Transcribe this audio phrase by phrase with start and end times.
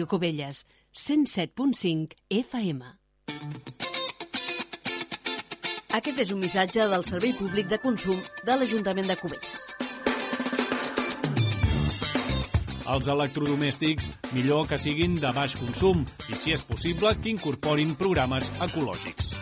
[0.00, 0.64] Ràdio Cubelles,
[0.96, 2.84] 107.5 FM.
[5.92, 9.66] Aquest és un missatge del Servei Públic de Consum de l'Ajuntament de Cubelles.
[12.94, 16.00] Els electrodomèstics millor que siguin de baix consum
[16.30, 19.34] i, si és possible, que incorporin programes ecològics.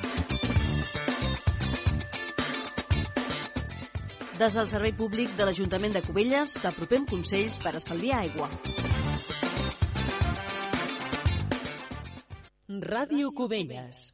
[4.42, 8.50] Des del Servei Públic de l'Ajuntament de Cubelles t'apropem consells per estalviar aigua.
[12.82, 14.07] Ràdio Cubelles.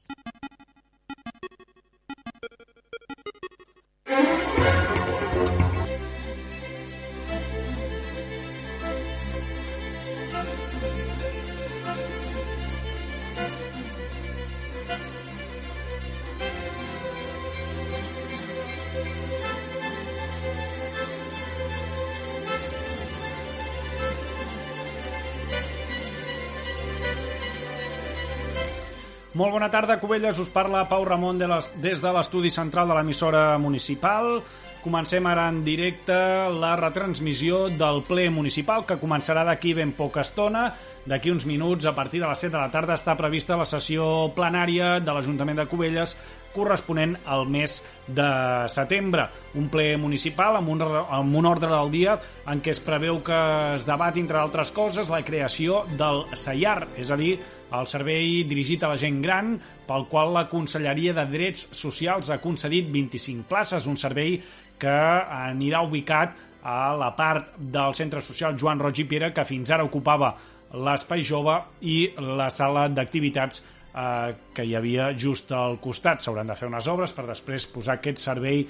[29.65, 30.39] Bona tarda, Cubelles.
[30.39, 34.43] Us parla Pau Ramon de les, des de l'estudi central de l'emissora municipal.
[34.85, 36.13] Comencem ara en directe
[36.53, 40.67] la retransmissió del ple municipal que començarà d'aquí ben poca estona.
[41.09, 44.29] D'aquí uns minuts, a partir de les 7 de la tarda, està prevista la sessió
[44.37, 46.13] plenària de l'Ajuntament de Cubelles
[46.53, 48.29] corresponent al mes de
[48.69, 49.31] setembre.
[49.57, 52.19] Un ple municipal amb un, amb un ordre del dia
[52.53, 53.41] en què es preveu que
[53.75, 57.39] es debat, entre altres coses, la creació del CEIAR, és a dir,
[57.73, 59.55] el servei dirigit a la gent gran,
[59.89, 64.37] pel qual la Conselleria de Drets Socials ha concedit 25 places, un servei
[64.79, 69.71] que anirà ubicat a la part del centre social Joan Roig i Piera, que fins
[69.71, 70.33] ara ocupava
[70.75, 73.61] l'espai jove i la sala d'activitats
[73.95, 76.25] eh, que hi havia just al costat.
[76.25, 78.65] S'hauran de fer unes obres per després posar aquest servei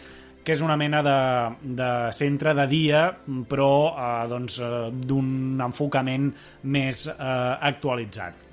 [0.45, 1.19] que és una mena de,
[1.81, 3.07] de centre de dia,
[3.49, 6.29] però eh, doncs, eh, d'un enfocament
[6.69, 7.15] més eh,
[7.73, 8.44] actualitzat.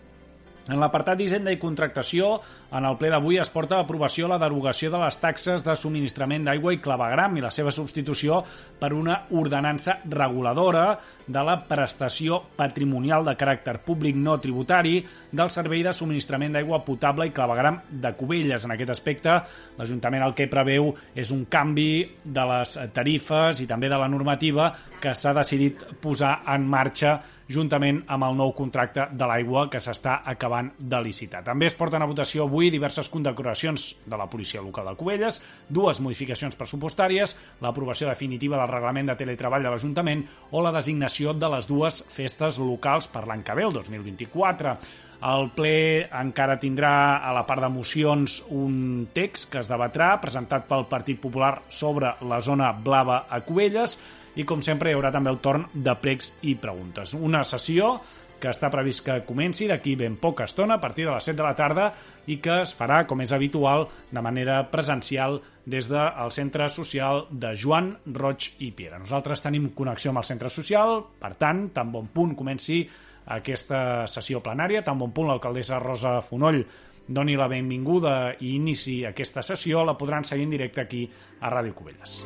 [0.72, 2.38] En l'apartat d'Hisenda i Contractació,
[2.72, 6.46] en el ple d'avui es porta a aprovació la derogació de les taxes de subministrament
[6.48, 8.38] d'aigua i clavegram i la seva substitució
[8.80, 10.86] per una ordenança reguladora
[11.28, 15.02] de la prestació patrimonial de caràcter públic no tributari
[15.32, 18.64] del servei de subministrament d'aigua potable i clavegram de Cubelles.
[18.64, 19.36] En aquest aspecte,
[19.76, 21.92] l'Ajuntament el que preveu és un canvi
[22.24, 24.72] de les tarifes i també de la normativa
[25.04, 27.20] que s'ha decidit posar en marxa
[27.52, 31.44] juntament amb el nou contracte de l'aigua que s'està acabant de licitar.
[31.46, 36.02] També es porten a votació avui diverses condecoracions de la policia local de Cubelles, dues
[36.02, 41.70] modificacions pressupostàries, l'aprovació definitiva del reglament de teletreball de l'Ajuntament o la designació de les
[41.70, 44.76] dues festes locals per l'any que ve, el 2024.
[45.22, 50.66] El ple encara tindrà a la part de mocions un text que es debatrà, presentat
[50.66, 54.00] pel Partit Popular sobre la zona blava a Cubelles,
[54.36, 57.16] i com sempre hi haurà també el torn de pregs i preguntes.
[57.18, 57.98] Una sessió
[58.42, 61.46] que està previst que comenci d'aquí ben poca estona, a partir de les 7 de
[61.46, 61.92] la tarda,
[62.26, 65.38] i que es farà, com és habitual, de manera presencial
[65.70, 69.00] des del centre social de Joan Roig i Piera.
[69.00, 72.82] Nosaltres tenim connexió amb el centre social, per tant, tan bon punt comenci
[73.32, 76.64] aquesta sessió plenària, tan bon punt l'alcaldessa Rosa Fonoll
[77.12, 81.08] doni la benvinguda i inici aquesta sessió, la podran seguir en directe aquí
[81.42, 82.22] a Ràdio Cubelles.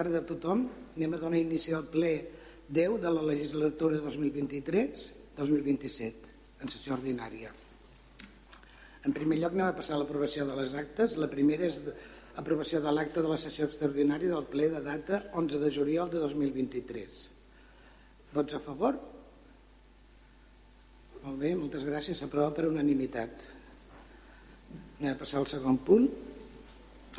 [0.00, 0.64] Tarda a tothom.
[0.96, 2.12] Anem a donar inici al ple
[2.70, 6.12] 10 de la legislatura 2023-2027,
[6.62, 7.50] en sessió ordinària.
[9.04, 11.16] En primer lloc anem a passar l'aprovació de les actes.
[11.20, 11.76] La primera és
[12.40, 16.18] aprovació de l'acte de la sessió extraordinària del ple de data 11 de juliol de
[16.22, 17.28] 2023.
[18.32, 18.94] Vots a favor?
[21.20, 22.18] Molt bé, moltes gràcies.
[22.20, 23.30] S'aprova per unanimitat.
[25.00, 26.29] Anem a passar al segon punt.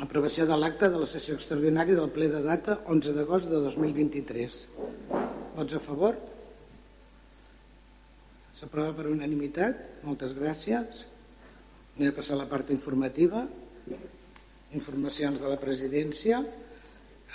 [0.02, 4.56] Aprovació de l'acte de la sessió extraordinària del ple de data 11 d'agost de 2023.
[5.58, 6.16] Vots a favor?
[8.58, 10.02] S'aprova per unanimitat.
[10.06, 11.04] Moltes gràcies.
[11.98, 13.44] Anem a passar a la part informativa.
[14.74, 16.42] Informacions de la presidència.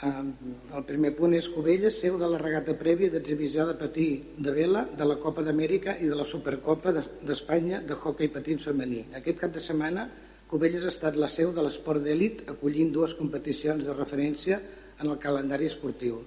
[0.04, 4.84] El primer punt és Cubelles, seu de la regata prèvia d'exhibició de patí de vela
[4.98, 9.06] de la Copa d'Amèrica i de la Supercopa de- d'Espanya de hoquei patins femení.
[9.16, 10.10] Aquest cap de setmana
[10.48, 14.62] Cubelles ha estat la seu de l'esport d'èlit acollint dues competicions de referència
[15.02, 16.22] en el calendari esportiu.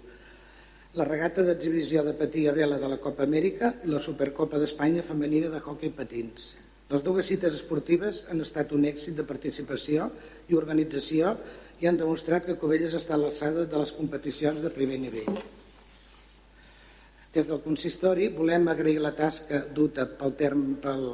[0.99, 5.07] La regata d'exhibició de patí a vela de la Copa Amèrica i la Supercopa d'Espanya
[5.07, 6.51] femenina de hoquei patins.
[6.91, 10.11] Les dues cites esportives han estat un èxit de participació
[10.51, 11.37] i organització
[11.81, 15.41] i han demostrat que Cubelles està a l'alçada de les competicions de primer nivell.
[17.31, 21.05] Des del consistori volem agrair la tasca duta pel term, pel,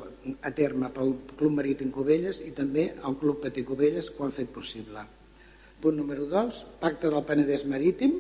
[0.49, 5.03] a terme pel Club Marítim Cubelles i també al Club que ho han fet possible.
[5.83, 8.15] Punt número 2, Pacte del Penedès Marítim.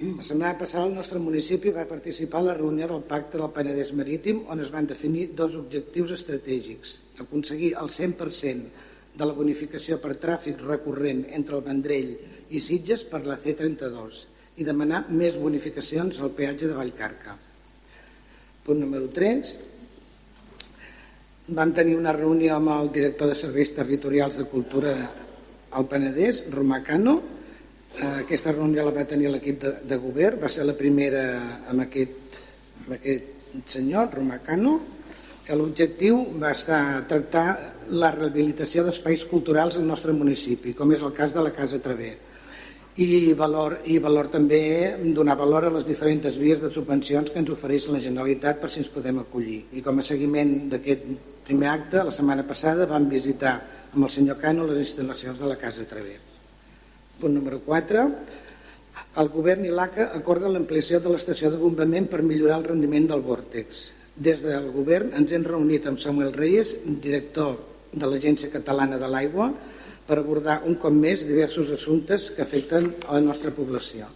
[0.00, 3.92] La setmana passada el nostre municipi va participar a la reunió del Pacte del Penedès
[3.92, 6.94] Marítim on es van definir dos objectius estratègics.
[7.20, 12.16] Aconseguir el 100% de la bonificació per tràfic recurrent entre el Vendrell
[12.48, 14.24] i Sitges per la C32
[14.56, 17.36] i demanar més bonificacions al peatge de Vallcarca.
[18.64, 19.52] Punt número 3.
[21.56, 24.94] Vam tenir una reunió amb el director de Serveis Territorials de Cultura
[25.76, 27.20] al Penedès, Romà Cano.
[27.96, 31.24] Eh, Aquesta reunió la va tenir l'equip de, de govern, va ser la primera
[31.70, 32.40] amb aquest,
[32.84, 34.78] amb aquest senyor, Romà Cano,
[35.46, 37.46] que l'objectiu va estar tractar
[37.92, 42.16] la rehabilitació d'espais culturals al nostre municipi, com és el cas de la Casa Traver
[42.96, 47.50] i valor, i valor també donar valor a les diferents vies de subvencions que ens
[47.52, 49.66] ofereix la Generalitat per si ens podem acollir.
[49.76, 51.04] I com a seguiment d'aquest
[51.44, 53.58] primer acte, la setmana passada vam visitar
[53.92, 56.16] amb el senyor Cano les instal·lacions de la Casa Traver.
[57.20, 58.06] Punt número 4.
[59.20, 63.24] El govern i l'ACA acorden l'ampliació de l'estació de bombament per millorar el rendiment del
[63.24, 63.86] vòrtex.
[64.16, 67.58] Des del govern ens hem reunit amb Samuel Reyes, director
[67.92, 69.50] de l'Agència Catalana de l'Aigua,
[70.06, 74.06] per abordar un cop més diversos assumptes que afecten a la nostra població.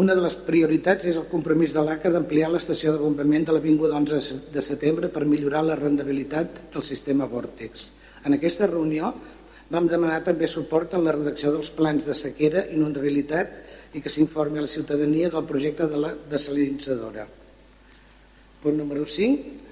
[0.00, 3.96] Una de les prioritats és el compromís de l'ACA d'ampliar l'estació de bombament de l'Avinguda
[3.98, 7.90] 11 de setembre per millorar la rendibilitat del sistema Vortex.
[8.24, 9.10] En aquesta reunió
[9.70, 14.12] vam demanar també suport en la redacció dels plans de sequera i inundabilitat i que
[14.12, 17.26] s'informi a la ciutadania del projecte de la desalinitzadora.
[18.62, 19.69] Punt número 5.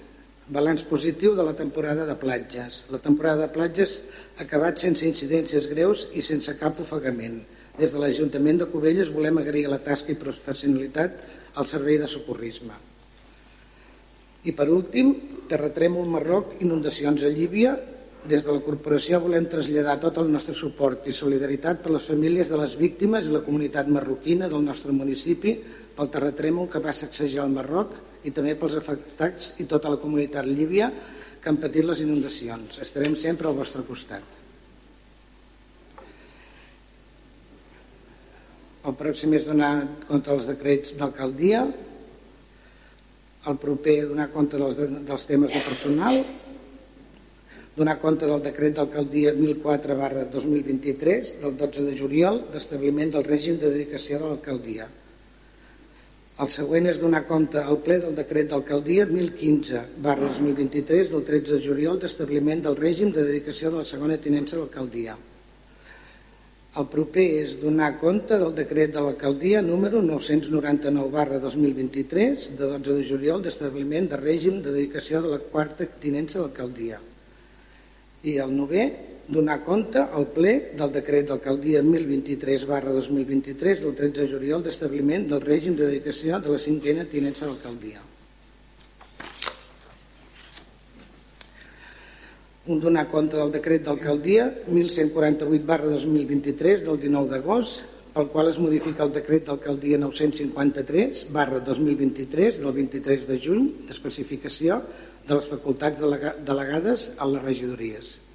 [0.49, 2.87] Balanç positiu de la temporada de platges.
[2.89, 3.99] La temporada de platges
[4.39, 7.43] ha acabat sense incidències greus i sense cap ofegament.
[7.77, 11.21] Des de l'Ajuntament de Cubelles volem agrair la tasca i professionalitat
[11.61, 12.73] al servei de socorrisme.
[14.49, 15.13] I per últim,
[15.53, 17.77] terratrèmol Marroc, inundacions a Llívia.
[18.25, 22.49] Des de la corporació volem traslladar tot el nostre suport i solidaritat per les famílies
[22.49, 25.59] de les víctimes i la comunitat marroquina del nostre municipi
[25.97, 30.47] pel terratrèmol que va sacsejar el Marroc i també pels afectats i tota la comunitat
[30.47, 30.91] líbia
[31.39, 32.81] que han patit les inundacions.
[32.83, 34.37] Estarem sempre al vostre costat.
[38.89, 39.73] El pròxim és donar
[40.09, 41.63] compte dels decrets d'alcaldia,
[43.49, 46.23] el proper donar compte dels, dels temes de personal,
[47.79, 53.59] donar compte del decret d'alcaldia 1004 barra 2023 del 12 de juliol d'establiment del règim
[53.61, 54.89] de dedicació de l'alcaldia.
[56.39, 61.57] El següent és donar compte al ple del decret d'alcaldia 1015 barra 2023 del 13
[61.57, 65.17] de juliol d'establiment del règim de dedicació de la segona tinença d'alcaldia.
[66.79, 72.95] El proper és donar compte del decret de l'alcaldia número 999 barra 2023 de 12
[73.01, 77.01] de juliol d'establiment de règim de dedicació de la quarta tinença d'alcaldia.
[78.23, 78.87] I el novè,
[79.29, 85.29] donar compte al ple del decret d'alcaldia 1023 barra 2023 del 13 de juliol d'establiment
[85.29, 88.01] del règim de dedicació de la cinquena tinença d'alcaldia.
[92.69, 97.81] un donar compte del decret d'alcaldia 1148 barra 2023 del 19 d'agost
[98.13, 104.83] pel qual es modifica el decret d'alcaldia 953 barra 2023 del 23 de juny d'especificació
[105.25, 108.28] de les facultats delega delegades a les regidories.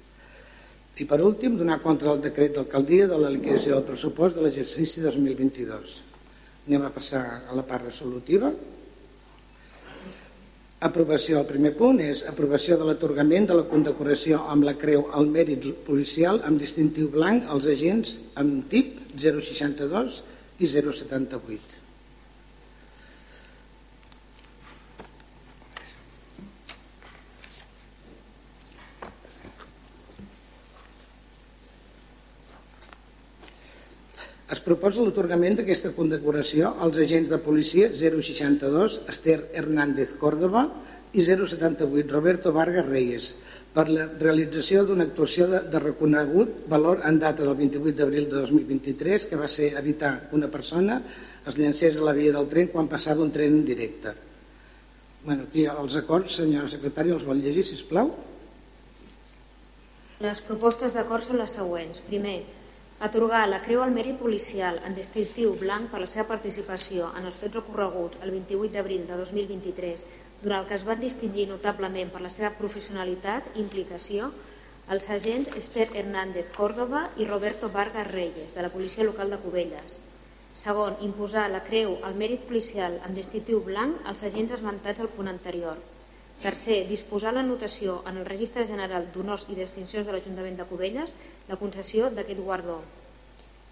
[0.94, 5.02] I per últim, donar compte del decret d'alcaldia de la liquidació del pressupost de l'exercici
[5.02, 5.96] 2022.
[6.68, 8.52] Anem a passar a la part resolutiva.
[10.86, 11.40] Aprovació.
[11.40, 15.66] El primer punt és aprovació de l'atorgament de la condecoració amb la creu al mèrit
[15.86, 20.20] policial amb distintiu blanc als agents amb tip 062
[20.60, 21.73] i 078.
[34.54, 40.68] Es proposa l'atorgament d'aquesta condecoració als agents de policia 062 Esther Hernández Córdoba
[41.10, 43.32] i 078 Roberto Vargas Reyes
[43.74, 48.44] per la realització d'una actuació de, de reconegut valor en data del 28 d'abril de
[48.44, 51.00] 2023 que va ser evitar que una persona
[51.42, 54.14] es llancés a la via del tren quan passava un tren en directe.
[55.24, 58.12] Bueno, aquí els acords, senyora secretària, els vol llegir, si plau.
[60.22, 62.04] Les propostes d'acord són les següents.
[62.06, 62.42] Primer,
[63.00, 67.40] atorgar la Creu al Mèrit Policial en distintiu blanc per la seva participació en els
[67.40, 70.06] fets recorreguts el 28 d'abril de 2023,
[70.42, 74.30] durant el que es van distingir notablement per la seva professionalitat i implicació
[74.94, 79.98] els agents Esther Hernández Córdoba i Roberto Vargas Reyes, de la Policia Local de Cubelles.
[80.54, 85.32] Segon, imposar la Creu al Mèrit Policial en distintiu blanc als agents esmentats al punt
[85.32, 85.80] anterior.
[86.42, 91.14] Tercer, disposar la notació en el Registre General d'Honors i Distincions de l'Ajuntament de Cubelles
[91.48, 92.80] la concessió d'aquest guardó.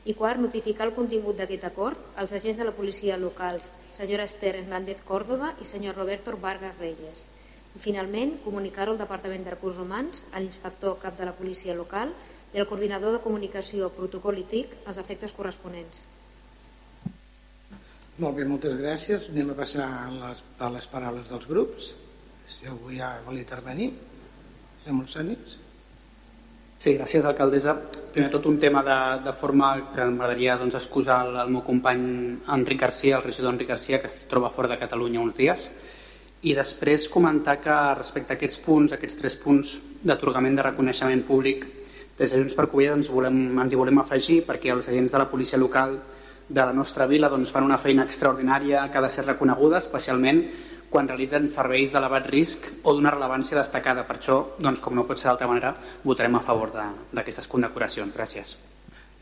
[0.05, 4.57] I quart, notificar el contingut d'aquest acord als agents de la policia locals, senyora Esther
[4.59, 7.29] Hernández Córdoba i senyor Roberto Vargas Reyes.
[7.77, 12.11] I finalment, comunicar-ho al Departament de Recursos Humans, a l'inspector cap de la policia local
[12.53, 16.05] i al coordinador de comunicació protocol i TIC als efectes corresponents.
[18.21, 19.31] Molt bé, moltes gràcies.
[19.33, 21.93] Anem a passar a les, a les paraules dels grups.
[22.51, 23.93] Si algú ja vol intervenir.
[24.83, 25.57] Senyor Monsanis.
[25.57, 25.72] Sí,
[26.91, 27.77] gràcies, alcaldessa.
[28.13, 32.03] Primer tot un tema de, de forma que m'agradaria doncs, excusar el, el meu company
[32.57, 35.69] Enric Garcia, el regidor Enric Garcia, que es troba fora de Catalunya uns dies.
[36.43, 41.63] I després comentar que respecte a aquests punts, aquests tres punts d'atorgament de reconeixement públic,
[42.19, 45.23] des de Junts per Covella ens, volem, ens hi volem afegir perquè els agents de
[45.23, 46.01] la policia local
[46.49, 50.43] de la nostra vila doncs, fan una feina extraordinària que ha de ser reconeguda, especialment
[50.93, 54.05] quan realitzen serveis d'elevat risc o d'una rellevància destacada.
[54.05, 55.73] Per això, doncs, com no pot ser d'altra manera,
[56.05, 58.13] votarem a favor d'aquestes condecoracions.
[58.13, 58.55] Gràcies.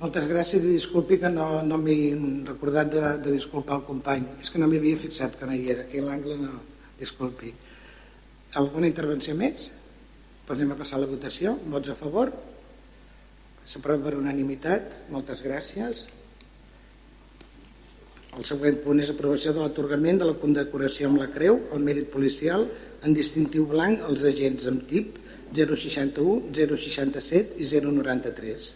[0.01, 1.97] Moltes gràcies i disculpi que no, no m'he
[2.49, 4.27] recordat de, de disculpar el company.
[4.43, 5.87] És que no m'hi havia fixat que no hi era.
[5.87, 6.55] Aquí l'angle no.
[6.99, 7.53] Disculpi.
[8.61, 9.71] Alguna intervenció més?
[10.49, 11.55] Doncs anem a passar la votació.
[11.71, 12.33] Vots a favor?
[13.69, 15.05] S'aprova per unanimitat.
[15.15, 16.09] Moltes gràcies.
[18.39, 22.13] El següent punt és aprovació de l'atorgament de la condecoració amb la creu al mèrit
[22.13, 22.69] policial
[23.03, 25.17] en distintiu blanc als agents amb tip
[25.57, 28.69] 061, 067 i 093.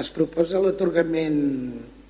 [0.00, 1.36] Es proposa l'atorgament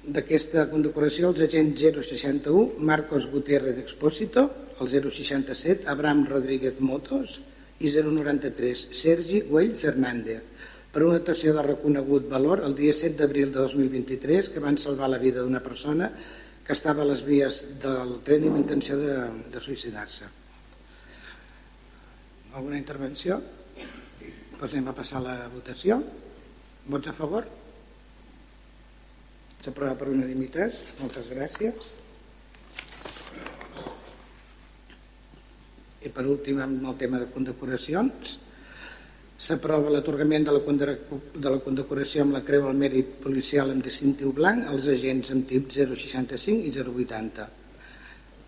[0.06, 4.46] d'aquesta condecoració als agents 061 Marcos Gutiérrez Expósito,
[4.78, 7.40] el 067 Abraham Rodríguez Motos
[7.80, 10.55] i 093 Sergi Güell Fernández
[10.92, 15.10] per una actuació de reconegut valor el dia 7 d'abril de 2023 que van salvar
[15.12, 16.10] la vida d'una persona
[16.66, 19.14] que estava a les vies del tren amb intenció de,
[19.54, 20.26] de suïcidar-se.
[22.56, 23.36] Alguna intervenció?
[24.56, 26.00] Doncs anem a passar a la votació.
[26.88, 27.46] Vots a favor?
[29.60, 30.74] S'aprova per unanimitat.
[31.02, 31.92] Moltes gràcies.
[36.06, 38.38] I per últim, amb el tema de condecoracions,
[39.36, 44.30] S'aprova l'atorgament de, la de la condecoració amb la Creu al Mèrit Policial amb distintiu
[44.32, 47.44] blanc als agents amb tip 065 i 080.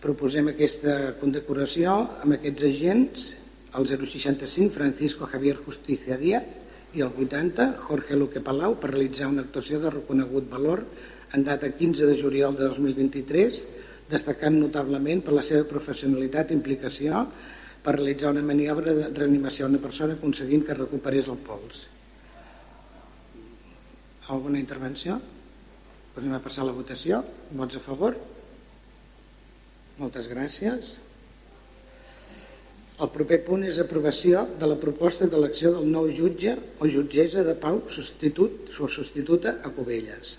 [0.00, 3.28] Proposem aquesta condecoració amb aquests agents
[3.76, 6.56] el 065 Francisco Javier Justicia Díaz
[6.96, 10.86] i el 80 Jorge Luque Palau per realitzar una actuació de reconegut valor
[11.36, 13.60] en data 15 de juliol de 2023
[14.08, 17.26] destacant notablement per la seva professionalitat i implicació
[17.84, 21.86] per realitzar una maniobra de reanimació a una persona aconseguint que recuperés el pols.
[24.28, 25.16] Alguna intervenció?
[26.14, 27.22] Podem passar la votació.
[27.56, 28.16] Vots a favor?
[29.98, 30.96] Moltes gràcies.
[32.98, 37.54] El proper punt és aprovació de la proposta d'elecció del nou jutge o jutgessa de
[37.54, 40.34] pau substitut o substituta a Cubelles.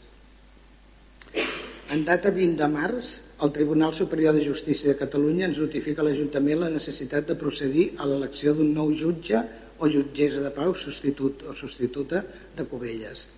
[1.89, 6.05] En data 20 de març, el Tribunal Superior de Justícia de Catalunya ens notifica a
[6.09, 9.39] l'Ajuntament la necessitat de procedir a l'elecció d'un nou jutge
[9.79, 12.19] o jutgessa de pau substitut o substituta
[12.57, 13.29] de Cubelles.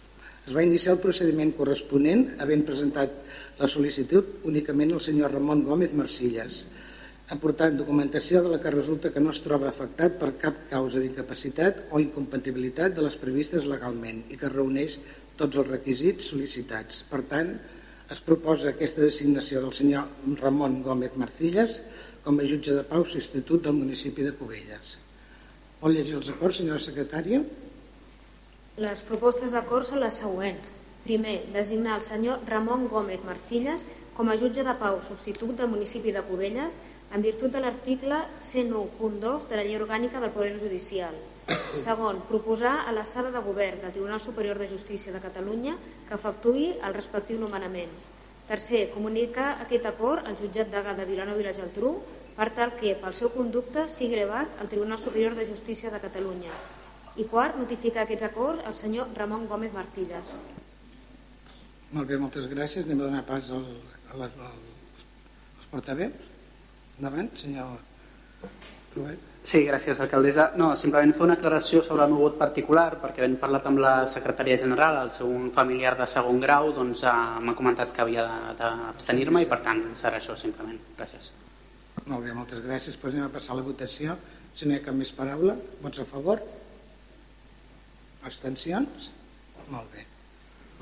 [0.47, 3.13] Es va iniciar el procediment corresponent havent presentat
[3.59, 6.63] la sol·licitud únicament el senyor Ramon Gómez Marcilles,
[7.29, 11.85] aportant documentació de la que resulta que no es troba afectat per cap causa d'incapacitat
[11.91, 14.97] o incompatibilitat de les previstes legalment i que reuneix
[15.37, 17.05] tots els requisits sol·licitats.
[17.05, 17.53] Per tant,
[18.11, 21.77] es proposa aquesta designació del senyor Ramon Gómez Marcilles
[22.25, 24.97] com a jutge de pau substitut del municipi de Cubelles.
[25.79, 27.39] Vol llegir els acords, senyora secretària?
[28.83, 30.75] Les propostes d'acord són les següents.
[31.05, 33.87] Primer, designar el senyor Ramon Gómez Marcilles
[34.17, 36.77] com a jutge de pau substitut del municipi de Cubelles
[37.15, 41.15] en virtut de l'article 101.2 de la Llei Orgànica del Poder Judicial.
[41.81, 45.75] Segon, proposar a la sala de govern del Tribunal Superior de Justícia de Catalunya
[46.07, 47.91] que efectuï el respectiu nomenament.
[48.47, 51.95] Tercer, comunicar aquest acord al jutjat de Vilanova i la Geltrú
[52.35, 56.51] per tal que, pel seu conducte, sigui elevat al Tribunal Superior de Justícia de Catalunya.
[57.19, 60.31] I quart, notificar aquests acords al senyor Ramon Gómez Martillas.
[61.91, 62.85] Molt bé, moltes gràcies.
[62.87, 63.65] Anem a donar pas al,
[64.13, 66.31] a les, als, portaveus.
[66.99, 67.75] Endavant, senyor
[68.93, 69.30] Pruet.
[69.41, 70.51] Sí, gràcies, alcaldessa.
[70.55, 73.93] No, simplement fer una aclaració sobre el meu vot particular, perquè hem parlat amb la
[74.07, 78.27] secretària general, el seu familiar de segon grau, doncs eh, m'ha comentat que havia
[78.59, 80.77] d'abstenir-me i per tant serà això simplement.
[80.99, 81.31] Gràcies.
[82.05, 83.01] Molt bé, moltes gràcies.
[83.01, 84.15] Pues anem a passar la votació.
[84.53, 86.45] Si no hi ha cap més paraula, vots a favor?
[88.29, 89.09] Abstencions?
[89.73, 90.05] Molt bé.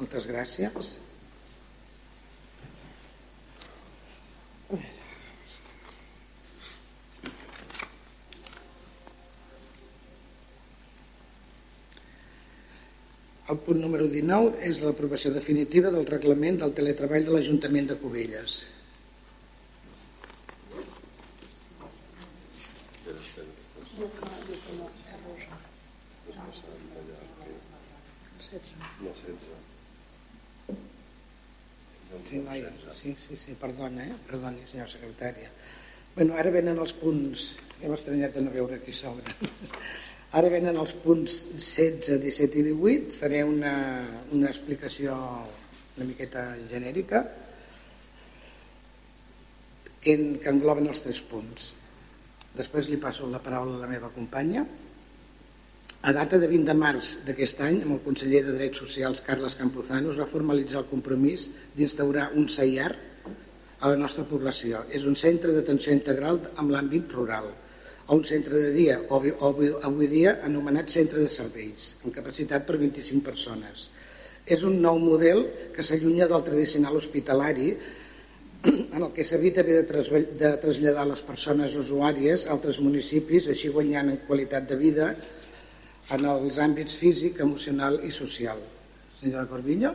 [0.01, 0.97] Moltes gràcies.
[13.49, 18.59] El punt número 19 és l'aprovació definitiva del reglament del teletreball de l'Ajuntament de Cubelles.
[32.29, 32.61] Sí, noi,
[32.99, 34.13] sí, sí, sí, perdona, eh?
[34.27, 35.49] Perdoni, senyora secretària.
[36.13, 37.49] Bueno, ara venen els punts...
[37.79, 39.23] M'he estranyat de no veure aquí sobre.
[40.37, 43.15] Ara venen els punts 16, 17 i 18.
[43.17, 43.73] Faré una,
[44.35, 45.15] una explicació
[45.99, 47.23] una miqueta genèrica
[49.99, 51.73] que, en, que engloben els tres punts.
[52.55, 54.63] Després li passo la paraula a la meva companya.
[55.99, 59.57] A data de 20 de març d'aquest any, amb el conseller de Drets Socials, Carles
[59.59, 62.93] Campuzano, es va formalitzar el compromís d'instaurar un CEIAR
[63.81, 64.85] a la nostra població.
[64.95, 67.51] És un centre d'atenció integral amb l'àmbit rural,
[68.09, 69.31] o un centre de dia, avui,
[69.85, 73.89] avui- dia anomenat centre de serveis, amb capacitat per 25 persones.
[74.49, 75.43] És un nou model
[75.75, 77.69] que s'allunya del tradicional hospitalari
[78.65, 83.69] en el que s'evita haver de, de traslladar les persones usuàries a altres municipis, així
[83.69, 85.13] guanyant en qualitat de vida
[86.09, 88.57] en els àmbits físic, emocional i social.
[89.21, 89.93] Senyora Corbillo?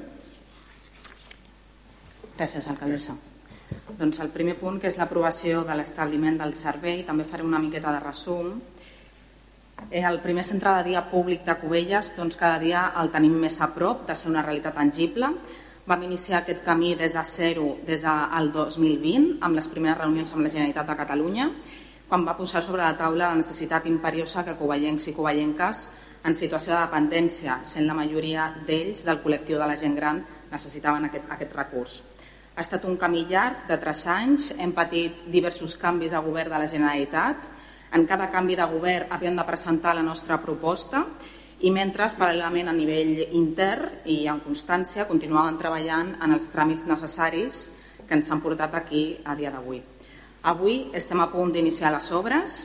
[2.38, 3.18] Gràcies, alcaldessa.
[3.98, 7.92] Doncs el primer punt, que és l'aprovació de l'establiment del servei, també faré una miqueta
[7.94, 8.54] de resum.
[9.90, 13.60] Eh, El primer centre de dia públic de Cubelles, doncs cada dia el tenim més
[13.60, 15.30] a prop de ser una realitat tangible.
[15.87, 20.42] Vam iniciar aquest camí des de zero des del 2020, amb les primeres reunions amb
[20.42, 21.50] la Generalitat de Catalunya,
[22.08, 25.88] quan va posar sobre la taula la necessitat imperiosa que covellencs i covellenques
[26.24, 31.04] en situació de dependència, sent la majoria d'ells del col·lectiu de la gent gran, necessitaven
[31.10, 32.02] aquest, aquest recurs.
[32.55, 36.59] Ha estat un camí llarg de tres anys, hem patit diversos canvis de govern de
[36.62, 37.49] la Generalitat,
[37.99, 41.01] en cada canvi de govern havíem de presentar la nostra proposta
[41.67, 47.64] i mentre, paral·lelament a nivell intern i en constància, continuàvem treballant en els tràmits necessaris
[48.07, 49.83] que ens han portat aquí a dia d'avui.
[50.47, 52.61] Avui estem a punt d'iniciar les obres,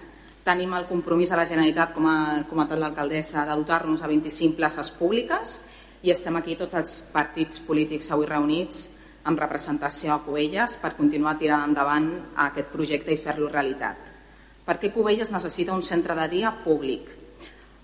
[0.45, 4.93] tenim el compromís de la Generalitat, com ha comentat l'alcaldessa, de dotar-nos de 25 places
[5.01, 5.59] públiques
[6.05, 8.85] i estem aquí tots els partits polítics avui reunits
[9.27, 12.09] amb representació a Cubelles per continuar tirant endavant
[12.47, 13.97] aquest projecte i fer-lo realitat.
[14.65, 17.09] Per què Cubelles necessita un centre de dia públic?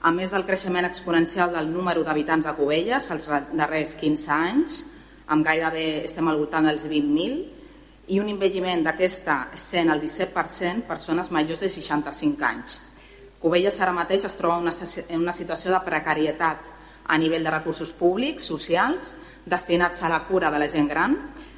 [0.05, 4.83] A més del creixement exponencial del número d'habitants a Cubelles els darrers 15 anys,
[5.33, 7.39] amb gairebé estem al voltant dels 20.000,
[8.13, 12.77] i un envelliment d'aquesta sent el 17% persones majors de 65 anys.
[13.41, 16.69] Cubelles ara mateix es troba en una situació de precarietat
[17.05, 21.15] a nivell de recursos públics, socials, destinats a la cura de la gent gran,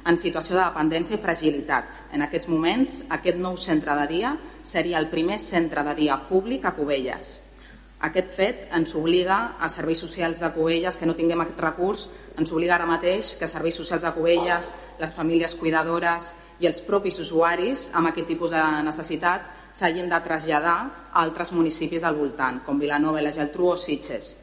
[0.08, 1.90] en situació de dependència i fragilitat.
[2.16, 6.64] En aquests moments, aquest nou centre de dia seria el primer centre de dia públic
[6.64, 7.38] a Cubelles.
[8.08, 12.06] Aquest fet ens obliga a serveis socials de Cubelles que no tinguem aquest recurs,
[12.38, 17.18] ens obliga ara mateix que serveis socials de Cubelles, les famílies cuidadores i els propis
[17.18, 20.78] usuaris amb aquest tipus de necessitat s'hagin de traslladar
[21.12, 24.36] a altres municipis del voltant, com Vilanova, la Geltrú o Sitges.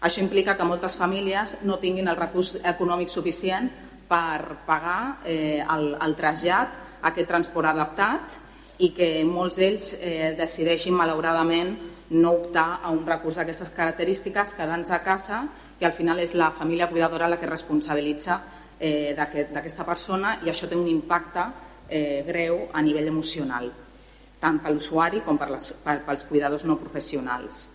[0.00, 3.68] Això implica que moltes famílies no tinguin el recurs econòmic suficient
[4.08, 8.38] per pagar eh, el, el trasllat aquest transport adaptat
[8.80, 11.74] i que molts d'ells eh, decideixin malauradament
[12.10, 15.44] no optar a un recurs d'aquestes característiques, quedant-se a casa,
[15.78, 18.40] que al final és la família cuidadora la que responsabilitza
[18.78, 21.44] eh, d'aquesta aquest, persona i això té un impacte
[21.88, 23.70] eh, greu a nivell emocional,
[24.40, 27.66] tant per l'usuari com per les, per, pels cuidadors no professionals.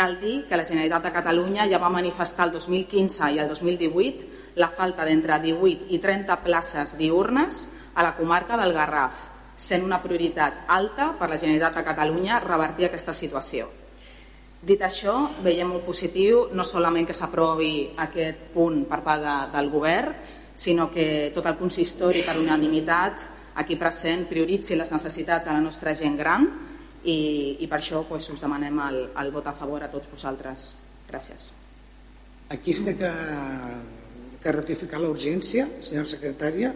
[0.00, 4.54] Cal dir que la Generalitat de Catalunya ja va manifestar el 2015 i el 2018
[4.56, 7.58] la falta d'entre 18 i 30 places diurnes
[7.92, 9.18] a la comarca del Garraf,
[9.60, 13.68] sent una prioritat alta per la Generalitat de Catalunya revertir aquesta situació.
[14.64, 19.68] Dit això, veiem molt positiu no solament que s'aprovi aquest punt per part de, del
[19.68, 20.16] govern,
[20.56, 23.28] sinó que tot el consistori per unanimitat
[23.60, 26.48] aquí present prioritzi les necessitats de la nostra gent gran
[27.04, 30.74] i, i per això pues, us demanem el, el vot a favor a tots vosaltres.
[31.10, 31.50] Gràcies.
[32.50, 33.10] Aquí està que,
[34.42, 36.72] que ratificar l'urgència, senyora secretària.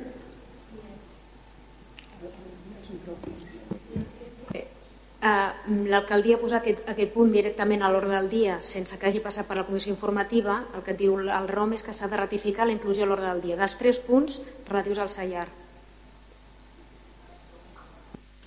[5.24, 9.48] Uh, L'alcaldia posa aquest, aquest punt directament a l'ordre del dia sense que hagi passat
[9.48, 10.58] per la comissió informativa.
[10.76, 13.40] El que diu el ROM és que s'ha de ratificar la inclusió a l'ordre del
[13.40, 15.46] dia dels tres punts relatius al Sallar.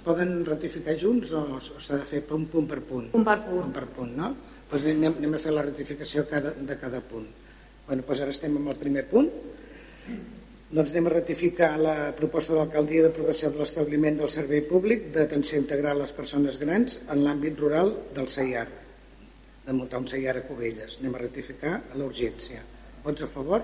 [0.07, 3.09] Poden ratificar junts o, o s'ha de fer punt, punt per punt?
[3.11, 3.59] Punt per punt.
[3.65, 4.29] Punt per punt, no?
[4.69, 7.27] Doncs anem, anem a fer la ratificació cada, de cada punt.
[7.87, 9.27] Bueno, doncs ara estem amb el primer punt.
[10.67, 15.59] Doncs anem a ratificar la proposta de l'alcaldia d'aprovació de l'establiment del servei públic d'atenció
[15.61, 18.67] integral a les persones grans en l'àmbit rural del CEIAR,
[19.67, 20.99] de muntar un CEIAR a Cubelles.
[20.99, 22.63] Anem a ratificar a l'urgència.
[23.03, 23.63] Vots a favor?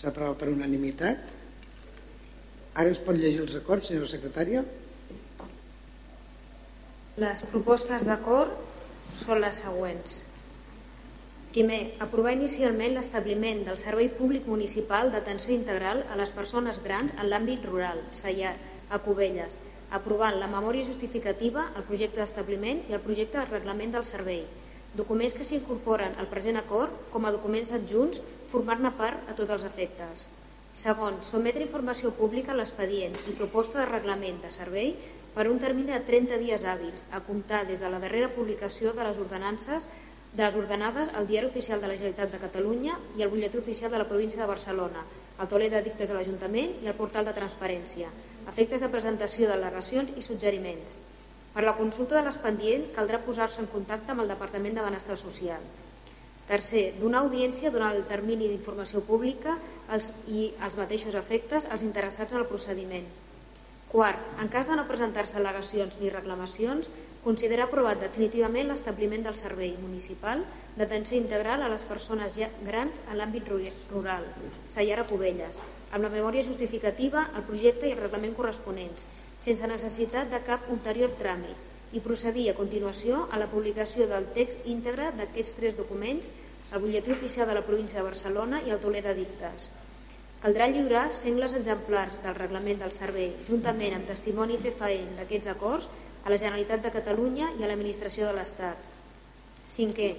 [0.00, 1.43] S'aprova per unanimitat.
[2.74, 4.64] Ara ens pot llegir els acords, senyora secretària?
[7.22, 8.54] Les propostes d'acord
[9.20, 10.16] són les següents.
[11.54, 17.30] Primer, aprovar inicialment l'establiment del Servei Públic Municipal d'Atenció Integral a les Persones Grans en
[17.30, 18.56] l'àmbit rural, Sallar,
[18.90, 19.54] a Cubelles,
[19.94, 24.42] aprovant la memòria justificativa, el projecte d'establiment i el projecte de reglament del servei,
[24.98, 28.18] documents que s'incorporen al present acord com a documents adjunts
[28.50, 30.26] formant-ne part a tots els efectes.
[30.74, 34.88] Segon, sometre informació pública a l'expedient i proposta de reglament de servei
[35.34, 39.06] per un termini de 30 dies hàbils, a comptar des de la darrera publicació de
[39.06, 39.86] les ordenances
[40.34, 43.94] de les ordenades al Diari Oficial de la Generalitat de Catalunya i al Butlletí Oficial
[43.94, 45.06] de la Província de Barcelona,
[45.38, 48.10] al tauler de dictes de l'Ajuntament i al portal de transparència,
[48.50, 50.98] efectes de presentació d'al·legacions i suggeriments.
[51.54, 55.62] Per la consulta de l'expedient caldrà posar-se en contacte amb el Departament de Benestar Social.
[56.48, 59.56] Tercer, donar audiència durant el termini d'informació pública
[59.88, 63.06] als, i als mateixos efectes als interessats en el procediment.
[63.88, 66.90] Quart, en cas de no presentar-se al·legacions ni reclamacions,
[67.24, 70.42] considera aprovat definitivament l'establiment del servei municipal
[70.76, 74.26] d'atenció integral a les persones grans en l'àmbit rural,
[74.66, 75.56] Sallara Cubelles,
[75.92, 79.06] amb la memòria justificativa, el projecte i el reglament corresponents,
[79.40, 84.66] sense necessitat de cap ulterior tràmit, i procedir a continuació a la publicació del text
[84.66, 86.30] íntegre d'aquests tres documents
[86.72, 89.68] al butlletí oficial de la província de Barcelona i al de dictes.
[90.42, 95.88] Caldrà lliurar sengles exemplars del reglament del servei, juntament amb testimoni fefaent d'aquests acords
[96.24, 98.76] a la Generalitat de Catalunya i a l'Administració de l'Estat.
[99.68, 100.10] Cinquè,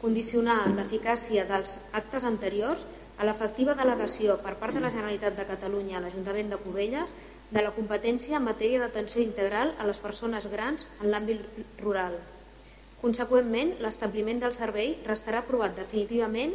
[0.00, 2.80] condicionar l'eficàcia dels actes anteriors
[3.18, 7.12] a l'efectiva delegació per part de la Generalitat de Catalunya a l'Ajuntament de Cubelles
[7.50, 11.42] de la competència en matèria d'atenció integral a les persones grans en l'àmbit
[11.82, 12.16] rural.
[13.02, 16.54] Conseqüentment, l'establiment del servei restarà aprovat definitivament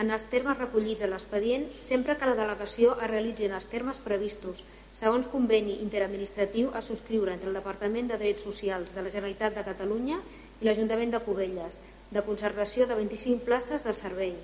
[0.00, 3.98] en els termes recollits a l'expedient sempre que la delegació es realitzi en els termes
[4.04, 4.64] previstos
[4.98, 9.66] segons conveni interadministratiu a subscriure entre el Departament de Drets Socials de la Generalitat de
[9.66, 10.18] Catalunya
[10.60, 14.34] i l'Ajuntament de Cubelles, de concertació de 25 places del servei.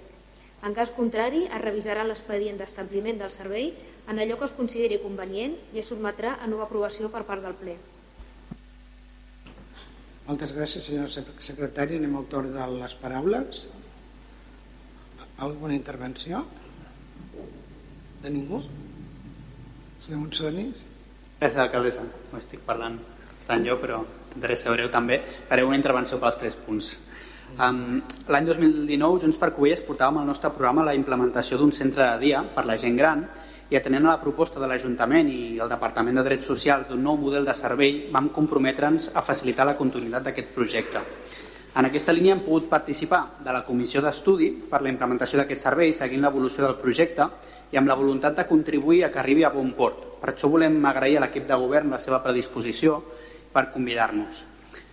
[0.66, 3.68] En cas contrari, es revisarà l'expedient d'establiment del servei
[4.10, 7.54] en allò que es consideri convenient i es sotmetrà a nova aprovació per part del
[7.60, 7.76] ple.
[10.26, 12.00] Moltes gràcies, senyora sec- secretària.
[12.00, 13.66] Anem al torn de les paraules.
[15.38, 16.42] Alguna intervenció?
[18.24, 18.58] De ningú?
[20.02, 20.82] Senyor Monsonis?
[21.38, 22.02] Gràcies, alcaldessa.
[22.32, 22.98] No estic parlant
[23.38, 24.00] bastant jo, però
[24.32, 25.20] intentaré ser breu també.
[25.46, 26.96] Faré una intervenció pels tres punts.
[27.56, 32.18] Um, L'any 2019, Junts per Covelles portàvem al nostre programa la implementació d'un centre de
[32.20, 33.22] dia per la gent gran
[33.70, 37.16] i atenent a la proposta de l'Ajuntament i el Departament de Drets Socials d'un nou
[37.16, 41.00] model de servei vam comprometre'ns a facilitar la continuïtat d'aquest projecte.
[41.80, 45.94] En aquesta línia hem pogut participar de la comissió d'estudi per la implementació d'aquest servei
[45.96, 47.28] seguint l'evolució del projecte
[47.72, 50.20] i amb la voluntat de contribuir a que arribi a bon port.
[50.20, 53.00] Per això volem agrair a l'equip de govern la seva predisposició
[53.52, 54.44] per convidar-nos.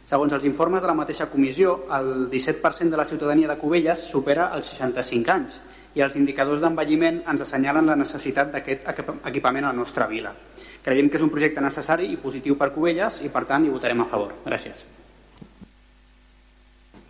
[0.06, 4.50] Segons els informes de la mateixa comissió, el 17% de la ciutadania de Cubelles supera
[4.56, 5.60] els 65 anys
[5.96, 10.34] i els indicadors d'envelliment ens assenyalen la necessitat d'aquest equip- equipament a la nostra vila.
[10.84, 14.02] Creiem que és un projecte necessari i positiu per Cubelles i, per tant, hi votarem
[14.04, 14.34] a favor.
[14.44, 14.84] Gràcies.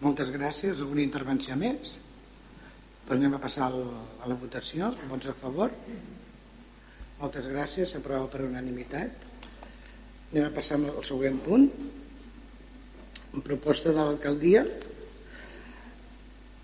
[0.03, 0.77] Moltes gràcies.
[0.77, 1.97] Alguna intervenció més?
[3.07, 4.91] Doncs anem a passar a la votació.
[5.09, 5.71] Vots a favor?
[7.21, 7.95] Moltes gràcies.
[7.95, 9.25] S'aprova per unanimitat.
[10.33, 11.69] Anem a passar al següent punt.
[13.41, 14.61] Proposta de l'alcaldia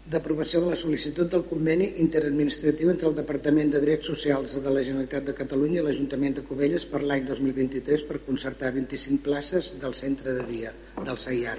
[0.10, 4.82] d'aprovació de la sol·licitud del conveni interadministratiu entre el Departament de Drets Socials de la
[4.86, 9.94] Generalitat de Catalunya i l'Ajuntament de Cubelles per l'any 2023 per concertar 25 places del
[9.98, 10.72] centre de dia,
[11.06, 11.58] del CEIAR.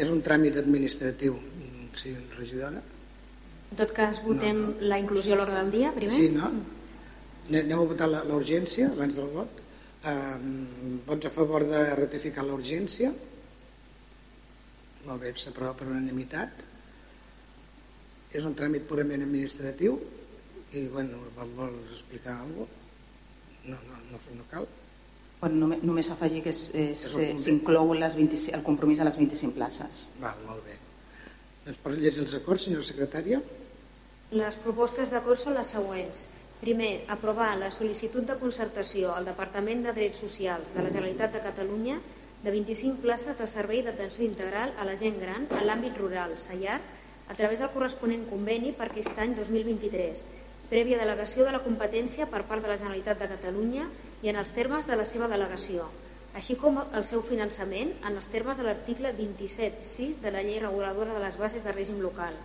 [0.00, 1.36] És un tràmit administratiu,
[2.00, 2.80] sí, regidora?
[3.70, 6.16] En tot cas, votem la inclusió a l'ordre del dia, primer?
[6.16, 6.48] Sí, no?
[7.50, 9.60] Ane- Anem a votar la- la urgència abans del vot.
[10.06, 13.12] Um, vots a favor de ratificar la urgència?
[15.06, 16.66] Molt bé, s'aprova per unanimitat.
[18.30, 19.96] És un tràmit purament administratiu
[20.70, 22.78] i, bueno, vol, vols explicar alguna cosa?
[23.70, 24.68] No, no, no, no cal.
[25.40, 30.06] Bueno, només, només afegir que s'inclou les 25 el compromís a les 25 places.
[30.20, 30.76] Val, molt bé.
[31.64, 33.40] Doncs per llegir els acords, senyora secretària.
[34.36, 36.26] Les propostes d'acord són les següents.
[36.60, 41.44] Primer, aprovar la sol·licitud de concertació al Departament de Drets Socials de la Generalitat de
[41.44, 41.96] Catalunya
[42.42, 46.80] de 25 places de servei d'atenció integral a la gent gran a l'àmbit rural, SAIAR,
[47.28, 50.24] a través del corresponent conveni per aquest any 2023,
[50.70, 53.88] prèvia delegació de la competència per part de la Generalitat de Catalunya
[54.22, 55.90] i en els termes de la seva delegació,
[56.34, 61.14] així com el seu finançament en els termes de l'article 27.6 de la Llei Reguladora
[61.16, 62.38] de les Bases de Règim Local.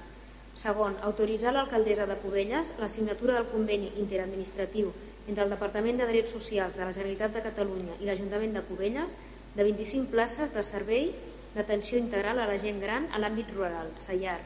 [0.56, 4.92] Segon, autoritzar l'alcaldessa de Cubelles la signatura del conveni interadministratiu
[5.28, 9.16] entre el Departament de Drets Socials de la Generalitat de Catalunya i l'Ajuntament de Cubelles
[9.56, 11.10] de 25 places de servei
[11.56, 14.42] d'atenció integral a la gent gran a l'àmbit rural, SAIAR.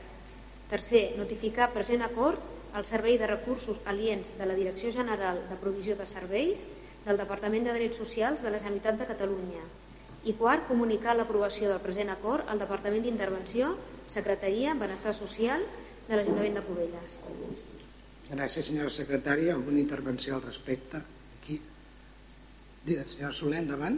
[0.70, 2.38] Tercer, notificar present acord
[2.78, 6.68] al Servei de Recursos Aliens de la Direcció General de Provisió de Serveis
[7.08, 9.64] del Departament de Drets Socials de la Generalitat de Catalunya.
[10.30, 13.72] I quart, comunicar l'aprovació del present acord al Departament d'Intervenció,
[14.06, 15.66] Secretaria, Benestar Social
[16.06, 17.20] de l'Ajuntament de Cubelles.
[18.30, 19.56] Gràcies, senyora secretària.
[19.56, 21.02] Alguna intervenció al respecte?
[21.40, 21.58] Aquí.
[22.86, 23.98] Senyora Soler, endavant.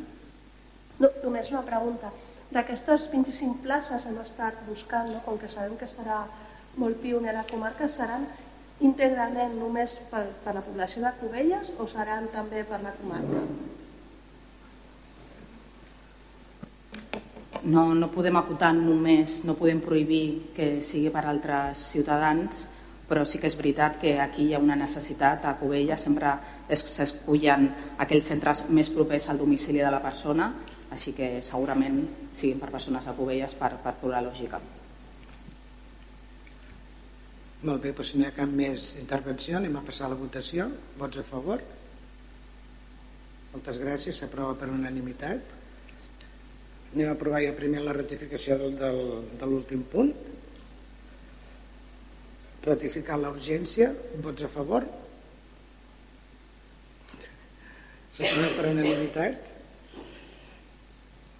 [1.02, 2.12] No, només una pregunta.
[2.52, 5.22] D'aquestes 25 places hem estat buscant, no?
[5.26, 6.22] com que sabem que serà
[6.82, 8.26] molt pioner a la comarca, seran
[8.82, 13.44] íntegrament només per, per la població de Cubelles o seran també per la comarca?
[17.64, 22.64] No, no podem acotar només, no podem prohibir que sigui per altres ciutadans,
[23.08, 25.46] però sí que és veritat que aquí hi ha una necessitat.
[25.46, 26.32] A Cubella sempre
[26.72, 27.70] es- s'escullen
[28.02, 30.50] aquells centres més propers al domicili de la persona,
[30.92, 32.04] així que segurament
[32.36, 34.60] siguin per persones de Cubelles per, per pura lògica.
[37.62, 40.20] Molt bé, doncs si no hi ha cap més intervenció, anem a passar a la
[40.20, 40.66] votació.
[40.98, 41.62] Vots a favor?
[43.52, 45.58] Moltes gràcies, s'aprova per unanimitat.
[46.92, 49.00] Anem a aprovar ja primer la ratificació del, del,
[49.38, 50.12] de l'últim punt.
[52.66, 53.92] Ratificar la urgència.
[54.26, 54.90] Vots a favor?
[58.18, 59.51] S'aprova per unanimitat.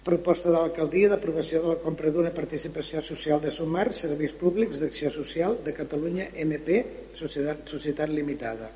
[0.02, 5.12] Proposta de l'alcaldia d'aprovació de la compra d'una participació social de Sumar, Serveis Públics d'Acció
[5.14, 6.80] Social de Catalunya, MP,
[7.14, 8.66] Societat, Societat Limitada.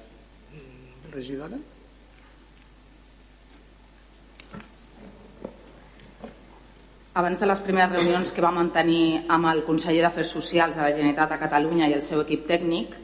[0.53, 1.59] Mm, Regidora?
[7.17, 10.93] Abans de les primeres reunions que vam mantenir amb el conseller d'Afers Socials de la
[10.93, 12.95] Generalitat de Catalunya i el seu equip tècnic,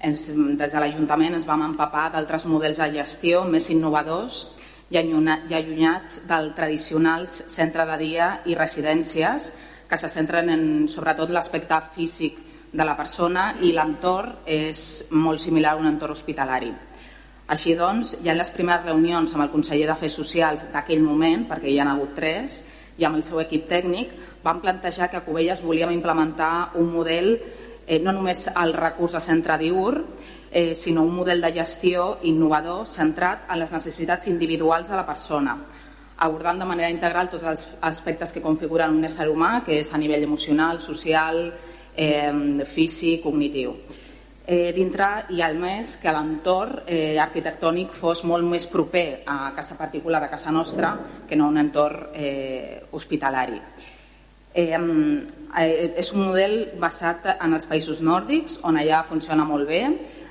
[0.00, 4.48] ens, des de l'Ajuntament ens vam empapar d'altres models de gestió més innovadors
[4.90, 9.54] i allunya- i allunyats del tradicionals centre de dia i residències
[9.88, 12.38] que se centren en sobretot l'aspecte físic
[12.72, 16.72] de la persona i l'entorn és molt similar a un entorn hospitalari.
[17.50, 21.66] Així doncs, ja en les primeres reunions amb el conseller d'Afers Socials d'aquell moment, perquè
[21.66, 22.64] hi han hagut tres,
[22.96, 24.12] i amb el seu equip tècnic
[24.44, 27.32] vam plantejar que a Cubelles volíem implementar un model
[27.86, 29.96] eh, no només el recurs de centre diur,
[30.50, 35.56] eh, sinó un model de gestió innovador centrat en les necessitats individuals de la persona,
[36.20, 39.98] abordant de manera integral tots els aspectes que configuren un ésser humà, que és a
[39.98, 41.46] nivell emocional, social,
[41.96, 43.74] eh, físic, cognitiu.
[44.50, 49.76] Eh, dintre i a més que l'entorn eh, arquitectònic fos molt més proper a casa
[49.78, 50.96] particular, a casa nostra,
[51.28, 53.60] que no un entorn eh, hospitalari.
[54.52, 59.84] Eh, eh, és un model basat en els països nòrdics, on allà funciona molt bé,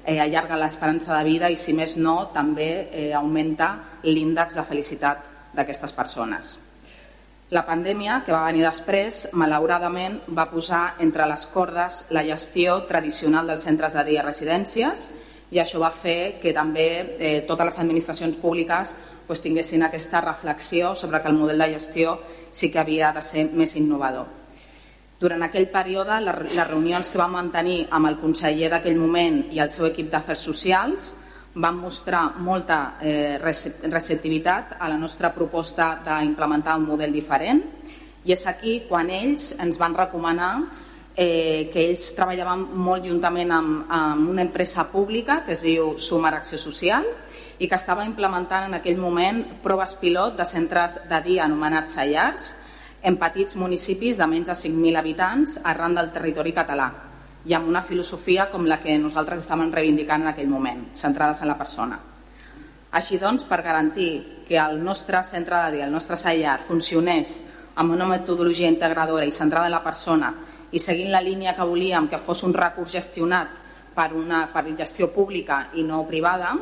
[0.09, 5.29] eh, allarga l'esperança de vida i, si més no, també eh, augmenta l'índex de felicitat
[5.53, 6.57] d'aquestes persones.
[7.49, 13.49] La pandèmia, que va venir després, malauradament va posar entre les cordes la gestió tradicional
[13.49, 15.09] dels centres de dia residències
[15.49, 18.93] i això va fer que també eh, totes les administracions públiques
[19.25, 22.19] pues, tinguessin aquesta reflexió sobre que el model de gestió
[22.51, 24.38] sí que havia de ser més innovador.
[25.19, 29.71] Durant aquell període, les reunions que vam mantenir amb el conseller d'aquell moment i el
[29.73, 31.09] seu equip d'afers socials
[31.59, 37.59] van mostrar molta eh, receptivitat a la nostra proposta d'implementar un model diferent.
[38.23, 40.53] I és aquí quan ells ens van recomanar
[41.17, 46.37] eh, que ells treballaven molt juntament amb, amb una empresa pública que es diu Sumar
[46.37, 47.03] Acció Social
[47.59, 52.53] i que estava implementant en aquell moment proves pilot de centres de dia anomenats Sallars
[53.01, 56.89] en petits municipis de menys de 5.000 habitants arran del territori català
[57.45, 61.47] i amb una filosofia com la que nosaltres estàvem reivindicant en aquell moment, centrades en
[61.47, 61.99] la persona.
[62.91, 67.39] Així doncs, per garantir que el nostre centre de dia, el nostre cellar, funcionés
[67.79, 70.33] amb una metodologia integradora i centrada en la persona
[70.71, 73.55] i seguint la línia que volíem, que fos un recurs gestionat
[73.95, 76.55] per una per gestió pública i no privada,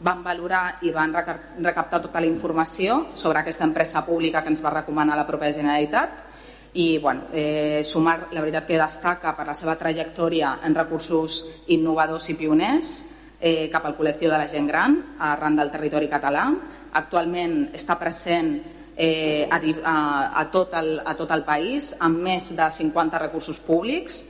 [0.00, 4.72] van valorar i van recaptar tota la informació sobre aquesta empresa pública que ens va
[4.72, 6.26] recomanar la pròpia Generalitat.
[6.72, 12.28] I bueno, eh, Sumar la veritat que destaca per la seva trajectòria en recursos innovadors
[12.30, 12.92] i pioners
[13.40, 16.46] eh, cap al col·lectiu de la gent gran arran del territori català.
[16.92, 18.54] Actualment està present
[18.96, 19.96] eh, a, a,
[20.40, 24.22] a, tot el, a tot el país amb més de 50 recursos públics,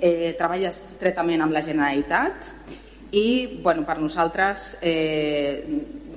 [0.00, 2.52] eh, treballa estretament amb la Generalitat
[3.16, 5.64] i bueno, per nosaltres eh,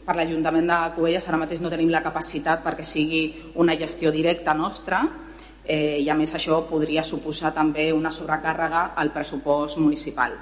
[0.03, 3.23] per l'Ajuntament de Cubelles ara mateix no tenim la capacitat perquè sigui
[3.61, 5.03] una gestió directa nostra
[5.63, 10.33] eh, i a més això podria suposar també una sobrecàrrega al pressupost municipal.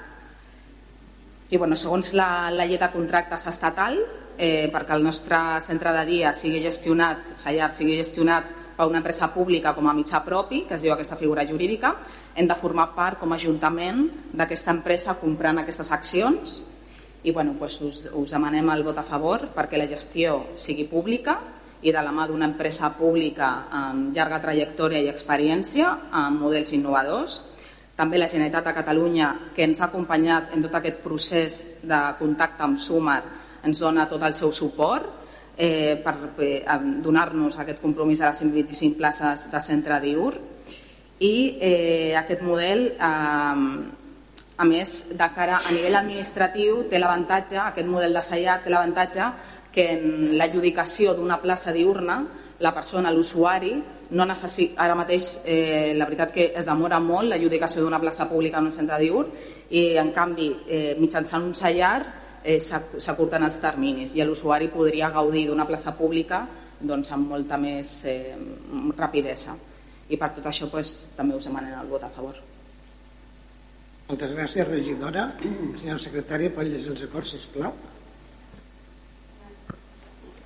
[1.48, 4.00] I bueno, segons la, la llei de contractes estatal,
[4.36, 9.74] eh, perquè el nostre centre de dia sigui gestionat, sigui gestionat per una empresa pública
[9.74, 11.94] com a mitjà propi, que es diu aquesta figura jurídica,
[12.38, 14.04] hem de formar part com a ajuntament
[14.38, 16.60] d'aquesta empresa comprant aquestes accions
[17.26, 21.34] i bueno, doncs us, us demanem el vot a favor perquè la gestió sigui pública
[21.82, 27.40] i de la mà d'una empresa pública amb llarga trajectòria i experiència amb models innovadors.
[27.98, 32.62] També la Generalitat de Catalunya, que ens ha acompanyat en tot aquest procés de contacte
[32.66, 33.22] amb Sumar,
[33.66, 35.10] ens dona tot el seu suport
[35.56, 36.62] eh, per eh,
[37.02, 40.36] donar-nos aquest compromís a les 125 places de centre diur
[41.20, 43.04] i eh, aquest model eh,
[44.58, 49.30] a més de cara a nivell administratiu té l'avantatge, aquest model de sellat té l'avantatge
[49.74, 52.18] que en l'adjudicació d'una plaça diurna
[52.58, 53.76] la persona, l'usuari,
[54.10, 58.58] no necessita, ara mateix eh, la veritat que es demora molt l'adjudicació d'una plaça pública
[58.58, 59.30] en un centre diurn
[59.70, 62.00] i en canvi eh, mitjançant un sellar
[62.42, 66.46] eh, s'acurten els terminis i l'usuari podria gaudir d'una plaça pública
[66.80, 68.34] doncs, amb molta més eh,
[68.96, 69.58] rapidesa
[70.08, 72.38] i per tot això pues, també us demanen el vot a favor.
[74.08, 75.26] Moltes gràcies, regidora.
[75.42, 77.74] Senyora secretària, pot llegir els acords, sisplau.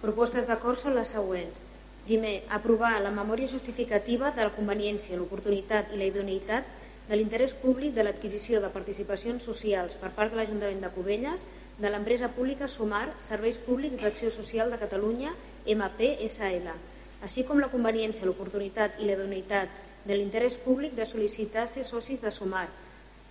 [0.03, 1.63] Propostes d'acord són les següents.
[2.03, 6.67] Primer, aprovar la memòria justificativa de la conveniència, l'oportunitat i la idoneïtat
[7.07, 11.47] de l'interès públic de l'adquisició de participacions socials per part de l'Ajuntament de Cubelles
[11.79, 15.33] de l'empresa pública Sumar Serveis Públics d'Acció Social de Catalunya,
[15.67, 16.75] MPSL,
[17.23, 22.21] així com la conveniència, l'oportunitat i la idoneïtat de l'interès públic de sol·licitar ser socis
[22.23, 22.67] de Sumar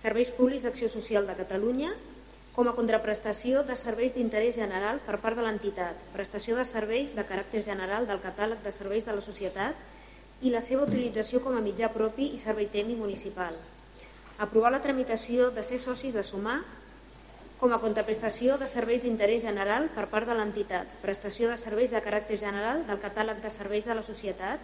[0.00, 1.92] Serveis Públics d'Acció Social de Catalunya
[2.56, 7.24] com a contraprestació de serveis d'interès general per part de l'entitat, prestació de serveis de
[7.28, 11.62] caràcter general del catàleg de serveis de la societat i la seva utilització com a
[11.64, 13.56] mitjà propi i servei tècnic municipal.
[14.42, 16.58] Aprovar la tramitació de ser socis de sumar
[17.62, 22.02] com a contraprestació de serveis d'interès general per part de l'entitat, prestació de serveis de
[22.02, 24.58] caràcter general del catàleg de serveis de la societat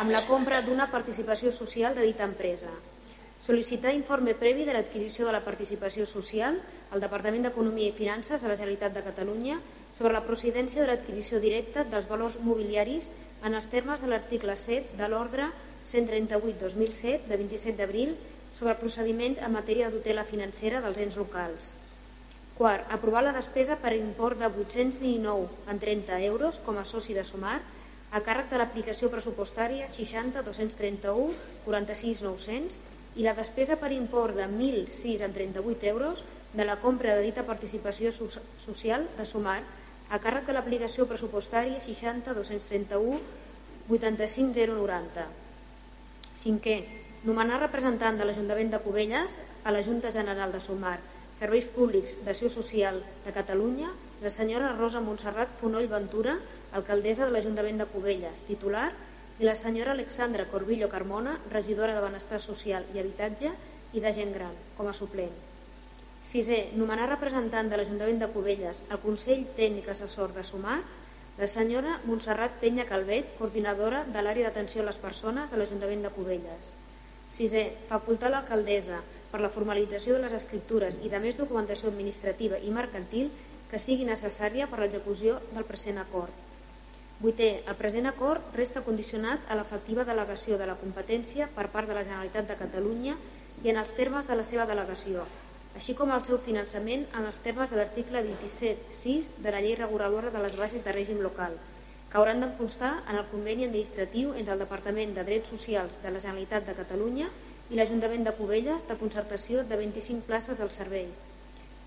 [0.00, 2.72] amb la compra d'una participació social de dita empresa,
[3.48, 6.58] Sol·licitar informe previ de l'adquisició de la participació social
[6.92, 9.56] al Departament d'Economia i Finances de la Generalitat de Catalunya
[9.96, 13.08] sobre la procedència de l'adquisició directa dels valors mobiliaris
[13.48, 15.48] en els termes de l'article 7 de l'ordre
[15.88, 18.16] 138-2007 de 27 d'abril
[18.58, 21.72] sobre procediments en matèria de tutela financera dels ens locals.
[22.58, 27.60] Quart, aprovar la despesa per import de 819,30 euros com a soci de Sumar
[28.10, 31.36] a càrrec de l'aplicació pressupostària 60 231
[31.68, 32.80] 46 900
[33.22, 38.26] i la despesa per import de 1.638 euros de la compra de dita participació so
[38.64, 39.60] social de Sumar
[40.10, 43.20] a càrrec de l'aplicació pressupostària 60 231
[43.86, 45.28] 85 090.
[46.42, 46.74] Cinquè,
[47.22, 50.98] nomenar representant de l'Ajuntament de Cubelles a la Junta General de Sumar,
[51.38, 53.92] Serveis Públics d'Acció Social de Catalunya,
[54.24, 56.32] la senyora Rosa Montserrat Fonoll Ventura,
[56.74, 58.88] alcaldessa de l'Ajuntament de Cubelles, titular,
[59.38, 63.52] i la senyora Alexandra Corbillo Carmona, regidora de Benestar Social i Habitatge
[63.94, 65.36] i de Gent Gran, com a suplent.
[66.26, 70.80] Sisè, nomenar representant de l'Ajuntament de Cubelles al Consell Tècnic Assessor de Sumar,
[71.38, 76.10] la senyora Montserrat Penya Calvet, coordinadora de l'àrea d'atenció a les persones de l'Ajuntament de
[76.18, 76.74] Cubelles.
[77.30, 78.98] Sisè, facultar l'alcaldessa
[79.30, 83.30] per la formalització de les escriptures i de més documentació administrativa i mercantil
[83.70, 86.32] que sigui necessària per l'execució del present acord.
[87.18, 91.96] Vuitè, el present acord resta condicionat a l'efectiva delegació de la competència per part de
[91.98, 93.16] la Generalitat de Catalunya
[93.64, 95.24] i en els termes de la seva delegació,
[95.74, 100.30] així com el seu finançament en els termes de l'article 27.6 de la llei reguladora
[100.30, 101.58] de les bases de règim local,
[102.08, 106.14] que hauran de constar en el conveni administratiu entre el Departament de Drets Socials de
[106.14, 111.08] la Generalitat de Catalunya i l'Ajuntament de Cubelles de concertació de 25 places del servei.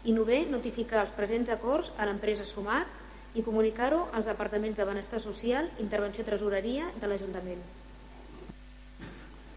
[0.05, 2.83] I novè, notificar els presents acords a l'empresa Sumar
[3.33, 7.61] i comunicar-ho als departaments de Benestar Social, Intervenció i Tresoreria de l'Ajuntament.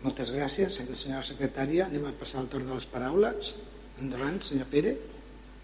[0.04, 1.88] Moltes gràcies, senyora secretària.
[1.88, 3.54] Anem a passar el torn de les paraules.
[4.04, 4.98] Endavant, senyor Pérez.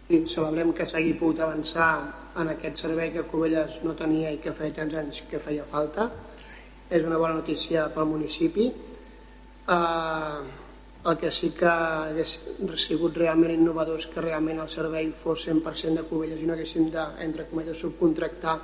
[0.08, 1.90] Sí, celebrem que s'hagi pogut avançar
[2.40, 6.08] en aquest servei que Covelles no tenia i que feia tants anys que feia falta.
[6.90, 8.70] És una bona notícia pel municipi.
[9.70, 10.40] Eh,
[11.10, 12.34] el que sí que hagués
[12.82, 16.90] sigut realment innovador és que realment el servei fos 100% de Covelles i no haguéssim
[16.92, 18.58] de, entre cometes, subcontractar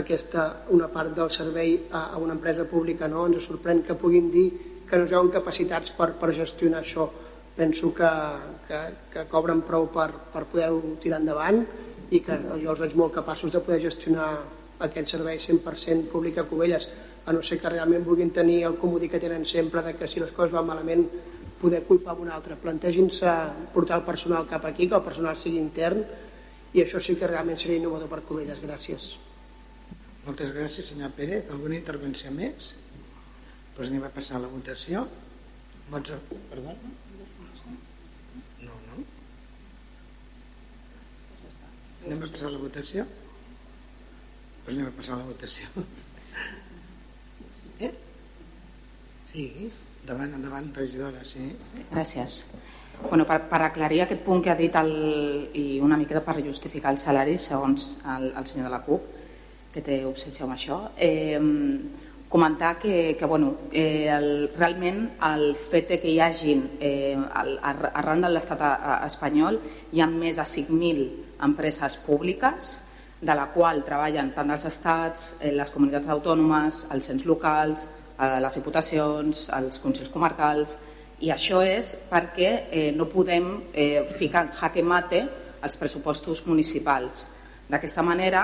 [0.00, 3.06] aquesta, una part del servei a, a una empresa pública.
[3.06, 3.28] No?
[3.30, 4.48] Ens sorprèn que puguin dir
[4.88, 7.06] que no es veuen capacitats per, per gestionar això
[7.54, 8.10] penso que,
[8.66, 8.80] que,
[9.12, 11.62] que cobren prou per, per poder-ho tirar endavant
[12.10, 14.32] i que jo els veig molt capaços de poder gestionar
[14.84, 16.88] aquest servei 100% públic a Cubelles,
[17.24, 20.20] a no ser que realment vulguin tenir el comodí que tenen sempre de que si
[20.20, 21.06] les coses van malament
[21.60, 22.56] poder culpar un altre.
[22.60, 23.32] Plantegin-se
[23.72, 26.02] portar el personal cap aquí, que el personal sigui intern
[26.74, 28.60] i això sí que realment seria innovador per Cubelles.
[28.60, 29.14] Gràcies.
[30.26, 31.48] Moltes gràcies, senyor Pérez.
[31.52, 32.74] Alguna intervenció més?
[33.76, 35.06] Doncs anem a passar a la votació.
[35.90, 36.18] Vots a...
[36.52, 36.76] Perdó?
[38.64, 39.04] No, no.
[42.06, 43.06] Anem a passar a la votació?
[44.64, 45.86] Doncs anem a passar a la votació.
[47.84, 47.92] Eh?
[49.32, 49.48] Sí,
[50.02, 51.50] endavant, endavant, regidora, sí.
[51.90, 52.44] Gràcies.
[53.08, 54.94] Bueno, per, per aclarir aquest punt que ha dit el,
[55.58, 59.10] i una miqueta per justificar el salari segons el, el senyor de la CUP
[59.74, 61.40] que té obsessió amb això eh,
[62.30, 68.24] comentar que, que bueno, eh, el, realment el fet que hi hagin eh, el, arran
[68.24, 68.62] de l'estat
[69.06, 69.58] espanyol
[69.92, 71.04] hi ha més de 5.000
[71.46, 72.78] empreses públiques
[73.24, 77.86] de la qual treballen tant els estats, eh, les comunitats autònomes, els ens locals,
[78.18, 80.76] eh, les diputacions, els consells comarcals,
[81.24, 85.22] i això és perquè eh, no podem eh, ficar en jaque mate
[85.64, 87.26] els pressupostos municipals.
[87.70, 88.42] D'aquesta manera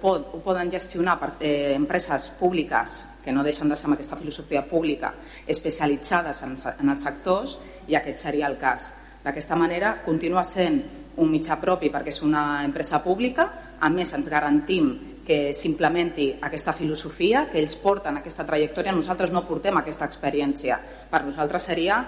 [0.00, 4.16] pot, ho poden gestionar per, eh, empreses públiques que no deixen de ser amb aquesta
[4.20, 5.14] filosofia pública
[5.46, 7.56] especialitzades en els sectors
[7.88, 8.92] i aquest seria el cas.
[9.24, 10.82] D'aquesta manera continua sent
[11.16, 13.46] un mitjà propi perquè és una empresa pública,
[13.84, 19.44] a més ens garantim que s'implementi aquesta filosofia, que ells porten aquesta trajectòria, nosaltres no
[19.48, 20.78] portem aquesta experiència.
[21.10, 21.98] Per nosaltres seria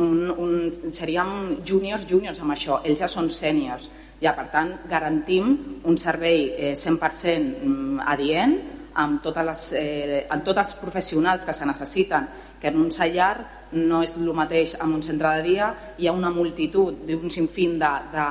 [0.00, 0.54] un, un,
[0.92, 3.88] seríem júniors júniors amb això, ells ja són sèniors.
[4.20, 5.50] Ja, per tant, garantim
[5.84, 8.56] un servei eh, 100% mm, adient
[9.00, 12.28] amb, totes les, eh, amb tots els professionals que se necessiten,
[12.60, 13.34] que en un cellar
[13.74, 17.78] no és el mateix en un centre de dia, hi ha una multitud d'un sinfín
[17.80, 18.28] de, de,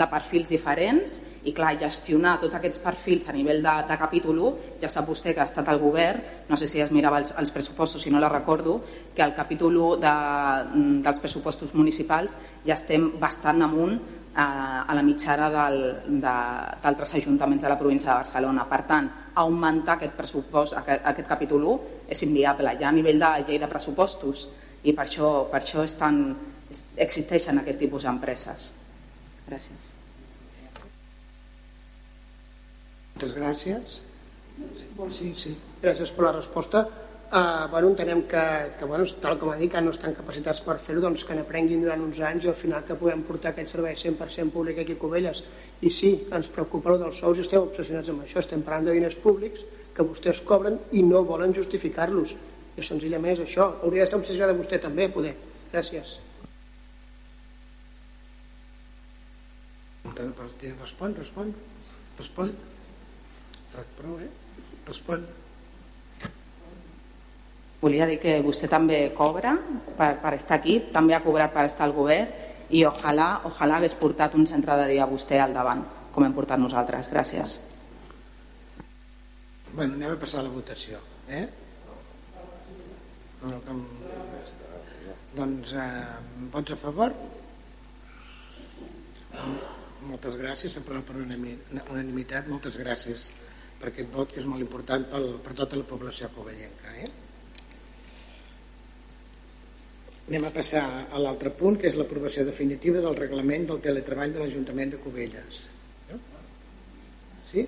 [0.00, 4.78] de perfils diferents i clar, gestionar tots aquests perfils a nivell de, de capítol 1,
[4.82, 7.52] ja sap vostè que ha estat el govern, no sé si es mirava els, els
[7.54, 8.80] pressupostos, si no la recordo,
[9.14, 10.14] que al capítol 1 de,
[11.06, 13.98] dels pressupostos municipals ja estem bastant amunt
[14.34, 18.66] a, a la mitjana d'altres ajuntaments de la província de Barcelona.
[18.70, 19.10] Per tant,
[19.42, 23.70] augmentar aquest pressupost, aquest, aquest capítol 1, és inviable, ja a nivell de llei de
[23.70, 24.46] pressupostos,
[24.86, 26.22] i per això, per això estan,
[26.96, 28.72] existeixen aquest tipus d'empreses.
[29.48, 29.87] Gràcies.
[33.18, 33.94] Moltes gràcies.
[35.10, 35.50] Sí, sí.
[35.82, 36.84] Gràcies per la resposta.
[37.28, 38.42] Uh, bueno, entenem que,
[38.78, 41.82] que bueno, tal com ha dit, que no estan capacitats per fer-ho, doncs que n'aprenguin
[41.82, 45.00] durant uns anys i al final que puguem portar aquest servei 100% públic aquí a
[45.02, 45.42] Cubelles.
[45.82, 48.38] I sí, ens preocupa el dels sous i estem obsessionats amb això.
[48.38, 49.66] Estem parlant de diners públics
[49.98, 52.38] que vostès cobren i no volen justificar-los.
[52.78, 53.68] I senzillament és això.
[53.82, 55.34] Hauria d'estar obsessionada vostè també, poder.
[55.74, 56.20] Gràcies.
[60.14, 61.54] Respon, respon.
[62.22, 62.58] Respon.
[63.98, 64.28] Prou, eh?
[64.86, 65.24] Respon.
[67.78, 69.52] Volia dir que vostè també cobra
[69.96, 72.26] per, per estar aquí, també ha cobrat per estar al govern
[72.74, 76.58] i ojalà, ojalà hagués portat un centre de dia vostè al davant, com hem portat
[76.58, 77.08] nosaltres.
[77.12, 77.58] Gràcies.
[79.72, 80.98] Bueno, anem a passar a la votació.
[81.28, 81.46] Eh?
[83.44, 83.84] No, com...
[85.38, 87.12] Doncs, eh, vots a favor?
[90.08, 91.60] Moltes gràcies, s'aprova per unanimi-
[91.92, 93.28] unanimitat, moltes gràcies
[93.78, 96.94] per aquest vot que és molt important pel, per tota la població covellenca.
[97.02, 97.10] Eh?
[100.28, 104.42] Anem a passar a l'altre punt, que és l'aprovació definitiva del reglament del teletreball de
[104.42, 105.62] l'Ajuntament de Cubelles.
[106.10, 106.18] No?
[107.52, 107.64] Sí?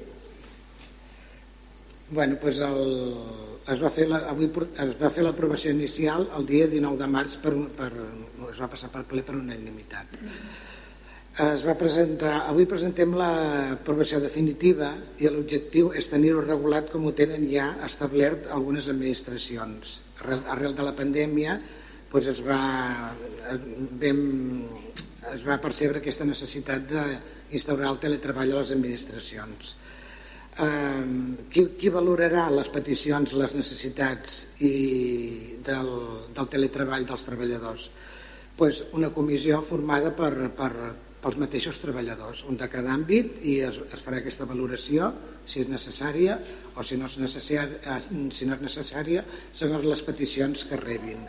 [2.10, 2.82] Bueno, doncs el,
[3.72, 7.38] es va fer la, avui es va fer l'aprovació inicial el dia 19 de març
[7.40, 7.90] per, per,
[8.50, 10.18] es va passar per ple per unanimitat.
[11.40, 14.90] Es va presentar, avui presentem l'aprovació definitiva
[15.22, 19.94] i l'objectiu és tenir-ho regulat com ho tenen ja establert algunes administracions.
[20.20, 21.56] Arrel, arrel de la pandèmia
[22.10, 22.60] doncs es, va,
[24.02, 24.22] vam,
[25.32, 29.74] es va percebre aquesta necessitat d'instaurar el teletreball a les administracions.
[30.60, 31.04] Eh,
[31.54, 34.74] qui, qui valorarà les peticions, les necessitats i
[35.64, 35.92] del,
[36.36, 37.92] del teletreball dels treballadors?
[38.58, 40.74] Pues una comissió formada per, per,
[41.20, 45.10] pels mateixos treballadors, un de cada àmbit, i es, es farà aquesta valoració,
[45.44, 46.38] si és necessària
[46.76, 47.66] o si no és necessària,
[48.32, 51.26] si no és necessària segons les peticions que rebin.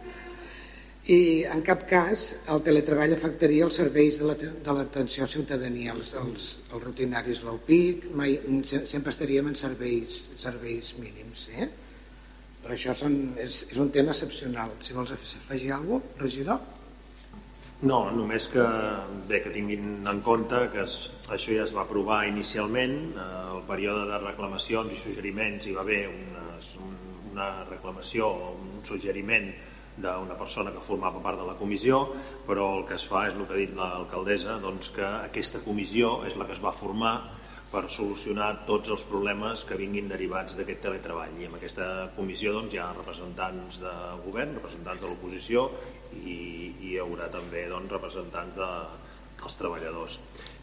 [1.11, 5.93] I en cap cas el teletreball afectaria els serveis de la- de l'atenció a ciutadania,
[5.97, 11.47] els, els, els rutinaris, l'OPIC, mai, se- sempre estaríem en serveis, serveis mínims.
[11.57, 11.67] Eh?
[12.61, 14.71] Per això són, és, és un tema excepcional.
[14.85, 16.59] Si vols afegir alguna cosa, regidor?
[17.81, 18.61] No, només que,
[19.25, 20.95] bé, que tinguin en compte que es,
[21.33, 25.81] això ja es va aprovar inicialment, eh, el període de reclamacions i suggeriments hi va
[25.81, 26.43] haver una,
[27.31, 29.49] una reclamació o un suggeriment
[29.97, 32.03] d'una persona que formava part de la comissió,
[32.45, 36.19] però el que es fa és el que ha dit l'alcaldessa, doncs que aquesta comissió
[36.29, 37.15] és la que es va formar
[37.71, 41.33] per solucionar tots els problemes que vinguin derivats d'aquest teletreball.
[41.39, 43.95] I en aquesta comissió doncs, hi ha representants de
[44.27, 45.65] govern, representants de l'oposició
[46.17, 48.69] i, i hi haurà també doncs, representants de,
[49.41, 50.17] dels treballadors.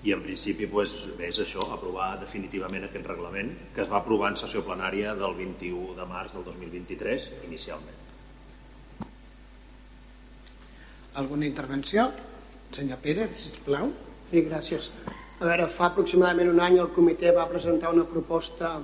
[0.06, 0.96] I en principi doncs,
[1.28, 5.96] és això, aprovar definitivament aquest reglament que es va aprovar en sessió plenària del 21
[5.98, 8.04] de març del 2023 inicialment.
[11.18, 12.10] Alguna intervenció?
[12.74, 13.88] Senyor Pérez, sisplau.
[14.30, 14.90] Sí, gràcies.
[15.40, 18.76] A veure, fa aproximadament un any el comitè va presentar una proposta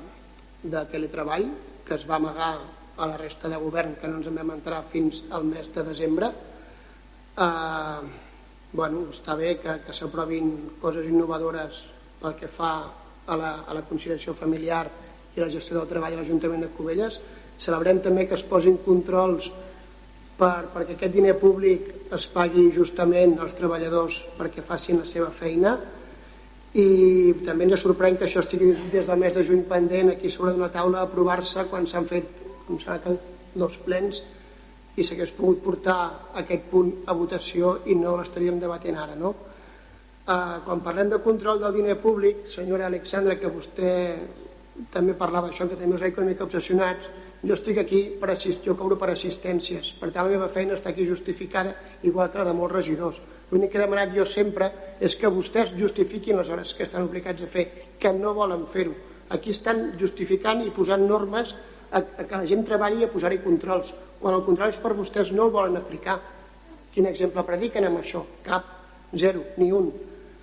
[0.63, 1.45] de teletreball
[1.85, 2.55] que es va amagar
[2.97, 5.85] a la resta de govern que no ens en vam entrar fins al mes de
[5.87, 6.31] desembre.
[7.35, 8.01] Eh,
[8.73, 11.85] bueno, està bé que, que s'aprovin coses innovadores
[12.21, 12.75] pel que fa
[13.27, 14.85] a la, a la conciliació familiar
[15.35, 17.19] i la gestió del treball a l'Ajuntament de Cubelles.
[17.59, 19.51] Celebrem també que es posin controls
[20.39, 25.77] per, perquè aquest diner públic es pagui justament als treballadors perquè facin la seva feina
[26.75, 30.55] i també ens sorprèn que això estigui des, del mes de juny pendent aquí sobre
[30.55, 33.15] d'una taula a aprovar-se quan s'han fet com s'ha que
[33.55, 34.23] dos plens
[34.97, 35.99] i s'hagués pogut portar
[36.41, 39.35] aquest punt a votació i no l'estaríem debatent ara no?
[40.25, 43.91] Uh, quan parlem de control del diner públic senyora Alexandra que vostè
[44.95, 47.11] també parlava d'això que també us veig una mica obsessionats
[47.45, 49.93] jo estic aquí per assistir, jo cobro per assistències.
[50.01, 53.19] Per tant la meva feina està aquí justificada igual que la de molts regidors.
[53.51, 54.71] L'únic que he demanat jo sempre
[55.01, 57.67] és que vostès justifiquin les hores que estan obligats a fer
[58.01, 58.95] que no volen fer-ho.
[59.37, 61.53] Aquí estan justificant i posant normes
[61.91, 63.93] a, a que la gent treballi i a posar-hi controls
[64.25, 66.17] quan el control és per vostès no el volen aplicar
[66.95, 68.25] quin exemple prediquen amb això?
[68.47, 68.73] cap,
[69.13, 69.93] zero, ni un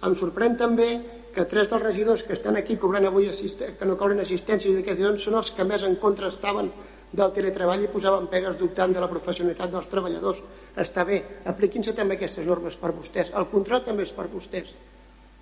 [0.05, 0.91] em sorprèn també
[1.31, 5.27] que tres dels regidors que estan aquí cobrant avui que no cobren assistència i dedicacions
[5.27, 6.71] són els que més en contra estaven
[7.11, 10.41] del teletreball i posaven pegues dubtant de la professionalitat dels treballadors.
[10.79, 11.21] Està bé,
[11.51, 13.31] apliquin-se també aquestes normes per vostès.
[13.35, 14.71] El control també és per vostès.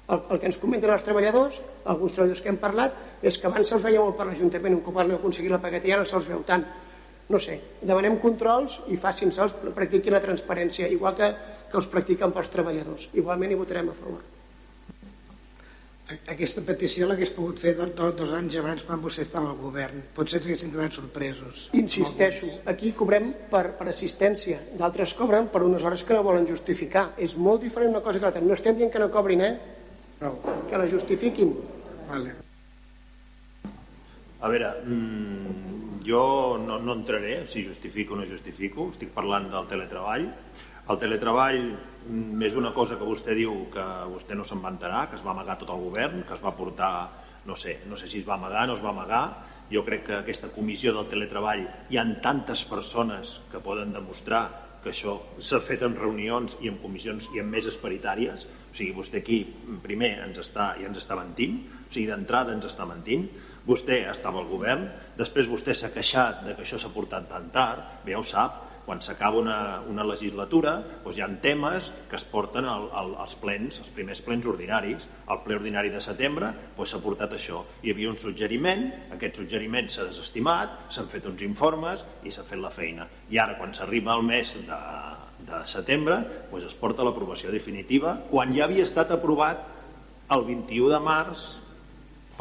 [0.10, 3.70] El, el que ens comenten els treballadors, alguns treballadors que hem parlat, és que abans
[3.70, 6.66] se'ls veia molt per l'Ajuntament, van aconseguir la pagueta i ara se'ls veu tant.
[7.30, 11.30] No sé, demanem controls i facin-se'ls, practiquin la transparència, igual que,
[11.70, 13.10] que els practiquen pels treballadors.
[13.14, 14.24] Igualment hi votarem a favor.
[16.34, 20.02] Aquesta petició l'hagués pogut fer do, do, dos anys abans quan vostè estava al govern.
[20.16, 21.68] Potser s'haguessin quedat sorpresos.
[21.78, 27.12] Insisteixo, aquí cobrem per, per assistència, d'altres cobren per unes hores que no volen justificar.
[27.22, 28.42] És molt diferent una cosa que l'altra.
[28.42, 29.56] No estem dient que no cobrin, eh?
[30.18, 30.42] Prou.
[30.66, 31.54] Que la justifiquin.
[32.10, 32.49] Vale.
[34.40, 39.68] A veure, mm, jo no, no entraré si justifico o no justifico, estic parlant del
[39.68, 40.30] teletreball.
[40.90, 45.10] El teletreball mm, és una cosa que vostè diu que vostè no se'n va enterar,
[45.10, 46.94] que es va amagar tot el govern, que es va portar,
[47.46, 49.24] no sé, no sé si es va amagar, no es va amagar.
[49.70, 54.48] Jo crec que aquesta comissió del teletreball hi han tantes persones que poden demostrar
[54.80, 58.48] que això s'ha fet en reunions i en comissions i en meses paritàries.
[58.72, 59.44] O sigui, vostè aquí
[59.84, 63.28] primer ens està, ja ens està mentint, o sigui, d'entrada ens està mentint.
[63.68, 64.88] Vostè estava al govern,
[65.18, 68.66] després vostè s'ha queixat de que això s'ha portat tan tard, bé, ja ho sap,
[68.90, 73.36] quan s'acaba una, una legislatura doncs hi ha temes que es porten al, al, als
[73.38, 75.06] plens, els primers plens ordinaris.
[75.30, 77.62] Al ple ordinari de setembre doncs s'ha portat això.
[77.84, 82.64] Hi havia un suggeriment, aquest suggeriment s'ha desestimat, s'han fet uns informes i s'ha fet
[82.64, 83.06] la feina.
[83.30, 84.84] I ara, quan s'arriba al mes de,
[85.46, 89.68] de setembre, doncs es porta l'aprovació definitiva, quan ja havia estat aprovat
[90.34, 91.52] el 21 de març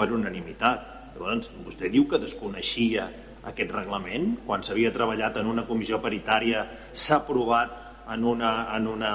[0.01, 0.95] per unanimitat.
[1.19, 3.09] Llavors, vostè diu que desconeixia
[3.51, 6.63] aquest reglament, quan s'havia treballat en una comissió paritària,
[6.95, 7.75] s'ha aprovat
[8.15, 8.55] en una...
[8.79, 9.13] En una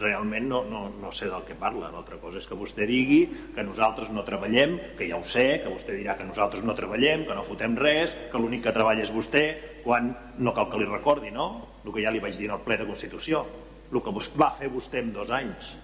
[0.00, 1.90] realment no, no, no sé del que parla.
[1.92, 3.18] L'altra cosa és que vostè digui
[3.52, 7.26] que nosaltres no treballem, que ja ho sé, que vostè dirà que nosaltres no treballem,
[7.28, 9.44] que no fotem res, que l'únic que treballa és vostè,
[9.84, 10.08] quan
[10.40, 11.50] no cal que li recordi, no?
[11.84, 13.44] El que ja li vaig dir en el ple de Constitució,
[13.92, 15.74] el que va fer vostè en dos anys.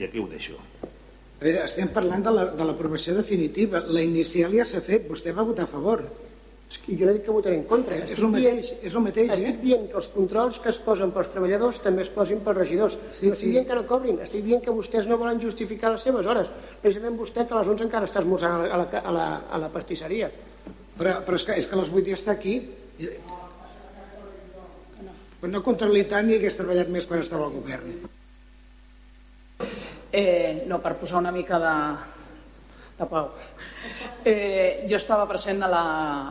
[0.00, 0.56] I aquí ho deixo.
[1.40, 3.80] A veure, estem parlant de la- de l'aprovació la, definitiva.
[3.88, 6.02] La inicial ja s'ha fet, vostè va votar a favor.
[6.70, 7.96] És que jo no dic que votaré en contra.
[7.96, 9.58] És Estic el dient- mateix, és el mateix, Estic eh?
[9.62, 12.98] dient que els controls que es posen pels treballadors també es posin pels regidors.
[13.18, 13.50] Sí, no estic sí.
[13.56, 16.52] dient que no cobrin, estic dient que vostès no volen justificar les seves hores.
[16.82, 19.26] Precisament vostè que a les 11 encara està esmorzant a la, a la, a la,
[19.50, 20.30] a la pastisseria.
[20.98, 22.60] Però, però és, que, és que a les 8 ja està aquí.
[25.40, 27.96] Però no contra-li tant ni hagués treballat més quan estava al govern.
[30.12, 31.74] Eh, no, per posar una mica de,
[32.98, 33.30] de pau.
[34.24, 35.84] Eh, jo estava present a la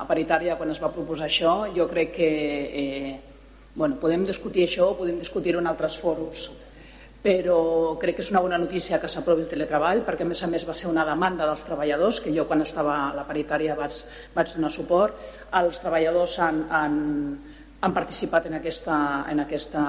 [0.03, 1.53] a paritària quan es va proposar això.
[1.75, 2.31] Jo crec que
[2.83, 3.19] eh,
[3.75, 6.49] bueno, podem discutir això, podem discutir-ho en altres foros,
[7.23, 7.59] però
[8.01, 10.65] crec que és una bona notícia que s'aprovi el teletreball, perquè a més a més
[10.67, 14.03] va ser una demanda dels treballadors, que jo quan estava a la paritària vaig,
[14.35, 15.15] vaig donar suport.
[15.59, 16.99] Els treballadors han, han,
[17.81, 18.95] han participat en, aquesta,
[19.31, 19.81] en, aquesta,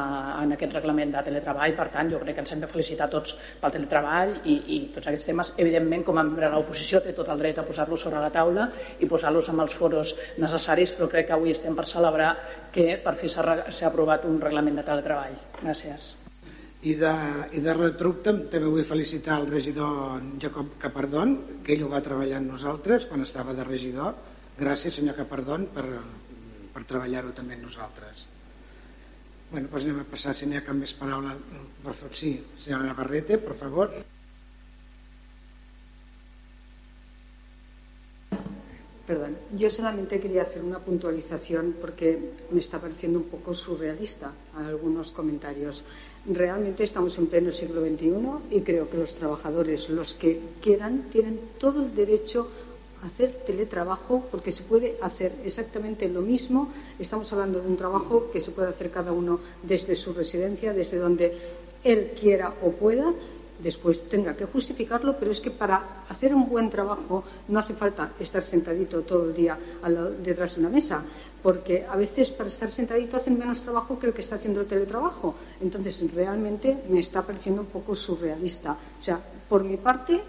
[0.45, 3.33] en aquest reglament de teletreball, per tant, jo crec que ens hem de felicitar tots
[3.59, 5.51] pel teletreball i, i tots aquests temes.
[5.59, 8.69] Evidentment, com a membre de l'oposició, té tot el dret a posar-los sobre la taula
[9.03, 12.31] i posar-los en els foros necessaris, però crec que avui estem per celebrar
[12.71, 13.59] que per fi s'ha
[13.91, 15.35] aprovat un reglament de teletreball.
[15.59, 16.13] Gràcies.
[16.87, 17.11] I de,
[17.59, 22.01] i de retruc tam- també vull felicitar el regidor Jacob Capardón, que ell ho va
[22.07, 24.15] treballar amb nosaltres quan estava de regidor.
[24.57, 25.85] Gràcies, senyor Capardón, per,
[26.75, 28.29] per treballar-ho també amb nosaltres.
[29.51, 31.35] Bueno, doncs anem a passar, si n'hi ha cap més paraula.
[31.83, 33.91] Per favor, sí, senyora Navarrete, per favor.
[39.11, 42.17] Perdón, yo solamente quería hacer una puntualización porque
[42.53, 45.83] me está pareciendo un poco surrealista algunos comentarios.
[46.27, 51.41] Realmente estamos en pleno siglo XXI y creo que los trabajadores, los que quieran, tienen
[51.59, 52.49] todo el derecho
[53.05, 56.71] hacer teletrabajo porque se puede hacer exactamente lo mismo.
[56.99, 60.99] Estamos hablando de un trabajo que se puede hacer cada uno desde su residencia, desde
[60.99, 61.37] donde
[61.85, 63.13] él quiera o pueda
[63.63, 68.13] después tendrá que justificarlo, pero es que para hacer un buen trabajo no hace falta
[68.19, 69.59] estar sentadito todo el día
[70.25, 71.03] detrás de una mesa,
[71.43, 74.67] porque a veces para estar sentadito hacen menos trabajo que el que está haciendo el
[74.67, 75.35] teletrabajo.
[75.61, 78.73] Entonces, realmente me está pareciendo un poco surrealista.
[78.73, 80.21] O sea, por mi parte,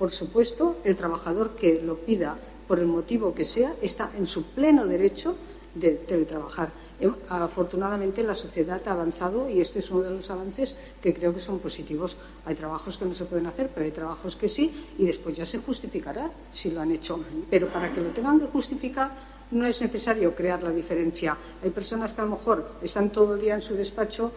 [0.00, 4.44] por supuesto, el trabajador que lo pida por el motivo que sea está en su
[4.56, 5.36] pleno derecho
[5.74, 6.70] de teletrabajar.
[7.00, 11.34] Em- Afortunadamente la sociedad ha avanzado y este es uno de los avances que creo
[11.34, 12.16] que son positivos.
[12.46, 15.44] Hay trabajos que no se pueden hacer, pero hay trabajos que sí y después ya
[15.44, 17.20] se justificará si lo han hecho.
[17.50, 19.12] Pero para que lo tengan que justificar
[19.50, 21.36] no es necesario crear la diferencia.
[21.62, 24.32] Hay personas que a lo mejor están todo el día en su despacho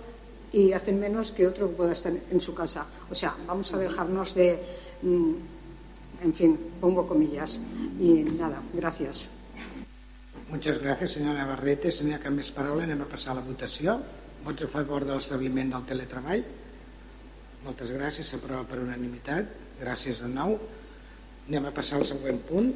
[0.52, 2.86] y hacen menos que otro que pueda estar en su casa.
[3.10, 4.60] O sea, vamos a dejarnos de,
[5.02, 5.34] mm,
[6.22, 7.60] en fin, pongo comillas.
[8.00, 9.28] Y nada, gracias.
[10.54, 11.90] Moltes gràcies, senyora Navarrete.
[11.90, 13.96] Si n'hi ha cap més paraula, anem a passar a la votació.
[14.46, 16.44] Vots a favor de l'establiment del teletreball?
[17.64, 19.50] Moltes gràcies, s'aprova per unanimitat.
[19.80, 20.58] Gràcies de nou.
[21.48, 22.70] Anem a passar al següent punt.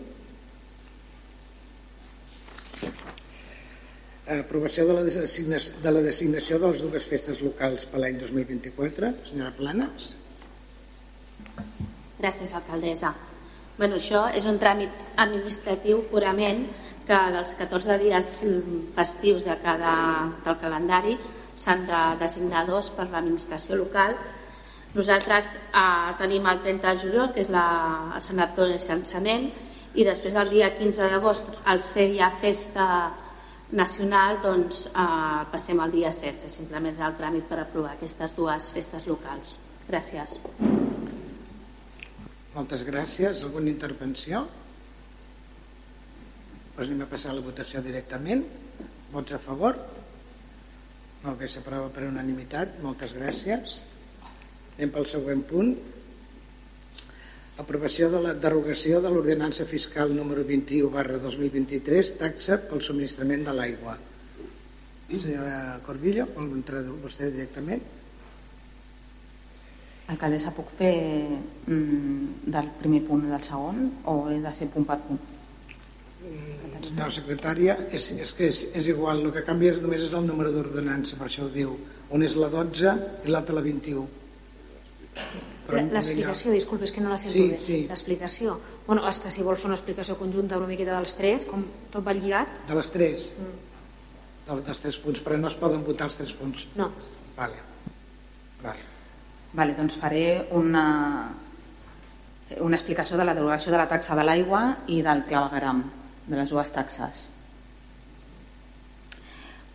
[4.37, 9.13] Aprovació de la, designació, de la designació de les dues festes locals per l'any 2024.
[9.29, 10.11] Senyora Planes?
[12.17, 13.13] Gràcies, alcaldessa.
[13.77, 14.89] Bueno, això és un tràmit
[15.21, 16.63] administratiu purament
[17.07, 18.31] que dels 14 dies
[18.95, 19.93] festius de cada,
[20.45, 21.13] del calendari
[21.57, 24.15] s'han de designar dos per l'administració local.
[24.97, 27.67] Nosaltres eh, tenim el 30 de juliol, que és la,
[28.17, 29.37] el Sant Antoni
[29.97, 32.87] i després el dia 15 d'agost, al ser ja festa
[33.71, 36.49] nacional, doncs eh, passem al dia 16.
[36.59, 39.55] Simplement és el tràmit per aprovar aquestes dues festes locals.
[39.87, 40.37] Gràcies.
[42.57, 43.43] Moltes gràcies.
[43.45, 44.39] Alguna intervenció?
[46.73, 48.41] Doncs anem a passar a la votació directament.
[49.13, 49.77] Vots a favor?
[51.21, 52.79] Molt bé, s'aprova per unanimitat.
[52.81, 53.77] Moltes gràcies.
[54.79, 55.69] Anem pel següent punt.
[57.61, 63.53] Aprovació de la derogació de l'ordenança fiscal número 21 barra 2023, taxa pel subministrament de
[63.53, 63.93] l'aigua.
[65.13, 67.85] Senyora Corbillo, vol entrar vostè directament?
[70.07, 70.93] Alcaldessa, puc fer
[71.67, 75.19] mm, del primer punt del segon o he de fer punt per punt?
[76.87, 80.25] Senyora secretària, és, és que és, és igual, el que canvia és, només és el
[80.27, 81.75] número d'ordenança, per això ho diu.
[82.15, 82.93] Un és la 12
[83.27, 84.05] i l'altre la 21.
[85.67, 87.57] Però en- L'explicació, disculpa, és que no la sento Sí, bé.
[87.59, 87.77] sí.
[87.89, 88.57] L'explicació.
[88.87, 92.13] Bueno, hasta si vols fer una explicació conjunta una miqueta dels tres, com tot va
[92.15, 92.47] lligat.
[92.69, 93.31] De les 3?
[93.37, 93.55] Mm.
[94.47, 96.67] Dels, dels tres punts, però no es poden votar els tres punts.
[96.79, 96.91] No.
[97.35, 97.59] Vale.
[98.63, 98.79] Vale.
[99.53, 101.29] Vale, doncs faré una,
[102.59, 105.81] una explicació de la derogació de la taxa de l'aigua i del clavegaram,
[106.27, 107.29] de les dues taxes.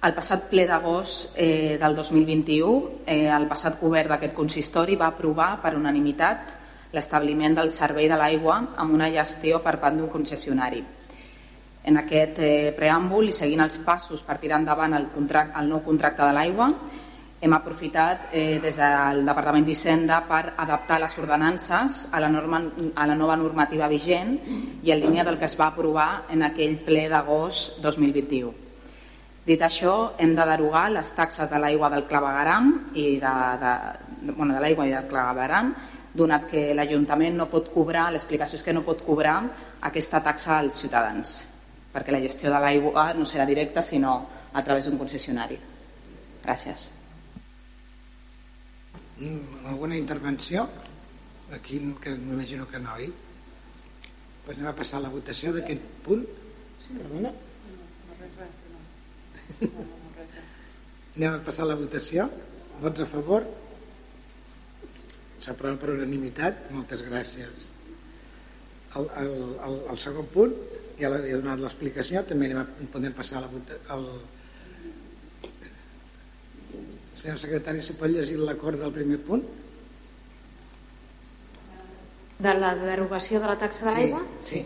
[0.02, 5.52] El passat ple d'agost eh, del 2021, eh, el passat govern d'aquest consistori va aprovar
[5.62, 6.56] per unanimitat
[6.92, 10.82] l'establiment del servei de l'aigua amb una gestió per part d'un concessionari.
[11.86, 15.80] En aquest eh, preàmbul i seguint els passos per tirar endavant el, contract, el nou
[15.86, 16.68] contracte de l'aigua,
[17.42, 22.60] hem aprofitat eh, des del Departament d'Hisenda per adaptar les ordenances a la, norma,
[22.94, 24.36] a la nova normativa vigent
[24.86, 28.52] i en línia del que es va aprovar en aquell ple d'agost 2021.
[29.42, 33.34] Dit això, hem de derogar les taxes de l'aigua del clavegaram i de,
[33.64, 33.74] de,
[34.22, 35.74] de, bueno, de l'aigua i del clavegaram,
[36.14, 39.40] donat que l'Ajuntament no pot cobrar, l'explicació és que no pot cobrar
[39.90, 41.40] aquesta taxa als ciutadans,
[41.90, 44.20] perquè la gestió de l'aigua no serà directa, sinó
[44.52, 45.58] a través d'un concessionari.
[46.46, 47.01] Gràcies.
[49.22, 50.68] Mm, alguna intervenció?
[51.54, 53.12] Aquí que m'imagino que no, oi?
[54.42, 56.24] Pues anem a passar la votació d'aquest punt.
[56.82, 57.30] Sí, perdona.
[61.12, 62.26] Anem a passar la votació.
[62.80, 63.46] Vots a favor?
[65.44, 66.66] S'aprova per unanimitat.
[66.74, 67.70] Moltes gràcies.
[68.98, 69.32] El, el,
[69.68, 70.56] el, el segon punt,
[70.98, 74.02] ja l'he donat l'explicació, també anem a, podem passar la votació.
[77.22, 79.44] Senyor secretari, si pot llegir l'acord del primer punt?
[82.42, 84.22] De la derogació de la taxa de Sí, l'aigua?
[84.42, 84.64] sí.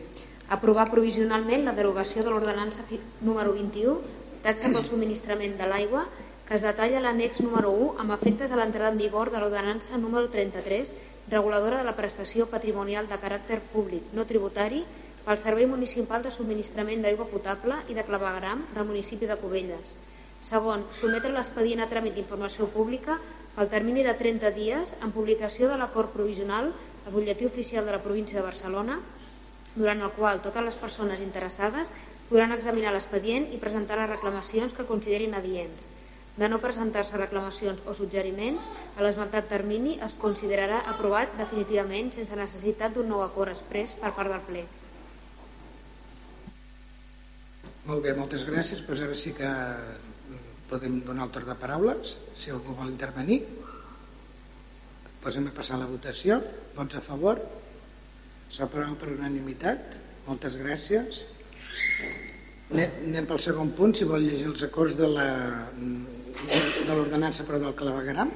[0.49, 2.85] Aprovar provisionalment la derogació de l'ordenança
[3.21, 3.99] número 21,
[4.43, 6.07] taxa pel subministrament de l'aigua,
[6.49, 10.29] que es detalla l'annex número 1 amb efectes a l'entrada en vigor de l'ordenança número
[10.31, 10.95] 33,
[11.29, 14.85] reguladora de la prestació patrimonial de caràcter públic no tributari
[15.27, 19.97] pel Servei Municipal de Subministrament d'Aigua Potable i de Clavegram del municipi de Cubelles.
[20.45, 23.19] Segon, sometre l'expedient a tràmit d'informació pública
[23.57, 26.73] pel termini de 30 dies en publicació de l'acord provisional
[27.07, 29.01] al butlletí oficial de la província de Barcelona
[29.77, 31.93] durant el qual totes les persones interessades
[32.29, 35.89] podran examinar l'expedient i presentar les reclamacions que considerin adients.
[36.37, 38.67] De no presentar-se reclamacions o suggeriments,
[38.97, 44.33] a l'esmentat termini es considerarà aprovat definitivament sense necessitat d'un nou acord express per part
[44.35, 44.65] del ple.
[47.87, 48.83] Molt bé, moltes gràcies.
[48.85, 49.49] Pues ara sí que
[50.71, 53.43] podem donar el torn de paraules, si algú vol intervenir.
[55.23, 56.41] Posem a passar la votació.
[56.77, 57.41] Vots a favor?
[58.53, 59.97] S'aprova per unanimitat.
[60.27, 61.25] Moltes gràcies.
[62.75, 65.31] Anem pel segon punt, si vol llegir els acords de la
[66.37, 68.31] de l'ordenança però del clavegaram.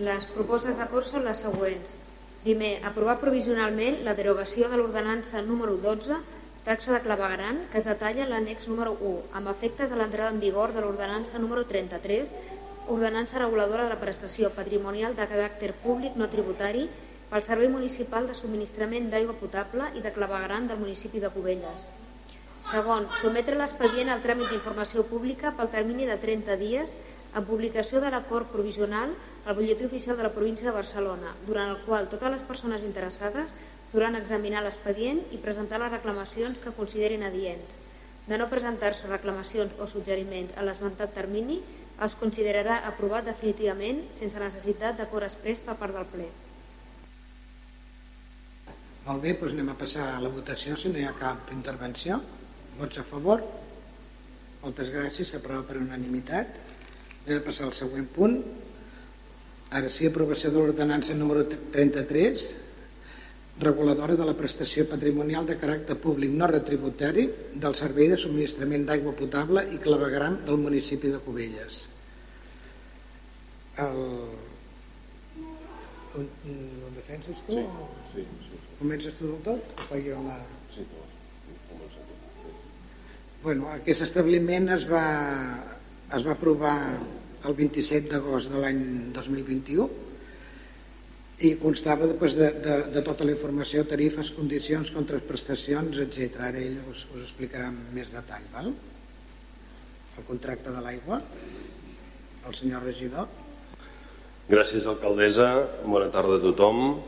[0.00, 1.96] Les propostes d'acord són les següents.
[2.44, 6.16] Primer, aprovar provisionalment la derogació de l'ordenança número 12,
[6.64, 10.74] taxa de clavegaran, que es detalla l'annex número 1, amb efectes a l'entrada en vigor
[10.76, 12.34] de l'ordenança número 33,
[12.88, 16.84] ordenança reguladora de la prestació patrimonial de caràcter públic no tributari
[17.30, 21.88] pel Servei Municipal de Subministrament d'Aigua Potable i de clavegaran del municipi de Cubelles.
[22.66, 26.92] Segon, sometre l'expedient al tràmit d'informació pública pel termini de 30 dies
[27.30, 29.14] en publicació de l'acord provisional
[29.46, 33.54] al butlletí oficial de la província de Barcelona, durant el qual totes les persones interessades
[33.90, 37.78] podran examinar l'expedient i presentar les reclamacions que considerin adients.
[38.28, 41.58] De no presentar-se reclamacions o suggeriments a l'esmentat termini,
[42.04, 46.28] es considerarà aprovat definitivament sense necessitat d'acord express per part del ple.
[49.06, 52.20] Molt bé, doncs anem a passar a la votació si no hi ha cap intervenció.
[52.78, 53.42] Vots a favor?
[54.62, 56.58] Moltes gràcies, s'aprova per unanimitat.
[57.26, 58.36] Anem a passar al següent punt.
[59.76, 62.46] Ara sí, aprovació de l'ordenança número 33,
[63.60, 67.26] reguladora de la prestació patrimonial de caràcter públic no retributari
[67.64, 71.82] del servei de subministrament d'aigua potable i clavegram del municipi de Cubelles.
[73.84, 74.00] El...
[76.10, 76.24] Ho,
[76.96, 77.60] defenses tu?
[78.14, 78.60] Sí, sí.
[78.80, 79.76] Comences tu del tot?
[79.76, 80.40] O faig jo la...
[80.74, 81.08] Sí, no.
[83.40, 85.04] Bueno, aquest establiment es va,
[86.16, 86.76] es va aprovar
[87.48, 88.82] el 27 d'agost de l'any
[89.16, 89.86] 2021
[91.40, 96.40] i constava després de, de, de tota la informació, tarifes, condicions, contraprestacions, etc.
[96.50, 98.44] Ara ell us, us explicarà amb més detall.
[98.52, 98.72] Val?
[100.20, 101.22] El contracte de l'aigua,
[102.44, 103.30] el senyor regidor.
[104.50, 105.48] Gràcies, alcaldessa.
[105.86, 106.98] Bona tarda a tothom.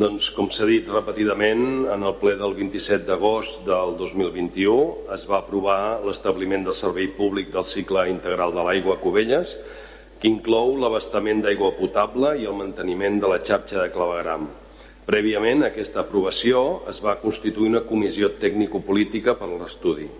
[0.00, 5.40] Doncs, com s'ha dit repetidament, en el ple del 27 d'agost del 2021 es va
[5.40, 9.56] aprovar l'establiment del servei públic del cicle integral de l'aigua a Cubelles,
[10.20, 14.48] que inclou l'abastament d'aigua potable i el manteniment de la xarxa de clavegram.
[15.08, 20.10] Prèviament a aquesta aprovació es va constituir una comissió tècnico-política per a l'estudi.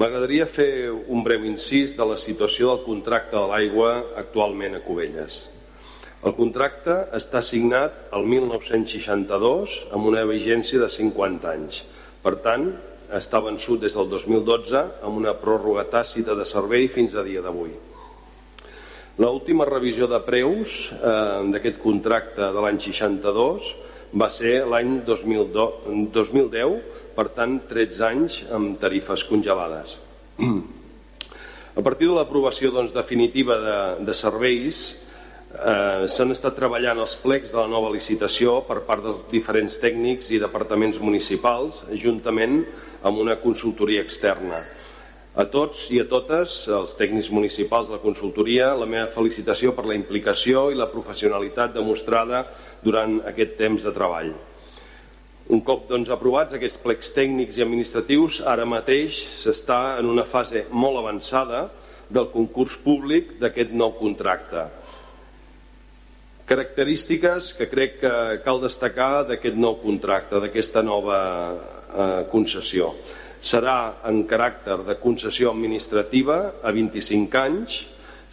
[0.00, 3.92] M'agradaria fer un breu incís de la situació del contracte de l'aigua
[4.22, 5.44] actualment a Cubelles.
[6.26, 11.82] El contracte està signat el 1962 amb una vigència de 50 anys.
[12.24, 12.70] Per tant,
[13.14, 17.76] està vençut des del 2012 amb una pròrroga tàcita de servei fins a dia d'avui.
[19.16, 23.70] L'última revisió de preus eh, d'aquest contracte de l'any 62
[24.12, 26.76] va ser l'any 2010,
[27.16, 29.96] per tant 13 anys amb tarifes congelades.
[31.76, 34.84] A partir de l'aprovació doncs, definitiva de, de serveis,
[35.56, 40.28] eh, s'han estat treballant els plecs de la nova licitació per part dels diferents tècnics
[40.32, 42.66] i departaments municipals, juntament
[43.00, 44.60] amb una consultoria externa.
[45.36, 49.82] A tots i a totes, els tècnics municipals de la consultoria, la meva felicitació per
[49.84, 52.38] la implicació i la professionalitat demostrada
[52.80, 54.30] durant aquest temps de treball.
[55.52, 60.64] Un cop doncs, aprovats aquests plecs tècnics i administratius, ara mateix s'està en una fase
[60.72, 61.66] molt avançada
[62.08, 64.64] del concurs públic d'aquest nou contracte.
[66.48, 71.20] Característiques que crec que cal destacar d'aquest nou contracte, d'aquesta nova
[71.52, 72.94] eh, concessió
[73.46, 77.84] serà en caràcter de concessió administrativa a 25 anys,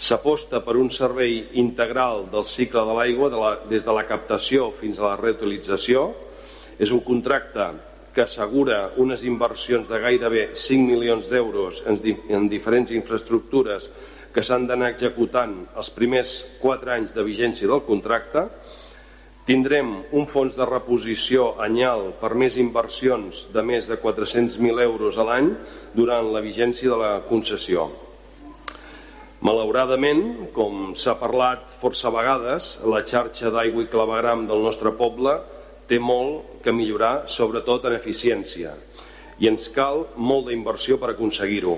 [0.03, 4.71] s'aposta per un servei integral del cicle de l'aigua de la, des de la captació
[4.73, 6.09] fins a la reutilització.
[6.81, 7.69] És un contracte
[8.13, 11.99] que assegura unes inversions de gairebé 5 milions d'euros en,
[12.33, 13.89] en diferents infraestructures
[14.33, 18.47] que s'han d'anar executant els primers 4 anys de vigència del contracte,
[19.43, 25.25] Tindrem un fons de reposició anyal per més inversions de més de 400.000 euros a
[25.27, 25.49] l'any
[25.91, 27.89] durant la vigència de la concessió.
[29.43, 30.21] Malauradament,
[30.55, 35.33] com s'ha parlat força vegades, la xarxa d'aigua i clavegram del nostre poble
[35.91, 38.71] té molt que millorar, sobretot en eficiència,
[39.43, 41.75] i ens cal molt d'inversió per aconseguir-ho.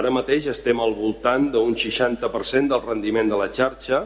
[0.00, 4.00] Ara mateix estem al voltant d'un 60% del rendiment de la xarxa,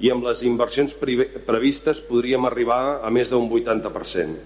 [0.00, 4.36] i amb les inversions previstes podríem arribar a més d'un 80%.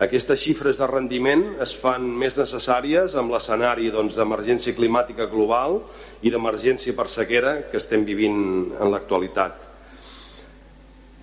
[0.00, 5.82] Aquestes xifres de rendiment es fan més necessàries amb l'escenari doncs, d'emergència doncs, climàtica global
[6.24, 8.40] i d'emergència per sequera que estem vivint
[8.80, 9.58] en l'actualitat.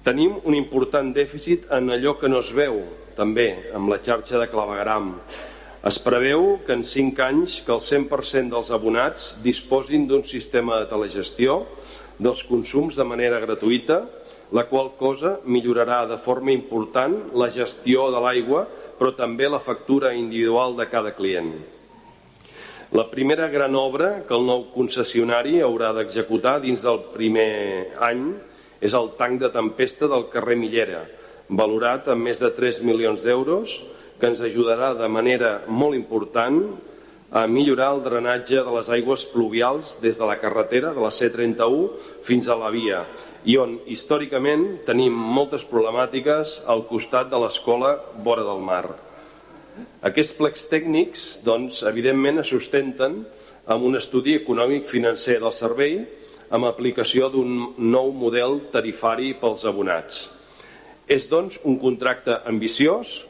[0.05, 2.77] Tenim un important dèficit en allò que no es veu,
[3.17, 5.15] també, amb la xarxa de clavegram.
[5.87, 10.87] Es preveu que en 5 anys que el 100% dels abonats disposin d'un sistema de
[10.93, 11.63] telegestió
[12.17, 14.01] dels consums de manera gratuïta,
[14.55, 18.65] la qual cosa millorarà de forma important la gestió de l'aigua,
[18.97, 21.51] però també la factura individual de cada client.
[22.95, 28.29] La primera gran obra que el nou concessionari haurà d'executar dins del primer any
[28.79, 31.03] és el tanc de tempesta del carrer Millera,
[31.49, 33.81] valorat amb més de 3 milions d'euros,
[34.17, 36.61] que ens ajudarà de manera molt important
[37.31, 41.89] a millorar el drenatge de les aigües pluvials des de la carretera de la C31
[42.23, 43.03] fins a la via
[43.47, 48.85] i on històricament tenim moltes problemàtiques al costat de l'escola vora del mar.
[50.07, 53.21] Aquests plecs tècnics, doncs, evidentment es sustenten
[53.67, 55.99] amb un estudi econòmic financer del servei
[56.51, 60.27] amb aplicació d'un nou model tarifari pels abonats.
[61.07, 63.21] És, doncs, un contracte ambiciós,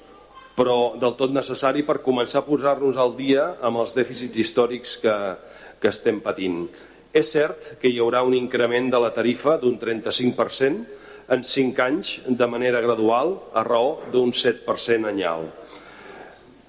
[0.57, 5.15] però del tot necessari per començar a posar-nos al dia amb els dèficits històrics que,
[5.77, 6.65] que estem patint.
[7.13, 10.97] És cert que hi haurà un increment de la tarifa d'un 35%
[11.33, 15.47] en 5 anys de manera gradual a raó d'un 7% anyal.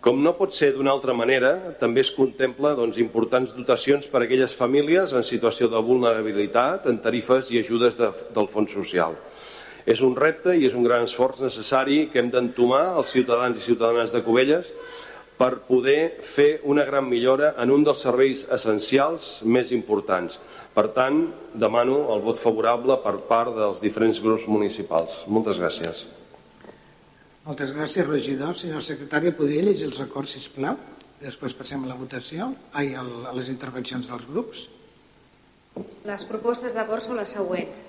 [0.04, 4.26] Com no pot ser d'una altra manera, també es contempla doncs, importants dotacions per a
[4.28, 9.16] aquelles famílies en situació de vulnerabilitat en tarifes i ajudes de, del Fons Social.
[9.88, 13.64] És un repte i és un gran esforç necessari que hem d'entomar els ciutadans i
[13.64, 14.74] ciutadanes de Cubelles
[15.38, 20.36] per poder fer una gran millora en un dels serveis essencials més importants.
[20.74, 21.22] Per tant,
[21.54, 25.22] demano el vot favorable per part dels diferents grups municipals.
[25.30, 26.04] Moltes gràcies.
[27.46, 28.58] Moltes gràcies, regidor.
[28.60, 30.76] Senyor secretari, podria llegir els acords, sisplau?
[31.22, 34.66] Després passem a la votació, ai, a les intervencions dels grups.
[36.04, 37.80] Les propostes d'acord són les següents.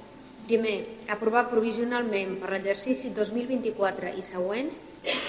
[0.50, 0.80] Primer,
[1.14, 4.80] aprovar provisionalment per l'exercici 2024 i següents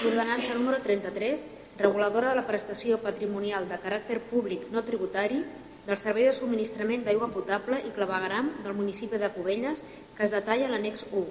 [0.01, 1.43] l'ordenança número 33,
[1.77, 5.43] reguladora de la prestació patrimonial de caràcter públic no tributari
[5.85, 9.85] del servei de subministrament d'aigua potable i clavegaram del municipi de Cubelles,
[10.17, 11.23] que es detalla a l'annex 1.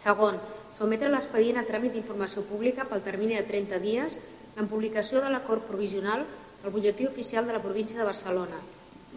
[0.00, 0.40] Segon,
[0.80, 4.16] sometre l'expedient a tràmit d'informació pública pel termini de 30 dies
[4.56, 6.24] en publicació de l'acord provisional
[6.64, 8.56] al butlletí oficial de la província de Barcelona,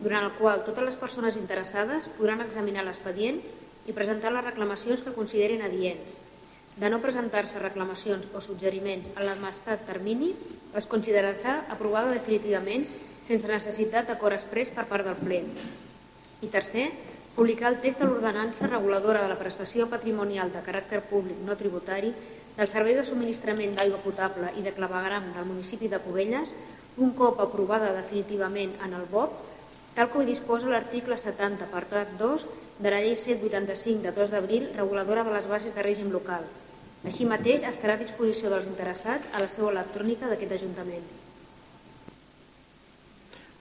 [0.01, 3.39] durant el qual totes les persones interessades podran examinar l'expedient
[3.85, 6.17] i presentar les reclamacions que considerin adients.
[6.79, 10.31] De no presentar-se reclamacions o suggeriments en l'administrat termini,
[10.73, 12.87] es considerarà aprovada definitivament
[13.23, 15.43] sense necessitat d'acord express per part del ple.
[16.41, 16.89] I tercer,
[17.35, 22.11] publicar el text de l'ordenança reguladora de la prestació patrimonial de caràcter públic no tributari
[22.57, 26.53] del servei de subministrament d'aigua potable i de clavegram del municipi de Cubelles,
[26.97, 29.52] un cop aprovada definitivament en el BOP,
[29.95, 32.45] tal com disposa l'article 70, apartat 2
[32.79, 36.45] de la llei 785 de 2 d'abril, reguladora de les bases de règim local.
[37.03, 41.05] Així mateix estarà a disposició dels interessats a la seu electrònica d'aquest Ajuntament.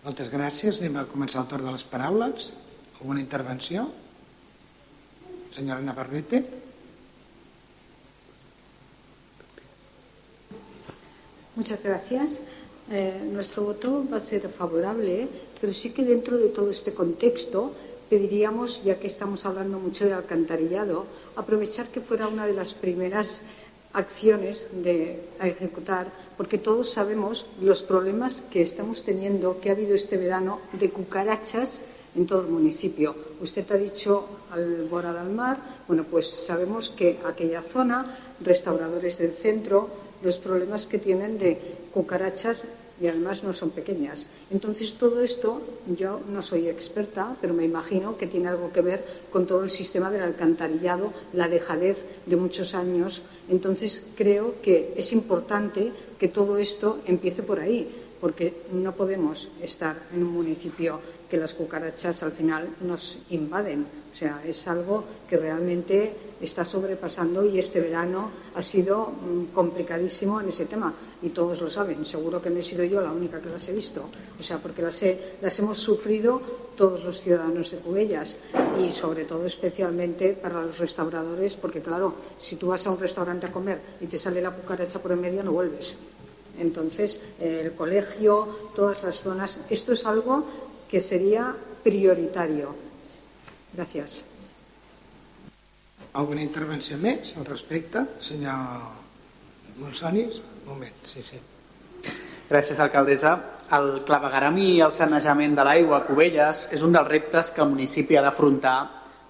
[0.02, 0.80] Moltes gràcies.
[0.80, 2.50] Anem a començar el torn de les paraules.
[3.00, 3.88] Alguna intervenció?
[5.54, 6.42] Senyora Navarrete.
[11.54, 12.40] Muchas gracias.
[12.90, 15.28] Eh, nuestro voto va a ser favorable,
[15.62, 17.70] pero sí que dentro de todo este contexto
[18.10, 21.06] pediríamos, ya que estamos hablando mucho de alcantarillado,
[21.36, 23.42] aprovechar que fuera una de las primeras
[23.92, 29.94] acciones de, a ejecutar, porque todos sabemos los problemas que estamos teniendo, que ha habido
[29.94, 31.80] este verano, de cucarachas
[32.16, 33.14] en todo el municipio.
[33.40, 39.88] Usted ha dicho Albora del Mar, bueno, pues sabemos que aquella zona, restauradores del centro,
[40.24, 41.56] los problemas que tienen de
[41.94, 42.64] cucarachas
[43.02, 44.26] y además no son pequeñas.
[44.52, 45.60] Entonces, todo esto,
[45.98, 49.70] yo no soy experta, pero me imagino que tiene algo que ver con todo el
[49.70, 53.22] sistema del alcantarillado, la dejadez de muchos años.
[53.48, 57.90] Entonces, creo que es importante que todo esto empiece por ahí,
[58.20, 61.00] porque no podemos estar en un municipio
[61.32, 63.86] que las cucarachas al final nos invaden.
[64.12, 66.12] O sea, es algo que realmente
[66.42, 71.70] está sobrepasando y este verano ha sido mm, complicadísimo en ese tema y todos lo
[71.70, 72.04] saben.
[72.04, 74.04] Seguro que no he sido yo la única que las he visto.
[74.38, 76.38] O sea, porque las, he- las hemos sufrido
[76.76, 78.36] todos los ciudadanos de Cubellas
[78.78, 83.46] y sobre todo especialmente para los restauradores porque claro, si tú vas a un restaurante
[83.46, 85.94] a comer y te sale la cucaracha por en medio no vuelves.
[86.60, 90.44] Entonces, el colegio, todas las zonas, esto es algo
[90.92, 92.76] que sería prioritario.
[93.72, 94.26] Gracias.
[96.12, 98.02] Alguna intervenció més al respecte?
[98.20, 100.42] Senyor Monsonis?
[100.44, 101.40] Un moment, sí, sí.
[102.50, 103.32] Gràcies, alcaldessa.
[103.72, 107.72] El clavegaram i el sanejament de l'aigua a Cubelles és un dels reptes que el
[107.72, 108.76] municipi ha d'afrontar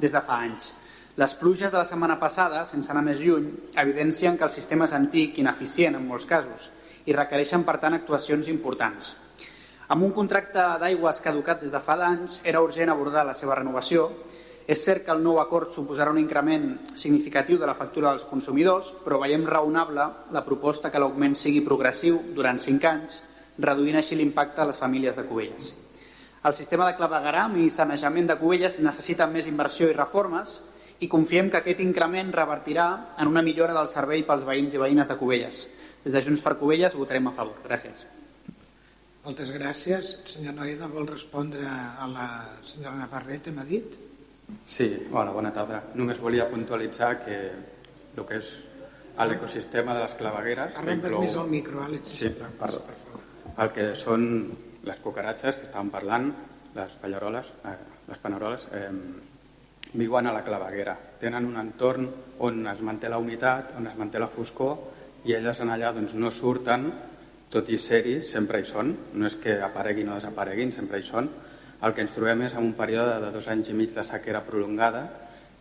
[0.03, 0.73] des de fa anys.
[1.15, 4.99] Les pluges de la setmana passada, sense anar més lluny, evidencien que el sistema és
[4.99, 6.73] antic i ineficient en molts casos
[7.07, 9.15] i requereixen, per tant, actuacions importants.
[9.93, 14.07] Amb un contracte d'aigües caducat des de fa d'anys, era urgent abordar la seva renovació.
[14.65, 18.89] És cert que el nou acord suposarà un increment significatiu de la factura dels consumidors,
[19.05, 23.19] però veiem raonable la proposta que l'augment sigui progressiu durant 5 anys,
[23.59, 25.69] reduint així l'impacte a les famílies de Cubelles.
[26.49, 30.63] El sistema de clavegaram i sanejament de Cubelles necessita més inversió i reformes
[31.05, 32.89] i confiem que aquest increment revertirà
[33.19, 35.67] en una millora del servei pels veïns i veïnes de Cubelles.
[36.01, 37.61] Des de Junts per Cubelles votarem a favor.
[37.69, 38.22] Gràcies.
[39.23, 40.17] Moltes gràcies.
[40.27, 42.27] Senyor Noeda vol respondre a la
[42.67, 43.87] senyora Navarrete, m'ha dit?
[44.67, 45.79] Sí, hola, bona tarda.
[45.95, 47.37] Només volia puntualitzar que
[48.17, 48.49] el que és
[49.29, 50.75] l'ecosistema de les clavegueres...
[50.81, 52.51] Arrenca't més al micro, Àlex, Sí, sisplau.
[52.59, 52.83] perdó.
[53.63, 54.25] El que són
[54.89, 56.27] les cucaratxes que estàvem parlant,
[56.75, 57.77] les pallaroles, eh,
[58.09, 58.89] les paneroles, eh,
[59.93, 60.97] viuen a la claveguera.
[61.21, 62.09] Tenen un entorn
[62.41, 64.79] on es manté la humitat, on es manté la foscor,
[65.29, 66.89] i elles en allà doncs, no surten,
[67.53, 68.95] tot i ser-hi, sempre hi són.
[69.15, 71.31] No és que apareguin o desapareguin, sempre hi són.
[71.83, 74.45] el que ens trobem és en un període de dos anys i mig de sequera
[74.47, 75.01] prolongada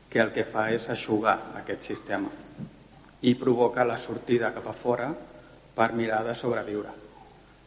[0.07, 2.29] que el que fa és aixugar aquest sistema
[3.21, 5.11] i provoca la sortida cap a fora
[5.75, 6.93] per mirar de sobreviure.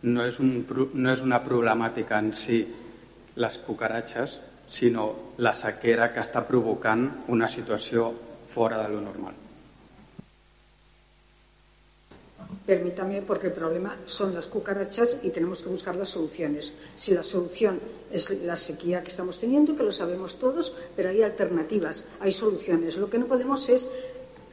[0.02, 2.60] No és, un, no és una problemàtica en si
[3.36, 4.38] les cucaratges,
[4.70, 8.12] sinó la sequera que està provocant una situació
[8.54, 9.43] fora de lo normal.
[12.66, 16.74] Permítame, porque el problema son las cucarachas y tenemos que buscar las soluciones.
[16.96, 17.80] Si la solución
[18.12, 22.96] es la sequía que estamos teniendo, que lo sabemos todos, pero hay alternativas, hay soluciones.
[22.96, 23.88] Lo que no podemos es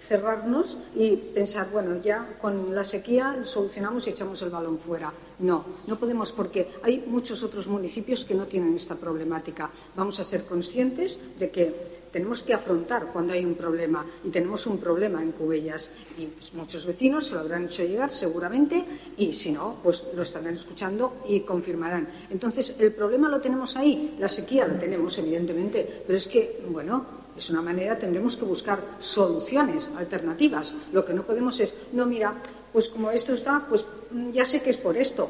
[0.01, 5.13] cerrarnos y pensar, bueno, ya con la sequía solucionamos y echamos el balón fuera.
[5.39, 9.69] No, no podemos porque hay muchos otros municipios que no tienen esta problemática.
[9.95, 14.67] Vamos a ser conscientes de que tenemos que afrontar cuando hay un problema y tenemos
[14.67, 18.83] un problema en Cubellas y pues, muchos vecinos se lo habrán hecho llegar seguramente
[19.17, 22.07] y si no, pues lo estarán escuchando y confirmarán.
[22.29, 27.20] Entonces, el problema lo tenemos ahí, la sequía la tenemos evidentemente, pero es que, bueno,
[27.37, 30.73] es una manera, tendremos que buscar soluciones alternativas.
[30.91, 32.33] Lo que no podemos es, no, mira,
[32.71, 35.29] pues como esto está, pues mm, ya sé que es por esto.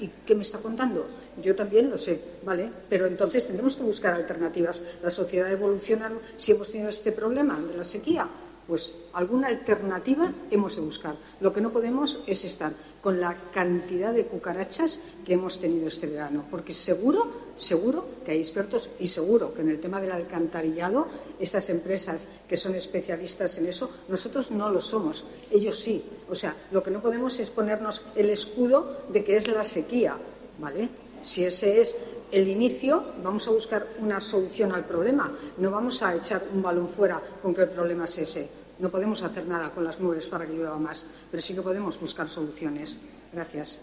[0.00, 1.06] ¿Y qué me está contando?
[1.42, 2.68] Yo también lo sé, ¿vale?
[2.88, 4.82] Pero entonces tendremos que buscar alternativas.
[5.02, 8.26] La sociedad evoluciona, si hemos tenido este problema de la sequía,
[8.66, 11.14] pues alguna alternativa hemos de buscar.
[11.40, 16.08] Lo que no podemos es estar con la cantidad de cucarachas que hemos tenido este
[16.08, 21.06] verano, porque seguro, seguro que hay expertos y seguro que en el tema del alcantarillado,
[21.38, 26.02] estas empresas que son especialistas en eso, nosotros no lo somos, ellos sí.
[26.28, 30.16] O sea, lo que no podemos es ponernos el escudo de que es la sequía,
[30.58, 30.88] ¿vale?
[31.22, 31.96] Si ese es
[32.32, 35.32] el inicio, vamos a buscar una solución al problema.
[35.58, 38.48] No vamos a echar un balón fuera con que el problema es ese.
[38.78, 41.98] No podemos hacer nada con las nubes para que llueva más, pero sí que podemos
[41.98, 42.98] buscar soluciones.
[43.32, 43.80] Gracias.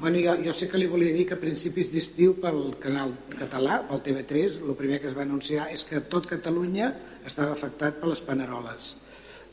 [0.00, 3.76] Bueno, jo, jo sé que li volia dir que a principis d'estiu pel canal català,
[3.86, 6.88] pel TV3, el primer que es va anunciar és que tot Catalunya
[7.26, 8.96] estava afectat per les paneroles.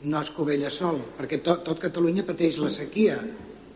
[0.02, 3.20] No és Covella sol, perquè tot, tot Catalunya pateix la sequia.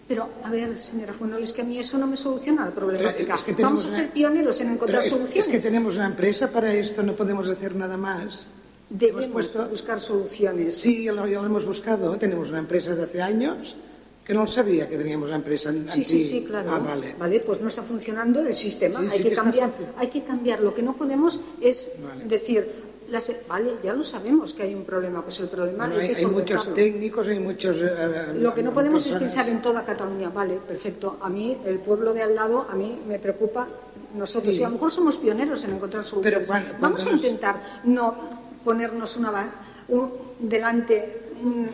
[0.09, 3.23] Pero, a ver, señora Fuenol, es que a mí eso no me soluciona la problemática.
[3.25, 5.47] Pero es que tenemos Vamos a ser pioneros en encontrar es, soluciones.
[5.47, 8.47] es que tenemos una empresa para esto, no podemos hacer nada más.
[8.91, 10.75] Debemos puesto- buscar soluciones.
[10.77, 12.17] Sí, ya lo, ya lo hemos buscado.
[12.17, 13.77] Tenemos una empresa de hace años
[14.25, 16.71] que no sabía que teníamos una empresa en Sí, sí, sí, claro.
[16.73, 16.79] Ah,
[17.19, 17.41] vale.
[17.45, 19.01] pues no está funcionando el sistema.
[19.01, 20.61] Sí, hay, sí que cambiar, hay que cambiar.
[20.61, 21.91] Lo que no podemos es
[22.25, 22.67] decir,
[23.11, 25.21] las- vale, ya lo sabemos que hay un problema.
[25.23, 27.77] Pues el problema Bueno, hay, hay, que hay muchos técnicos, hay muchos.
[27.83, 29.23] eh, Lo que no podemos personas.
[29.23, 30.31] es pensar en toda Cataluña.
[30.31, 31.19] Vale, perfecto.
[31.21, 33.67] A mí, el pueblo de al lado, a mí me preocupa
[34.17, 34.55] nosotros.
[34.55, 34.61] Sí.
[34.61, 36.49] Y a lo mejor somos pioneros en encontrar soluciones.
[36.49, 38.15] Pero Vamos a nos- intentar no
[38.65, 39.53] ponernos una
[39.89, 41.65] un- delante mm,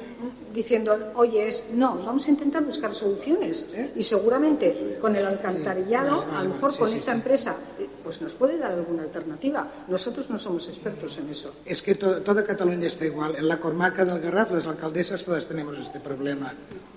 [0.52, 1.64] diciendo, oye, es.
[1.72, 3.66] No, vamos a intentar buscar soluciones.
[3.96, 6.26] Y seguramente con el alcantarillado, ¿Eh?
[6.26, 7.16] Vale, a lo mejor Sí, con sí, esta sí.
[7.18, 9.68] empresa, eh, pues nos puede dar alguna alternativa.
[9.88, 11.52] Nosotros no somos expertos en eso.
[11.64, 13.36] Es que to- toda Cataluña está igual.
[13.36, 16.52] En la comarca del Garraf, las alcaldesas todas tenemos este problema.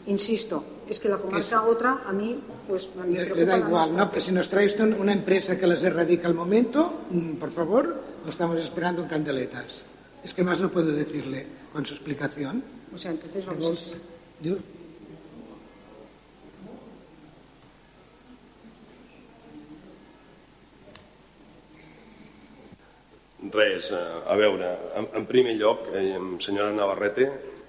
[0.05, 3.57] Insisto, es que la comarca otra, a mí, pues a mí me Le, le da
[3.57, 3.95] igual.
[3.95, 4.09] ¿no?
[4.09, 7.95] Pero si nos trae usted una empresa que las erradica al momento, mm, por favor,
[8.25, 9.83] lo estamos esperando en candeletas.
[10.23, 12.63] Es que más no puedo decirle con su explicación.
[12.93, 13.95] O sea, entonces vamos
[14.41, 14.59] Diu-
[23.51, 23.97] Res, eh,
[24.27, 27.25] a veure, en, en primer lloc, eh, senyora Navarrete,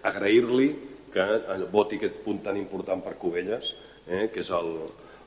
[0.06, 0.68] agrair-li
[1.12, 3.72] que eh, voti aquest punt tan important per Cubelles,
[4.06, 4.70] eh, que és el,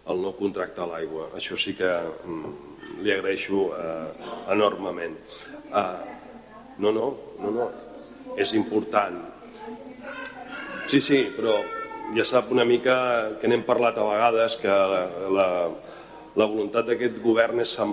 [0.07, 1.27] el no contracte a l'aigua.
[1.35, 5.17] Això sí que mm, li agraeixo eh, enormement.
[5.67, 5.83] Eh,
[6.79, 7.09] no, no,
[7.43, 7.67] no, no,
[8.39, 9.19] és important.
[10.87, 11.57] Sí, sí, però
[12.15, 12.95] ja sap una mica
[13.41, 15.01] que n'hem parlat a vegades que la,
[15.35, 15.47] la,
[16.39, 17.91] la voluntat d'aquest govern és en,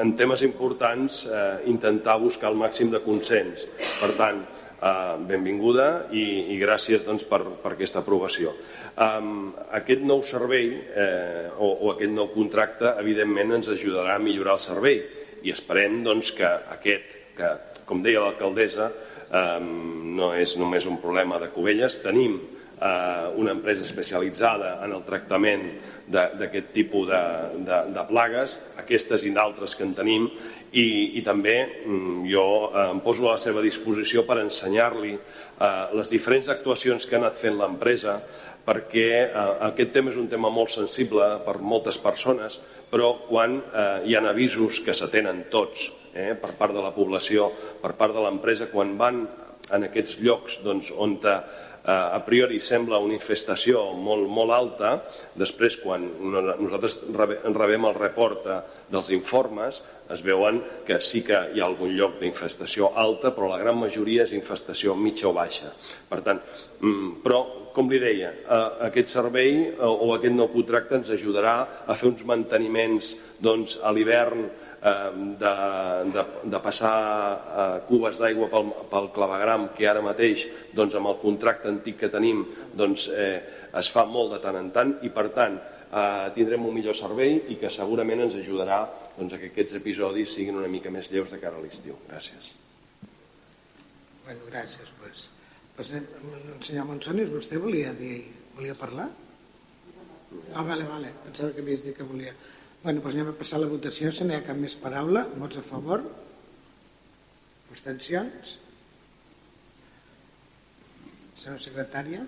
[0.00, 3.66] en temes importants eh, intentar buscar el màxim de consens.
[4.00, 4.40] Per tant,
[4.80, 6.24] eh, benvinguda i,
[6.54, 8.54] i gràcies doncs, per, per aquesta aprovació.
[8.94, 14.56] Um, aquest nou servei eh, o, o aquest nou contracte evidentment ens ajudarà a millorar
[14.56, 15.00] el servei
[15.44, 16.48] i esperem doncs, que
[16.78, 18.88] aquest, que com deia l'alcaldessa,
[19.32, 22.36] no és només un problema de Cubelles, tenim
[22.80, 25.64] eh, una empresa especialitzada en el tractament
[26.10, 27.22] d'aquest tipus de,
[27.64, 30.28] de, de plagues, aquestes i d'altres que en tenim,
[30.74, 35.84] i, i també mm, jo eh, em poso a la seva disposició per ensenyar-li eh,
[35.96, 38.18] les diferents actuacions que ha anat fent l'empresa,
[38.66, 42.60] perquè eh, aquest tema és un tema molt sensible per moltes persones,
[42.90, 47.50] però quan eh, hi ha avisos que s'atenen tots eh, per part de la població,
[47.82, 49.24] per part de l'empresa, quan van
[49.72, 51.38] en aquests llocs doncs, on eh,
[51.84, 54.94] a priori sembla una infestació molt, molt alta,
[55.36, 58.48] després quan nosaltres rebem el report
[58.92, 59.82] dels informes
[60.12, 64.26] es veuen que sí que hi ha algun lloc d'infestació alta, però la gran majoria
[64.26, 65.72] és infestació mitja o baixa.
[66.10, 66.40] Per tant,
[66.80, 67.40] mm, però,
[67.74, 68.30] com li deia,
[68.86, 71.54] aquest servei o aquest nou contracte ens ajudarà
[71.86, 74.44] a fer uns manteniments doncs, a l'hivern
[74.84, 75.52] de,
[76.12, 76.96] de, de passar
[77.34, 80.44] eh, cubes d'aigua pel, pel clavegram que ara mateix
[80.76, 82.42] doncs, amb el contracte antic que tenim
[82.76, 83.38] doncs, eh,
[83.80, 87.38] es fa molt de tant en tant i per tant eh, tindrem un millor servei
[87.54, 88.82] i que segurament ens ajudarà
[89.16, 91.96] doncs, a que aquests episodis siguin una mica més lleus de cara a l'estiu.
[92.10, 92.52] Gràcies.
[94.24, 94.92] Bueno, gràcies.
[95.00, 95.28] Pues.
[95.76, 96.02] Pues, eh,
[96.62, 98.20] senyor Monsonis, vostè volia dir,
[98.54, 99.08] volia parlar?
[100.54, 101.10] Ah, vale, vale.
[101.24, 102.34] Pensava que havies dit que volia.
[102.84, 105.22] Bueno, doncs anem a passar la votació, si no hi ha cap més paraula.
[105.40, 106.02] Vots a favor?
[107.72, 108.58] Abstencions?
[111.40, 112.20] Senyora secretària?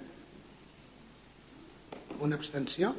[2.24, 2.94] Una abstenció?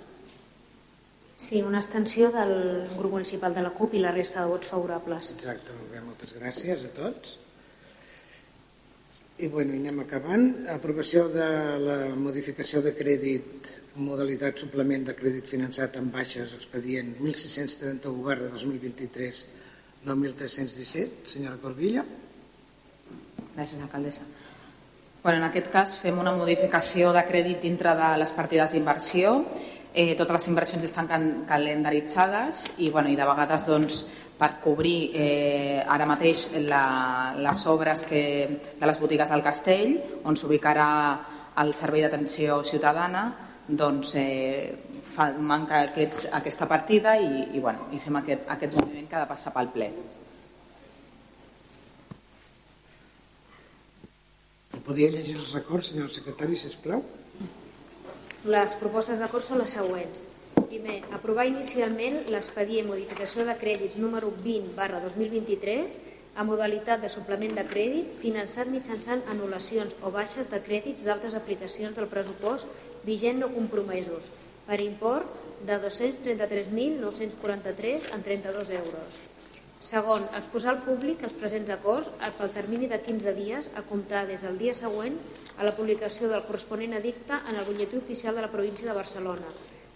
[1.41, 2.53] Sí, una abstenció del
[2.93, 5.33] grup municipal de la CUP i la resta de vots favorables.
[5.39, 7.39] Exacte, molt bé, moltes gràcies a tots.
[9.41, 10.47] I bueno, anem acabant.
[10.77, 11.49] Aprovació de
[11.81, 19.45] la modificació de crèdit modalitat suplement de crèdit finançat amb baixes expedient 1631 barra 2023
[20.05, 22.05] 9317 senyora Corbilla
[23.57, 24.21] Gràcies, alcaldessa.
[25.23, 29.31] Bueno, en aquest cas fem una modificació de crèdit dintre de les partides d'inversió.
[29.97, 31.09] Eh, totes les inversions estan
[31.49, 34.03] calendaritzades i, bueno, i de vegades doncs,
[34.37, 38.21] per cobrir eh, ara mateix la, les obres que,
[38.77, 39.97] de les botigues del Castell,
[40.29, 40.89] on s'ubicarà
[41.57, 43.25] el servei d'atenció ciutadana,
[43.67, 44.75] doncs eh,
[45.13, 49.25] fa, manca aquests, aquesta partida i, i, bueno, i fem aquest, aquest moviment que ha
[49.25, 49.91] de passar pel ple.
[54.87, 57.01] Podria llegir els acords, senyor secretari, si plau?
[58.47, 60.23] Les propostes d'acord són les següents.
[60.69, 65.97] Primer, aprovar inicialment l'expedient modificació de crèdits número 20 barra 2023
[66.37, 71.97] a modalitat de suplement de crèdit finançat mitjançant anul·lacions o baixes de crèdits d'altres aplicacions
[71.97, 72.69] del pressupost
[73.07, 74.29] vigent no compromesos
[74.67, 75.25] per import
[75.65, 79.11] de 233.943 en 32 euros.
[79.87, 84.41] Segon, exposar al públic els presents acords pel termini de 15 dies a comptar des
[84.43, 85.15] del dia següent
[85.57, 89.47] a la publicació del corresponent edicte en el butlletí oficial de la província de Barcelona,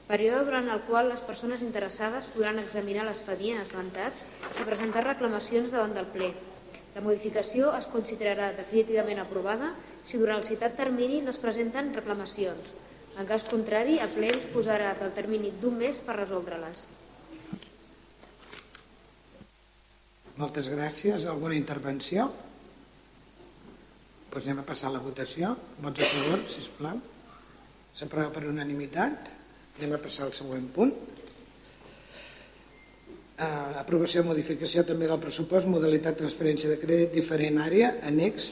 [0.08, 4.14] període durant el qual les persones interessades podran examinar l'expedient esmentat
[4.60, 6.32] i presentar reclamacions davant del ple.
[6.96, 9.74] La modificació es considerarà definitivament aprovada
[10.06, 12.74] si durant el citat termini no es presenten reclamacions.
[13.22, 16.88] En cas contrari, el ple posarà pel termini d'un mes per resoldre-les.
[20.42, 21.28] Moltes gràcies.
[21.30, 22.26] Alguna intervenció?
[24.32, 25.52] Doncs anem a passar a la votació.
[25.84, 26.98] Vots a favor, sisplau.
[28.00, 29.30] S'aprova per unanimitat.
[29.78, 30.96] Anem a passar al següent punt.
[33.38, 38.50] Uh, aprovació de modificació també del pressupost, modalitat transferència de crèdit diferent àrea, annex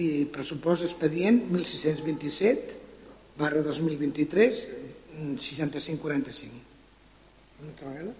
[0.00, 2.83] i pressupost expedient 1627
[3.36, 4.68] barra 2023
[5.38, 6.54] 6545.
[7.60, 8.12] Una altra vegada?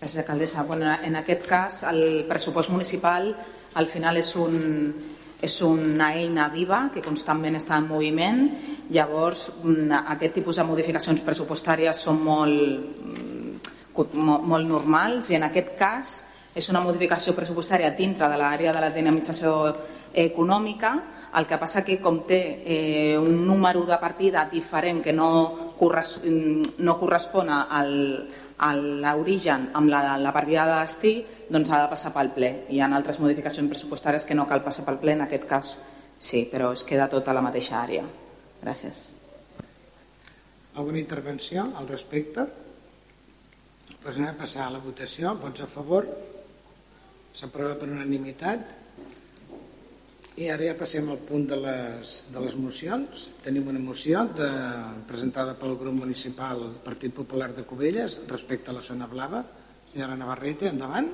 [0.00, 0.62] Gràcies, alcaldessa.
[0.64, 3.34] Bueno, en aquest cas, el pressupost municipal
[3.74, 4.94] al final és, un,
[5.40, 8.40] és una eina viva que constantment està en moviment.
[8.90, 12.80] Llavors, mm, aquest tipus de modificacions pressupostàries són molt,
[14.14, 16.16] molt, molt normals i en aquest cas
[16.54, 19.76] és una modificació pressupostària dintre de l'àrea de la dinamització
[20.14, 20.96] econòmica
[21.38, 26.18] el que passa que com té eh, un número de partida diferent que no, corres,
[26.24, 27.92] no correspon al,
[28.58, 31.14] a l'origen amb la, la partida de destí,
[31.50, 32.50] doncs ha de passar pel ple.
[32.70, 35.76] Hi ha altres modificacions pressupostàries que no cal passar pel ple, en aquest cas
[36.18, 38.04] sí, però es queda tot a la mateixa àrea.
[38.60, 39.06] Gràcies.
[40.76, 42.44] Alguna intervenció al respecte?
[44.00, 45.32] Pues anem a passar a la votació.
[45.40, 46.06] Vots a favor?
[47.36, 48.79] S'aprova per unanimitat.
[50.40, 53.26] I ara ja passem al punt de les, de les mocions.
[53.44, 54.46] Tenim una moció de,
[55.08, 59.42] presentada pel grup municipal Partit Popular de Cubelles respecte a la zona blava.
[59.90, 61.10] Senyora Navarrete, endavant.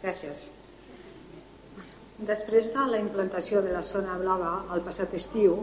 [0.00, 0.46] Gràcies.
[2.16, 5.58] Després de la implantació de la zona blava al passat estiu,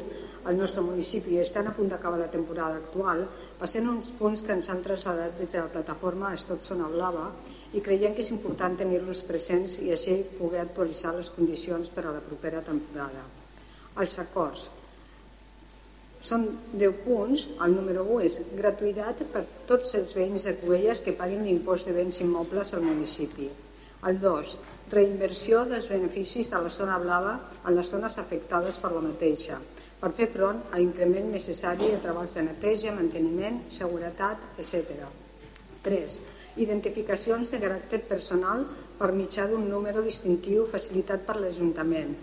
[0.45, 3.25] al nostre municipi estan a punt d'acabar la temporada actual,
[3.57, 7.31] passem uns punts que ens han traslladat des de la plataforma Estot Zona Blava
[7.73, 12.13] i creiem que és important tenir-los presents i així poder actualitzar les condicions per a
[12.13, 13.25] la propera temporada.
[14.01, 14.67] Els acords.
[16.23, 16.45] Són
[16.79, 17.47] 10 punts.
[17.65, 21.95] El número 1 és gratuïtat per tots els veïns de Cubelles que paguin l'impost de
[21.97, 23.49] béns immobles al municipi.
[24.07, 24.53] El 2,
[24.93, 29.59] reinversió dels beneficis de la zona blava en les zones afectades per la mateixa,
[29.99, 35.07] per fer front a l'increment necessari de treballs de neteja, manteniment, seguretat, etc.
[35.83, 36.19] 3.
[36.61, 38.67] Identificacions de caràcter personal
[38.99, 42.13] per mitjà d'un número distintiu facilitat per l'Ajuntament,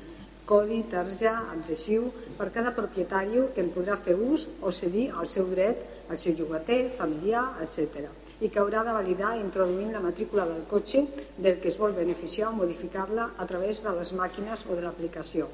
[0.46, 2.08] codi, tarja, adhesiu,
[2.38, 6.34] per cada propietari que en podrà fer ús o cedir al seu dret, al seu
[6.38, 8.08] llogater, familiar, etc
[8.40, 11.02] i que haurà de validar introduint la matrícula del cotxe
[11.36, 15.48] del que es vol beneficiar o modificar-la a través de les màquines o de l'aplicació.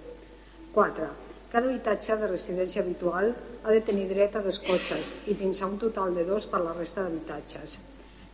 [0.74, 1.08] 4.
[1.50, 3.32] Cada habitatge de residència habitual
[3.64, 6.62] ha de tenir dret a dos cotxes i fins a un total de dos per
[6.62, 7.78] la resta d'habitatges.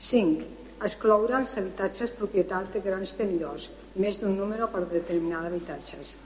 [0.03, 0.47] 5.
[0.83, 3.69] Excloure els habitatges propietat de grans tenidors,
[4.03, 6.17] més d'un número per determinada habitatges.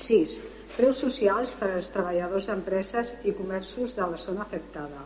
[0.00, 0.36] 6.
[0.72, 5.04] Preus socials per als treballadors d'empreses i comerços de la zona afectada.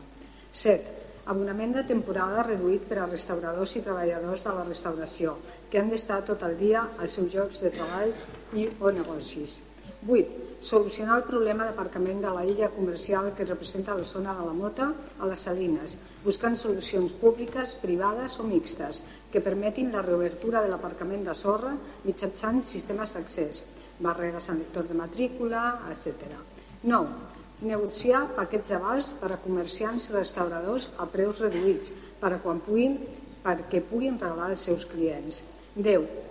[0.54, 0.94] 7.
[1.34, 5.34] Abonament de temporada reduït per a restauradors i treballadors de la restauració,
[5.68, 8.14] que han d'estar tot el dia als seus llocs de treball
[8.54, 9.58] i o negocis.
[10.06, 10.45] 8.
[10.60, 14.88] Solucionar el problema d'aparcament de la illa comercial que representa la zona de la Mota
[15.20, 19.02] a les Salines, buscant solucions públiques, privades o mixtes
[19.32, 23.62] que permetin la reobertura de l'aparcament de sorra mitjançant sistemes d'accés,
[24.00, 26.36] barreres en lector de matrícula, etc.
[26.82, 32.60] 9 negociar paquets d'avals per a comerciants i restauradors a preus reduïts per a quan
[32.60, 32.98] puguin,
[33.44, 35.42] perquè puguin regalar als seus clients.
[35.76, 36.25] 10.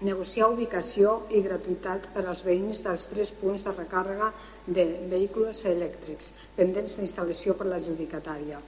[0.00, 4.30] Negociar ubicació i gratuïtat per als veïns dels tres punts de recàrrega
[4.66, 8.60] de vehicles elèctrics pendents d'instal·lació per l'adjudicatària.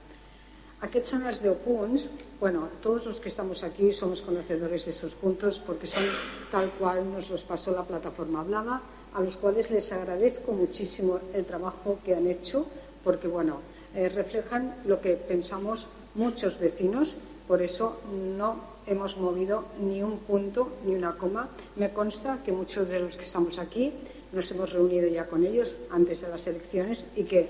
[0.83, 2.05] Aquests són els 10 punts.
[2.39, 6.03] Bueno, todos los que estamos aquí somos conocedores de estos puntos porque son
[6.51, 8.81] tal cual nos los pasó la plataforma Blava
[9.13, 12.65] a los cuales les agradezco muchísimo el trabajo que han hecho,
[13.03, 13.59] porque bueno,
[13.95, 17.15] eh, reflejan lo que pensamos muchos vecinos,
[17.47, 17.99] por eso
[18.37, 21.49] no hemos movido ni un punto ni una coma.
[21.75, 23.91] Me consta que muchos de los que estamos aquí
[24.31, 27.47] nos hemos reunido ya con ellos antes de las elecciones y que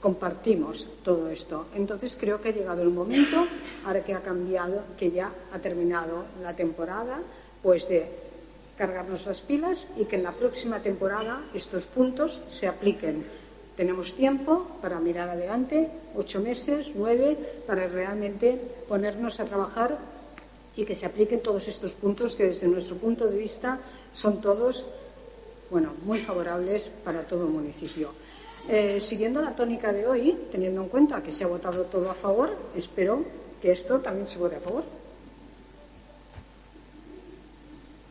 [0.00, 1.66] compartimos todo esto.
[1.74, 3.46] Entonces creo que ha llegado el momento,
[3.84, 7.18] ahora que ha cambiado, que ya ha terminado la temporada,
[7.62, 8.06] pues de
[8.76, 13.24] cargarnos las pilas y que en la próxima temporada estos puntos se apliquen.
[13.76, 17.36] Tenemos tiempo para mirar adelante, ocho meses, nueve,
[17.66, 18.58] para realmente
[18.88, 19.98] ponernos a trabajar
[20.76, 23.78] y que se apliquen todos estos puntos que desde nuestro punto de vista
[24.12, 24.86] son todos
[25.70, 28.10] bueno, muy favorables para todo el municipio.
[28.68, 32.14] Eh, siguiendo la tónica de hoy, teniendo en cuenta que se ha votado todo a
[32.14, 33.24] favor, espero
[33.60, 34.84] que esto también se vote a favor.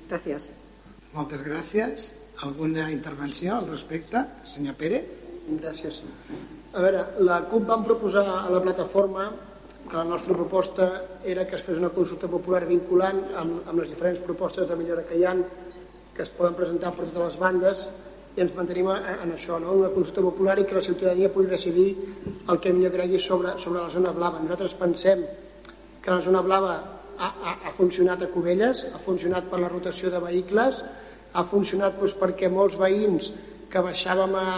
[0.05, 0.51] Gràcies.
[1.15, 2.13] Moltes gràcies.
[2.45, 4.21] Alguna intervenció al respecte?
[4.45, 5.21] Senyor Pérez?
[5.45, 6.01] Gràcies.
[6.73, 9.29] A veure, la CUP vam proposar a la plataforma
[9.89, 10.87] que la nostra proposta
[11.23, 15.05] era que es fes una consulta popular vinculant amb, amb les diferents propostes de millora
[15.05, 15.43] que hi han
[16.15, 17.85] que es poden presentar per totes les bandes
[18.35, 19.75] i ens mantenim en això, no?
[19.77, 21.89] una consulta popular i que la ciutadania pugui decidir
[22.49, 24.41] el que millor cregui sobre, sobre la zona blava.
[24.41, 25.23] Nosaltres pensem
[26.01, 30.11] que la zona blava ha, ha, ha funcionat a Cubelles, ha funcionat per la rotació
[30.11, 30.81] de vehicles,
[31.35, 33.31] ha funcionat doncs, perquè molts veïns
[33.71, 34.49] que baixàvem a,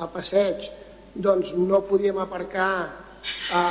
[0.00, 0.66] a passeig
[1.14, 2.72] doncs no podíem aparcar
[3.52, 3.62] a,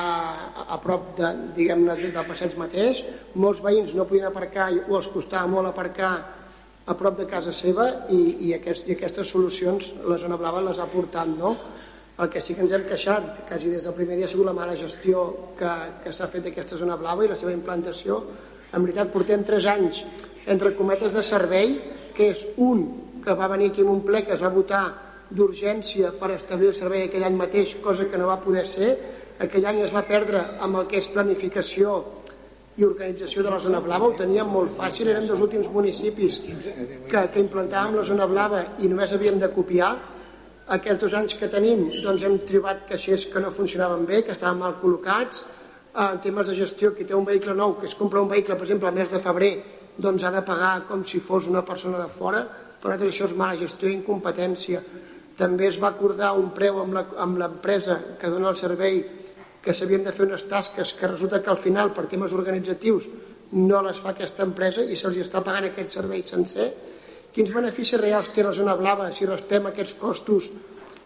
[0.70, 3.04] a prop de, diguem-ne del passeig mateix
[3.36, 6.14] molts veïns no podien aparcar o els costava molt aparcar
[6.90, 10.80] a prop de casa seva i, i, aquest, i aquestes solucions la zona blava les
[10.82, 11.56] ha portat no?
[12.20, 14.54] El que sí que ens hem queixat, quasi des del primer dia, ha sigut la
[14.56, 15.22] mala gestió
[15.56, 15.70] que,
[16.04, 18.18] que s'ha fet d'aquesta zona blava i la seva implantació.
[18.76, 20.02] En veritat, portem tres anys
[20.52, 21.78] entre cometes de servei,
[22.18, 22.84] que és un
[23.24, 24.84] que va venir aquí en un ple que es va votar
[25.30, 28.96] d'urgència per establir el servei aquell any mateix, cosa que no va poder ser.
[29.40, 32.00] Aquell any es va perdre amb el que és planificació
[32.80, 37.24] i organització de la zona blava, ho teníem molt fàcil, eren dos últims municipis que,
[37.34, 39.92] que implantàvem la zona blava i només havíem de copiar,
[40.76, 44.62] aquests dos anys que tenim doncs hem trobat caixers que no funcionaven bé, que estaven
[44.62, 48.22] mal col·locats, eh, en temes de gestió, qui té un vehicle nou, que es compra
[48.22, 49.52] un vehicle, per exemple, al mes de febrer,
[49.98, 52.46] doncs ha de pagar com si fos una persona de fora,
[52.80, 54.84] per nosaltres això és mala gestió i incompetència.
[55.40, 59.02] També es va acordar un preu amb l'empresa que dona el servei
[59.64, 63.08] que s'havien de fer unes tasques que resulta que al final, per temes organitzatius,
[63.56, 66.70] no les fa aquesta empresa i se'ls està pagant aquest servei sencer
[67.34, 70.50] Quins beneficis reals té la zona blava si restem aquests costos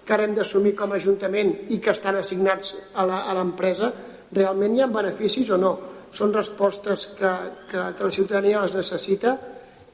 [0.04, 3.06] que ara hem d'assumir com a Ajuntament i que estan assignats a
[3.36, 3.92] l'empresa?
[4.34, 5.74] Realment hi ha beneficis o no?
[6.14, 7.32] Són respostes que,
[7.72, 9.36] que, que la ciutadania les necessita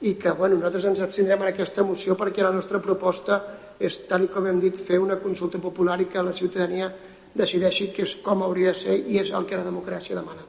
[0.05, 3.39] i que bueno, nosaltres ens abstindrem en aquesta moció perquè la nostra proposta
[3.79, 6.91] és, tal com hem dit, fer una consulta popular i que la ciutadania
[7.33, 10.45] decideixi que és com hauria de ser i és el que la democràcia demana.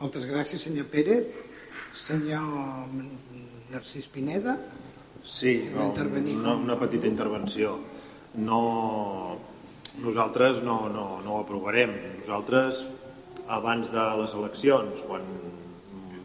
[0.00, 1.38] Moltes gràcies, senyor Pérez.
[1.96, 2.44] Senyor
[3.72, 4.58] Narcís Pineda,
[5.26, 7.78] Sí, no, una, una petita intervenció.
[8.34, 9.36] No,
[9.98, 11.90] nosaltres no, no, no ho aprovarem.
[12.20, 12.84] Nosaltres,
[13.50, 15.26] abans de les eleccions, quan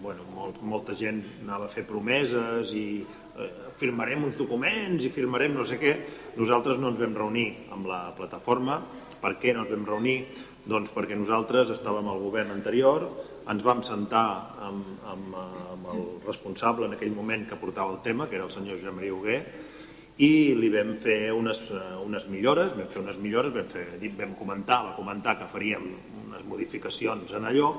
[0.03, 3.01] bueno, molt, molta gent anava a fer promeses i
[3.81, 5.95] firmarem uns documents i firmarem no sé què,
[6.37, 8.77] nosaltres no ens vam reunir amb la plataforma.
[9.21, 10.19] Per què no ens vam reunir?
[10.61, 13.07] Doncs perquè nosaltres estàvem al govern anterior,
[13.49, 14.27] ens vam sentar
[14.67, 15.35] amb, amb,
[15.73, 18.93] amb el responsable en aquell moment que portava el tema, que era el senyor Josep
[18.99, 19.39] Maria Huguer,
[20.21, 23.87] i li vam fer unes, eh, unes millores, vam fer unes millores, vam, fer,
[24.19, 25.87] vam comentar, va comentar que faríem
[26.27, 27.71] unes modificacions en allò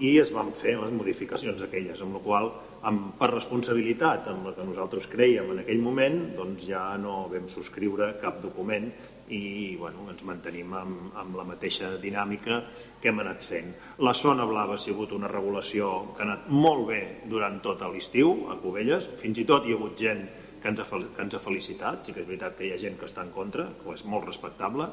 [0.00, 2.48] i es van fer les modificacions aquelles, amb la qual
[2.88, 7.48] amb, per responsabilitat amb la que nosaltres creiem en aquell moment, doncs ja no vam
[7.50, 8.90] subscriure cap document
[9.32, 12.58] i bueno, ens mantenim amb, amb la mateixa dinàmica
[13.00, 13.72] que hem anat fent.
[14.04, 18.48] La zona blava ha sigut una regulació que ha anat molt bé durant tot l'estiu
[18.52, 20.26] a Cubelles, fins i tot hi ha hagut gent
[20.62, 22.98] que ens, ha, que ens ha felicitat, sí que és veritat que hi ha gent
[22.98, 24.90] que està en contra, que és molt respectable,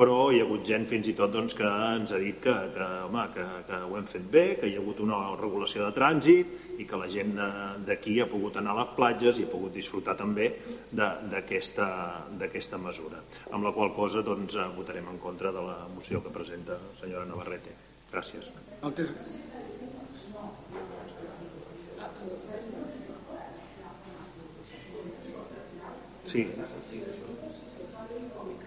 [0.00, 2.86] però hi ha hagut gent fins i tot doncs, que ens ha dit que, que,
[3.06, 6.78] home, que, que ho hem fet bé, que hi ha hagut una regulació de trànsit
[6.80, 7.50] i que la gent de-
[7.90, 10.46] d'aquí ha pogut anar a les platges i ha pogut disfrutar també
[10.90, 13.20] de- d'aquesta mesura.
[13.52, 16.96] Amb la qual cosa doncs, eh, votarem en contra de la moció que presenta la
[17.00, 17.76] senyora Navarrete.
[18.10, 18.48] Gràcies.
[18.82, 19.08] Moltes...
[26.26, 26.46] Sí.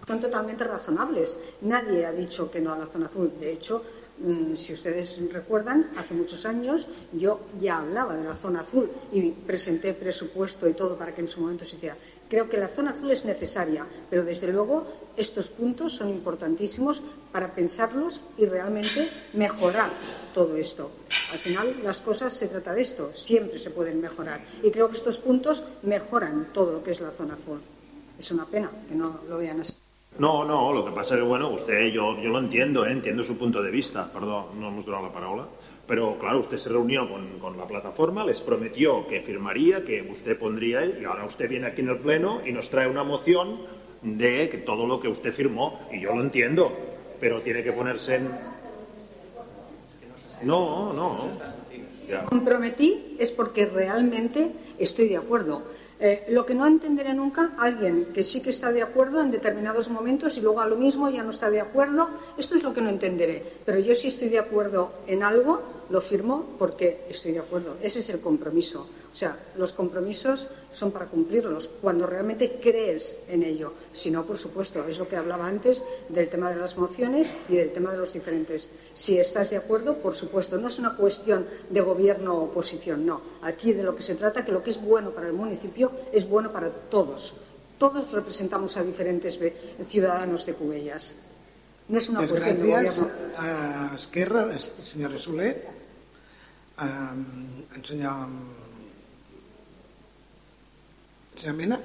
[0.05, 1.35] Son totalmente razonables.
[1.61, 3.31] Nadie ha dicho que no a la zona azul.
[3.39, 3.81] De hecho,
[4.19, 9.31] mm, si ustedes recuerdan, hace muchos años yo ya hablaba de la zona azul y
[9.31, 11.95] presenté presupuesto y todo para que en su momento se hiciera.
[12.29, 14.85] Creo que la zona azul es necesaria, pero desde luego
[15.15, 17.01] estos puntos son importantísimos
[17.31, 19.91] para pensarlos y realmente mejorar
[20.33, 20.91] todo esto.
[21.31, 24.97] Al final las cosas se trata de esto, siempre se pueden mejorar y creo que
[24.97, 27.61] estos puntos mejoran todo lo que es la zona azul.
[28.17, 29.82] Es una pena que no lo vean así.
[30.19, 32.91] No, no, lo que pasa es que, bueno, usted, yo, yo lo entiendo, ¿eh?
[32.91, 35.45] entiendo su punto de vista, perdón, no hemos dado la palabra,
[35.87, 40.37] pero claro, usted se reunió con, con la plataforma, les prometió que firmaría, que usted
[40.37, 43.57] pondría, y ahora usted viene aquí en el Pleno y nos trae una moción
[44.03, 46.71] de que todo lo que usted firmó, y yo lo entiendo,
[47.19, 48.29] pero tiene que ponerse en...
[50.43, 51.29] No, no.
[52.25, 55.63] Comprometí es porque realmente estoy de acuerdo.
[56.05, 59.89] Eh, lo que no entenderé nunca, alguien que sí que está de acuerdo en determinados
[59.89, 62.81] momentos y luego a lo mismo ya no está de acuerdo, esto es lo que
[62.81, 63.41] no entenderé.
[63.63, 65.61] Pero yo sí estoy de acuerdo en algo,
[65.93, 67.77] lo firmo porque estoy de acuerdo.
[67.79, 68.87] Ese es el compromiso.
[69.13, 73.73] O sea, los compromisos son para cumplirlos cuando realmente crees en ello.
[73.93, 77.57] Si no, por supuesto, es lo que hablaba antes del tema de las mociones y
[77.57, 78.71] del tema de los diferentes.
[78.95, 83.21] Si estás de acuerdo, por supuesto, no es una cuestión de gobierno o oposición, no.
[83.43, 86.27] Aquí de lo que se trata que lo que es bueno para el municipio es
[86.27, 87.35] bueno para todos.
[87.77, 89.37] Todos representamos a diferentes
[89.83, 91.13] ciudadanos de Cubellas.
[91.87, 93.09] No es una Pues cuestión de gobierno.
[93.37, 95.82] a Esquerra, senyora Soler,
[96.77, 97.13] a,
[97.75, 98.27] en senyor,
[101.35, 101.79] senyor.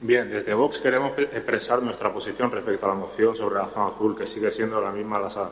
[0.00, 4.14] Bien, desde Vox queremos expresar nuestra posición respecto a la moción sobre la zona azul,
[4.16, 5.50] que sigue siendo la misma a las, a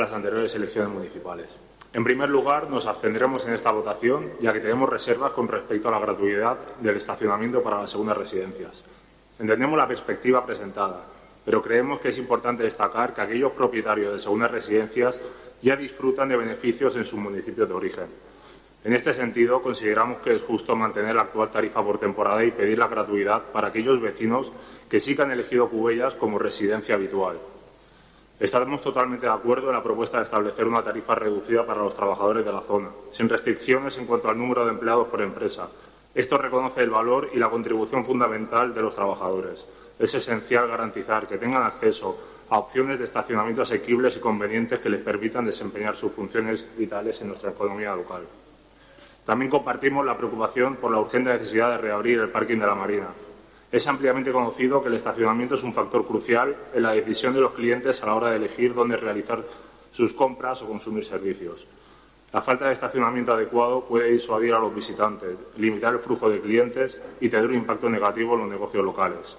[0.00, 1.48] las anteriores elecciones municipales.
[1.92, 5.92] En primer lugar, nos abstendremos en esta votación, ya que tenemos reservas con respecto a
[5.92, 8.82] la gratuidad del estacionamiento para las segundas residencias.
[9.38, 11.04] Entendemos la perspectiva presentada,
[11.46, 15.20] pero creemos que es importante destacar que aquellos propietarios de segundas residencias
[15.62, 18.06] ya disfrutan de beneficios en sus municipios de origen.
[18.82, 22.78] En este sentido, consideramos que es justo mantener la actual tarifa por temporada y pedir
[22.78, 24.50] la gratuidad para aquellos vecinos
[24.90, 27.38] que sí que han elegido Cubellas como residencia habitual.
[28.40, 32.44] Estaremos totalmente de acuerdo en la propuesta de establecer una tarifa reducida para los trabajadores
[32.44, 35.68] de la zona, sin restricciones en cuanto al número de empleados por empresa.
[36.12, 39.64] Esto reconoce el valor y la contribución fundamental de los trabajadores.
[39.98, 42.18] Es esencial garantizar que tengan acceso
[42.50, 47.28] a opciones de estacionamiento asequibles y convenientes que les permitan desempeñar sus funciones vitales en
[47.28, 48.22] nuestra economía local.
[49.24, 53.08] También compartimos la preocupación por la urgente necesidad de reabrir el parking de la Marina.
[53.72, 57.52] Es ampliamente conocido que el estacionamiento es un factor crucial en la decisión de los
[57.52, 59.42] clientes a la hora de elegir dónde realizar
[59.90, 61.66] sus compras o consumir servicios.
[62.32, 66.98] La falta de estacionamiento adecuado puede disuadir a los visitantes, limitar el flujo de clientes
[67.20, 69.36] y tener un impacto negativo en los negocios locales.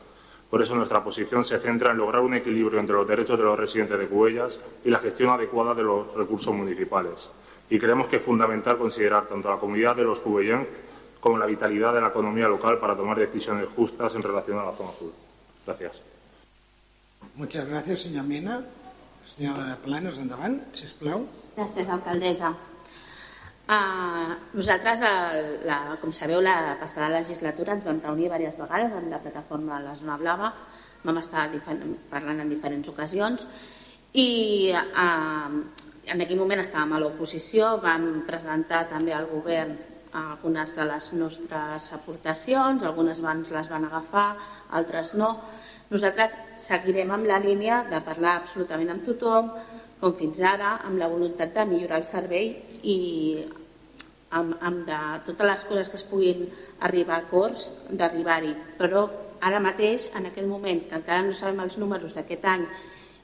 [0.50, 3.60] Por eso nuestra posición se centra en lograr un equilibrio entre los derechos de los
[3.60, 7.30] residentes de Cuellas y la gestión adecuada de los recursos municipales.
[7.70, 10.66] Y creemos que es fundamental considerar tanto la comunidad de los cubellén
[11.20, 14.72] como la vitalidad de la economía local para tomar decisiones justas en relación a la
[14.72, 15.12] zona azul.
[15.66, 16.02] Gracias.
[17.36, 18.64] Muchas gracias, senyor Mena.
[19.28, 21.28] Senyora Planes, endavant, sisplau.
[21.58, 22.54] Gràcies, alcaldessa.
[23.68, 29.12] Uh, nosaltres, el, la, com sabeu, la passada legislatura ens vam reunir diverses vegades amb
[29.12, 30.54] la plataforma de la Zona Blava,
[31.04, 31.50] vam estar
[32.08, 33.44] parlant en diferents ocasions
[34.16, 35.52] i uh,
[36.08, 39.76] en aquell moment estàvem a l'oposició, vam presentar també al govern
[40.16, 44.30] algunes de les nostres aportacions, algunes van, les van agafar,
[44.80, 45.34] altres no.
[45.92, 49.52] Nosaltres seguirem amb la línia de parlar absolutament amb tothom,
[50.02, 52.52] com fins ara, amb la voluntat de millorar el servei
[52.84, 52.98] i
[54.30, 55.00] amb, amb de
[55.30, 56.46] totes les coses que es puguin
[56.88, 58.54] arribar a acords, d'arribar-hi.
[58.78, 59.08] Però
[59.42, 62.66] ara mateix, en aquest moment, que encara no sabem els números d'aquest any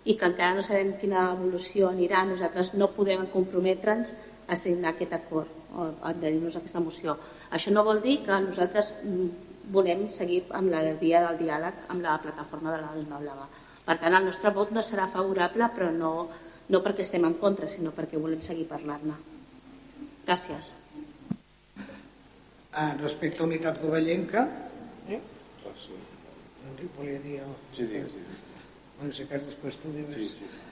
[0.03, 4.11] i que encara no sabem quina evolució anirà, nosaltres no podem comprometre'ns
[4.47, 7.15] a signar aquest acord o a adherir-nos a aquesta moció.
[7.51, 8.93] Això no vol dir que nosaltres
[9.73, 13.47] volem seguir amb la via del diàleg amb la plataforma de la Blava.
[13.83, 16.11] Per tant, el nostre vot no serà favorable, però no,
[16.69, 19.17] no perquè estem en contra, sinó perquè volem seguir parlant-ne.
[20.23, 20.71] Gràcies.
[22.73, 24.47] Ah, respecte a unitat covellenca,
[25.07, 25.19] eh?
[26.63, 27.39] no dic, volia dir...
[27.43, 27.55] El...
[27.75, 28.43] Sí, digues, digues.
[28.97, 30.15] Bueno, si cas després tu digues.
[30.15, 30.63] Sí, sí.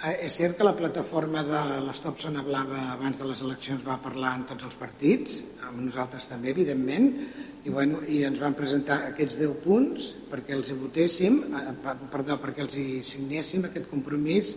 [0.00, 3.98] Ah, és cert que la plataforma de l'Estop Zona Blava abans de les eleccions va
[4.00, 7.10] parlar amb tots els partits, amb nosaltres també, evidentment,
[7.60, 11.74] i, bueno, i ens van presentar aquests 10 punts perquè els hi votéssim, eh,
[12.12, 14.54] perdó, perquè els hi signéssim aquest compromís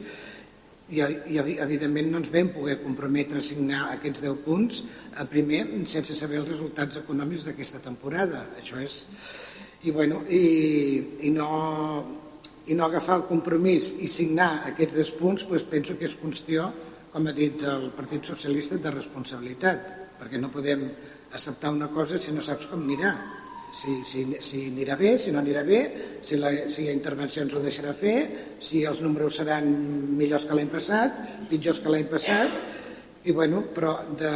[0.90, 5.26] i, i evi- evidentment no ens vam poder comprometre a signar aquests 10 punts eh,
[5.32, 8.46] primer sense saber els resultats econòmics d'aquesta temporada.
[8.60, 9.04] Això és
[9.84, 10.44] i, bueno, i,
[11.28, 11.48] i, no,
[12.68, 16.70] i no agafar el compromís i signar aquests 10 punts doncs penso que és qüestió
[17.14, 19.90] com ha dit el Partit Socialista de responsabilitat
[20.20, 20.88] perquè no podem
[21.34, 23.14] acceptar una cosa si no saps com anirà
[23.74, 25.82] si, si, si anirà bé, si no anirà bé,
[26.24, 28.18] si la, si la intervenció ens ho deixarà fer,
[28.62, 29.68] si els números seran
[30.18, 31.18] millors que l'any passat,
[31.50, 32.54] pitjors que l'any passat,
[33.24, 34.32] i bueno, però de,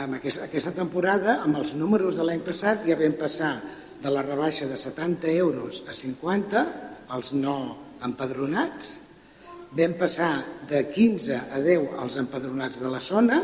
[0.00, 3.54] amb aquesta, aquesta temporada, amb els números de l'any passat, ja vam passar
[4.00, 6.64] de la rebaixa de 70 euros a 50,
[7.16, 7.56] els no
[8.04, 8.98] empadronats,
[9.74, 10.32] vam passar
[10.70, 13.42] de 15 a 10 als empadronats de la zona,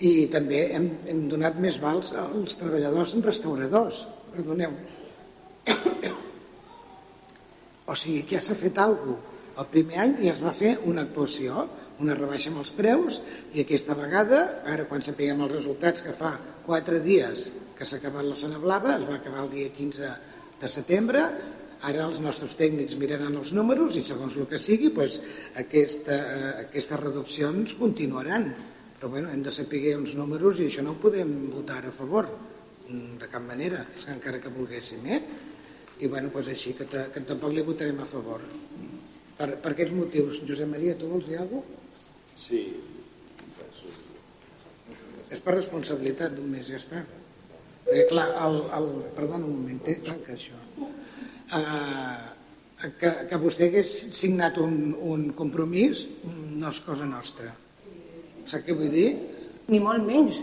[0.00, 4.06] i també hem, hem donat més vals als treballadors restauradors.
[4.32, 4.72] Perdoneu.
[7.90, 9.28] O sigui que ja s'ha fet alguna cosa.
[9.60, 11.66] El primer any ja es va fer una actuació,
[12.00, 13.18] una rebaixa amb els preus,
[13.52, 16.30] i aquesta vegada, ara quan sapiguem els resultats que fa
[16.64, 20.12] quatre dies que s'ha acabat la zona blava, es va acabar el dia 15
[20.62, 21.26] de setembre,
[21.84, 25.18] ara els nostres tècnics miraran els números i segons el que sigui, doncs,
[25.60, 28.48] aquesta, eh, aquestes reduccions continuaran
[29.00, 32.26] però bueno, hem de saber uns números i això no ho podem votar a favor
[33.20, 35.20] de cap manera, encara que volguéssim eh?
[36.00, 38.42] i bueno, doncs així que, que tampoc li votarem a favor
[39.38, 41.78] per, per aquests motius Josep Maria, tu vols dir alguna cosa?
[42.40, 42.60] Sí.
[45.30, 47.04] és per responsabilitat d'un mes, ja està
[47.86, 52.18] perquè clar, el, el, perdona un moment eh, tanca això uh,
[52.98, 57.52] que, que vostè hagués signat un, un compromís no és cosa nostra
[58.50, 59.10] Saps què vull dir?
[59.70, 60.40] Ni molt menys.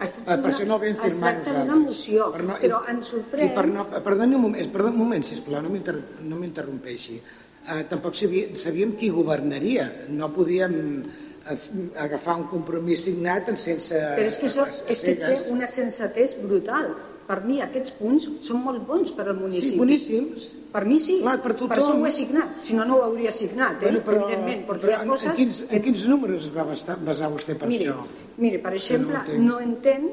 [0.00, 2.78] Es Per, per això no el vam es firmar tracta d'una moció, Per no, però
[2.88, 3.50] ens sorprèn...
[3.50, 7.18] I per no, perdoni un moment, perdoni un moment, sisplau, no m'inter- no m'interrompeixi.
[7.60, 9.84] Uh, tampoc sabia, sabíem qui governaria.
[10.16, 10.74] No podíem
[11.04, 11.58] eh,
[12.00, 14.00] agafar un compromís signat sense...
[14.16, 16.94] Però és que, això, és que té una sensatez brutal.
[17.30, 19.76] Per mi aquests punts són molt bons per al municipi.
[19.76, 20.46] Sí, boníssims.
[20.72, 21.70] Per mi sí, Clar, per tothom.
[21.70, 22.56] per això ho he signat.
[22.66, 23.84] Si no, no ho hauria signat, eh?
[23.86, 25.28] Bueno, però, evidentment, perquè però ha en, coses...
[25.30, 28.26] en, quins, en quins números es va bastar, basar vostè per mire, això?
[28.42, 29.46] mire, per exemple, no entenc.
[29.46, 30.10] no entén...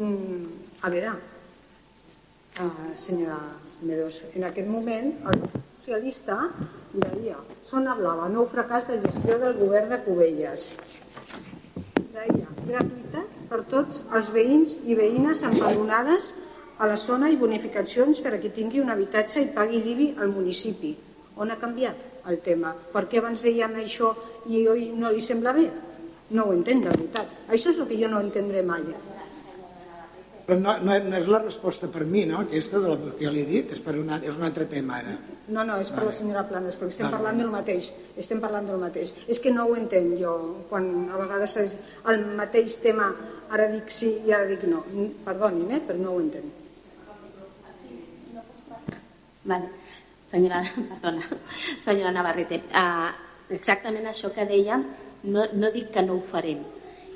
[0.00, 1.16] Mm, a veure,
[2.62, 3.40] uh, senyora
[3.82, 5.42] Medos, en aquest moment el
[5.80, 6.36] socialista
[6.92, 7.38] deia
[7.68, 10.70] Zona Blava, nou fracàs de gestió del govern de Cubelles.
[12.14, 16.30] Deia, gratuïtat per tots els veïns i veïnes empadronades
[16.80, 20.32] a la zona i bonificacions per a qui tingui un habitatge i pagui l'IBI al
[20.32, 20.94] municipi.
[21.36, 22.72] On ha canviat el tema?
[22.72, 24.14] Per què abans deien això
[24.48, 25.68] i avui no li sembla bé?
[26.36, 27.32] No ho entenc, de veritat.
[27.50, 28.84] Això és el que jo no entendré mai.
[30.46, 32.40] Però no, no, no és la resposta per mi, no?
[32.46, 35.12] Aquesta de la que li he dit, és, per una, és un altre tema ara.
[35.50, 37.18] No, no, és per la senyora Planes, perquè estem Vale.
[37.18, 37.90] parlant del mateix.
[38.18, 39.12] Estem parlant del mateix.
[39.30, 40.32] És que no ho entenc jo,
[40.72, 41.76] quan a vegades és
[42.10, 43.12] el mateix tema,
[43.50, 44.82] ara dic sí i ara dic no.
[45.26, 46.69] Perdonin, eh, però no ho entenc.
[49.44, 49.68] Vale.
[50.30, 50.62] Senyora,
[51.02, 51.22] perdona,
[51.82, 53.08] senyora Navarrete, uh,
[53.50, 54.84] exactament això que dèiem,
[55.26, 56.60] no, no dic que no ho farem,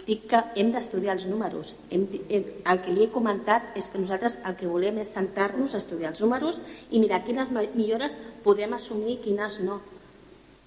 [0.05, 1.75] dic que hem d'estudiar els números.
[1.95, 5.13] Hem, di- eh, el que li he comentat és que nosaltres el que volem és
[5.15, 6.59] sentar-nos a estudiar els números
[6.91, 9.79] i mirar quines millores podem assumir i quines no.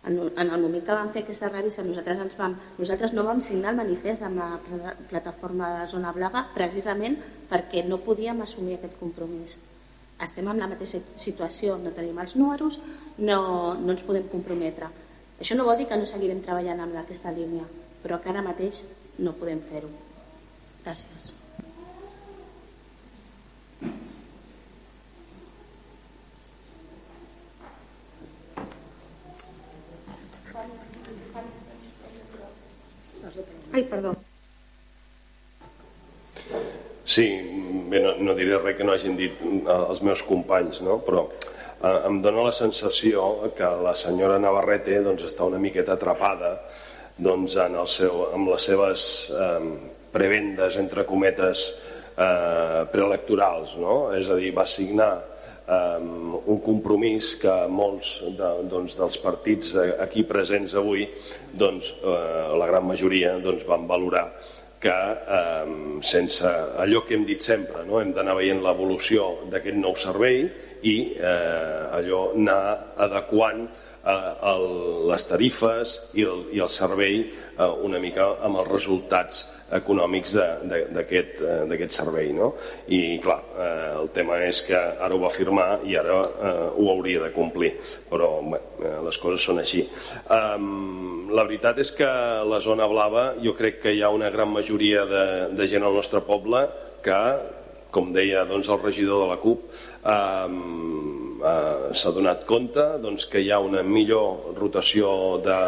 [0.07, 3.41] En, en el moment que vam fer aquesta revista, nosaltres, ens vam, nosaltres no vam
[3.43, 7.19] signar el manifest amb la pla- plataforma de Zona Blaga precisament
[7.51, 9.57] perquè no podíem assumir aquest compromís.
[10.25, 12.79] Estem en la mateixa situació, no tenim els números,
[13.17, 13.39] no,
[13.77, 14.89] no ens podem comprometre.
[15.37, 17.67] Això no vol dir que no seguirem treballant amb aquesta línia,
[18.03, 18.81] però que ara mateix
[19.21, 19.91] no podem fer-ho.
[20.85, 21.33] Gràcies.
[33.77, 34.15] Ai, perdó.
[37.07, 37.27] Sí,
[37.87, 40.97] bé, no, no diré res que no hagin dit eh, els meus companys, no?
[41.05, 46.57] però eh, em dóna la sensació que la senyora Navarrete doncs, està una miqueta atrapada
[47.15, 49.69] doncs, en el seu, amb les seves eh,
[50.11, 51.63] prebendes, entre cometes,
[52.17, 53.77] eh, preelectorals.
[53.79, 54.11] No?
[54.17, 55.11] És a dir, va signar
[55.63, 61.07] eh, un compromís que molts de, doncs, dels partits eh, aquí presents avui,
[61.55, 64.27] doncs, eh, la gran majoria doncs, van valorar
[64.81, 65.73] que eh,
[66.05, 66.47] sense
[66.77, 68.01] allò que hem dit sempre, no?
[68.01, 70.45] hem d'anar veient l'evolució d'aquest nou servei
[70.85, 72.61] i eh, allò anar
[73.07, 74.65] adequant eh, el,
[75.09, 80.85] les tarifes i el, i el servei eh, una mica amb els resultats econòmics eh,
[80.95, 82.31] d'aquest servei.
[82.35, 82.53] No?
[82.93, 86.87] I clar, eh, el tema és que ara ho va firmar i ara eh, ho
[86.93, 87.73] hauria de complir,
[88.09, 89.83] però bé, eh, les coses són així.
[90.31, 92.07] Um, la veritat és que
[92.47, 95.25] la zona blava jo crec que hi ha una gran majoria de,
[95.57, 96.63] de gent al nostre poble
[97.03, 97.19] que,
[97.91, 99.67] com deia doncs, el regidor de la CUP,
[100.07, 105.11] um, uh, s'ha donat compte doncs, que hi ha una millor rotació
[105.43, 105.59] de,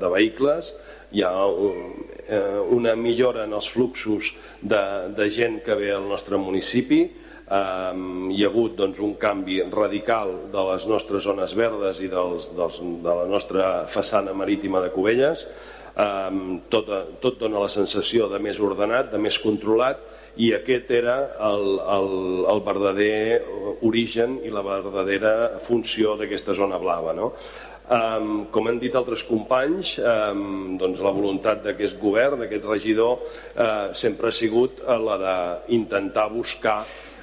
[0.00, 0.74] de vehicles,
[1.16, 4.82] hi ha un, eh, una millora en els fluxos de,
[5.16, 7.06] de gent que ve al nostre municipi,
[7.48, 12.50] Um, hi ha hagut doncs, un canvi radical de les nostres zones verdes i dels,
[12.52, 15.46] dels, de la nostra façana marítima de Cubelles.
[15.98, 16.90] Um, tot,
[17.22, 20.02] tot dona la sensació de més ordenat, de més controlat,
[20.36, 21.16] i aquest era
[21.48, 21.64] el,
[21.96, 22.12] el,
[22.52, 23.40] el verdader
[23.88, 25.32] origen i la verdadera
[25.64, 27.16] funció d'aquesta zona blava.
[27.16, 27.32] No?
[27.88, 33.22] Um, com han dit altres companys, um, doncs la voluntat d'aquest govern, d'aquest regidor,
[33.56, 36.82] uh, sempre ha sigut uh, la d'intentar buscar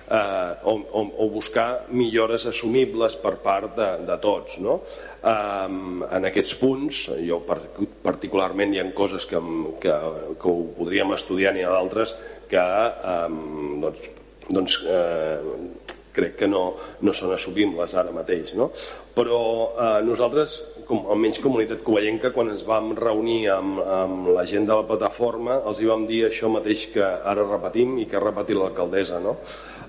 [0.09, 4.59] eh, o, o, o buscar millores assumibles per part de, de tots.
[4.61, 4.79] No?
[5.25, 7.59] Um, en aquests punts, jo par
[8.05, 9.41] particularment hi ha coses que,
[9.81, 9.95] que,
[10.41, 12.15] que ho podríem estudiar, n'hi ha d'altres
[12.49, 14.09] que um, doncs,
[14.49, 16.67] doncs, eh, crec que no,
[17.03, 18.53] no són assumibles ara mateix.
[18.55, 18.69] No?
[19.15, 20.57] Però eh, nosaltres,
[20.89, 25.61] com, almenys Comunitat Covellenca, quan ens vam reunir amb, amb la gent de la plataforma,
[25.69, 29.23] els hi vam dir això mateix que ara repetim i que ha repetit l'alcaldessa.
[29.23, 29.37] No?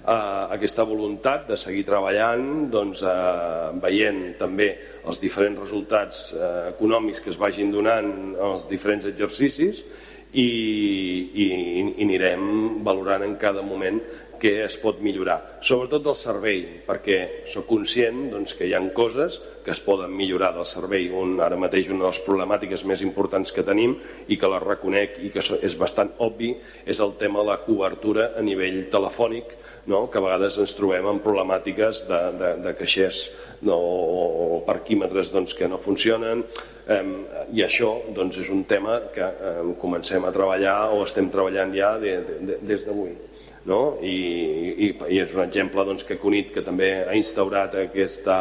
[0.06, 4.70] eh, aquesta voluntat de seguir treballant, doncs, eh, veient també
[5.06, 9.82] els diferents resultats eh, econòmics que es vagin donant als diferents exercicis
[10.32, 14.00] i, i, i anirem valorant en cada moment
[14.40, 15.38] què es pot millorar.
[15.66, 17.18] Sobretot del servei, perquè
[17.50, 21.08] sóc conscient doncs, que hi ha coses que es poden millorar del servei.
[21.10, 23.96] Un, ara mateix una de les problemàtiques més importants que tenim
[24.30, 26.52] i que la reconec i que és bastant obvi
[26.86, 29.56] és el tema de la cobertura a nivell telefònic,
[29.90, 30.06] no?
[30.06, 33.26] que a vegades ens trobem amb problemàtiques de, de, de caixers
[33.66, 33.74] no?
[33.76, 37.14] o parquímetres doncs, que no funcionen um,
[37.50, 41.96] i això doncs, és un tema que um, comencem a treballar o estem treballant ja
[42.02, 43.16] de, de, des d'avui
[43.66, 43.80] no?
[44.00, 44.16] I,
[44.86, 48.38] i, i és un exemple doncs, que Cunit, que també ha instaurat aquesta,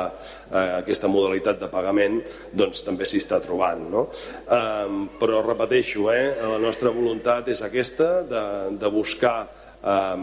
[0.52, 2.22] eh, aquesta modalitat de pagament,
[2.54, 3.86] doncs també s'hi està trobant.
[3.92, 4.08] No?
[4.46, 8.44] Eh, però repeteixo, eh, la nostra voluntat és aquesta, de,
[8.80, 9.38] de buscar
[9.86, 10.18] eh,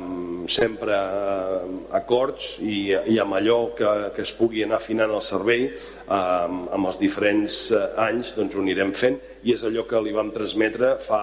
[0.46, 5.68] sempre eh, acords i, i amb allò que, que es pugui anar afinant el servei
[5.70, 10.14] eh, amb els diferents eh, anys doncs ho anirem fent i és allò que li
[10.14, 11.22] vam transmetre fa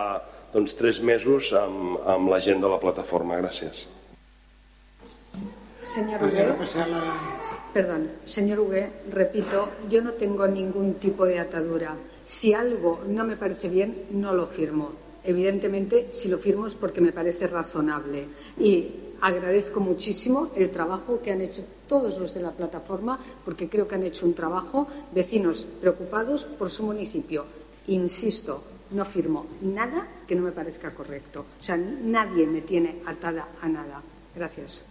[0.53, 3.37] doncs, tres mesos amb, amb la gent de la plataforma.
[3.41, 3.85] Gràcies.
[5.85, 7.13] Señor Pues la-
[7.73, 11.95] perdón, señor Huguet, repito, yo no tengo ningún tipo de atadura.
[12.25, 14.91] Si algo no me parece bien, no lo firmo.
[15.23, 18.25] Evidentemente, si lo firmo es porque me parece razonable.
[18.59, 18.87] Y
[19.21, 23.95] agradezco muchísimo el trabajo que han hecho todos los de la plataforma, porque creo que
[23.95, 27.45] han hecho un trabajo, vecinos preocupados por su municipio.
[27.87, 31.45] Insisto, no firmo nada que no me parezca correcto.
[31.59, 34.01] O sea, nadie me tiene atada a nada.
[34.35, 34.83] Gracias.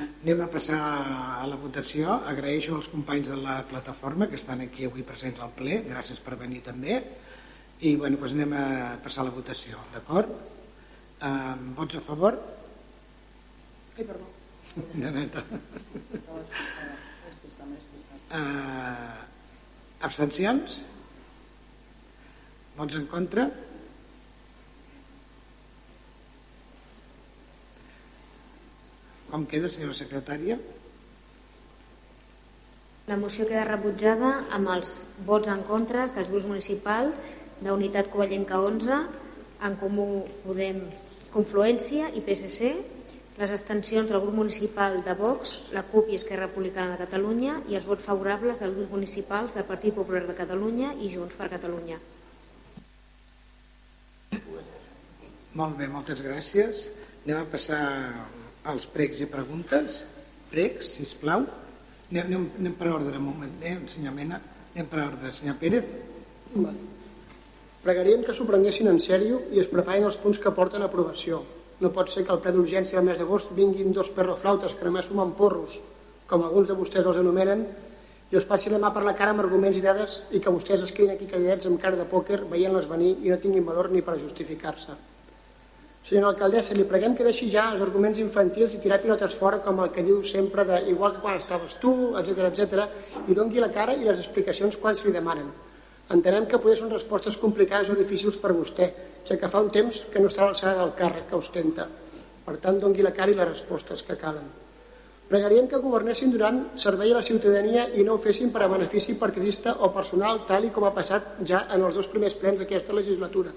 [0.00, 2.12] Anem a passar a la votació.
[2.28, 5.82] Agraeixo als companys de la plataforma que estan aquí avui presents al ple.
[5.88, 7.00] Gràcies per venir també.
[7.80, 8.64] I bueno, doncs anem a
[9.04, 10.32] passar a la votació, d'acord?
[11.20, 12.36] Um, vots a favor?
[13.96, 14.28] Ai, perdó.
[14.92, 15.44] De neta.
[18.30, 19.16] Uh,
[20.06, 20.82] Abstencions?
[22.78, 23.48] Vots en contra?
[29.30, 30.58] Com queda, senyora secretària?
[33.10, 37.18] La moció queda rebutjada amb els vots en contra dels grups municipals
[37.62, 38.98] d'Unitat Covellenca 11,
[39.66, 40.06] en Comú
[40.44, 40.84] Podem
[41.30, 42.70] Confluència i PSC,
[43.40, 47.78] les abstencions del grup municipal de Vox, la CUP i Esquerra Republicana de Catalunya i
[47.78, 52.00] els vots favorables dels grups municipals del Partit Popular de Catalunya i Junts per Catalunya.
[55.60, 56.86] Molt bé, moltes gràcies.
[57.24, 57.82] Anem a passar
[58.70, 60.04] als pregs i preguntes.
[60.52, 61.44] Pregs, si plau.
[62.10, 64.40] Anem, anem, anem per ordre, un moment, eh, senyor Mena.
[64.74, 65.32] Anem per ordre.
[65.32, 65.94] Senyor Pérez.
[66.54, 66.88] Vale.
[67.82, 71.42] Pregaríem que s'ho prenguessin en sèrio i es preparin els punts que porten a aprovació.
[71.80, 75.08] No pot ser que al ple d'urgència del mes d'agost vinguin dos perroflautes que només
[75.08, 75.78] fumen porros,
[76.28, 77.64] com alguns de vostès els anomenen,
[78.30, 80.84] i els passi la mà per la cara amb arguments i dades i que vostès
[80.86, 84.02] es quedin aquí calladets amb cara de pòquer veient-les venir i no tinguin valor ni
[84.06, 84.94] per justificar-se.
[86.06, 89.82] Senyora alcaldessa, li preguem que deixi ja els arguments infantils i tirar pilotes fora com
[89.82, 91.92] el que diu sempre de igual que quan estaves tu,
[92.22, 92.86] etc etc
[93.26, 95.50] i dongui la cara i les explicacions quan se li demanen.
[96.14, 98.88] Entenem que poder són respostes complicades o difícils per vostè,
[99.26, 101.86] ja que fa un temps que no està a l'alçada del càrrec que ostenta.
[102.46, 104.48] Per tant, dongui la cara i les respostes que calen.
[105.30, 109.14] Pregaríem que governessin durant servei a la ciutadania i no ho fessin per a benefici
[109.14, 112.96] partidista o personal, tal i com ha passat ja en els dos primers plens d'aquesta
[112.96, 113.52] legislatura.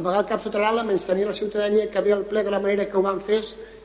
[0.00, 2.60] Amagar el cap sota l'ala, menys tenir la ciutadania que ve al ple de la
[2.64, 3.42] manera que ho van fer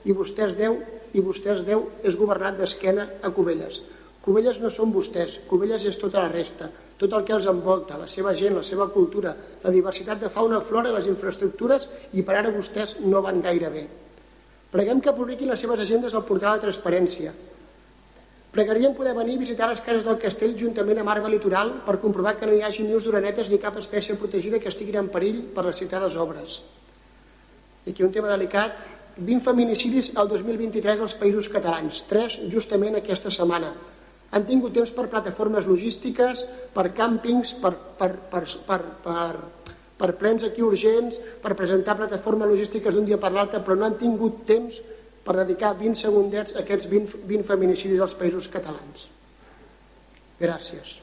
[0.07, 0.77] i vostès deu
[1.11, 3.81] i vostès deu és governat d'esquena a Cubelles.
[4.23, 8.07] Cubelles no són vostès, Cubelles és tota la resta, tot el que els envolta, la
[8.07, 12.55] seva gent, la seva cultura, la diversitat de fauna, flora, les infraestructures i per ara
[12.55, 13.83] vostès no van gaire bé.
[14.71, 17.33] Preguem que publiquin les seves agendes al portal de transparència.
[18.51, 22.35] Pregaríem poder venir a visitar les cases del castell juntament amb Arba Litoral per comprovar
[22.39, 25.41] que no hi hagi ni us d'orenetes ni cap espècie protegida que estiguin en perill
[25.55, 26.59] per les citades obres.
[27.85, 28.83] I aquí un tema delicat.
[29.17, 33.73] 20 feminicidis al 2023 als països catalans, 3 justament aquesta setmana
[34.31, 39.60] han tingut temps per plataformes logístiques, per càmpings, per, per, per, per, per, per
[40.17, 44.41] plens aquí urgents, per presentar plataformes logístiques d'un dia per l'altre, però no han tingut
[44.49, 44.81] temps
[45.21, 49.07] per dedicar 20 segundets a aquests 20, 20 feminicidis als països catalans.
[50.41, 50.97] Gràcies.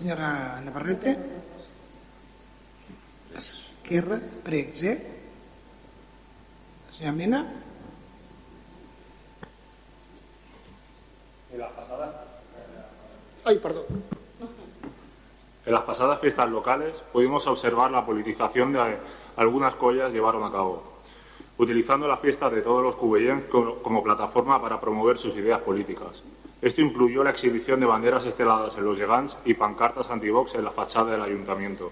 [0.00, 1.16] Senyora Navarrete.
[3.36, 4.96] Esquerra, pregs, eh?
[6.92, 7.40] Senyora Mena.
[11.52, 12.19] En las pasadas,
[13.44, 13.84] Ay, perdón.
[15.66, 18.98] en las pasadas fiestas locales pudimos observar la politización de
[19.36, 20.82] algunas collas llevaron a cabo,
[21.58, 26.22] utilizando las fiestas de todos los cubellens como, plataforma para promover sus ideas políticas.
[26.60, 30.70] Esto incluyó la exhibición de banderas esteladas en los llegans y pancartas antivox en la
[30.70, 31.90] fachada del ayuntamiento.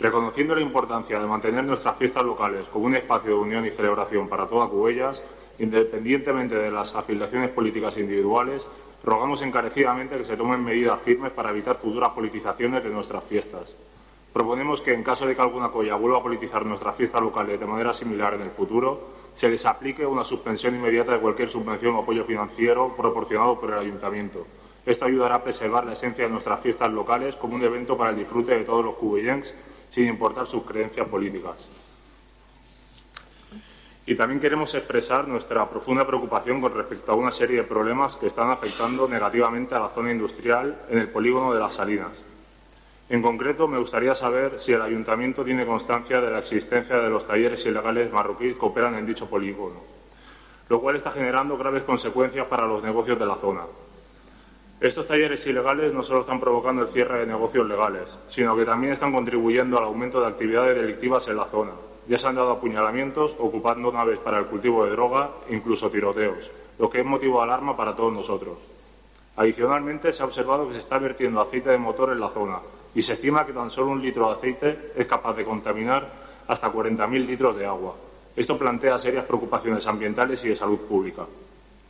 [0.00, 4.28] Reconociendo la importancia de mantener nuestras fiestas locales como un espacio de unión y celebración
[4.28, 5.22] para toda Cubellas,
[5.58, 8.66] independientemente de las afiliaciones políticas individuales,
[9.06, 13.72] rogamos encarecidamente que se tomen medidas firmes para evitar futuras politizaciones de nuestras fiestas.
[14.32, 17.66] Proponemos que, en caso de que alguna colla vuelva a politizar nuestras fiestas locales de
[17.66, 19.00] manera similar en el futuro,
[19.32, 23.78] se les aplique una suspensión inmediata de cualquier subvención o apoyo financiero proporcionado por el
[23.78, 24.44] Ayuntamiento.
[24.84, 28.16] Esto ayudará a preservar la esencia de nuestras fiestas locales como un evento para el
[28.16, 29.54] disfrute de todos los cubellenses,
[29.88, 31.75] sin importar sus creencias políticas.
[34.08, 38.28] Y también queremos expresar nuestra profunda preocupación con respecto a una serie de problemas que
[38.28, 42.12] están afectando negativamente a la zona industrial en el polígono de las Salinas.
[43.08, 47.26] En concreto, me gustaría saber si el Ayuntamiento tiene constancia de la existencia de los
[47.26, 49.80] talleres ilegales marroquíes que operan en dicho polígono,
[50.68, 53.62] lo cual está generando graves consecuencias para los negocios de la zona.
[54.80, 58.92] Estos talleres ilegales no solo están provocando el cierre de negocios legales, sino que también
[58.92, 61.72] están contribuyendo al aumento de actividades delictivas en la zona.
[62.08, 66.88] Ya se han dado apuñalamientos, ocupando naves para el cultivo de droga, incluso tiroteos, lo
[66.88, 68.58] que es motivo de alarma para todos nosotros.
[69.36, 72.58] Adicionalmente, se ha observado que se está vertiendo aceite de motor en la zona
[72.94, 76.08] y se estima que tan solo un litro de aceite es capaz de contaminar
[76.48, 77.94] hasta 40.000 litros de agua.
[78.34, 81.26] Esto plantea serias preocupaciones ambientales y de salud pública.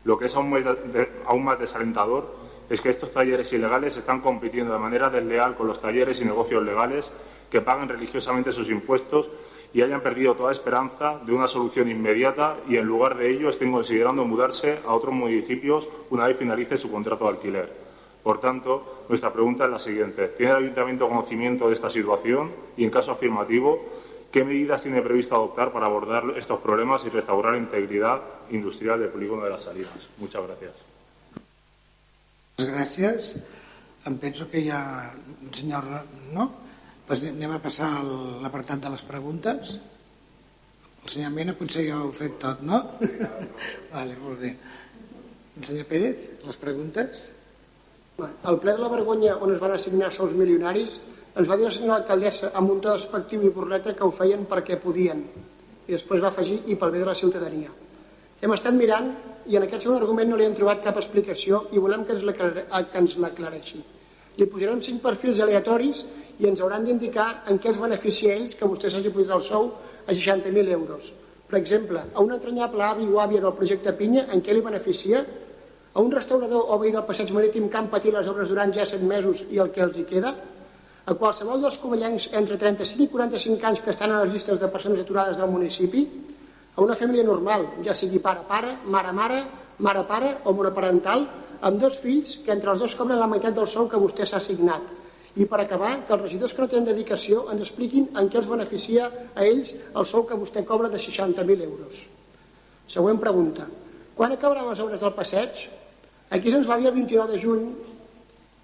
[0.04, 2.26] Lo que es aún más, de- aún más desalentador
[2.70, 6.64] es que estos talleres ilegales están compitiendo de manera desleal con los talleres y negocios
[6.64, 7.10] legales
[7.50, 9.30] que pagan religiosamente sus impuestos
[9.76, 13.70] y hayan perdido toda esperanza de una solución inmediata y en lugar de ello estén
[13.70, 17.70] considerando mudarse a otros municipios una vez finalice su contrato de alquiler.
[18.22, 20.28] Por tanto, nuestra pregunta es la siguiente.
[20.28, 22.50] ¿Tiene el Ayuntamiento conocimiento de esta situación?
[22.78, 23.84] Y, en caso afirmativo,
[24.32, 28.22] ¿qué medidas tiene previsto adoptar para abordar estos problemas y restaurar la integridad
[28.52, 30.08] industrial del polígono de las Salinas?
[30.16, 30.72] Muchas gracias.
[32.56, 33.36] Gràcies.
[34.06, 35.84] Em penso que un senyor...
[36.32, 36.65] No?
[37.06, 38.02] Pues anem a passar a
[38.42, 39.76] l'apartat de les preguntes.
[41.06, 42.80] El senyor Mena potser ja ho ha fet tot, no?
[43.94, 44.50] vale, molt bé.
[45.54, 47.28] El senyor Pérez, les preguntes?
[48.18, 50.98] Al ple de la vergonya on es van assignar sous milionaris
[51.36, 54.46] ens va dir la senyora alcaldessa amb un to despectiu i burleta que ho feien
[54.50, 55.22] perquè podien
[55.86, 57.70] i després va afegir i pel bé de la ciutadania.
[58.40, 59.12] Hem estat mirant
[59.46, 63.18] i en aquest segon argument no li hem trobat cap explicació i volem que ens
[63.20, 63.82] l'aclareixi.
[64.36, 66.02] Li posarem cinc perfils aleatoris
[66.38, 69.70] i ens hauran d'indicar en què es beneficia ells que vostè s'hagi posat el sou
[70.06, 71.12] a 60.000 euros.
[71.46, 75.22] Per exemple, a un entranyable avi o àvia del projecte Pinya, en què li beneficia?
[75.94, 78.84] A un restaurador o veí del passeig marítim que han patit les obres durant ja
[78.84, 80.34] 7 mesos i el que els hi queda?
[81.06, 84.68] A qualsevol dels covellencs entre 35 i 45 anys que estan a les llistes de
[84.68, 86.02] persones aturades del municipi?
[86.76, 89.40] A una família normal, ja sigui pare-pare, mare-mare,
[89.78, 91.24] mare-pare o monoparental,
[91.62, 94.42] amb dos fills que entre els dos cobren la meitat del sou que vostè s'ha
[94.42, 95.05] assignat.
[95.36, 98.48] I per acabar, que els regidors que no tenen dedicació ens expliquin en què els
[98.48, 102.06] beneficia a ells el sou que vostè cobra de 60.000 euros.
[102.88, 103.66] Següent pregunta.
[104.16, 105.66] Quan acabaran les obres del passeig?
[106.32, 107.66] Aquí se'ns va dir el 29 de juny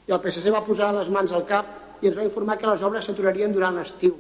[0.09, 2.82] i el PSC va posar les mans al cap i ens va informar que les
[2.82, 4.16] obres s'aturarien durant l'estiu.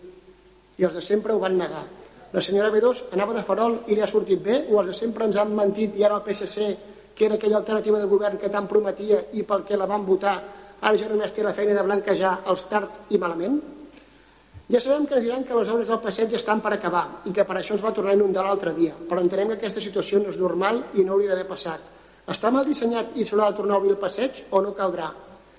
[0.78, 1.86] I els de sempre ho van negar.
[2.32, 5.24] La senyora B2 anava de farol i li ha sortit bé o els de sempre
[5.28, 6.68] ens han mentit i ara el PSC,
[7.16, 10.36] que era aquella alternativa de govern que tant prometia i pel que la van votar,
[10.82, 13.60] ara ja només té la feina de blanquejar els tard i malament?
[14.72, 17.44] Ja sabem que ens diran que les obres del passeig estan per acabar i que
[17.44, 20.30] per això es va tornar a inundar l'altre dia, però entenem que aquesta situació no
[20.32, 21.90] és normal i no hauria d'haver passat.
[22.32, 25.10] Està mal dissenyat i s'haurà de tornar a obrir el passeig o no caldrà?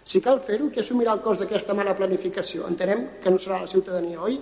[0.03, 2.67] Si cal fer-ho, qui assumirà el cost d'aquesta mala planificació?
[2.67, 4.39] Entenem que no serà la ciutadania, oi?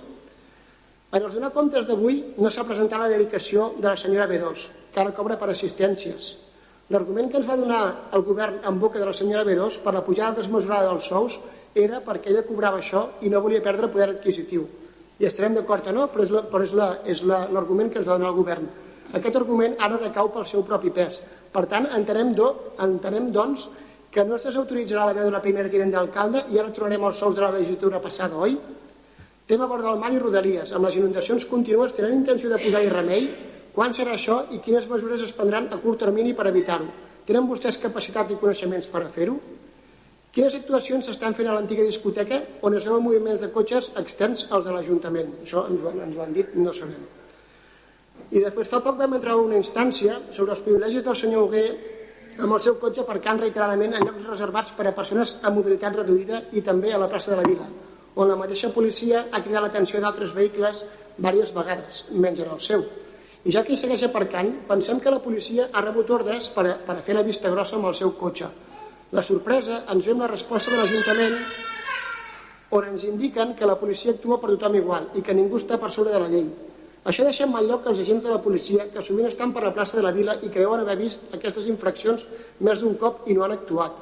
[1.12, 4.64] En els donar comptes d'avui no s'ha presentat la dedicació de la senyora B2,
[4.94, 6.32] que ara cobra per assistències.
[6.92, 7.82] L'argument que ens va donar
[8.12, 11.38] el govern en boca de la senyora B2 per la pujada desmesurada dels sous
[11.74, 14.66] era perquè ella cobrava això i no volia perdre poder adquisitiu.
[15.18, 16.88] I estarem d'acord o no, però és, la, però és, la,
[17.30, 18.66] la, l'argument que ens va donar el govern.
[19.16, 21.22] Aquest argument ara decau pel seu propi pes.
[21.52, 22.50] Per tant, entenem, do,
[22.84, 23.68] entenem doncs,
[24.12, 27.22] que no es desautoritzarà la veu de la primera tinent d'alcalde i ara tornarem als
[27.24, 28.58] sous de la legislatura passada, oi?
[29.48, 30.74] Tema vora del mar i rodalies.
[30.76, 33.30] Amb les inundacions contínues tenen intenció de posar-hi remei?
[33.72, 36.88] Quan serà això i quines mesures es prendran a curt termini per evitar-ho?
[37.24, 39.38] Tenen vostès capacitat i coneixements per a fer-ho?
[40.32, 44.68] Quines actuacions s'estan fent a l'antiga discoteca on es veuen moviments de cotxes externs als
[44.68, 45.34] de l'Ajuntament?
[45.44, 47.02] Això ens ho, han, ens ho han dit, no sabem.
[48.32, 51.66] I després fa poc vam entrar a una instància sobre els privilegis del senyor Hugué
[52.38, 56.42] amb el seu cotxe aparcant reiteradament en llocs reservats per a persones amb mobilitat reduïda
[56.52, 57.68] i també a la plaça de la Vila,
[58.16, 60.84] on la mateixa policia ha cridat l'atenció d'altres vehicles
[61.16, 62.84] diverses vegades, menys en el seu.
[63.42, 66.94] I ja que segueix aparcant, pensem que la policia ha rebut ordres per a, per
[66.94, 68.46] a fer la vista grossa amb el seu cotxe.
[69.18, 71.34] La sorpresa ens ve amb la resposta de l'Ajuntament
[72.78, 75.90] on ens indiquen que la policia actua per tothom igual i que ningú està per
[75.90, 76.46] sobre de la llei.
[77.02, 79.74] Això deixa en mal lloc els agents de la policia que sovint estan per la
[79.74, 82.22] plaça de la Vila i creuen haver vist aquestes infraccions
[82.62, 83.98] més d'un cop i no han actuat.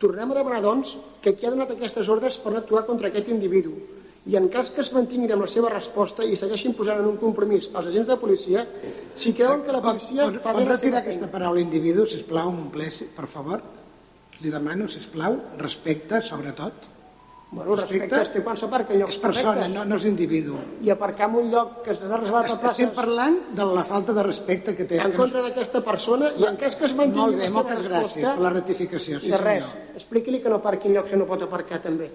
[0.00, 3.28] Tornem a demanar, doncs, que qui ha donat aquestes ordres per no actuar contra aquest
[3.36, 3.76] individu
[4.26, 7.16] i en cas que es mantinguin amb la seva resposta i segueixin posant en un
[7.16, 8.66] compromís els agents de policia,
[9.14, 11.32] si creuen que la policia Pot, fa pot bé la seva aquesta feina.
[11.32, 13.62] paraula individu, sisplau, en un si- per favor?
[14.40, 16.72] Li demano, sisplau, respecte, sobretot.
[17.50, 20.54] Bueno, respecte, es té quan s'aparca en llocs És persona, no, no és individu.
[20.84, 24.12] I aparcar en un lloc que està reservat per places Estem parlant de la falta
[24.12, 24.98] de respecte que té.
[25.00, 28.38] en contra d'aquesta persona i en cas que es mantingui Molt bé, moltes gràcies per
[28.38, 29.18] la rectificació.
[29.18, 29.64] Sí, de res,
[29.96, 32.10] expliqui-li que no aparqui en llocs que no pot aparcar també.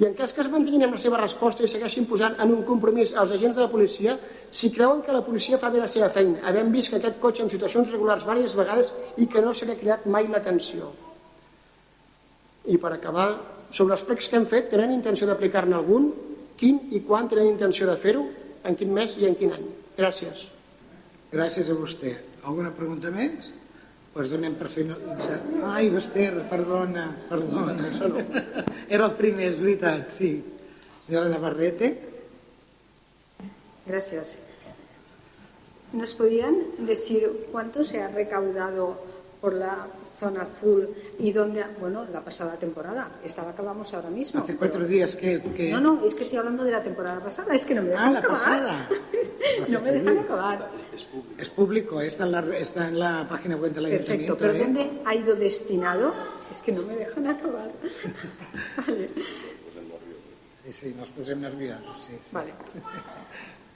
[0.00, 2.62] I en cas que es mantinguin amb la seva resposta i segueixin posant en un
[2.64, 4.16] compromís als agents de la policia,
[4.50, 7.44] si creuen que la policia fa bé la seva feina, havent vist que aquest cotxe
[7.44, 10.88] en situacions regulars diverses vegades i que no se li ha cridat mai l'atenció.
[12.72, 13.28] I per acabar,
[13.70, 16.08] sobre els plecs que hem fet, tenen intenció d'aplicar-ne algun?
[16.56, 18.24] Quin i quan tenen intenció de fer-ho?
[18.64, 19.66] En quin mes i en quin any?
[19.98, 20.46] Gràcies.
[21.32, 22.14] Gràcies a vostè.
[22.44, 23.52] Alguna pregunta més?
[24.12, 25.44] Doncs donem per finalitzat.
[25.72, 25.86] Ai,
[26.50, 27.88] perdona, perdona.
[28.92, 30.34] Era el primer, és veritat, sí.
[31.06, 31.88] Senyora Navarrete.
[33.86, 34.36] Gracias.
[35.94, 36.54] ¿Nos podrían
[36.86, 38.96] decir cuánto se ha recaudado
[39.40, 39.86] por la
[40.18, 43.08] zona azul y dónde, bueno, la pasada temporada?
[43.24, 44.40] Esta la acabamos ahora mismo.
[44.40, 45.40] Hace pero- cuatro días que...
[45.56, 47.88] que- No, no, es que estoy hablando de la temporada pasada, es que no me
[47.90, 48.38] dejan Ah, la acabar.
[48.38, 48.88] pasada.
[49.68, 50.70] No me dejan acabar.
[51.38, 54.38] Es público, está en la, está en la página web del Perfecto, ayuntamiento.
[54.38, 54.58] pero ¿eh?
[54.58, 56.14] ¿dónde ha ido destinado?
[56.50, 57.70] Es que no me dejan acabar.
[58.86, 59.08] Vale.
[60.64, 62.04] Sí, sí, nos pusimos nerviosos.
[62.04, 62.30] Sí, sí.
[62.32, 62.52] Vale.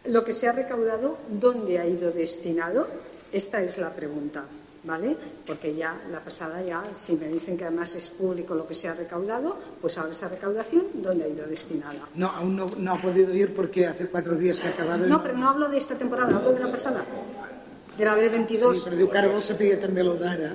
[0.05, 2.87] Lo que se ha recaudado, ¿dónde ha ido destinado?
[3.33, 4.45] Esta es la pregunta.
[4.87, 5.17] ¿Vale?
[5.47, 8.89] Porque ya la pasada ya, si me dicen que además es público lo que se
[8.89, 12.07] ha recaudado, pues ahora esa recaudación, ¿dónde ha ido destinada?
[12.15, 15.07] No, aún no, no ha podido ir porque hace cuatro días que ha acabado.
[15.07, 17.05] No, pero no hablo de esta temporada, hablo de la pasada.
[17.99, 18.77] De la de 22.
[18.77, 20.51] Sí, però diu que ara vol saber també d'ara.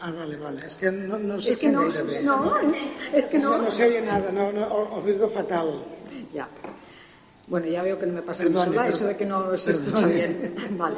[0.00, 0.62] Ah, vale, vale.
[0.64, 2.22] És que no, no sé Es que si no, gaire bé.
[2.22, 2.54] no,
[3.12, 3.58] es que no.
[3.58, 5.74] No, oye nada, no, no, ho, digo fatal.
[6.32, 6.46] Ya.
[7.48, 10.54] Bueno, ya veo que no me pasa per- eso de que no se escucha bien.
[10.78, 10.96] Vale.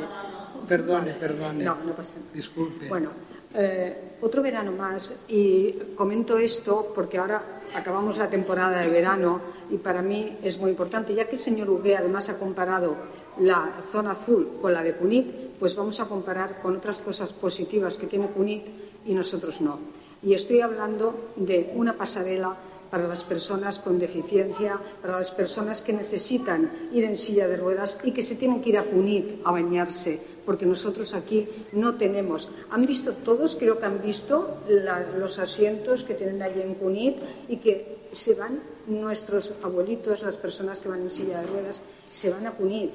[0.73, 1.65] Perdone, perdone.
[1.65, 2.33] No, no pasa nada.
[2.33, 2.89] Disculpe.
[2.89, 3.11] Bueno,
[3.53, 9.39] eh, otro verano más y comento esto porque ahora acabamos la temporada de verano
[9.71, 12.97] y para mí es muy importante, ya que el señor Ugué además ha comparado
[13.41, 17.99] la zona azul con la de Cunit, pues vamos a comparar con otras cosas positivas
[17.99, 18.65] que tiene Cunit
[19.05, 19.79] y nosotros no.
[20.23, 22.57] Y estoy hablando de una pasarela
[22.93, 27.99] para las personas con deficiencia, para las personas que necesitan ir en silla de ruedas
[28.05, 32.49] y que se tienen que ir a Cunit a bañarse, porque nosotros aquí no tenemos.
[32.71, 37.17] Han visto todos, creo que han visto los asientos que tienen allí en Cunit
[37.49, 42.31] y que se van nuestros abuelitos, las personas que van en silla de ruedas, se
[42.31, 42.91] van a Cunit.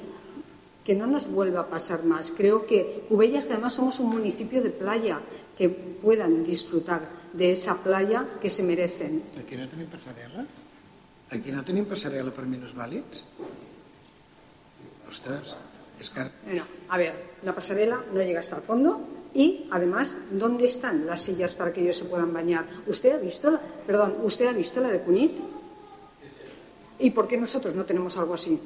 [0.83, 2.31] Que no nos vuelva a pasar más.
[2.31, 5.19] Creo que Cubellas, que además somos un municipio de playa,
[5.57, 7.01] que puedan disfrutar
[7.33, 9.23] de esa playa que se merecen.
[9.35, 10.45] Aquí no tenim passarel·la?
[11.35, 13.19] Aquí no tenim passarel·la per minusvàlids?
[15.11, 15.55] Ostres,
[15.99, 16.25] és que...
[16.45, 17.13] Bueno, a ver,
[17.43, 18.99] la pasarela no llega hasta el fondo
[19.33, 22.65] y además, ¿dónde están las sillas para que ellos se puedan bañar?
[22.87, 25.37] ¿Usted ha visto la, perdón, usted ha visto la de Cunit?
[26.99, 28.59] ¿Y por qué nosotros no tenemos algo así?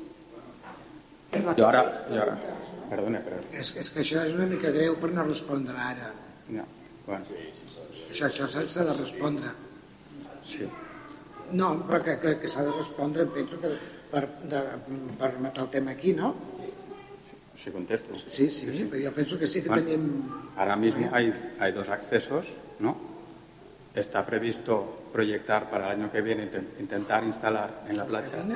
[1.31, 2.35] Jo ara, jo ara,
[2.91, 3.37] perdona, però...
[3.55, 6.09] És, és que això és una mica greu per no respondre ara.
[6.51, 6.65] No,
[7.07, 7.23] bueno,
[8.11, 9.51] Això, això s'ha de respondre.
[10.43, 10.67] sí.
[11.51, 13.71] No, però que, que, que s'ha de respondre, penso que
[14.11, 14.59] per, de,
[15.19, 16.33] per matar el tema aquí, no?
[17.61, 18.17] Si contesto.
[18.17, 20.23] Sí, sí, però jo penso que sí que Bueno, tenim...
[20.57, 22.47] Ahora mismo hay, hay dos accesos,
[22.79, 22.97] ¿no?
[23.93, 28.41] Está previsto proyectar para el año que viene inten- intentar instalar en la playa.
[28.41, 28.49] en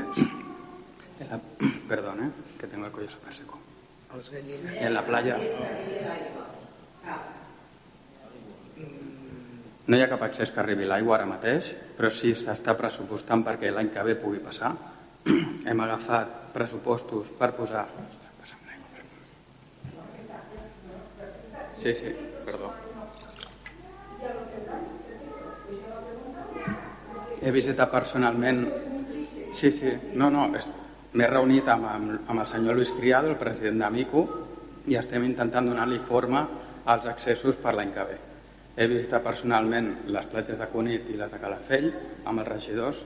[1.29, 1.39] la-
[1.87, 2.29] perdón, ¿eh?
[2.59, 3.59] que tengo el cuello súper seco.
[4.79, 5.37] En la playa
[9.87, 11.67] no hi ha cap accés que arribi l'aigua ara mateix,
[11.97, 14.71] però sí s'està pressupostant perquè l'any que ve pugui passar.
[15.69, 17.83] Hem agafat pressupostos per posar...
[17.85, 19.13] Ostres, passa'm l'aigua, perdó.
[21.85, 22.11] Sí, sí,
[22.43, 22.71] perdó.
[27.45, 28.63] He visitat personalment...
[29.53, 34.23] Sí, sí, no, no, m'he reunit amb, amb, el senyor Luis Criado, el president d'Amico,
[34.89, 36.41] i estem intentant donar-li forma
[36.89, 38.17] als accessos per l'any que ve.
[38.81, 41.91] He visitat personalment les platges de Cunit i les de Calafell
[42.25, 43.03] amb els regidors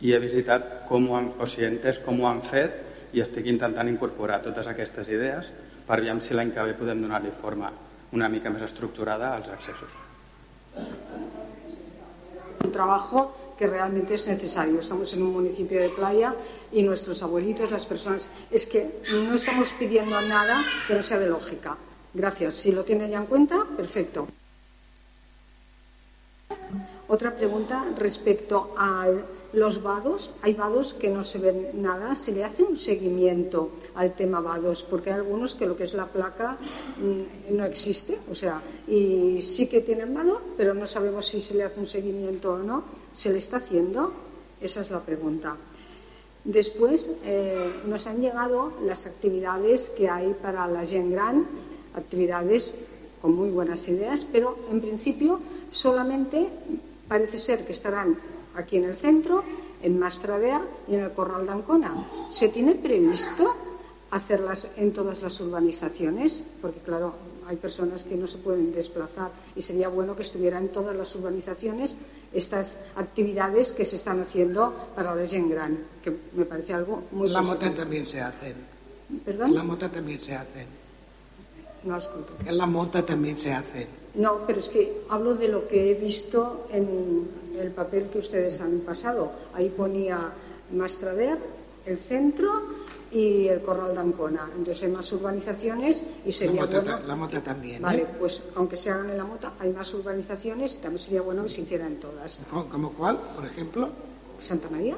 [0.00, 3.52] i he visitat com ho han, o sigui, entès com ho han fet i estic
[3.52, 5.52] intentant incorporar totes aquestes idees
[5.86, 7.70] per veure si l'any que ve podem donar-li forma
[8.12, 9.92] una mica més estructurada als accessos.
[12.64, 14.80] un trabajo que realmente es necesario.
[14.80, 16.34] Estamos en un municipio de playa
[16.72, 21.28] y nuestros abuelitos, las personas, es que no estamos pidiendo nada que no sea de
[21.28, 21.76] lógica.
[22.12, 22.56] Gracias.
[22.56, 24.26] Si lo tiene ya en cuenta, perfecto.
[27.06, 29.06] Otra pregunta respecto a
[29.54, 30.30] los vados.
[30.42, 32.14] Hay vados que no se ven nada.
[32.14, 34.82] ¿Se le hace un seguimiento al tema vados?
[34.82, 36.56] Porque hay algunos que lo que es la placa
[36.98, 38.18] mm, no existe.
[38.30, 41.86] O sea, y sí que tienen vado, pero no sabemos si se le hace un
[41.86, 42.84] seguimiento o no.
[43.12, 44.12] ¿Se le está haciendo?
[44.60, 45.56] Esa es la pregunta.
[46.44, 51.46] Después eh, nos han llegado las actividades que hay para la gent gran,
[51.94, 52.74] actividades
[53.22, 55.40] con muy buenas ideas, pero en principio
[55.70, 56.46] solamente
[57.08, 58.18] parece ser que estarán
[58.56, 59.42] aquí en el centro,
[59.82, 61.92] en Mastrader y en el Corral de Ancona.
[62.30, 63.54] ¿Se tiene previsto
[64.10, 66.42] hacerlas en todas las urbanizaciones?
[66.62, 67.14] Porque claro,
[67.46, 71.14] hay personas que no se pueden desplazar y sería bueno que estuviera en todas las
[71.16, 71.96] urbanizaciones
[72.32, 77.28] estas actividades que se están haciendo para la gent gran, que me parece algo muy
[77.28, 77.64] La positivo.
[77.66, 78.54] mota también se hacen.
[79.24, 79.54] ¿Perdón?
[79.54, 80.66] La mota también se hacen.
[81.84, 82.32] No escucho.
[82.46, 83.86] En la mota también se hacen.
[84.14, 87.28] No, pero es que hablo de lo que he visto en
[87.58, 89.32] el papel que ustedes han pasado.
[89.54, 90.30] Ahí ponía
[90.72, 91.38] Mastrader,
[91.86, 92.62] el centro
[93.10, 94.48] y el Corral de Ancona.
[94.56, 97.06] Entonces hay más urbanizaciones y La sería mota, bueno...
[97.06, 97.82] la mota también.
[97.82, 98.06] Vale, ¿eh?
[98.18, 101.50] pues aunque se hagan en la mota, hay más urbanizaciones y también sería bueno que
[101.50, 102.38] se hicieran en todas.
[102.50, 103.88] ¿Cómo, cómo cuál, por ejemplo?
[104.40, 104.96] Santa María.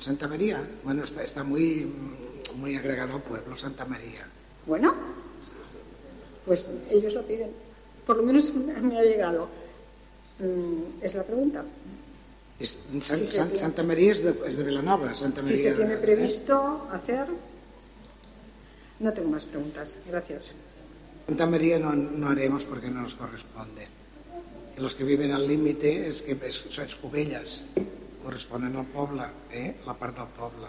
[0.00, 0.62] Santa María.
[0.84, 1.86] Bueno, está, está muy,
[2.56, 4.26] muy agregado al pueblo, Santa María.
[4.66, 4.94] Bueno,
[6.46, 7.50] pues ellos lo piden.
[8.10, 9.46] Por lo menos me ha llegado.
[10.40, 11.62] Mm, Es la pregunta.
[12.58, 13.56] Es- San- Sí, San-.
[13.56, 15.56] Santa María es de, es de Vilanova, Santa María.
[15.56, 15.98] Si se tiene ¿eh?
[15.98, 17.28] previsto hacer.
[18.98, 19.94] No tengo más preguntas.
[20.08, 20.54] Gracias.
[21.28, 23.86] Santa María no, no haremos porque no nos corresponde.
[24.76, 27.62] Y los que viven al límite es que es, son Cubelles,
[28.24, 29.22] corresponen al poble,
[29.52, 29.76] eh?
[29.86, 30.66] la part del poble.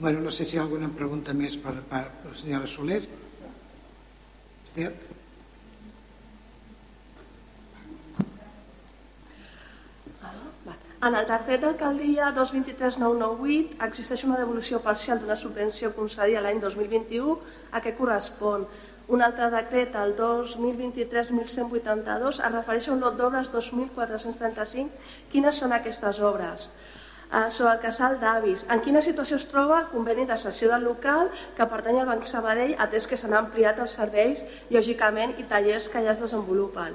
[0.00, 3.00] Bueno, no sé si hi ha alguna pregunta més per, per, per la senyora Soler.
[4.66, 4.92] Esther?
[11.06, 17.36] En el decret d'alcaldia 223998 existeix una devolució parcial d'una subvenció concedida l'any 2021
[17.70, 18.64] a què correspon.
[19.14, 24.90] Un altre decret, el 2023-1182, es refereix a un lot d'obres 2.435.
[25.30, 26.60] Quines són aquestes obres?
[27.26, 28.60] Uh, sobre el casal d'avis.
[28.70, 31.24] En quina situació es troba el conveni de cessió del local
[31.54, 34.38] que pertany al Banc Sabadell, atès que s'han ampliat els serveis,
[34.74, 36.92] lògicament, i tallers que ja es desenvolupen.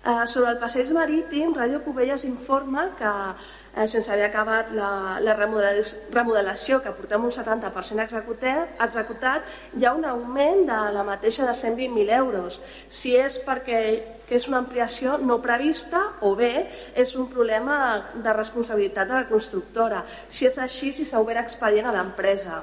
[0.00, 5.34] Eh, sobre el passeig marítim, Ràdio Cubelles informa que eh, sense haver acabat la, la
[5.36, 5.82] remodel,
[6.14, 11.52] remodelació, que portem un 70% executat, executat, hi ha un augment de la mateixa de
[11.52, 12.62] 120.000 euros.
[12.88, 13.82] Si és perquè
[14.30, 17.76] que és una ampliació no prevista o bé és un problema
[18.14, 20.04] de responsabilitat de la constructora.
[20.30, 22.62] Si és així, si s'ha obert expedient a l'empresa.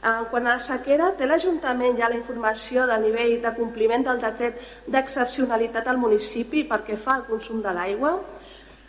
[0.00, 4.22] En quant a la sequera, té l'Ajuntament ja la informació del nivell de compliment del
[4.22, 8.14] decret d'excepcionalitat al municipi perquè fa el consum de l'aigua?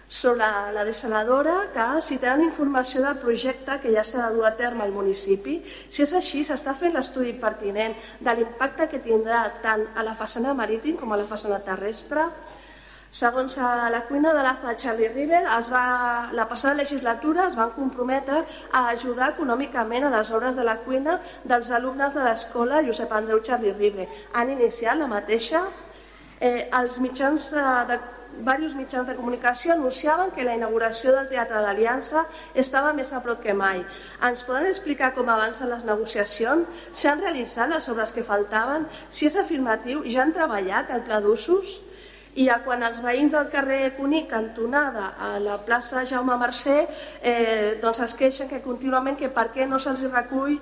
[0.07, 4.55] Sobre la desaladora, que si tenen informació del projecte que ja s'ha de dur a
[4.55, 9.85] terme al municipi, si és així, s'està fent l'estudi pertinent de l'impacte que tindrà tant
[9.95, 12.27] a la façana marítim com a la façana terrestre,
[13.11, 13.57] Segons
[13.91, 18.37] la cuina de l'AFA Charlie River, es va, la passada legislatura es van comprometre
[18.71, 23.43] a ajudar econòmicament a les obres de la cuina dels alumnes de l'escola Josep Andreu
[23.43, 24.07] Charlie River.
[24.31, 25.65] Han iniciat la mateixa.
[26.39, 27.99] Eh, els mitjans de, de
[28.37, 32.23] diversos mitjans de comunicació anunciaven que la inauguració del Teatre de l'Aliança
[32.55, 33.83] estava més a prop que mai.
[34.23, 36.87] Ens poden explicar com avancen les negociacions?
[36.95, 38.87] S'han realitzat les obres que faltaven?
[39.11, 41.81] Si és afirmatiu, ja han treballat el pla d'usos?
[42.39, 46.77] I quan els veïns del carrer Cuní, cantonada a la plaça Jaume Mercè,
[47.21, 50.55] eh, doncs es queixen que contínuament que per què no se'ls recull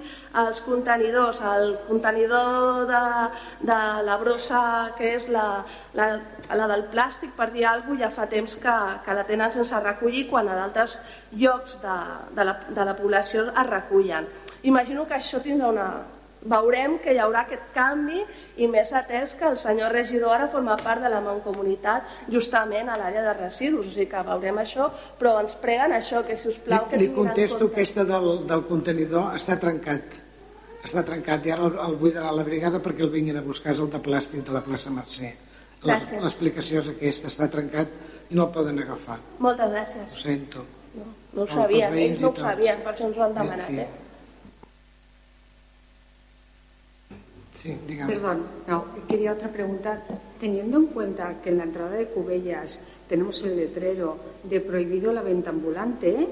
[0.43, 3.03] els contenidors, el contenidor de,
[3.69, 4.61] de la brossa
[4.97, 5.63] que és la,
[5.93, 6.09] la,
[6.55, 8.75] la del plàstic, per dir alguna cosa, ja fa temps que,
[9.05, 10.99] que la tenen sense recollir quan a d'altres
[11.35, 11.97] llocs de,
[12.37, 14.29] de, la, de la població es recullen.
[14.63, 15.89] Imagino que això tindrà una,
[16.41, 18.21] veurem que hi haurà aquest canvi
[18.63, 22.95] i més atès que el senyor regidor ara forma part de la mancomunitat justament a
[22.99, 24.89] l'àrea de residus, o sigui que veurem això,
[25.19, 26.87] però ens preguen això, que si us plau...
[26.93, 30.15] Li, li contesto que aquesta del, del contenidor està trencat,
[30.85, 33.83] està trencat i ara el, el buidarà la brigada perquè el vinguin a buscar, és
[33.83, 35.35] el de plàstic de la plaça Mercè.
[35.83, 37.91] L'explicació és aquesta, està trencat
[38.31, 39.19] no el poden agafar.
[39.43, 40.11] Moltes gràcies.
[40.11, 40.65] Ho sento.
[40.95, 43.67] No, no ho sabien, ells no ho sabien, per això ens ho han demanat.
[43.67, 43.79] Sí.
[43.83, 44.08] Eh?
[48.07, 50.01] Perdón, no, quería otra pregunta.
[50.39, 55.21] Teniendo en cuenta que en la entrada de Cubellas tenemos el letrero de prohibido la
[55.21, 56.27] venta ambulante,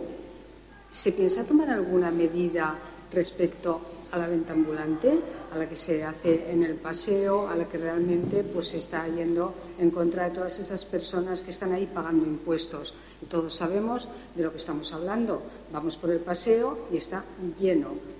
[0.91, 2.73] ¿se piensa tomar alguna medida
[3.11, 3.81] respecto
[4.11, 5.19] a la venta ambulante,
[5.51, 9.05] a la que se hace en el paseo, a la que realmente pues se está
[9.09, 12.93] yendo en contra de todas esas personas que están ahí pagando impuestos?
[13.21, 15.41] Y todos sabemos de lo que estamos hablando.
[15.73, 17.25] Vamos por el paseo y está
[17.59, 18.16] lleno.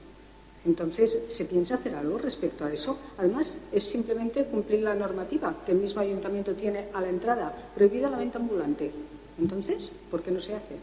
[0.68, 3.00] Entonces, ¿se piensa hacer algo respecto a eso?
[3.18, 8.10] Además, es simplemente cumplir la normativa que el mismo ayuntamiento tiene a la entrada, prohibida
[8.10, 8.92] la venta ambulante.
[9.40, 10.76] Entonces, ¿por qué no se hace?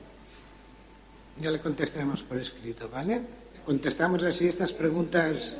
[1.38, 3.20] Ya le contestaremos por escrito, ¿vale?
[3.66, 5.58] Contestamos así estas preguntas.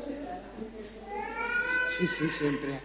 [1.98, 2.80] Sí, sí, sempre.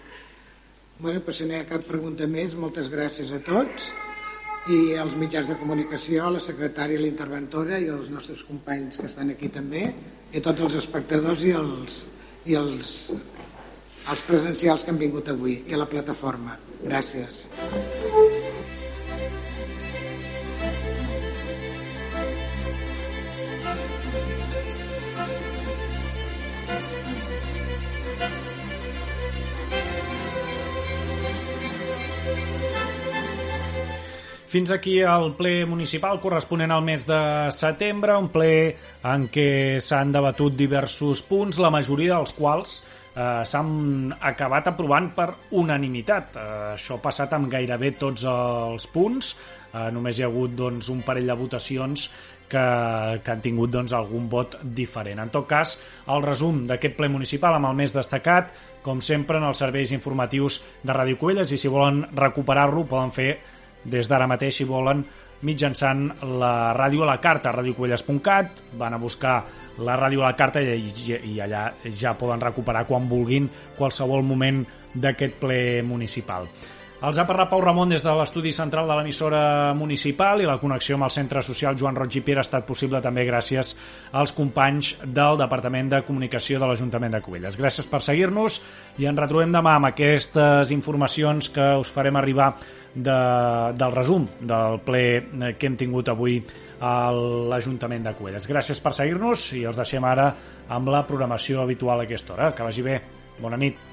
[1.00, 3.94] Bueno, pues si no hi ha cap pregunta més, moltes gràcies a tots
[4.68, 9.00] i als mitjans de comunicació, a la secretària, a la interventora i als nostres companys
[9.00, 9.86] que estan aquí també
[10.34, 12.04] i tots els espectadors i els,
[12.46, 12.96] i els,
[14.10, 16.60] els presencials que han vingut avui i a la plataforma.
[16.86, 17.46] Gràcies.
[34.50, 37.20] Fins aquí el ple municipal corresponent al mes de
[37.54, 38.54] setembre, un ple
[39.06, 45.28] en què s'han debatut diversos punts, la majoria dels quals eh, s'han acabat aprovant per
[45.60, 46.40] unanimitat.
[46.42, 49.36] Eh, això ha passat amb gairebé tots els punts,
[49.70, 52.08] eh, només hi ha hagut doncs, un parell de votacions
[52.50, 52.66] que,
[53.22, 55.22] que han tingut doncs, algun vot diferent.
[55.22, 55.76] En tot cas,
[56.10, 58.50] el resum d'aquest ple municipal amb el més destacat,
[58.82, 63.32] com sempre, en els serveis informatius de Ràdio Covelles, i si volen recuperar-lo poden fer
[63.86, 65.04] des d'ara mateix, si volen,
[65.46, 66.08] mitjançant
[66.40, 69.38] la ràdio a la carta, radiocovelles.cat, van a buscar
[69.86, 70.90] la ràdio a la carta i,
[71.32, 73.48] i allà ja poden recuperar quan vulguin
[73.78, 76.50] qualsevol moment d'aquest ple municipal.
[77.00, 80.98] Els ha parlat Pau Ramon des de l'estudi central de l'emissora municipal i la connexió
[80.98, 83.70] amb el centre social Joan Roig i Pere ha estat possible també gràcies
[84.20, 87.56] als companys del Departament de Comunicació de l'Ajuntament de Covelles.
[87.56, 88.60] Gràcies per seguir-nos
[89.00, 92.52] i ens retrobem demà amb aquestes informacions que us farem arribar
[92.94, 93.20] de,
[93.80, 95.04] del resum del ple
[95.56, 96.42] que hem tingut avui
[96.84, 98.52] a l'Ajuntament de Covelles.
[98.52, 100.34] Gràcies per seguir-nos i els deixem ara
[100.68, 102.52] amb la programació habitual a aquesta hora.
[102.52, 103.00] Que vagi bé.
[103.40, 103.89] Bona nit.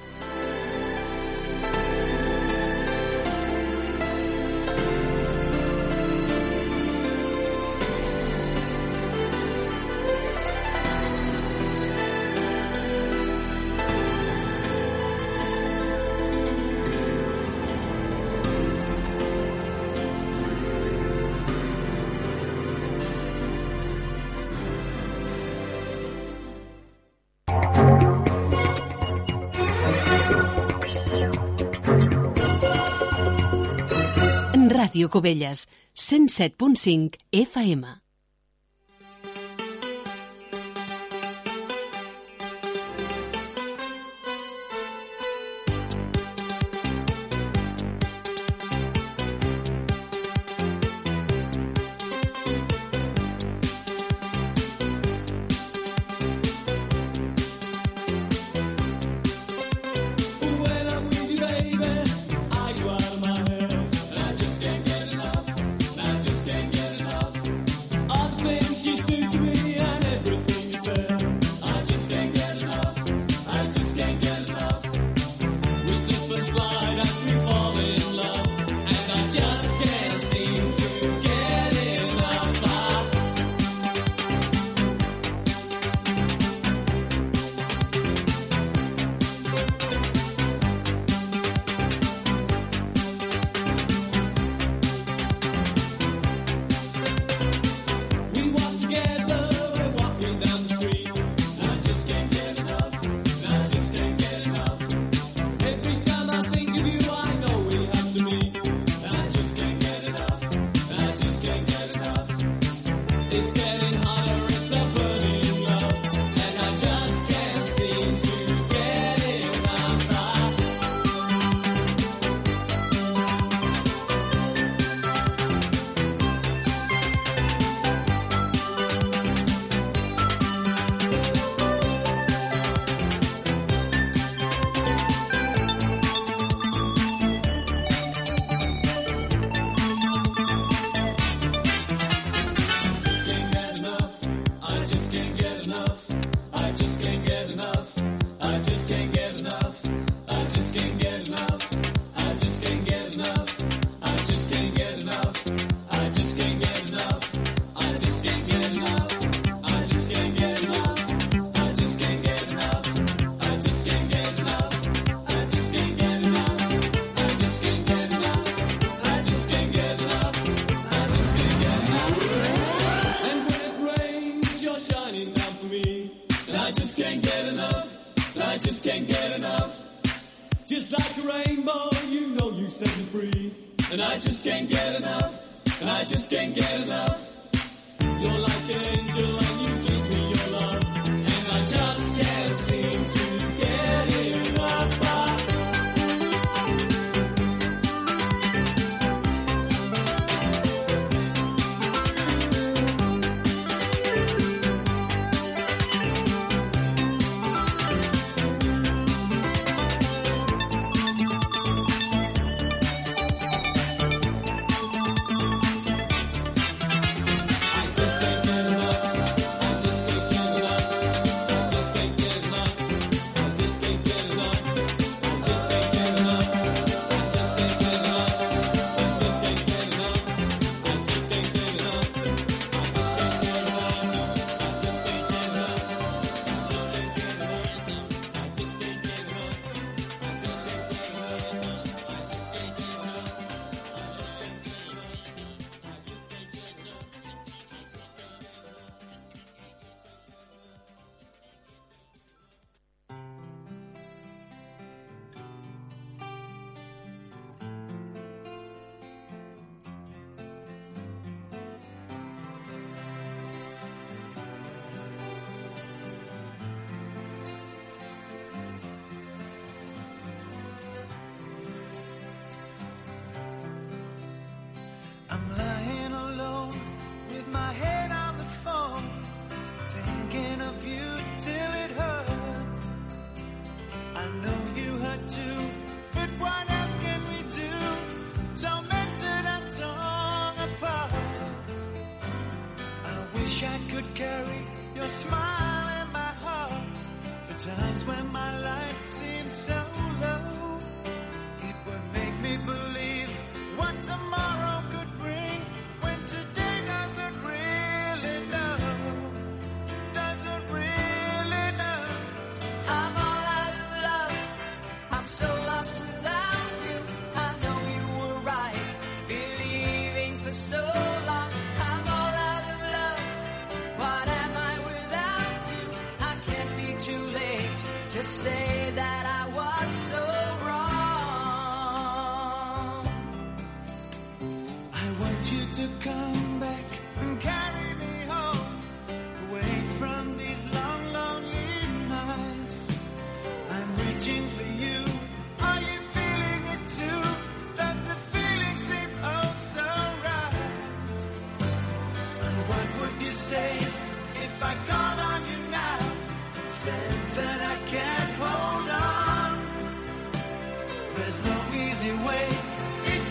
[34.97, 38.06] Ràdio Cubelles, 107.5 FM.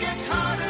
[0.00, 0.65] Gets harder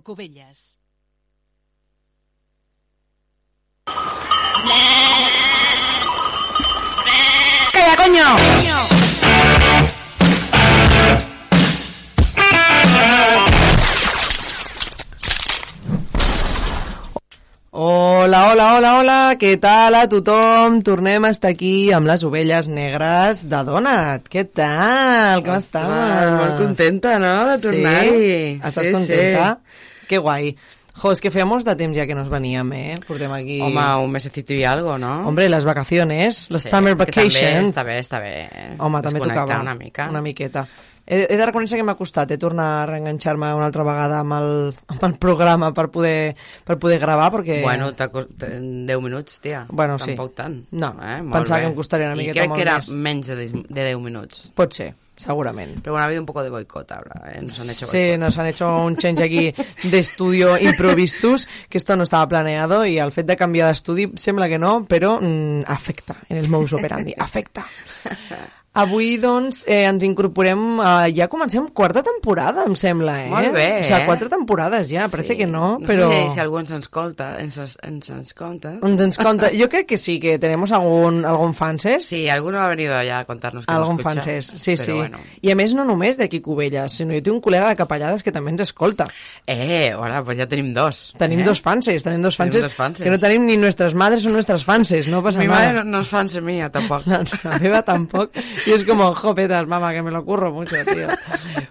[0.00, 0.80] Ràdio Cubelles.
[19.40, 20.80] Què tal a tothom?
[20.84, 24.26] Tornem a estar aquí amb les ovelles negres de Donat.
[24.30, 25.40] Què tal?
[25.46, 26.34] Com Ostres, estàs?
[26.36, 28.10] molt contenta, no?, de tornar-hi.
[28.10, 28.60] Sí?
[28.60, 29.48] Estàs Sí, contenta?
[30.10, 30.52] Que guai.
[31.00, 32.94] Jo, és que feia molts de temps ja que nos veníem, eh?
[33.06, 33.60] Portem aquí...
[33.64, 35.26] Home, un mesecito y algo, ¿no?
[35.28, 37.70] Hombre, les vacaciones, les Sí, summer que també vacations.
[37.72, 38.34] està bé, està bé.
[38.78, 39.60] Home, també tocava.
[39.62, 40.10] una mica.
[40.12, 40.66] Una miqueta.
[41.10, 44.36] He, he de reconèixer que m'ha costat eh, tornar a reenganxar-me una altra vegada amb
[44.38, 44.50] el,
[44.94, 47.60] amb el programa per poder, per poder gravar, perquè...
[47.64, 49.64] Bueno, t'ha cost- en 10 minuts, tia.
[49.68, 50.12] Bueno, sí.
[50.14, 50.60] Tampoc tant.
[50.70, 51.18] No, eh?
[51.20, 51.66] Molt pensava bé.
[51.66, 52.90] que em costaria una I miqueta crec molt que era més.
[52.94, 54.44] menys de, dis- de 10 minuts.
[54.54, 55.80] Pot ser, segurament.
[55.82, 57.40] Pero bueno, ha habido un poco de boicot ahora, ¿eh?
[57.42, 59.52] Nos han hecho Sí, nos han hecho un change aquí
[59.90, 64.46] de estudio improvistus, que esto no estaba planeado y al fet de canviar d'estudi sembla
[64.48, 67.66] que no, però mm, afecta en els modus operandi, afecta.
[68.72, 73.28] Avui, doncs, eh, ens incorporem, eh, ja comencem quarta temporada, em sembla, eh?
[73.28, 74.06] Molt bé, O sigui, eh?
[74.06, 76.06] quatre temporades ja, parece que no, No però...
[76.08, 78.76] sé si algú ens escolta, ens, ens, ens conta.
[78.80, 79.50] Ens ens conta.
[79.50, 82.06] Yo creo que sí, que tenemos algún, algún fanses.
[82.06, 84.40] Sí, alguno ha venido ya a contarnos que Algun escucha.
[84.40, 84.92] sí, pero sí.
[84.92, 85.18] Bueno.
[85.42, 88.30] I a més, no només d'aquí Cubelles, sinó jo tinc un col·lega de Capellades que
[88.30, 89.08] també ens escolta.
[89.50, 91.12] Eh, hola, pues ya tenim dos.
[91.18, 91.48] Tenim eh?
[91.50, 93.02] dos fanses, tenim dos Tenim fanses, dos fanses.
[93.02, 95.58] que no tenim ni nuestras madres o nuestras fanses, no pasa Mi nada.
[95.58, 97.02] madre no, no es fan mía tampoco.
[97.10, 98.30] La, la meva tampoc.
[98.66, 101.08] I és com, jopetas, mama, que me lo curro mucho, tío.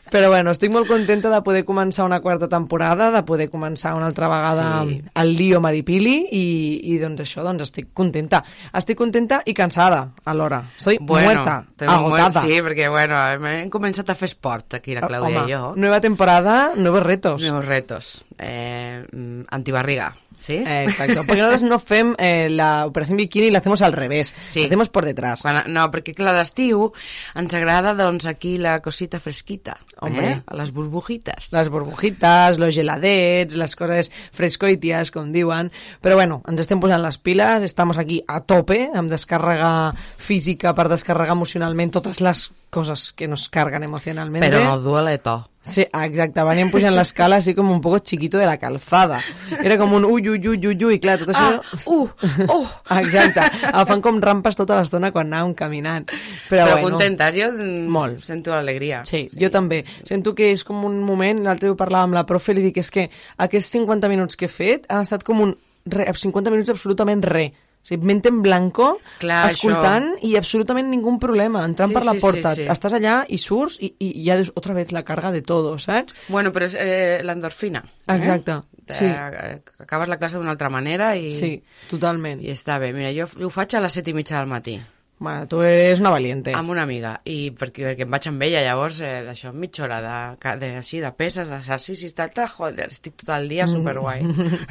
[0.10, 4.08] Però bueno, estic molt contenta de poder començar una quarta temporada, de poder començar una
[4.08, 5.02] altra vegada Sí.
[5.22, 6.46] el lío Maripili i,
[6.94, 8.44] i doncs això, doncs estic contenta.
[8.74, 10.64] Estic contenta i cansada alhora.
[10.78, 12.42] Estoy muerta, tengo agotada.
[12.42, 13.20] muer- Sí, perquè, bueno,
[13.60, 15.74] hem començat a fer esport aquí, la Clàudia Home, i jo.
[15.76, 17.42] nueva temporada, nuevos retos.
[17.44, 18.26] Nuevos retos.
[18.38, 20.56] Eh, mm, antibarriga, ¿sí?
[20.56, 24.34] Eh, exacto, porque nosotros no fem eh, la operación bikini y la hacemos al revés,
[24.42, 24.62] Sí.
[24.62, 25.42] la hacemos por detrás.
[25.44, 26.94] Quan, no, perquè clar, d'estiu
[27.36, 30.32] ens agrada doncs aquí la cosita fresquita, Hombre.
[30.32, 30.42] eh?
[30.56, 31.52] les burbujitas.
[31.52, 35.72] Les burbujitas, los geladets, les coses frescoitias, com diuen.
[36.02, 40.88] Però bueno, ens estem posant les piles, estamos aquí a tope, amb descàrrega física per
[40.90, 44.48] descarregar emocionalment totes les coses que nos cargan emocionalmente.
[44.48, 45.44] Però no duele to.
[45.62, 49.20] Sí, exacte, veníem pujant l'escala així com un poco chiquito de la calzada.
[49.60, 51.60] Era com un ui, ui, ui, ui, ui, clar, tot això...
[51.60, 52.08] Ah, uh,
[52.48, 52.70] uh.
[53.02, 56.08] Exacte, agafant com rampes tota l'estona quan anàvem caminant.
[56.08, 57.52] Però, Però bueno, contentes, jo
[57.92, 58.24] Molt.
[58.26, 59.04] sento l'alegria.
[59.06, 59.84] Sí, jo també.
[60.08, 62.80] Sento que és com un moment, l'altre dia ho parlava amb la profe, li dic
[62.82, 65.58] és que aquests 50 minuts que he fet han estat com un...
[65.90, 67.50] Re, 50 minuts absolutament re.
[67.90, 72.20] Sigui, mente en blanco, Clar, escoltant i absolutament ningú problema, entrant Sí, per la sí,
[72.20, 72.54] sí, porta.
[72.56, 72.68] sí.
[72.70, 76.14] Estàs allà i surts i, i ja dius otra vez la carga de todo, saps?
[76.30, 77.82] Bueno, però és eh, l'endorfina.
[78.08, 78.60] Exacte,
[78.90, 78.94] Eh?
[78.94, 79.06] sí.
[79.06, 81.34] Eh, Acabes la classe d'una altra manera i...
[81.34, 81.52] Sí,
[81.90, 82.40] totalment.
[82.42, 82.94] I està bé.
[82.94, 84.80] Mira, jo, jo ho faig a les set i mitja del matí.
[85.20, 86.54] Bueno, tu eres una valiente.
[86.56, 89.98] Amb una amiga, i perquè, perquè em vaig amb ella, llavors, eh, d'això, mitja hora
[90.06, 94.24] de, de, així, de peses, d'exercicis, tal, tal, joder, estic tot el dia superguai.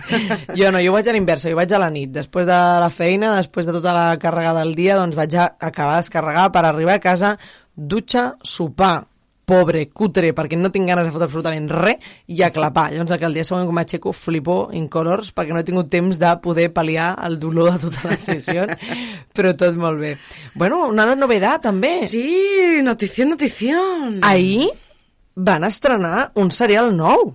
[0.58, 2.14] jo no, jo vaig a l'inversa, jo vaig a la nit.
[2.16, 5.98] Després de la feina, després de tota la càrrega del dia, doncs vaig a acabar
[5.98, 7.36] de descarregar per arribar a casa,
[7.76, 9.02] dutxa, sopar,
[9.48, 12.90] pobre, cutre, perquè no tinc ganes de fotre absolutament res, i a clapar.
[12.92, 16.20] Llavors, que el dia següent com m'aixeco, flipo in colors, perquè no he tingut temps
[16.20, 18.66] de poder pal·liar el dolor de tota la sessió,
[19.36, 20.16] però tot molt bé.
[20.58, 21.94] Bueno, una novedat, també.
[22.10, 22.28] Sí,
[22.84, 23.80] notició, notició.
[24.28, 24.68] Ahir
[25.38, 27.32] van estrenar un serial nou.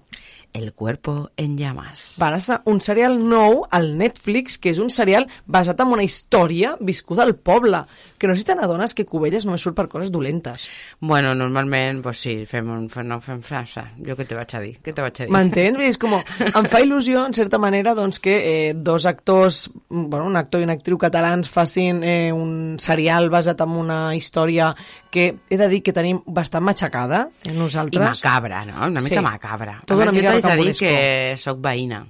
[0.54, 2.16] El cuerpo en llamas.
[2.22, 6.76] Van estar un serial nou al Netflix, que és un serial basat en una història
[6.80, 7.80] viscuda al poble,
[8.22, 10.68] que no sé si te n'adones que Cubelles només surt per coses dolentes.
[11.02, 12.86] Bueno, normalment, pues sí, fem un...
[12.94, 13.88] Fem, no, fem frasa.
[13.98, 14.76] Jo què te vaig a dir?
[14.86, 15.32] Què te vaig a dir?
[15.34, 15.82] M'entens?
[15.90, 18.38] És com, em fa il·lusió, en certa manera, doncs, que
[18.70, 23.66] eh, dos actors, bueno, un actor i una actriu catalans facin eh, un serial basat
[23.66, 24.70] en una història
[25.14, 28.22] que he de dir que tenim bastant matxacada eh, I nosaltres.
[28.22, 28.78] macabra, no?
[28.86, 29.22] Una mica Sí.
[29.26, 29.80] macabra.
[29.86, 32.04] Tot una mica t'haig de dir que sóc veïna.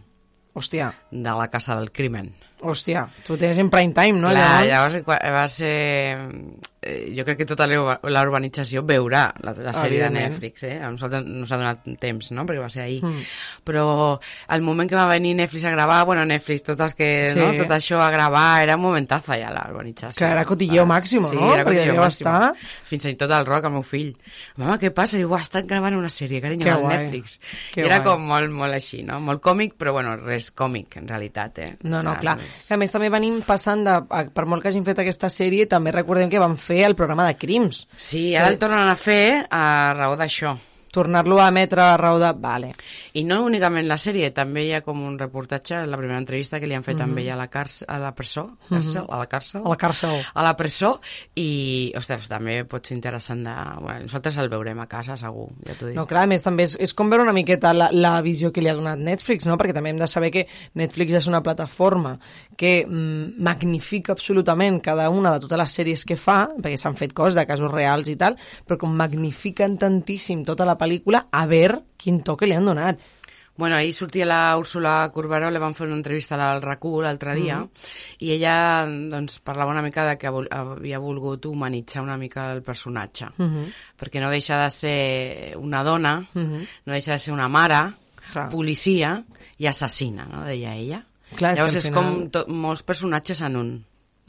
[0.54, 0.92] Hòstia.
[1.10, 2.30] De la Casa del Crimen.
[2.64, 4.30] Hòstia, tu tens en prime time, no?
[4.32, 5.00] Clar, llavors?
[5.02, 5.74] llavors va ser...
[6.86, 10.10] eh, Jo crec que tota la urbanització veurà la, la sèrie de.
[10.14, 10.80] Netflix, eh?
[10.84, 13.02] A nosaltres no s'ha donat temps, no?, perquè va ser ahir.
[13.04, 13.24] Mm.
[13.64, 13.86] Però
[14.48, 17.40] al moment que va venir Netflix a gravar, bueno, Netflix, tots els que, Sí.
[17.40, 20.18] no?, tot això a gravar, era un momentazo ja la urbanització.
[20.20, 21.54] Clar, era cotilleo máximo, sí, no?
[21.54, 22.28] era cotilleo màxim.
[22.28, 22.54] estar-
[22.84, 24.16] Fins i tot el rock, el meu fill.
[24.58, 25.18] Mama, què passa?
[25.18, 26.84] Diu, "Uah, estan gravant una sèrie, carinyo, Que al.
[26.88, 27.40] Netflix.
[27.74, 28.14] Que I era guai.
[28.14, 29.20] com molt, molt així, no?
[29.20, 31.78] Molt còmic, però bueno, res còmic, en realitat, eh?
[31.84, 32.38] No, no, clar.
[32.68, 33.96] Que a més també venim passant de,
[34.34, 37.38] per molt que hagin fet aquesta sèrie, també recordem que van fer el programa de
[37.38, 37.88] crims.
[37.96, 40.58] Sí, ara el tornen a fer a raó d'això.
[40.94, 42.28] tornar-lo a emetre a raó de...
[42.38, 42.68] Vale.
[43.18, 46.68] I no únicament la sèrie, també hi ha com un reportatge, la primera entrevista que
[46.70, 47.02] li han fet Mhm.
[47.08, 49.10] amb ella a la, càrcel, a la presó, càrcel, Mhm.
[49.10, 50.22] a la càrcel, A la càrcel.
[50.36, 51.00] a la presó,
[51.34, 53.56] i, ostres, també pot ser interessant de...
[53.82, 55.96] Bueno, nosaltres el veurem a casa, segur, ja t'ho dic.
[55.96, 58.70] No, clar, més també és, és com veure una miqueta la, la visió que li
[58.70, 59.58] ha donat Netflix, no?
[59.58, 60.46] perquè també hem de saber que
[60.76, 62.20] Netflix és una plataforma
[62.58, 67.14] que mm, magnifica absolutament cada una de totes les sèries que fa, perquè s'han fet
[67.14, 71.82] coses de casos reals i tal, però com magnifiquen tantíssim tota la pel·lícula, a veure
[71.98, 73.00] quin toque li han donat.
[73.56, 77.60] Bueno, ahir sortia la Úrsula Corberó, le van fer una entrevista al RAC1 l'altre dia,
[77.60, 77.70] Mhm.
[78.26, 83.28] i ella doncs, parlava una mica de que havia volgut humanitzar una mica el personatge,
[83.38, 83.68] Mhm.
[84.00, 86.66] perquè no deixa de ser una dona, Mhm.
[86.86, 87.94] no deixa de ser una mare,
[88.32, 88.50] Clar.
[88.50, 89.24] policia
[89.60, 91.06] i assassina, no?, deia ella.
[91.36, 93.74] Clar, és Llavors que és al com final- to, molts personatges en un.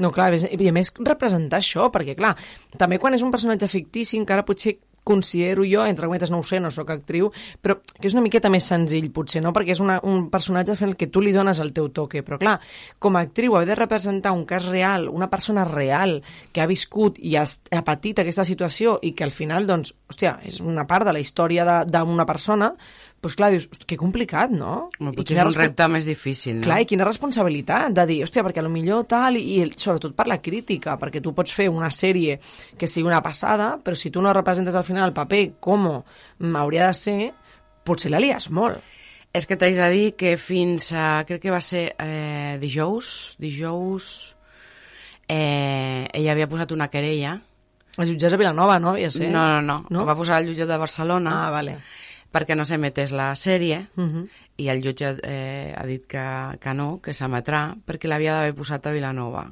[0.03, 2.35] No, clar, i a més representar això, perquè clar,
[2.77, 6.59] també quan és un personatge fictici encara potser considero jo, entre cometes no ho sé,
[6.65, 7.29] no sóc actriu,
[7.63, 9.53] però que és una miqueta més senzill potser, no?
[9.53, 12.39] Perquè és una, un personatge fent el que tu li dones el teu toque, però
[12.41, 12.57] clar,
[12.99, 16.23] com a actriu haver de representar un cas real, una persona real
[16.53, 20.39] que ha viscut i ha, ha patit aquesta situació i que al final, doncs, hòstia,
[20.43, 22.73] és una part de la història d'una persona,
[23.25, 24.91] doncs clar, dius, que complicat, no?
[25.01, 26.67] Home, I quina és un repte més difícil, no?
[26.69, 30.15] Clar, i quina responsabilitat de dir, hòstia, perquè a lo millor tal, i, i sobretot
[30.15, 32.37] per la crítica, perquè tu pots fer una sèrie
[32.79, 35.89] que sigui una passada, però si tu no representes al final el paper com
[36.61, 37.19] hauria de ser,
[37.85, 38.79] potser la lies molt.
[39.35, 44.37] És que t'haig de dir que fins a, crec que va ser eh, dijous, dijous,
[45.29, 47.35] eh, ella havia posat una querella.
[47.99, 48.91] Els jutjats de Vilanova, no?
[48.95, 49.29] Havia ser?
[49.31, 49.99] No, no, no, No?
[50.01, 50.05] no.
[50.07, 51.77] Va posar el jutjat de Barcelona Ah, vale.
[52.35, 54.29] Perquè no s'emetés la sèrie Uh -huh.
[54.57, 58.87] i el jutge eh, ha dit que, que no, que s'emetrà perquè l'havia d'haver posat
[58.87, 59.47] a Vilanova.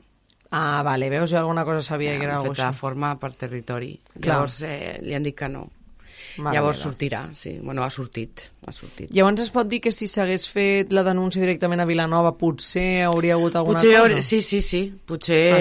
[0.51, 3.99] Ah, vale, veus, jo alguna cosa sabia que era alguna de forma per territori.
[4.21, 4.35] Clar.
[4.35, 5.71] Llavors eh, li han dit que no.
[6.39, 6.91] Mare Llavors meva.
[6.91, 7.59] sortirà, sí.
[7.63, 9.11] Bueno, ha sortit, ha sortit.
[9.11, 13.35] Llavors es pot dir que si s'hagués fet la denúncia directament a Vilanova potser hauria
[13.35, 14.03] hagut alguna Potser, cosa?
[14.15, 14.95] hauri- sí, sí, sí.
[15.05, 15.53] Potser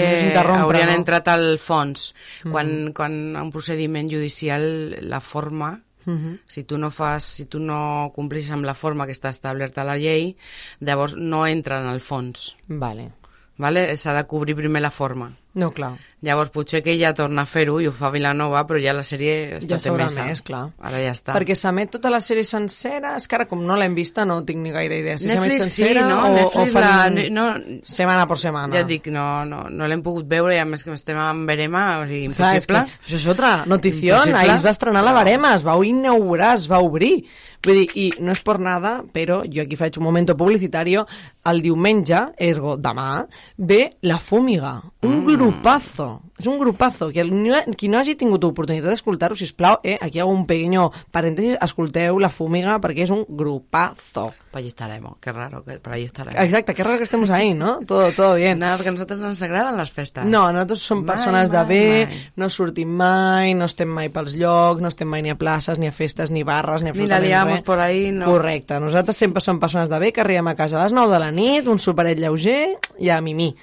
[0.60, 0.94] haurien no?
[0.94, 2.14] entrat al fons.
[2.50, 2.92] Quan, Mhm.
[2.92, 6.38] quan un procediment judicial, la forma, Mhm.
[6.46, 9.84] si tu no fas, si tu no complissis amb la forma que està establerta a
[9.84, 10.36] la llei,
[10.80, 12.56] llavors no entra en el fons.
[12.68, 13.12] Vale.
[13.58, 13.96] Vale?
[13.96, 15.36] S'ha de cobrir primer la forma.
[15.54, 15.98] No, clar.
[16.22, 19.02] Llavors potser que ella torna a fer-ho i ho fa a Vilanova, però ja la
[19.02, 20.24] sèrie està Ja s'haurà emesa.
[20.24, 20.68] més, clar.
[20.78, 21.34] Ara ja està.
[21.34, 24.58] Perquè s'emet tota la sèrie sencera, és que ara com no l'hem vista no tinc
[24.62, 25.18] ni gaire idea.
[25.18, 26.20] Si s'emet Netflix sí, sencera no?
[26.22, 28.76] o, Netflix o fan la- no- setmana per setmana.
[28.76, 31.98] Ja dic, no, no, no l'hem pogut veure i a més que estem en verema,
[31.98, 33.06] o sigui, Clar, és que impossible.
[33.08, 34.14] això és otra notició.
[34.14, 34.38] Impossible.
[34.38, 37.24] Ahir es va estrenar la Barema, es va inaugurar, es va obrir.
[37.64, 41.04] Vull dir, i no és per nada, però jo aquí faig un momento publicitario,
[41.46, 43.24] el diumenge, ergo demà,
[43.56, 45.26] ve La Fúmiga, un Mm.
[45.36, 46.11] grupazo.
[46.38, 47.10] És un grupazo.
[47.12, 47.30] Que el,
[47.76, 52.30] qui no hagi tingut oportunitat d'escoltar-ho, sisplau, eh, aquí hago un pequeño paréntesis, escolteu La
[52.30, 54.32] Fúmiga perquè és un grupazo.
[54.52, 56.38] Pues allí estaremos, qué raro, que por allí estaremos.
[56.44, 57.80] Exacte, qué raro que estemos ahí, ¿no?
[57.86, 58.58] Todo, todo bien.
[58.58, 60.24] Nada, perquè a nosaltres no ens agraden les festes.
[60.28, 62.18] No, nosaltres som Mai, persones de mai, bé, mai.
[62.36, 65.88] no sortim mai, no estem mai pels llocs, no estem mai ni a places, ni
[65.88, 67.62] a festes, ni barres, ni Ni la absolutament liamos res.
[67.62, 68.26] por ahí, no.
[68.26, 68.78] Correcte.
[68.80, 71.30] Nosaltres sempre som persones de bé, que arribem a casa a les 9 de la
[71.32, 73.54] nit, un superet lleuger i a mimí.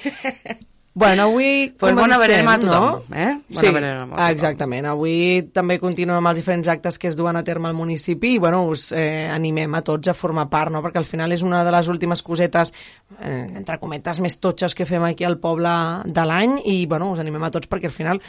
[0.92, 3.16] Bueno, avui Pues bona comencem, verema a tothom, no?
[3.16, 3.38] eh?
[3.48, 4.30] Bona sí, verema a tothom.
[4.34, 4.88] exactament.
[4.90, 5.14] Avui
[5.54, 8.64] també continuem amb els diferents actes que es duen a terme al municipi i, bueno,
[8.66, 10.82] us eh, animem a tots a formar part, no?
[10.82, 12.74] Perquè al final és una de les últimes cosetes,
[13.20, 15.70] eh, entre cometes, més totxes que fem aquí al poble
[16.10, 18.20] de l'any i, bueno, us animem a tots perquè al final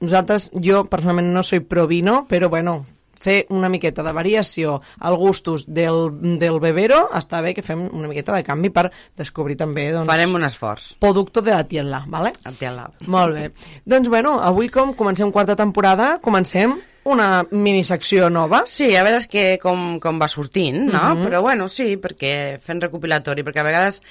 [0.00, 2.86] nosaltres, jo personalment no soy pro vino, però, bueno,
[3.20, 8.08] fer una miqueta de variació al gustos del, del bebero, està bé que fem una
[8.08, 10.94] miqueta de canvi per descobrir també doncs, Farem un esforç.
[11.00, 12.32] producto de la tienda, ¿vale?
[12.44, 12.90] La tienda.
[13.06, 13.50] Molt bé.
[13.84, 16.76] doncs bueno, avui com comencem quarta temporada, comencem
[17.06, 18.64] una minisecció nova.
[18.66, 21.14] Sí, a veure que com, com va sortint, no?
[21.14, 21.24] Mhm.
[21.28, 24.02] Però bueno, sí, perquè fent recopilatori, perquè a vegades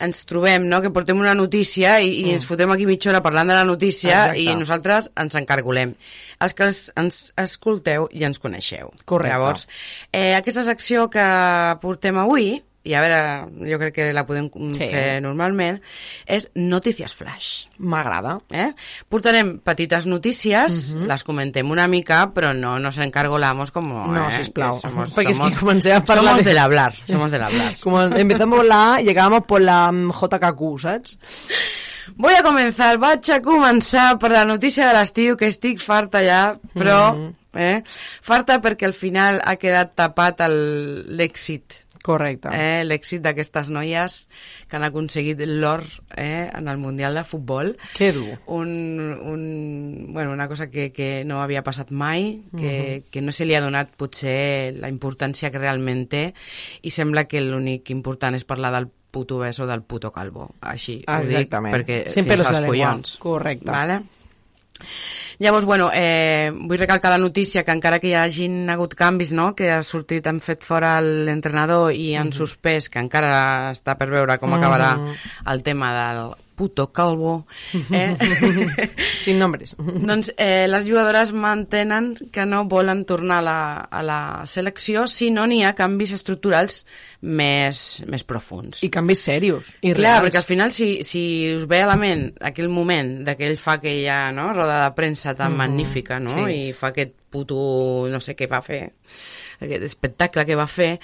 [0.00, 2.30] ens trobem, no?, que portem una notícia i, i Mm.
[2.38, 4.40] ens fotem aquí mitja hora parlant de la notícia Exacte.
[4.40, 5.94] i nosaltres ens encargolem.
[6.40, 8.92] Els que ens, ens escolteu i ens coneixeu.
[9.04, 9.36] Correcte.
[9.36, 9.68] Llavors,
[10.12, 13.18] eh, aquesta secció que portem avui, i a veure,
[13.70, 14.72] jo crec que la podem Sí.
[14.74, 14.86] sí.
[14.90, 15.80] fer normalment,
[16.26, 17.66] és Notícies Flash.
[17.78, 18.40] M'agrada.
[18.50, 18.72] Eh?
[19.08, 21.06] Portarem petites notícies, Mhm.
[21.06, 24.06] les comentem una mica, però no nos encargolamos como...
[24.08, 26.58] No, eh, sisplau, que somos, perquè és que somos- comencem a parlar Somos de- del
[26.58, 27.76] hablar, somos del hablar.
[27.82, 31.18] Como empezamos la A y acabamos por la mm, JKQ, saps?
[32.16, 36.56] Voy a començar, vaig a començar per la notícia de l'estiu, que estic farta ja,
[36.74, 37.14] però...
[37.14, 37.34] Mhm.
[37.54, 37.82] Eh?
[38.24, 42.48] Farta perquè al final ha quedat tapat el- l'èxit Correcte.
[42.52, 44.28] Eh, L'èxit d'aquestes noies
[44.68, 45.84] que han aconseguit l'or
[46.16, 47.76] eh, en el Mundial de Futbol.
[47.94, 48.38] Que dur.
[48.46, 48.68] Un,
[49.22, 53.10] un, bueno, una cosa que, que no havia passat mai, que, Mhm.
[53.12, 56.34] que no se li ha donat potser la importància que realment té
[56.82, 60.54] i sembla que l'únic important és parlar del puto beso del puto calvo.
[60.60, 61.74] Així ho dic, Exactament.
[61.76, 63.16] perquè Sin fins als collons.
[63.18, 63.70] Correcte.
[63.70, 64.00] Vale?
[65.38, 69.54] Llavors, bueno, eh, vull recalcar la notícia que encara que hi hagin hagut canvis, no?,
[69.56, 72.32] que ha sortit, han fet fora l'entrenador i han Mhm.
[72.32, 75.14] suspès, que encara està per veure com acabarà Mhm.
[75.52, 77.46] el tema del puto calvo,
[77.92, 78.16] eh?
[79.20, 79.74] Sin nombres.
[80.08, 85.30] doncs eh, les jugadores mantenen que no volen tornar a la, a la selecció si
[85.30, 86.82] no n'hi ha canvis estructurals
[87.22, 88.82] més, més profuns.
[88.82, 89.72] I canvis serios.
[89.80, 90.26] I Clar, reals.
[90.28, 91.22] perquè al final, si, si
[91.56, 95.52] us ve a la ment aquell moment d'aquell fa aquella no, roda de premsa tan
[95.52, 96.34] Mhm, magnífica, no?
[96.46, 96.68] sí.
[96.68, 98.82] I fa aquest puto, no sé què va fer,
[99.60, 100.98] aquest espectacle que va fer...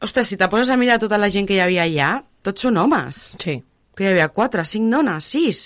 [0.00, 2.06] Ostres, si te poses a mirar tota la gent que hi havia allà,
[2.40, 3.34] tots són homes.
[3.42, 3.58] Sí.
[3.96, 5.62] Que hi havia quatre, cinc dones, sis...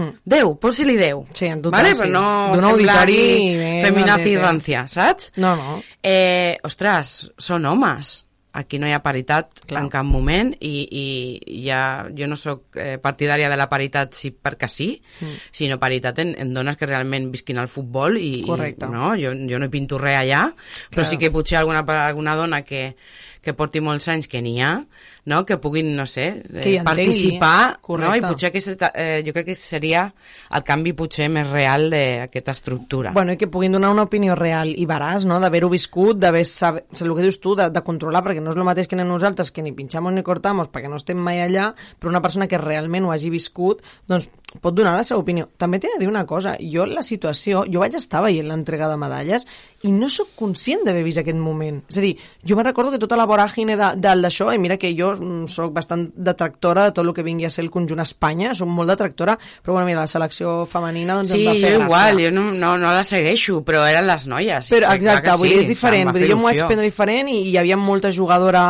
[0.00, 0.14] Hmm.
[0.24, 1.26] Deu, posi-li deu.
[1.36, 1.94] Sí, en total, vale?
[1.98, 2.06] sí.
[2.06, 3.16] Però no D'un auditori,
[3.52, 5.32] eh, feminazi i rancia, saps?
[5.42, 5.74] No, no.
[6.00, 8.12] Eh, ostres, són homes.
[8.56, 9.82] Aquí no hi ha paritat Clar.
[9.84, 14.32] en cap moment i, i ja, jo no sóc eh, partidària de la paritat sí
[14.32, 14.88] perquè sí,
[15.20, 15.36] Mm.
[15.54, 18.86] sinó paritat en, en dones que realment visquin al futbol i, Correcte.
[18.88, 20.46] i no, jo, jo no hi pinto res allà,
[20.88, 21.06] però Clar.
[21.12, 22.96] sí que potser alguna, alguna dona que,
[23.42, 24.78] que porti molts anys que n'hi ha,
[25.24, 25.44] no?
[25.46, 28.14] que puguin, no sé, eh, participar, no?
[28.16, 30.06] i potser aquest, eh, jo crec que seria
[30.54, 33.12] el canvi potser més real d'aquesta estructura.
[33.16, 36.84] Bueno, i que puguin donar una opinió real i veraç, no?, d'haver-ho viscut, d'haver saber,
[36.90, 39.52] el que dius tu, de, de controlar, perquè no és el mateix que anem nosaltres,
[39.52, 43.06] que ni pinxamos ni cortamos, perquè no estem mai allà, però una persona que realment
[43.06, 45.46] ho hagi viscut, doncs pot donar la seva opinió.
[45.60, 48.96] També t'he de dir una cosa, jo la situació, jo vaig estar veient l'entrega de
[48.98, 49.46] medalles
[49.86, 51.80] i no sóc conscient d'haver vist aquest moment.
[51.88, 52.16] És a dir,
[52.46, 55.72] jo me recordo que tota la voràgine de, d'això, i mira que jo mm, sóc
[55.74, 59.34] bastant detractora de tot el que vingui a ser el conjunt Espanya, sóc molt detractora,
[59.64, 61.86] però bueno, mira, la selecció femenina doncs Sí, em va fer jo gràcia.
[61.88, 64.68] igual, jo no, no, no la segueixo, però eren les noies.
[64.70, 66.12] Però, exacte, vull sí, dir, és diferent.
[66.12, 68.62] Vull dir, jo m'ho vaig prendre diferent i hi havia molta jugadora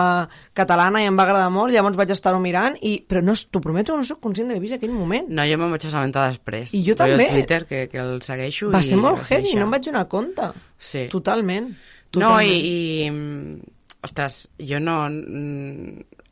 [0.54, 3.96] catalana i em va agradar molt, llavors vaig estar-ho mirant, i, però no, t'ho prometo,
[3.96, 5.28] no sóc conscient d'haver vist aquell moment.
[5.28, 6.74] No, jo me'n vaig assabentar després.
[6.76, 7.26] I jo Però també.
[7.28, 8.70] a Twitter, que, que el segueixo.
[8.70, 10.50] Va i ser molt heavy, no em vaig donar compte.
[10.78, 11.06] Sí.
[11.10, 11.70] Totalment.
[11.70, 12.48] No, Totalment.
[12.50, 13.10] i, i...
[13.10, 14.94] mm, Ostres, jo no...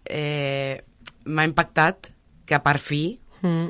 [0.09, 0.85] mm, Eh,
[1.29, 2.13] M'ha impactat
[2.47, 3.69] que part fi Mm.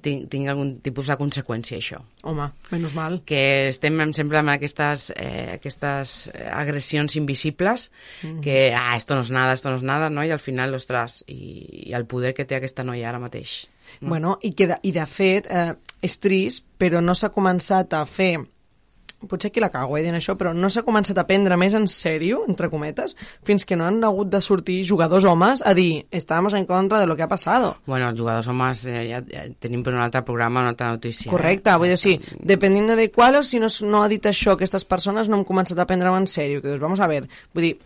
[0.00, 1.98] tinc, tinc algun tipus de conseqüència, això.
[2.22, 3.22] Home, menys mal.
[3.26, 7.90] que estem em sempre amb aquestes, eh, aquestes agressions invisibles
[8.22, 8.40] Mhm.
[8.40, 10.22] que, ah, esto no es nada, esto no es nada, no?
[10.24, 13.66] i al final, ostres, i, i el poder que té aquesta noia ara mateix.
[14.00, 14.10] No?
[14.10, 18.04] Bueno, i, que de, i de fet, eh, és trist, però no s'ha començat a
[18.06, 18.38] fer
[19.28, 21.86] potser aquí la cago eh, dient això, però no s'ha començat a prendre més en
[21.90, 23.16] sèrio, entre cometes,
[23.46, 27.06] fins que no han hagut de sortir jugadors homes a dir, estàvem en contra de
[27.06, 27.76] lo que ha passado.
[27.86, 31.30] Bueno, els jugadors homes eh, ja, ja tenim per un altre programa una altra notícia.
[31.30, 34.84] Correcte, vull dir, sí, dependiendo de cuál o si no, no ha dit això aquestes
[34.88, 37.76] persones no han començat a prendre-ho en sèrio, que dius, vamos a ver, vull dir,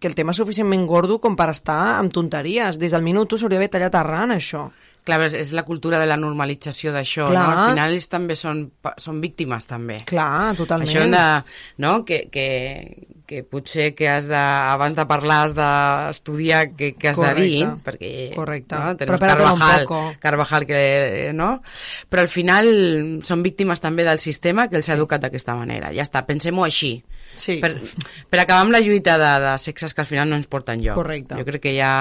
[0.00, 2.78] que el tema és suficientment gordo com per estar amb tonteries.
[2.80, 4.68] Des del minut 1 s'hauria d'haver tallat arran, això.
[5.06, 7.40] Clar, és, és la cultura de la normalització d'això, no?
[7.40, 8.66] Al final ells també són,
[9.00, 10.00] són víctimes, també.
[10.08, 10.90] Clar, totalment.
[10.90, 11.22] Això de,
[11.80, 11.94] no?
[12.04, 12.46] que, que,
[13.30, 17.40] que potser que has de, abans de parlar has d'estudiar què, què has Correcte.
[17.40, 18.76] de dir, perquè Correcte.
[18.76, 18.90] no?
[18.90, 19.86] un Carvajal.
[20.20, 20.82] Carvajal que,
[21.38, 21.50] no?
[22.10, 22.70] però al final
[23.26, 25.94] són víctimes també del sistema que els ha educat d'aquesta manera.
[25.96, 26.98] Ja està, pensem-ho així.
[27.40, 27.60] Sí.
[27.62, 27.76] Per,
[28.28, 30.98] per acabar amb la lluita de, de sexes que al final no ens porten lloc.
[30.98, 31.38] Correcte.
[31.38, 31.92] Jo crec que ja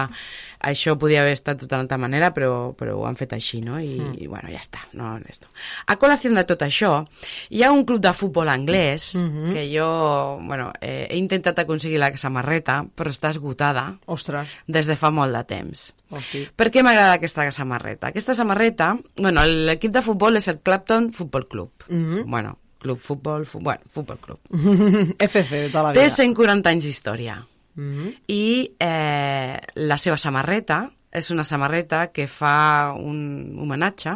[0.59, 3.79] això podia haver estat d'una altra manera, però, però ho han fet així, no?
[3.79, 4.15] I, Mm.
[4.21, 4.79] i bueno, ja està.
[4.93, 5.47] No, esto.
[5.87, 7.05] A col·lació de tot això,
[7.49, 9.53] hi ha un club de futbol anglès Mhm.
[9.53, 14.49] que jo, bueno, eh, he intentat aconseguir la samarreta, però està esgotada Ostres.
[14.67, 15.93] des de fa molt de temps.
[16.09, 16.47] Hosti.
[16.55, 18.07] Per què m'agrada aquesta samarreta?
[18.07, 21.71] Aquesta samarreta, bueno, l'equip de futbol és el Clapton Football Club.
[21.87, 22.23] Mhm.
[22.29, 24.39] Bueno, club futbol, fu bueno, futbol club.
[25.19, 26.01] FC de tota la vida.
[26.03, 27.45] Té 140 anys d'història
[27.79, 28.13] Mhm.
[28.27, 34.11] i eh, la seva samarreta és una samarreta que fa un homenatge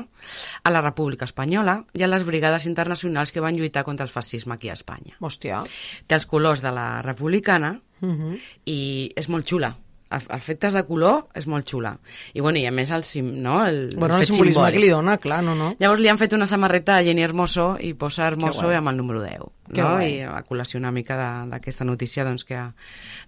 [0.64, 4.54] a la República Espanyola i a les brigades internacionals que van lluitar contra el fascisme
[4.54, 5.16] aquí a Espanya.
[5.20, 5.64] Hòstia.
[6.06, 8.38] Té els colors de la republicana Mhm.
[8.66, 9.78] i és molt xula.
[10.14, 11.94] A efectes de color és molt xula.
[12.34, 13.58] I, bueno, i a més el, sim, no?
[13.66, 14.78] el, Bueno, el fet simbolisme simbòlic.
[14.78, 15.72] que li dona, clar, no, no.
[15.80, 19.24] Llavors li han fet una samarreta a Jenny Hermoso i posa Hermoso amb el número
[19.24, 19.50] 10.
[19.74, 19.96] Que no?
[19.96, 20.12] guai.
[20.20, 21.18] I a col·lació una mica
[21.50, 22.60] d'aquesta notícia doncs, que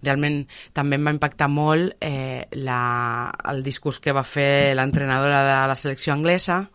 [0.04, 0.44] realment
[0.76, 5.80] també em va impactar molt eh, la, el discurs que va fer l'entrenadora de la
[5.80, 6.66] selecció anglesa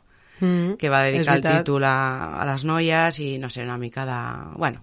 [0.41, 4.07] Mm, que va dedicar el títol a, a les noies i no sé, una mica
[4.09, 4.21] de...
[4.57, 4.83] Bueno,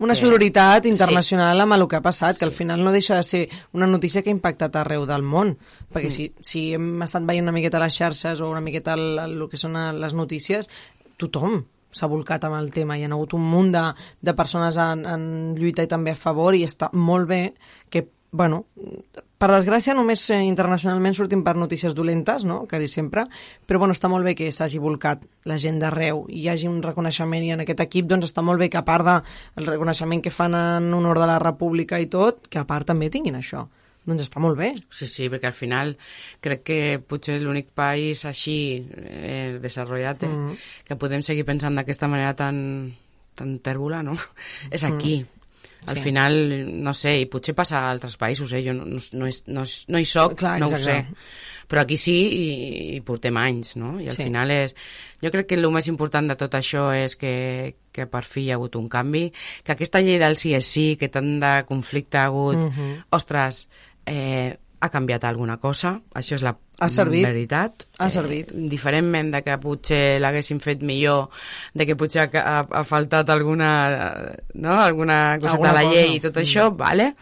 [0.00, 0.88] una que- sororitat Sí.
[0.90, 4.22] internacional amb el que ha passat, que al final no deixa de ser una notícia
[4.22, 5.56] que ha impactat arreu del món,
[5.92, 6.10] perquè Mm.
[6.10, 9.48] si, si hem estat veient una miqueta les xarxes o una miqueta el, el, el
[9.48, 10.68] que són les notícies,
[11.16, 13.84] tothom s'ha volcat amb el tema, hi ha hagut un munt de,
[14.22, 17.54] de persones en, en lluita i també a favor i està molt bé
[17.90, 18.66] que, bueno,
[19.40, 23.24] per desgràcia només eh, internacionalment sortim per notícies dolentes, no?, quasi sempre,
[23.66, 26.82] però bueno, està molt bé que s'hagi volcat la gent d'arreu i hi hagi un
[26.84, 30.30] reconeixement i en aquest equip doncs està molt bé que a part del reconeixement que
[30.34, 33.64] fan en honor de la república i tot, que a part també tinguin això.
[34.04, 34.70] Doncs està molt bé.
[34.88, 35.96] Sí, sí, perquè al final
[36.40, 38.56] crec que potser l'únic país així
[38.96, 40.56] eh, desenvolupat eh, Mm.
[40.88, 42.94] que podem seguir pensant d'aquesta manera tan,
[43.36, 44.16] tan tèrbola, no?
[44.70, 45.22] És aquí.
[45.86, 46.02] Al Sí.
[46.02, 46.34] final,
[46.82, 48.62] no sé, i potser passa a altres països, eh?
[48.66, 51.06] jo no, no, no, hi- no, hi- no hi soc, Clar, no ho sé.
[51.70, 53.98] Però aquí sí i, i portem anys, no?
[54.00, 54.24] I al Sí.
[54.24, 54.74] final és...
[55.22, 58.50] Jo crec que el més important de tot això és que, que per fi hi
[58.50, 59.32] ha hagut un canvi,
[59.64, 63.04] que aquesta llei del sí és sí, que tant de conflicte ha hagut, Mhm.
[63.10, 63.68] ostres,
[64.06, 67.22] eh, ha canviat alguna cosa, això és la Ha servit.
[67.26, 67.86] veritat.
[67.98, 68.52] Ha servit.
[68.52, 71.28] Eh, diferentment de que potser l'haguessin fet millor,
[71.74, 74.72] de que potser ha, ha, faltat alguna, no?
[74.80, 75.94] alguna coseta Alguna a la cosa.
[75.94, 76.40] llei i tot Mm.
[76.40, 77.14] això, vale?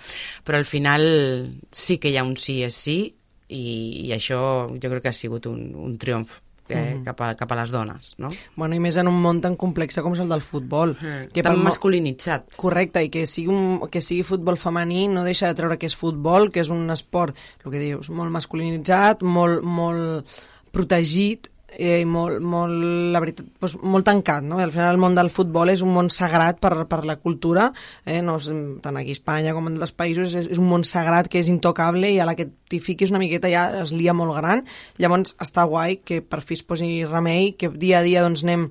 [0.45, 3.15] però al final sí que hi ha un sí és sí
[3.49, 7.05] i, i això jo crec que ha sigut un, un triomf eh, Mhm.
[7.05, 8.29] cap, a, cap a les dones, no?
[8.57, 10.97] Bueno, i més en un món tan complex com és el del futbol.
[11.43, 12.55] tan pel masculinitzat.
[12.57, 15.97] Correcte, i que sigui, un, que sigui futbol femení no deixa de treure que és
[15.97, 20.29] futbol, que és un esport, el que dius, molt masculinitzat, molt, molt
[20.73, 22.75] protegit, eh, molt, molt,
[23.13, 24.59] la veritat, doncs, molt tancat, no?
[24.63, 27.69] Al final el món del futbol és un món sagrat per, per la cultura,
[28.07, 28.21] eh?
[28.25, 28.39] no,
[28.83, 31.51] tant aquí a Espanya com en altres països, és, és un món sagrat que és
[31.53, 34.65] intocable i a la que t'hi fiquis una miqueta ja es lia molt gran.
[34.99, 38.71] Llavors està guai que per fi es posi remei, que dia a dia doncs anem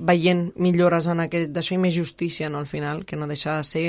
[0.00, 3.68] veient millores en aquest d'això i més justícia, no, al final, que no deixa de
[3.68, 3.86] ser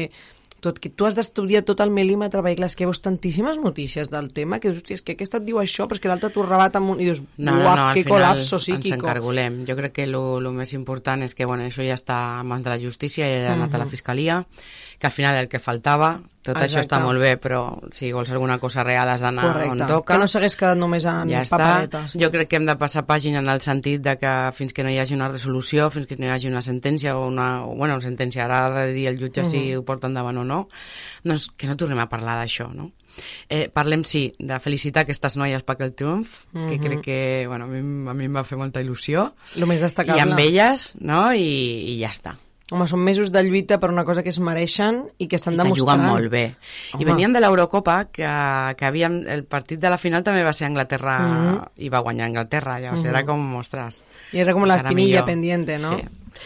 [0.61, 4.11] tot, que tu has d'estudiar tot el mil·límetre, perquè clar, és que veus tantíssimes notícies
[4.13, 6.45] del tema, que dius, és que aquesta et diu això, però és que l'altre t'ho
[6.45, 7.01] rebat amb un...
[7.01, 8.95] I dius, No, no, no, que col·lapso ens psíquico.
[8.99, 9.63] encargolem.
[9.67, 12.69] Jo crec que el més important és que bueno, això ja està a mans de
[12.71, 14.45] la justícia, ja ha anat a la fiscalia,
[15.01, 16.87] que al final el que faltava, tot això Exacte.
[16.95, 17.59] està molt bé, però
[17.93, 20.13] si vols alguna cosa real has d'anar on toca.
[20.13, 22.15] que no s'hagués quedat només en ja paperetes.
[22.21, 24.89] Jo crec que hem de passar pàgina en el sentit de que fins que no
[24.93, 27.65] hi hagi una resolució, fins que no hi hagi una sentència o una...
[27.65, 29.79] O, bueno, sentència ara ha de dir el jutge si Mhm.
[29.79, 30.67] ho porta endavant o no,
[31.23, 32.91] doncs que no tornem a parlar d'això, no?
[33.49, 36.79] Eh, parlem, sí, de felicitar aquestes noies per el triomf, que Mhm.
[36.81, 39.33] crec que bueno, a, mi, a mi em va fer molta il·lusió.
[39.57, 40.17] Lo més destacable.
[40.21, 41.33] I amb elles, no?
[41.33, 42.37] I, i ja està.
[42.71, 45.57] Home, són mesos de lluita per una cosa que es mereixen i que estan I
[45.57, 45.99] que demostrant.
[45.99, 46.55] juguen molt bé.
[46.93, 47.03] Home.
[47.03, 48.23] I venien de l'Eurocopa, que,
[48.79, 51.59] que havíem, el partit de la final també va ser Anglaterra, Mhm.
[51.83, 53.09] i va guanyar Anglaterra, llavors Mhm.
[53.09, 54.01] era com, ostres...
[54.31, 55.25] Y era como la millor.
[55.25, 55.97] pendiente, ¿no?
[55.97, 56.03] Sí.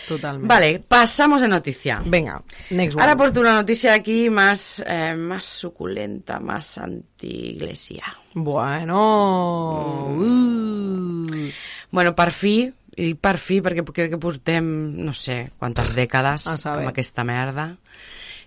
[0.08, 0.48] Totalmente.
[0.48, 2.02] Vale, pasamos de noticia.
[2.04, 3.04] Venga, next one.
[3.04, 8.04] Ahora porto una noticia aquí más, eh, más suculenta, más anti-iglesia.
[8.34, 10.08] Bueno...
[10.10, 11.50] Uh.
[11.92, 14.66] Bueno, per fi, i dic per fi perquè crec que portem,
[15.04, 17.76] no sé, quantes dècades amb aquesta merda,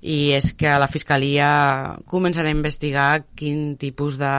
[0.01, 4.31] i és que a la Fiscalia començarà a investigar quin tipus de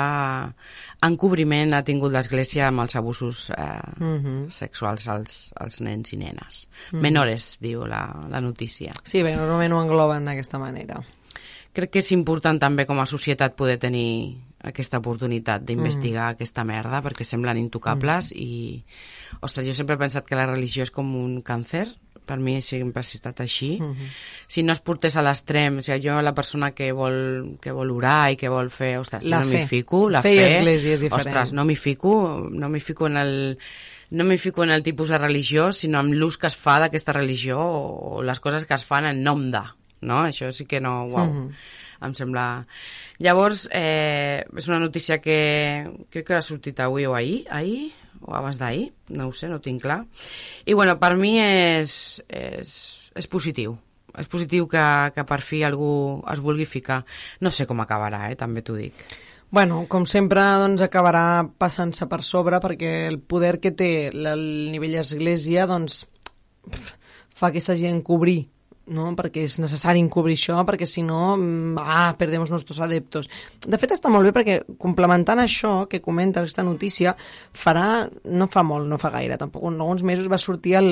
[1.04, 4.50] encobriment ha tingut l'Església amb els abusos eh, Mhm.
[4.52, 6.68] sexuals als, als nens i nenes.
[6.92, 7.02] Mhm.
[7.02, 8.92] Menores, diu la, la notícia.
[9.04, 11.02] Sí, bé, normalment ho engloben d'aquesta manera.
[11.74, 16.36] Crec que és important també com a societat poder tenir aquesta oportunitat d'investigar Mm.
[16.36, 18.84] aquesta merda perquè semblen intocables i,
[19.42, 21.88] ostres, jo sempre he pensat que la religió és com un càncer
[22.30, 23.96] per mi sempre ha estat així Mhm.
[24.48, 27.90] si no es portés a l'extrem o sigui, jo la persona que vol, que vol
[27.92, 30.94] orar i que vol fer, ostres, La no m'hi fico la Fe fe, i església
[30.94, 31.28] és diferent.
[31.28, 33.58] ostres, no m'hi fico no m'hi fico en el
[34.12, 37.14] no m'hi fico en el tipus de religió, sinó en l'ús que es fa d'aquesta
[37.14, 39.62] religió o les coses que es fan en nom de,
[40.02, 40.24] no?
[40.26, 41.52] Això sí que no, uau, Mhm.
[42.06, 42.46] Em sembla...
[43.20, 45.40] Llavors, eh, és una notícia que
[46.10, 47.90] crec que ha sortit avui o ahir, ahir
[48.22, 50.02] o abans d'ahir, no ho sé, no ho tinc clar.
[50.66, 51.94] I bueno, per mi és,
[52.28, 52.74] és,
[53.16, 53.78] és positiu.
[54.20, 54.84] És positiu que,
[55.16, 57.04] que per fi algú es vulgui ficar.
[57.44, 59.04] No sé com acabarà, eh, també t'ho dic.
[59.52, 65.00] Bueno, com sempre, doncs, acabarà passant-se per sobre perquè el poder que té el nivell
[65.02, 66.04] església doncs,
[67.40, 68.44] fa que s'hagi d'encobrir
[68.90, 69.16] no?
[69.16, 73.30] perquè és necessari encobrir això, perquè si no, mm, ah, perdemos nuestros adeptos.
[73.66, 77.16] De fet, està molt bé perquè complementant això que comenta aquesta notícia,
[77.54, 80.90] farà, no fa molt, no fa gaire, tampoc, en alguns mesos va sortir el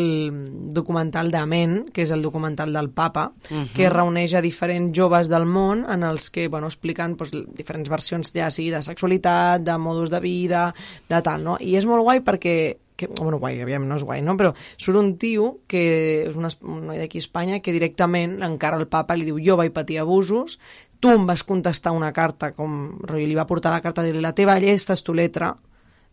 [0.74, 3.74] documental d'Amen, que és el documental del papa, Mhm.
[3.74, 8.32] que reuneix a diferents joves del món en els que bueno, expliquen doncs, diferents versions
[8.34, 10.74] ja sigui de sexualitat, de modus de vida,
[11.09, 11.58] de tal, no?
[11.59, 14.35] I és molt guai perquè que, bueno, guai, aviam, no és guai, no?
[14.40, 15.84] Però surt un tio que
[16.26, 19.72] és una, una d'aquí a Espanya que directament encara el papa li diu jo vaig
[19.76, 20.58] patir abusos,
[21.00, 24.34] tu em vas contestar una carta, com Roy li va portar la carta de la
[24.34, 25.53] teva llei, esta és tu letra,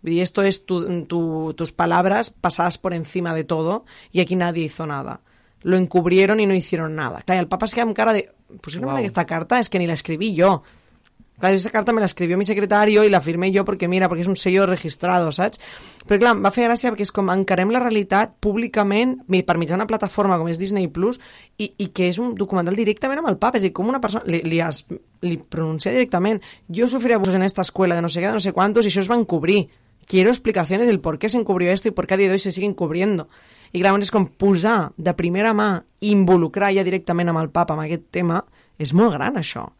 [0.04, 4.64] dir, esto es tu, tu, tus palabras pasadas por encima de todo y aquí nadie
[4.64, 5.20] hizo nada.
[5.62, 7.22] Lo encubrieron y no hicieron nada.
[7.22, 8.28] Clar, i el papa es queda amb cara de...
[8.60, 9.00] Posiblement Wow.
[9.00, 10.58] aquesta carta és que ni la escribí jo.
[11.34, 14.28] Clar, aquesta carta me la mi secretario i la firmé jo perquè, mira, perquè és
[14.30, 15.58] un sello registrado, saps?
[16.06, 19.74] Però clar, em va fer gràcia perquè és com encarem la realitat públicament per mitjà
[19.74, 21.18] d'una plataforma com és Disney Plus
[21.58, 24.00] i, i que és un documental directament amb el papa, és a dir, com una
[24.00, 24.84] persona li, li, es,
[25.26, 26.40] li pronuncia directament
[26.70, 28.92] jo sufrí abusos en esta escuela de no sé qué, de no sé cuántos i
[28.92, 29.66] això es va encubrir.
[30.06, 32.38] Quiero explicaciones del por qué se encubrió esto y por qué a día de hoy
[32.38, 33.28] se sigue encubriendo.
[33.74, 37.82] I clar, és com posar de primera mà involucrar ja directament amb el papa amb
[37.82, 38.44] aquest tema,
[38.78, 39.72] és molt gran això.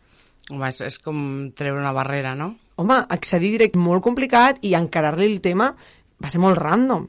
[0.53, 1.19] Home, és, és com
[1.57, 2.53] treure una barrera, no?
[2.77, 5.71] Home, accedir direct molt complicat i encarar-li el tema
[6.21, 7.07] va ser molt random.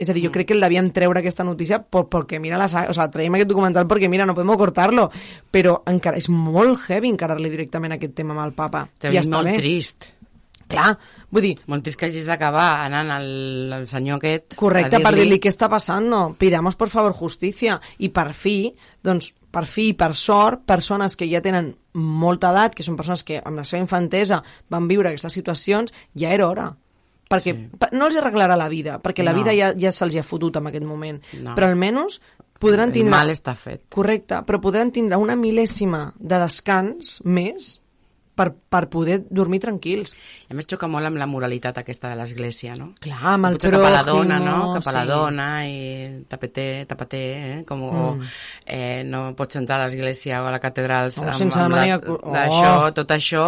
[0.00, 2.70] És a dir, jo crec que el devíem treure aquesta notícia por, porque mira la
[2.72, 5.10] saga, o sea, traiem aquest documental perquè mira, no podem cortarlo,
[5.52, 8.86] però encara és molt heavy encarar-li directament aquest tema amb el papa.
[9.02, 9.58] I veig està molt bé.
[9.60, 10.08] trist.
[10.70, 10.94] Clar,
[11.34, 11.52] vull dir...
[11.68, 13.28] Molt trist que hagis d'acabar anant al,
[13.76, 16.08] al senyor aquest Correcte, a per dir-li què està passant,
[16.40, 17.76] pidamos por favor justícia.
[18.00, 18.70] I per fi,
[19.04, 23.24] doncs, per fi i per sort, persones que ja tenen molta edat, que són persones
[23.24, 26.68] que amb la seva infantesa van viure aquestes situacions, ja era hora.
[27.30, 27.68] Perquè sí.
[27.94, 29.38] no els arreglarà la vida, perquè la No.
[29.38, 31.20] vida ja, ja se'ls ha fotut en aquest moment.
[31.42, 31.54] No.
[31.54, 32.20] Però almenys
[32.58, 33.10] podran El tindre...
[33.10, 33.84] mal està fet.
[33.88, 37.79] Correcte, però podran tindre una mil·lèsima de descans més
[38.40, 40.14] per, per poder dormir tranquils.
[40.48, 42.94] I a més xoca molt amb la moralitat aquesta de l'església, no?
[43.04, 44.56] Clar, amb el Potser cap a la dona, no?
[44.78, 45.10] Cap a la sí.
[45.12, 45.76] dona i
[46.32, 47.60] tapeté, tapaté, eh?
[47.68, 48.26] Com Mm.
[48.66, 52.00] eh, no pots entrar a l'església o a la catedral Oh, amb, sense amb demanar
[52.00, 52.32] la- oh.
[52.32, 53.44] d'això, tot això,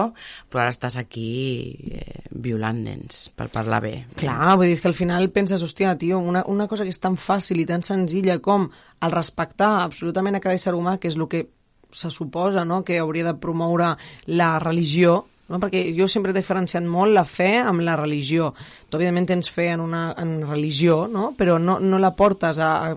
[0.51, 3.95] però ara estàs aquí eh, violant nens per parlar bé.
[4.19, 7.17] Clar, vull dir, que al final penses, hòstia, tio, una, una cosa que és tan
[7.17, 8.69] fàcil i tan senzilla com
[9.03, 11.47] el respectar absolutament a cada ésser humà, que és el que
[11.93, 12.83] se suposa no?
[12.85, 13.93] que hauria de promoure
[14.33, 15.61] la religió, no?
[15.61, 18.53] perquè jo sempre he diferenciat molt la fe amb la religió.
[18.89, 21.33] Tu, evidentment, tens fe en una en religió, no?
[21.39, 22.95] però no, no la portes a, a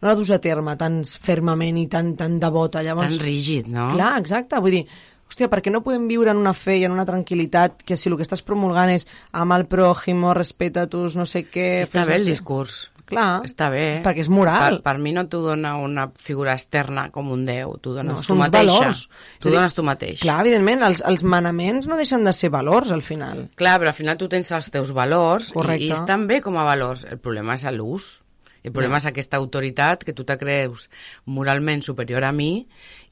[0.00, 2.80] no la dus a terme tan fermament i tan, tan devota.
[2.82, 3.90] Llavors, Tan rígid, no?
[3.92, 4.56] Clar, exacte.
[4.64, 4.84] Vull dir,
[5.28, 8.08] hòstia, per què no podem viure en una fe i en una tranquil·litat que si
[8.08, 9.04] el que estàs promulgant és
[9.36, 11.66] amb el pròjimo, respeta tus no sé què...
[11.82, 12.78] Sí, està bé no el sé- discurs.
[13.10, 13.84] Clar, Està bé.
[14.04, 14.78] perquè és moral.
[14.78, 18.22] Per, per mi no t'ho dona una figura externa com un déu, t'ho dones no,
[18.22, 18.72] tu mateixa.
[18.78, 19.02] valors.
[19.42, 20.20] Dir, dones tu mateix.
[20.22, 23.48] Clar, evidentment, els, els manaments no deixen de ser valors, al final.
[23.60, 25.84] Clar, però al final tu tens els teus valors i, Correcte.
[25.88, 27.04] i estan bé com a valors.
[27.10, 28.22] El problema és l'ús.
[28.62, 28.98] El problema Ja.
[28.98, 30.90] és aquesta autoritat que tu te creus
[31.24, 32.66] moralment superior a mi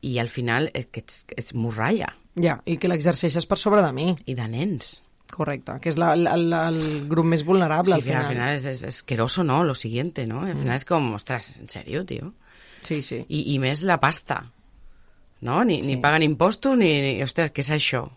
[0.05, 2.15] i al final és que ets, ets morralla.
[2.39, 4.15] Ja, i que l'exerceixes per sobre de mi.
[4.27, 5.03] I de nens.
[5.31, 8.23] Correcte, que és la, la, la, el grup més vulnerable, sí, al final.
[8.25, 9.63] al final és, és asqueroso, ¿no?
[9.65, 10.43] Lo siguiente, ¿no?
[10.43, 10.59] Al Mm.
[10.63, 12.33] final es como, ostras, ¿en serio, tío?
[12.83, 13.25] Sí, sí.
[13.29, 14.45] I, i més la pasta,
[15.41, 15.65] no?
[15.65, 15.89] Ni, Sí.
[15.89, 17.23] ni paguen impostos ni, ni...
[17.23, 18.09] Ostres, què és això?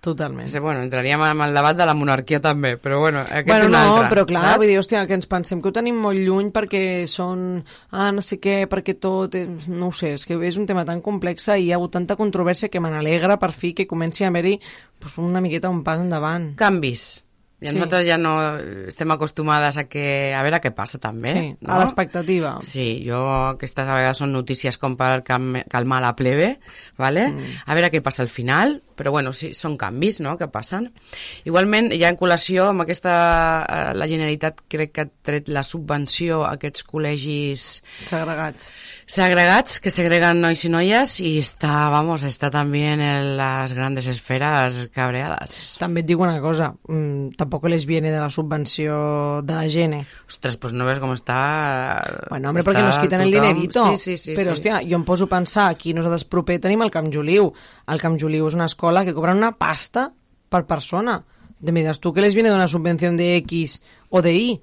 [0.00, 0.46] Totalment.
[0.48, 3.72] Sí, bueno, entraríem amb el debat de la monarquia també, però bueno, aquest Bueno, un
[3.72, 4.10] no, altre.
[4.12, 4.56] però clar, saps?
[4.58, 8.22] vull dir, hòstia, que ens pensem que ho tenim molt lluny perquè són, ah, no
[8.22, 9.34] sé què, perquè tot,
[9.68, 12.14] no ho sé, és que és un tema tan complex i hi ha hagut tanta
[12.14, 14.60] controvèrsia que me n'alegra per fi que comenci a haver-hi
[15.00, 16.54] pues, una miqueta un pas endavant.
[16.56, 17.22] Canvis.
[17.58, 17.74] I Sí.
[17.74, 21.28] nosaltres ja no estem acostumades a que a veure què passa també.
[21.32, 21.72] Sí, no?
[21.72, 22.58] a l'expectativa.
[22.60, 23.16] Sí, jo
[23.48, 26.60] aquestes a vegades són notícies com per calm- calmar la plebe,
[26.98, 27.28] ¿vale?
[27.32, 27.62] Mm.
[27.64, 30.88] a veure què passa al final, però bueno, sí, són canvis no, que passen.
[31.44, 33.12] Igualment, ja en col·lació amb aquesta,
[33.68, 37.66] eh, la Generalitat crec que ha tret la subvenció a aquests col·legis
[38.02, 38.70] Segregats.
[39.06, 43.02] segregats que segreguen nois i noies i està, vamos, està també en
[43.38, 45.76] les grandes esferes cabreades.
[45.78, 50.06] També et dic una cosa, mm, tampoco les viene de la subvenció de la Gene.
[50.26, 51.38] Ostres, pues no ves com està...
[52.30, 53.86] Bueno, hombre, està perquè nos quiten el tothom- dinerito.
[53.96, 54.34] Sí, sí, sí.
[54.34, 54.60] Però, sí.
[54.60, 57.52] hòstia, jo em poso a pensar, aquí nosaltres proper tenim el Camp Juliu.
[57.86, 60.08] El Camp Juliu és una escola que cobren una pasta
[60.50, 61.20] per persona.
[61.64, 64.60] Te me diràs tu que les viene de una subvenció de X o de Y.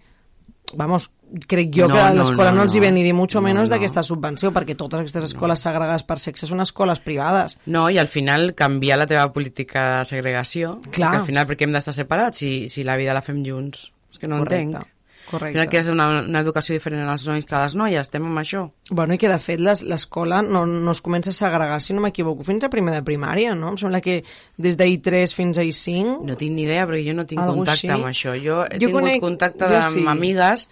[0.76, 1.10] Vamos,
[1.48, 2.86] crec jo No, que a no, l'escola no, no, els hi no.
[2.86, 3.74] ve ni de mucho No, menos no.
[3.76, 7.58] d'aquesta subvenció, perquè totes aquestes escoles segregades per sexe són escoles privades.
[7.66, 10.80] No, i al final canviar la teva política de segregació.
[10.92, 11.10] Clar.
[11.12, 13.90] perquè Al final, per què hem d'estar separats si, si la vida la fem junts?
[14.12, 14.93] És que no Correcte, entenc.
[15.34, 15.58] Correcte.
[15.58, 18.40] Final, que és una, una educació diferent als nois que a les noies, estem amb
[18.42, 18.64] això.
[18.90, 22.06] Bueno, i que de fet les- l'escola no, no es comença a segregar, si no
[22.06, 23.74] m'equivoco, fins a primer de primària, no?
[23.74, 24.22] Em sembla que
[24.58, 26.20] des d'I3 fins a I5...
[26.30, 27.94] No tinc ni idea, perquè jo no tinc Algo contacte així.
[27.98, 28.38] amb això.
[28.40, 30.06] Jo he Jo tingut conec- contacte jo amb sí.
[30.08, 30.68] amigues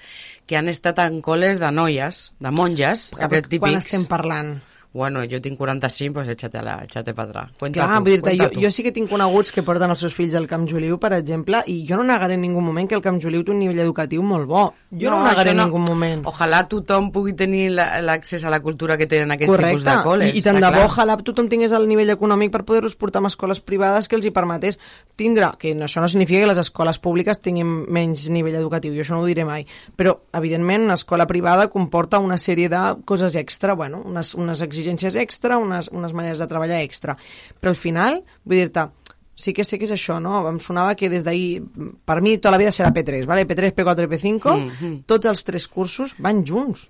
[0.48, 3.62] que han estat en col·les de noies, de monges, aquest típics.
[3.70, 4.60] Quan estem parlant?
[4.94, 7.52] Bueno, jo tinc 45, pues échate, la, échate para atrás.
[7.58, 8.62] Cuenta Clar, tu, vull dir-te, cuenta jo, tu.
[8.66, 11.62] jo sí que tinc coneguts que porten els seus fills al Camp Joliu, per exemple,
[11.72, 14.20] i jo no negaré en ningú moment que el Camp Joliu té un nivell educatiu
[14.22, 14.66] molt bo.
[14.92, 16.26] Jo no, no negaré en ningú moment.
[16.28, 20.04] Ojalà tothom pugui tenir la- l'accés a la cultura que tenen aquests tipus Correcte, de
[20.10, 20.34] col·les.
[20.36, 20.90] I, i tant de bo, clar.
[20.90, 24.32] ojalà tothom tingués el nivell econòmic per poder-los portar a escoles privades que els hi
[24.36, 24.78] permetés
[25.16, 29.06] tindre, que no, això no significa que les escoles públiques tinguin menys nivell educatiu, jo
[29.08, 29.64] això no ho diré mai,
[29.96, 34.81] però evidentment una escola privada comporta una sèrie de coses extra, bueno, unes, unes exigències
[34.88, 37.18] extra, unes, unes maneres de treballar extra,
[37.60, 38.88] però al final, vull dir-te,
[39.36, 40.48] sí que sé que és això, no?
[40.48, 41.64] Em sonava que des d'ahir,
[42.06, 43.48] per mi tota la vida serà P3, ¿vale?
[43.48, 45.04] P3, P4 i P5, Mhm.
[45.06, 46.90] tots els tres cursos van junts.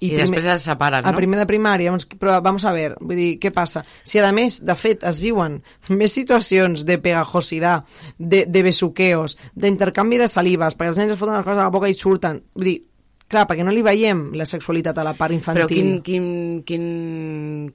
[0.00, 1.16] I després els separen, A no?
[1.16, 3.84] primer de primària, doncs, però vamos a ver, vull dir, què passa?
[4.04, 7.82] Si a més, de fet, es viuen més situacions de pegajosidad,
[8.16, 11.70] de, de besuqueos, d'intercanvi de salives, perquè els nens es foten les coses a la
[11.74, 12.84] boca i surten, vull dir,
[13.28, 15.66] clar, perquè no li veiem la sexualitat a la part infantil.
[15.66, 16.28] Però quin, quin,
[16.66, 16.86] quin,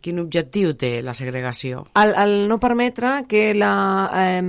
[0.02, 1.86] quin objectiu té la segregació?
[2.02, 3.74] el, el no permetre que la...
[4.18, 4.42] Eh,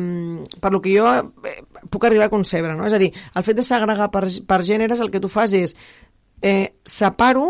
[0.61, 1.59] per lo que jo eh,
[1.93, 2.89] puc arribar a concebre, no?
[2.89, 5.77] És a dir, el fet de segregar per, per gèneres el que tu fas és
[6.41, 7.47] eh, separo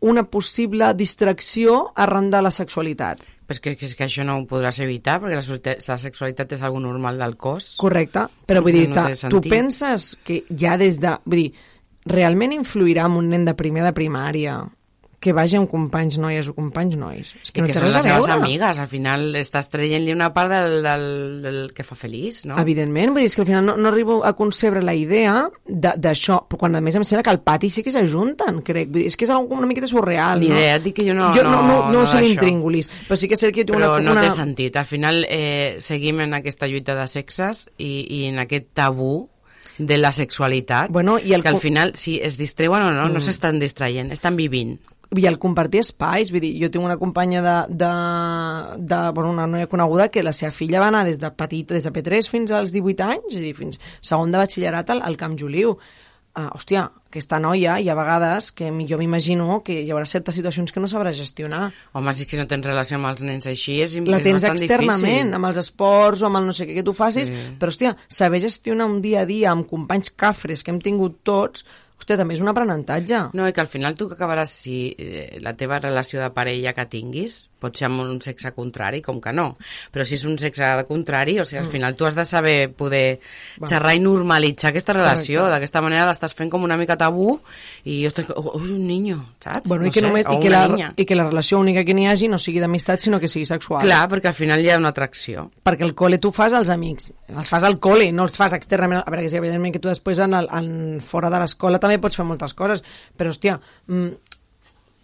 [0.00, 3.24] una possible distracció arran de la sexualitat.
[3.48, 6.62] Però és que, és que això no ho podràs evitar, perquè la, la sexualitat és
[6.62, 7.72] algo normal del cos.
[7.80, 11.14] Correcte, però vull dir, no tu penses que ja des de...
[11.24, 11.66] Vull dir,
[12.08, 14.64] realment influirà en un nen de primer de primària
[15.18, 17.32] que vagi amb companys noies o companys nois?
[17.42, 20.12] És que I no que té són res les seves amigues, al final estàs traient-li
[20.14, 21.06] una part del, del,
[21.42, 22.54] del que fa feliç, no?
[22.62, 25.96] Evidentment, vull dir, és que al final no, no arribo a concebre la idea de-
[25.98, 28.92] d'això, però quan a més em sembla que al pati sí que s'ajunten, crec.
[28.92, 30.54] Vull dir, és que és una miqueta surreal, Ni no?
[30.54, 33.16] idea, et dic que jo no- Jo no, no, no- no, no sé l'intríngulis, però
[33.18, 34.04] sí que sé que té Però una...
[34.06, 34.22] no una...
[34.22, 34.76] té sentit.
[34.78, 39.26] Al final eh, seguim en aquesta lluita de sexes i, i en aquest tabú
[39.78, 43.14] de la sexualitat, bueno, i el que al final, si es distreuen o no, no
[43.18, 43.20] Mm.
[43.20, 44.78] s'estan distraient, estan vivint.
[45.16, 47.88] i el compartir espais, vull dir, jo tinc una companya de, de,
[48.76, 51.84] de bueno, una noia coneguda que la seva filla va anar des de petita, des
[51.84, 55.16] de P3 fins als 18 anys, és a dir, fins segon de batxillerat al, al
[55.16, 55.78] Camp Joliu.
[56.36, 60.70] Uh, hòstia, aquesta noia hi ha vegades que jo m'imagino que hi haurà certes situacions
[60.70, 61.72] que no sabrà gestionar.
[61.98, 64.60] Home, si és que no tens relació amb els nens així, és, La tens bastant
[64.60, 65.34] externament, difícil.
[65.34, 67.56] amb els esports o amb el no sé què que tu facis, Sí.
[67.58, 71.64] però, hòstia, saber gestionar un dia a dia amb companys cafres que hem tingut tots,
[71.98, 73.30] hòstia, també és un aprenentatge.
[73.34, 76.72] No, i que al final tu que acabaràs si eh, la teva relació de parella
[76.72, 79.56] que tinguis pot ser amb un sexe contrari, com que no.
[79.92, 81.70] Però si és un sexe contrari, o sigui, al Mm.
[81.72, 83.18] final tu has de saber poder
[83.66, 85.48] xerrar i normalitzar aquesta relació.
[85.50, 87.40] D'aquesta manera l'estàs fent com una mica tabú
[87.84, 89.68] i, ostres, ui, un niño, saps?
[89.68, 90.92] Bueno, no i, que sé, només, i, que la, niña.
[90.96, 93.82] I que la relació única que n'hi hagi no sigui d'amistat, sinó que sigui sexual.
[93.82, 95.50] Clar, perquè al final hi ha una atracció.
[95.64, 99.02] Perquè el col·le tu fas als amics, els fas al col·le, no els fas externament.
[99.04, 101.98] A veure, que sí, evidentment que tu després en, el, en fora de l'escola també
[101.98, 102.82] pots fer moltes coses,
[103.16, 104.08] però, hòstia, mm,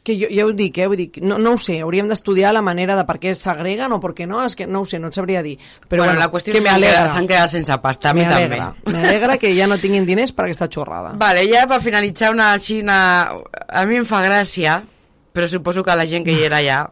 [0.04, 0.86] que jo, ja ho dic, eh?
[0.90, 3.98] Vull dir, no, no ho sé, hauríem d'estudiar la manera de per què s'agreguen o
[4.02, 5.56] per què no, és que no ho sé, no et sabria dir.
[5.88, 8.60] Però bueno, bueno, la qüestió que és que s'han quedat, sense pasta, a mi també.
[8.92, 11.14] M'alegra, que ja no tinguin diners per aquesta xorrada.
[11.20, 12.52] Vale, ja per finalitzar una
[12.84, 12.98] una...
[13.66, 14.82] a mi em fa gràcia,
[15.32, 16.84] però suposo que la gent que hi era allà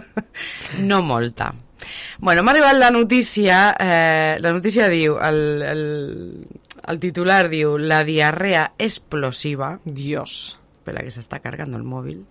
[0.90, 1.54] no molta.
[2.18, 5.86] Bueno, m'ha arribat la notícia, eh, la notícia diu, el, el,
[6.88, 9.78] el titular diu, la diarrea explosiva.
[9.84, 10.58] Dios.
[10.84, 12.26] Espera que se está cargando el móvil.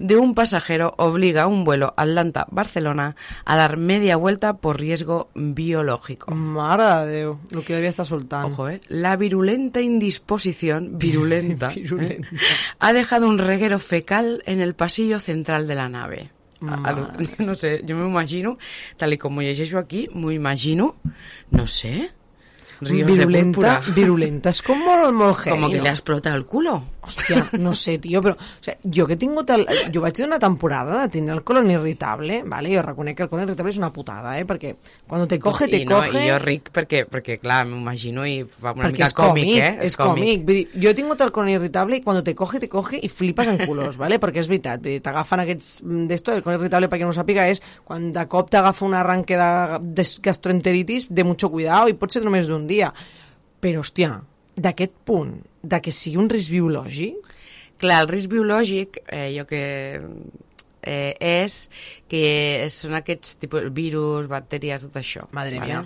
[0.00, 3.14] De un pasajero obliga a un vuelo Atlanta-Barcelona
[3.44, 6.34] a dar media vuelta por riesgo biológico.
[6.34, 8.52] De Déu, el que devia estar soltant.
[8.52, 8.80] Ojo, ¿eh?
[8.88, 11.74] La virulenta indisposición, virulenta, ¿eh?
[11.82, 12.28] Virulenta.
[12.80, 16.30] ha dejado un reguero fecal en el pasillo central de la nave.
[16.66, 17.08] A- a lo-
[17.38, 18.58] no sé, yo me imagino,
[18.96, 20.96] tal y como llegeixo aquí, me imagino,
[21.50, 22.10] no sé,
[22.80, 23.94] ríos de virulenta, púrpura.
[23.94, 26.82] virulenta, és com molt, molt heavy, Como que le ha explotado el culo.
[27.04, 30.30] Hòstia, no sé, tio, però o sigui, jo que he tingut el, jo vaig tenir
[30.30, 32.72] una temporada de tindre el colon irritable, vale?
[32.72, 34.46] jo reconec que el colon irritable és una putada, eh?
[34.48, 34.74] perquè
[35.10, 36.22] quan te coge, te I, no, coge...
[36.24, 39.88] I jo ric perquè, perquè clar, m'imagino i fa una perquè mica còmic, còmic, eh?
[39.88, 40.44] és còmic.
[40.48, 43.12] Vull dir, jo he tingut el colon irritable i quan te coge, te coge i
[43.12, 44.20] flipes en colors, ¿vale?
[44.22, 47.16] perquè és veritat, vull dir, t'agafen aquests mm, d'esto, el colon irritable, perquè no ho
[47.16, 51.98] sàpiga, és quan de cop t'agafa un arranque de, de gastroenteritis, de mucho cuidado, i
[51.98, 52.92] pot ser només d'un dia.
[53.64, 54.16] Però, hòstia,
[54.56, 57.32] d'aquest punt, de que sigui un risc biològic,
[57.80, 59.60] Clar, el risc biològic, eh, jo que
[60.84, 61.54] eh, és
[62.08, 65.24] que són aquests tipus virus, bacteries, tot això.
[65.34, 65.80] Madre mía.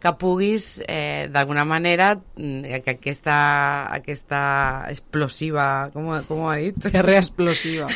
[0.00, 3.36] Que puguis, eh, d'alguna manera, mm, que aquesta,
[3.92, 4.42] aquesta
[4.88, 6.78] explosiva, com, com ho ha dit?
[6.86, 7.90] Diarrea explosiva.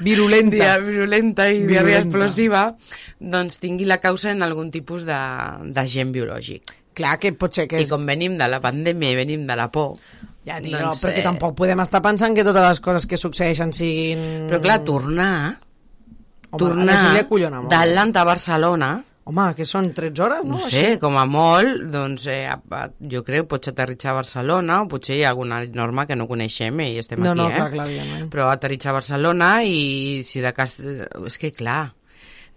[0.00, 0.56] Virulenta.
[0.56, 2.76] Dia, virulenta i diarrea explosiva,
[3.18, 5.18] doncs tingui la causa en algun tipus de,
[5.72, 6.76] d'agent biològic.
[6.92, 9.70] Clar que pot ser que I com venim de la pandèmia i venim de la
[9.72, 9.96] por,
[10.44, 13.16] Ja, tio, doncs, però que eh, tampoc podem estar pensant que totes les coses que
[13.20, 14.24] succeeixen siguin...
[14.50, 15.58] Però clar, tornar...
[16.52, 16.96] Home, tornar
[17.62, 17.70] molt.
[17.70, 18.90] d'Atlanta a Barcelona,
[19.24, 20.56] Home, que són 13 hores, no?
[20.56, 20.98] no sé, Així.
[20.98, 25.20] com a molt, doncs eh, a- a- jo crec pots aterritxar a Barcelona o potser
[25.20, 27.54] hi ha alguna norma que no coneixem i estem No, aquí, no, eh?
[27.54, 28.26] clar, clar, evidentment.
[28.34, 30.74] Però aterritxar a Barcelona i si de cas...
[30.82, 31.92] És que clar,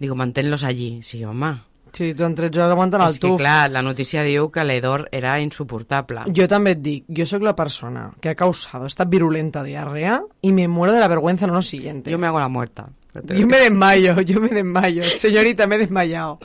[0.02, 0.96] digo, mantén-los allí.
[1.06, 1.54] Sí, home.
[1.96, 3.38] Sí, tu en 13 hores aguanten el És que tuf.
[3.40, 6.26] clar, la notícia diu que l'Edor era insuportable.
[6.28, 10.68] Yo también dic, yo soy la persona que ha causado esta virulenta diarrea y me
[10.68, 12.10] muero de la vergüenza en lo siguiente.
[12.10, 12.90] Yo me hago la muerta.
[13.32, 15.04] Yo me desmayo, yo me desmayo.
[15.16, 16.38] Señorita, me he desmayado.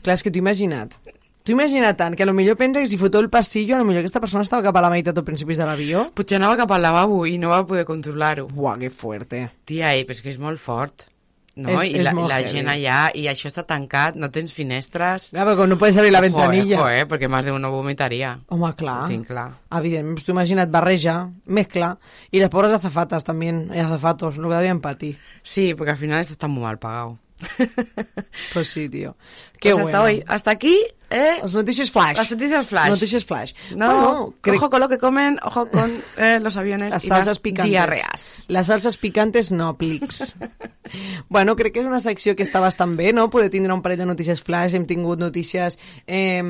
[0.00, 0.96] Clar, és que t'ho imagina't.
[1.44, 3.84] T'ho imagina't tant, que a lo millor pensa que si fotó el passillo, a lo
[3.84, 6.06] millor aquesta persona estava cap a la meitat o principis de l'avió.
[6.16, 8.46] Potser anava cap al lavabo i no va poder controlar-ho.
[8.48, 9.50] Buah, que fuerte.
[9.68, 11.10] Tia, eh, però és que és molt fort.
[11.56, 11.70] No?
[11.80, 15.28] És- I és la, molt la gent allà, i això està tancat, no tens finestres.
[15.30, 16.80] Clar, perquè no puedes abrir la Ojo, ventanilla.
[16.80, 18.32] Ojo, eh, perquè més d'uno vomitaria.
[18.48, 19.04] Home, clar.
[19.04, 19.52] Ho tinc clar.
[19.68, 21.96] Pues, t'ho imagina't, barreja, mezcla,
[22.32, 25.18] y las pobres azafatas también, y azafatos, lo que debían patir.
[25.42, 27.18] Sí, porque al final esto está muy mal pagado.
[28.52, 29.16] Pues sí, tío.
[29.60, 30.16] Qué Pues hasta bueno.
[30.18, 30.76] hoy, hasta aquí,
[31.14, 32.16] eh, Las noticias flash.
[32.16, 32.88] las noticias flash.
[32.88, 33.52] Noticias flash.
[33.76, 37.26] No, Bueno, crec- ojo con lo que comen, ojo con eh, los aviones Las salsas
[37.26, 37.70] las picantes.
[37.70, 38.44] diarreas.
[38.48, 40.36] Les salses picantes no, plics.
[41.28, 43.28] bueno, crec que és una secció que està bastant bé, no?
[43.30, 44.74] Poder tindre un parell de notícies flash.
[44.74, 46.42] Hem tingut notícies eh,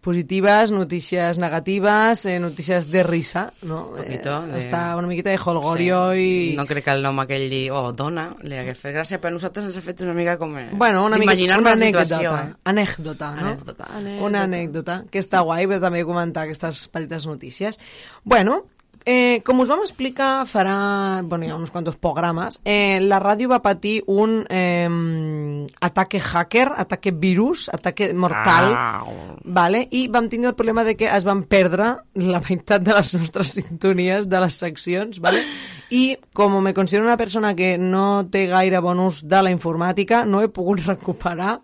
[0.00, 3.90] positives, notícies negatives, eh, notícies de risa, no?
[3.96, 6.54] poquito Eh, de- Està una miqueta de holgorio i...
[6.56, 9.36] No crec que el nom aquell di, oh, dona, li hagués fet gràcia, però a
[9.38, 10.56] nosaltres ens ha fet una mica com...
[10.58, 12.54] eh, Bueno, una mica d'imaginar-me una la anècdota, eh?
[12.64, 13.46] anècdota, no?
[13.48, 14.26] Anècdota, anècdota.
[14.26, 17.78] Una anècdota, que està guai, però també comentar aquestes petites notícies.
[18.24, 18.62] Bueno,
[19.04, 23.48] eh, com us vam explicar farà, bueno, hi ha uns quantos programes, eh, la ràdio
[23.50, 29.16] va patir un eh, ataque hacker, ataque virus, ataque mortal, Au.
[29.44, 29.86] vale?
[29.90, 33.56] i vam tindre el problema de que es van perdre la meitat de les nostres
[33.58, 35.44] sintonies de les seccions, vale?
[35.90, 40.24] I com me considero una persona que no té gaire bon ús de la informàtica,
[40.24, 41.58] no he pogut recuperar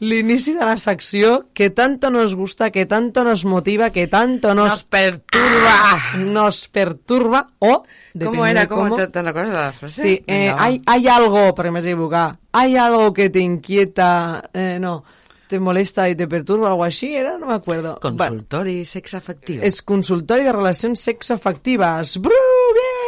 [0.00, 4.72] l'inici de la secció que tanto nos gusta, que tanto nos motiva, que tanto nos,
[4.72, 6.18] Nos perturba.
[6.18, 7.84] nos perturba o...
[8.24, 8.66] ¿Cómo era?
[8.66, 8.96] ¿Cómo cómo.
[8.96, 10.02] te, de la frase?
[10.02, 10.64] Sí, eh, va.
[10.64, 15.04] hay, hay algo, porque me has equivocado, hay algo que te inquieta, eh, no,
[15.46, 17.98] te molesta y te perturba, algo así, era, no me acuerdo.
[18.00, 19.62] Consultori sexafectiu.
[19.62, 22.18] és consultori de relacions sexoafectives.
[22.22, 22.34] Bru,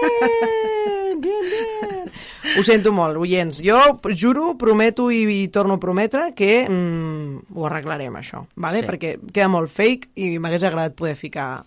[0.03, 2.13] bien, bien, bien.
[2.59, 3.63] Ho sento molt, oients.
[3.65, 3.79] Jo
[4.19, 8.83] juro, prometo i, i torno a prometre que mm, ho arreglarem, això, vale?
[8.83, 8.89] Sí.
[8.91, 11.63] perquè queda molt fake i m'hagués agradat poder ficar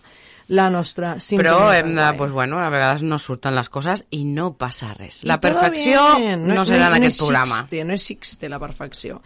[0.48, 1.50] la nostra sintonia.
[1.50, 5.24] Però hem de, pues bueno, a vegades no surten les coses i no passa res.
[5.26, 6.46] La perfecció bien.
[6.46, 7.64] no, serà en aquest programa.
[7.64, 9.22] Existe, no existe la perfecció.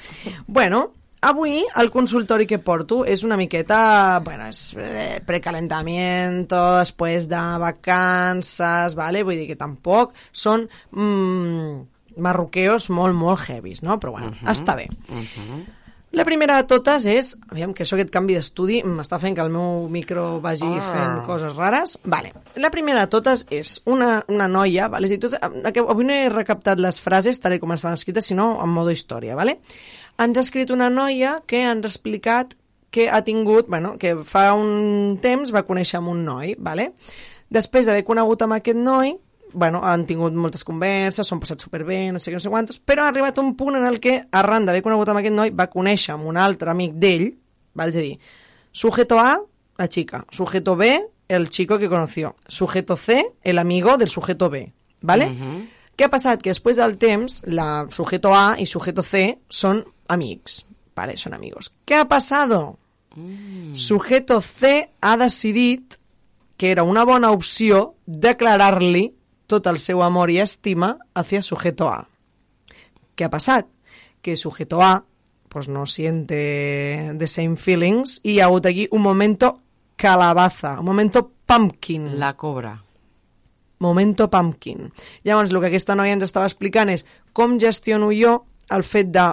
[0.46, 7.40] Bueno, avui el consultori que porto és una miqueta, bueno, és eh, precalentamiento, després de
[7.60, 9.22] vacances, vale?
[9.24, 13.98] vull dir que tampoc són mm, marroqueos molt, molt heavies, no?
[14.00, 14.48] Però bueno, Mhm.
[14.50, 14.88] està bé.
[16.12, 19.50] La primera de totes és, aviam, que això aquest canvi d'estudi m'està fent que el
[19.54, 20.80] meu micro vagi Ah.
[20.80, 22.00] fent coses rares.
[22.02, 22.32] Vale.
[22.56, 25.06] La primera de totes és una, una noia, vale?
[25.06, 27.92] És a dir, tot, eh, que avui no he recaptat les frases tal com estan
[27.94, 29.60] escrites, sinó en modo història, vale?
[30.20, 32.54] Ens ha escrit una noia que ens ha explicat
[32.90, 36.90] que ha tingut, bueno, que fa un temps va conèixer amb un noi, vale?
[37.50, 39.14] Després d'haver conegut amb aquest noi,
[39.52, 43.06] bueno, han tingut moltes converses, s'han passat superbé, no sé què, no sé quantos, però
[43.06, 46.14] ha arribat un punt en el que, arran d'haver conegut amb aquest noi, va conèixer
[46.14, 47.30] amb un altre amic d'ell,
[47.74, 47.90] val?
[47.90, 48.18] és a dir,
[48.72, 49.38] sujeto A,
[49.78, 50.92] la chica, sujeto B,
[51.30, 55.30] el chico que conoció, sujeto C, el amigo del sujeto B, ¿vale?
[55.96, 56.40] Què ha passat?
[56.42, 60.64] Que després del temps, la sujeto A i sujeto C són amics,
[60.96, 61.16] ¿vale?
[61.16, 61.72] Són amigos.
[61.86, 62.78] ¿Qué ha pasado?
[63.72, 65.96] Sujeto C ha decidit
[66.56, 69.08] que era una bona opció declarar-li
[69.50, 72.04] tot el seu amor i estima hacia sujeto A.
[73.16, 73.66] ¿Qué ha passat?
[74.22, 75.04] Que sujeto A
[75.50, 79.58] pues no siente the same feelings y ha hagut aquí un momento
[79.96, 82.20] calabaza, un momento pumpkin.
[82.20, 82.84] La cobra.
[83.80, 84.92] Momento pumpkin.
[85.24, 87.02] Llavors, el que aquesta noia ens estava explicant és
[87.34, 89.26] com gestiono jo el fet de...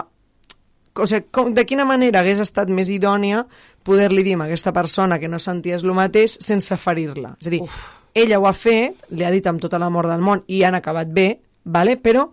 [0.98, 3.44] O sigui, com, de quina manera hagués estat més idònia
[3.86, 7.36] poder-li dir a aquesta persona que no senties el mateix sense ferir-la.
[7.40, 7.84] És a dir, Uf.
[8.14, 11.08] ella ho ha fet, li ha dit amb tot l'amor del món i han acabat
[11.08, 11.28] bé,
[11.64, 11.96] vale?
[11.96, 12.28] però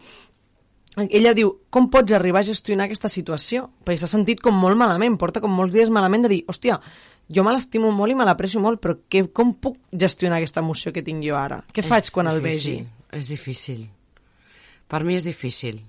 [0.95, 3.69] ella diu, com pots arribar a gestionar aquesta situació?
[3.84, 6.80] Perquè s'ha sentit com molt malament, porta com molts dies malament de dir, hòstia,
[7.27, 10.94] jo me l'estimo molt i me l'aprecio molt, però que, com puc gestionar aquesta emoció
[10.95, 11.64] que tinc jo ara?
[11.74, 12.80] Què faig quan el vegi?
[12.80, 13.84] difícil, És difícil.
[14.88, 15.82] Per mi és difícil.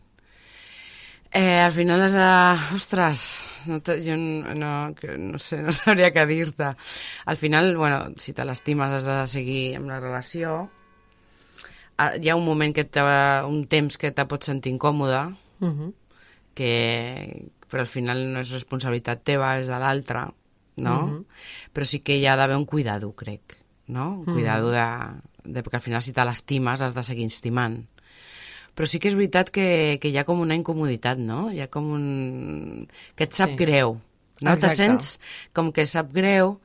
[1.36, 2.28] Eh, al final has de...
[2.76, 3.24] Ostres,
[3.68, 6.70] no te, jo no, no, sé, no sabria què dir-te.
[7.28, 10.62] Al final, bueno, si te l'estimes has de seguir amb la relació.
[12.00, 13.04] Ah, Hi ha un moment que te,
[13.48, 15.26] un temps que te pots sentir incòmode,
[15.60, 15.92] Uh -huh.
[16.54, 20.26] que però al final no és responsabilitat teva, és de l'altre,
[20.76, 21.06] no?
[21.06, 21.24] Mhm.
[21.72, 23.56] Però sí que hi ha d'haver un cuidado, crec,
[23.88, 24.18] no?
[24.20, 24.32] Un Mhm.
[24.34, 24.86] cuidado de,
[25.44, 25.62] de...
[25.64, 27.86] Perquè al final si te l'estimes has de seguir estimant.
[28.76, 31.46] Però sí que és veritat que, que hi ha com una incomoditat, no?
[31.52, 32.88] Hi ha com un...
[33.16, 33.56] que et sap Sí.
[33.62, 33.96] greu,
[34.44, 34.56] no?
[34.60, 35.14] Te sents
[35.56, 36.58] com que sap greu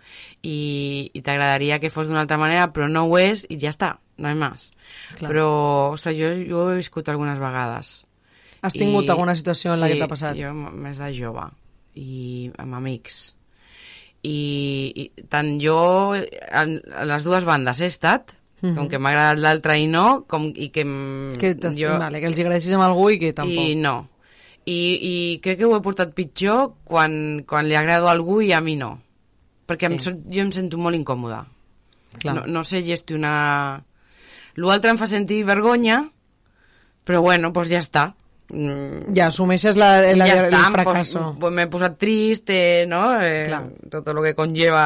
[0.44, 3.94] i, i t'agradaria que fos d'una altra manera, però no ho és i ja està,
[4.20, 4.72] no hi ha més.
[5.16, 5.30] Clar.
[5.32, 5.48] Però,
[5.96, 8.02] ostres, jo, jo ho he viscut algunes vegades.
[8.62, 10.36] Has tingut alguna situació en la que t'ha passat?
[10.36, 11.48] Sí, jo més de jove
[11.96, 13.22] i amb amics.
[14.22, 14.36] I,
[15.02, 15.80] i tant jo
[16.14, 18.76] en, a les dues bandes he estat, Mhm.
[18.78, 20.84] com que m'ha agradat l'altre i no, com, i que,
[21.40, 21.98] Que, jo...
[21.98, 23.58] vale, que els hi agradessis amb algú i que tampoc.
[23.58, 24.08] i no.
[24.66, 28.52] I, I crec que ho he portat pitjor quan, quan li agrado a algú i
[28.54, 29.00] a mi no.
[29.66, 30.12] Perquè em, Sí.
[30.12, 31.48] sen- jo em sento molt incòmoda.
[32.20, 32.36] Clar.
[32.36, 33.84] No, no sé gestionar...
[34.56, 36.12] L'altre em fa sentir vergonya,
[37.08, 38.14] però bueno, doncs ja està.
[38.52, 41.20] Mm, Ja assumeixes la, la, ja el està, em fracasso.
[41.22, 43.02] pos- pues m'he posat trist, eh, no?
[43.22, 43.62] Eh, Clar.
[43.90, 44.84] tot el que conlleva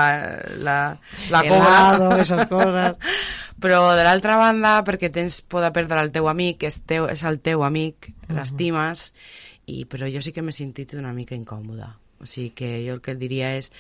[0.60, 0.98] la,
[1.32, 2.22] la Helado, cobra.
[2.22, 2.96] esas coses.
[3.62, 7.24] Però de l'altra banda, perquè tens por de perdre el teu amic, és, teu, és
[7.24, 8.36] el teu amic, Mhm.
[8.38, 9.14] l'estimes,
[9.66, 11.96] i, però jo sí que m'he sentit una mica incòmoda.
[12.22, 13.72] O sigui que jo el que et diria és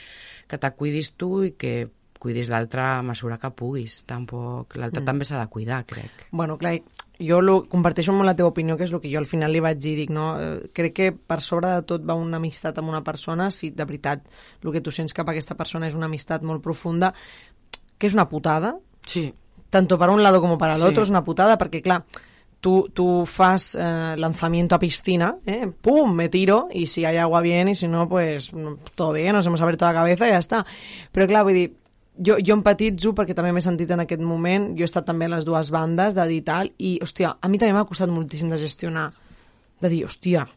[0.47, 1.89] que te cuidis tu i que
[2.19, 4.03] cuidis l'altre a mesura que puguis.
[4.05, 5.05] Tampoc, l'altre Mm.
[5.05, 6.27] també s'ha de cuidar, crec.
[6.31, 6.79] Bueno, clar,
[7.19, 9.61] jo lo, comparteixo molt la teva opinió, que és el que jo al final li
[9.63, 10.33] vaig dir, dic, no?
[10.39, 13.85] Eh, crec que per sobre de tot va una amistat amb una persona, si de
[13.87, 14.25] veritat
[14.63, 17.13] el que tu sents cap a aquesta persona és una amistat molt profunda,
[17.97, 19.33] que és una putada, sí.
[19.69, 21.01] tanto para un lado como para el Sí.
[21.01, 22.05] es una putada, perquè clar,
[22.59, 25.71] tú, tú fas eh, lanzamiento a piscina, ¿eh?
[25.81, 26.13] ¡pum!
[26.13, 28.51] me tiro, y si hay agua bien, y si no, pues
[28.95, 30.63] todo bien, nos hemos abierto la cabeza i ja està.
[31.13, 31.67] Però clar, vull dir,
[32.17, 35.35] jo, jo empatitzo perquè també m'he sentit en aquest moment, jo he estat també a
[35.35, 38.61] les dues bandes de dir tal, i, hòstia, a mi també m'ha costat moltíssim de
[38.61, 39.09] gestionar,
[39.81, 40.47] de dir, hòstia,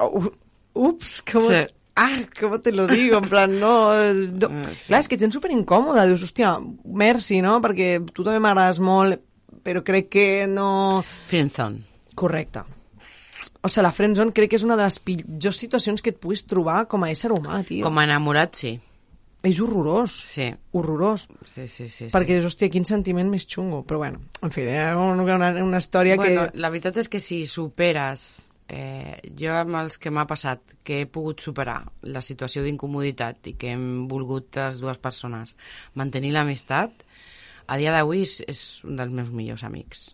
[0.00, 0.30] oh,
[0.74, 1.46] ups, com...
[1.50, 1.66] Sí.
[2.00, 3.18] Ah, ¿cómo te lo digo?
[3.18, 3.92] En plan, no...
[3.92, 4.48] no.
[4.86, 6.54] Clar, és que et sents superincòmode, dius, hòstia,
[6.96, 7.58] merci, no?
[7.60, 9.20] Perquè tu també m'agrades molt,
[9.66, 11.02] però crec que no...
[11.28, 11.82] Friendzone.
[12.16, 12.62] Correcte.
[13.60, 16.46] O sigui, la friendzone crec que és una de les pitjors situacions que et puguis
[16.48, 17.84] trobar com a ésser humà, tio.
[17.84, 18.78] Com a enamorat, sí.
[19.46, 20.12] És horrorós.
[20.34, 20.50] Sí.
[20.76, 21.26] Horrorós.
[21.48, 22.10] Sí, sí, sí.
[22.12, 22.36] Perquè sí.
[22.36, 23.80] dius, hòstia, quin sentiment més xungo.
[23.88, 26.60] Però bueno, en fi, eh, una, una història bueno, que...
[26.60, 28.26] La veritat és que si superes,
[28.68, 33.56] eh, jo amb els que m'ha passat, que he pogut superar la situació d'incomoditat i
[33.60, 35.56] que hem volgut les dues persones
[35.96, 37.06] mantenir l'amistat,
[37.70, 40.10] a dia d'avui és, és un dels meus millors amics.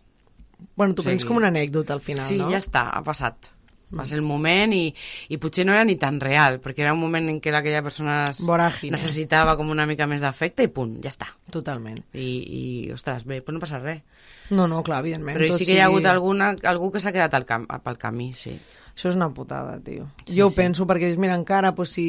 [0.75, 2.49] Bueno, tu O sigui, prens com una anècdota al final, sí, no?
[2.53, 3.51] ja està, ha passat.
[3.95, 4.89] Va ser el moment i,
[5.31, 8.25] i potser no era ni tan real, perquè era un moment en què aquella persona
[8.27, 8.97] es Voràgine.
[8.97, 11.29] necessitava com una mica més d'afecte i punt, ja està.
[11.53, 12.01] Totalment.
[12.11, 14.03] I, i ostres, bé, però no passa res.
[14.49, 15.37] No, no, clar, evidentment.
[15.37, 18.33] Però sí que hi ha hagut alguna, algú que s'ha quedat al cam, pel camí,
[18.35, 18.57] sí.
[18.97, 20.07] Això és una putada, tio.
[20.25, 20.57] Sí, jo ho sí.
[20.57, 22.07] penso perquè mira, encara, pues, si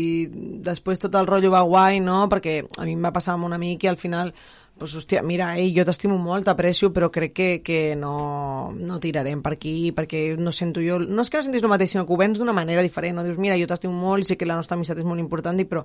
[0.65, 2.23] després tot el rotllo va guai, no?
[2.33, 4.33] Perquè a mi em va passar amb un amic i al final
[4.79, 9.43] pues, hòstia, mira, ei, jo t'estimo molt, t'aprecio, però crec que, que no, no tirarem
[9.45, 11.01] per aquí, perquè no sento jo...
[11.03, 13.27] No és que no sentis el mateix, sinó que ho vens d'una manera diferent, no?
[13.27, 15.85] Dius, mira, jo t'estimo molt sé que la nostra amistat és molt important, però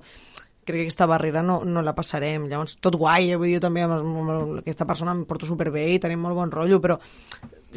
[0.64, 2.48] crec que aquesta barrera no, no la passarem.
[2.48, 3.36] Llavors, tot guai, eh?
[3.36, 6.38] vull dir, jo també amb, amb, amb aquesta persona em porto superbé i tenim molt
[6.38, 6.98] bon rotllo, però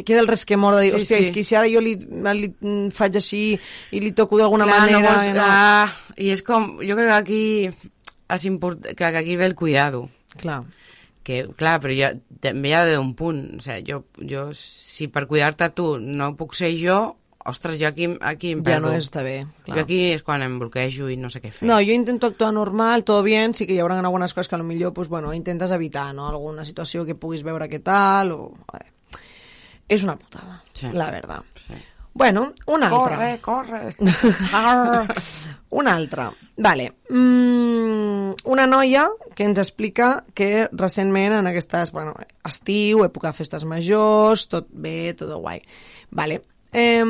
[0.05, 1.27] queda el resquemor de dir, Sí, hòstia, sí.
[1.27, 3.43] és que si ara jo li, li mm, faig així
[3.91, 5.01] i li toco d'alguna manera...
[5.01, 5.43] No vols, i no...
[5.43, 7.43] ah, I és com, jo crec que aquí,
[8.37, 10.07] és import, que aquí ve el cuidado.
[10.37, 10.63] Clar.
[11.27, 13.41] Que, clar, però ja, també hi ha d'un punt.
[13.59, 17.01] O sigui, jo, jo, si per cuidar-te tu no puc ser jo,
[17.47, 18.89] ostres, jo aquí, aquí em Ja perdo.
[18.93, 19.75] no està bé, clar.
[19.77, 21.67] Jo aquí és quan em bloquejo i no sé què fer.
[21.67, 24.61] No, jo intento actuar normal, todo bien, sí que hi haurà algunes coses que a
[24.61, 26.27] lo millor pues, bueno, intentes evitar, no?
[26.27, 28.53] Alguna situació que puguis veure què tal, o...
[28.71, 28.87] Joder.
[29.87, 30.89] És una putada, Sí.
[30.91, 31.43] la verdad.
[32.17, 33.15] Bueno, una altra.
[33.15, 33.95] Corre, corre.
[35.69, 36.33] una altra.
[36.55, 36.93] Vale.
[37.09, 39.03] Mm, una noia
[39.35, 45.13] que ens explica que recentment en aquestes, bueno, estiu, època de festes majors, tot bé,
[45.13, 45.61] tot guai.
[46.09, 46.41] Vale.
[46.73, 47.05] Eh,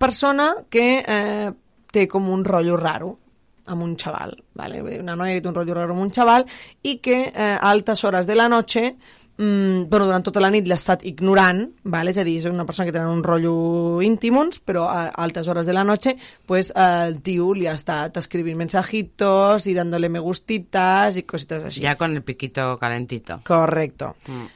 [0.00, 1.52] persona que eh,
[1.92, 3.18] té com un rotllo raro
[3.66, 4.80] amb un xaval, vale?
[4.96, 6.48] Una noia que té un rotllo raro amb un xaval
[6.80, 8.94] i que eh, a altes hores de la noche
[9.38, 12.12] mm, bueno, durant tota la nit l'ha estat ignorant, vale?
[12.14, 15.66] és a dir, és una persona que tenen un rotllo íntimons, però a altes hores
[15.66, 21.16] de la noche, pues el tio li ha estat escrivint mensajitos y dándole me gustitas
[21.16, 21.82] y cositas així.
[21.82, 23.40] Ja con el piquito calentito.
[23.44, 24.16] Correcto.
[24.28, 24.46] Mm.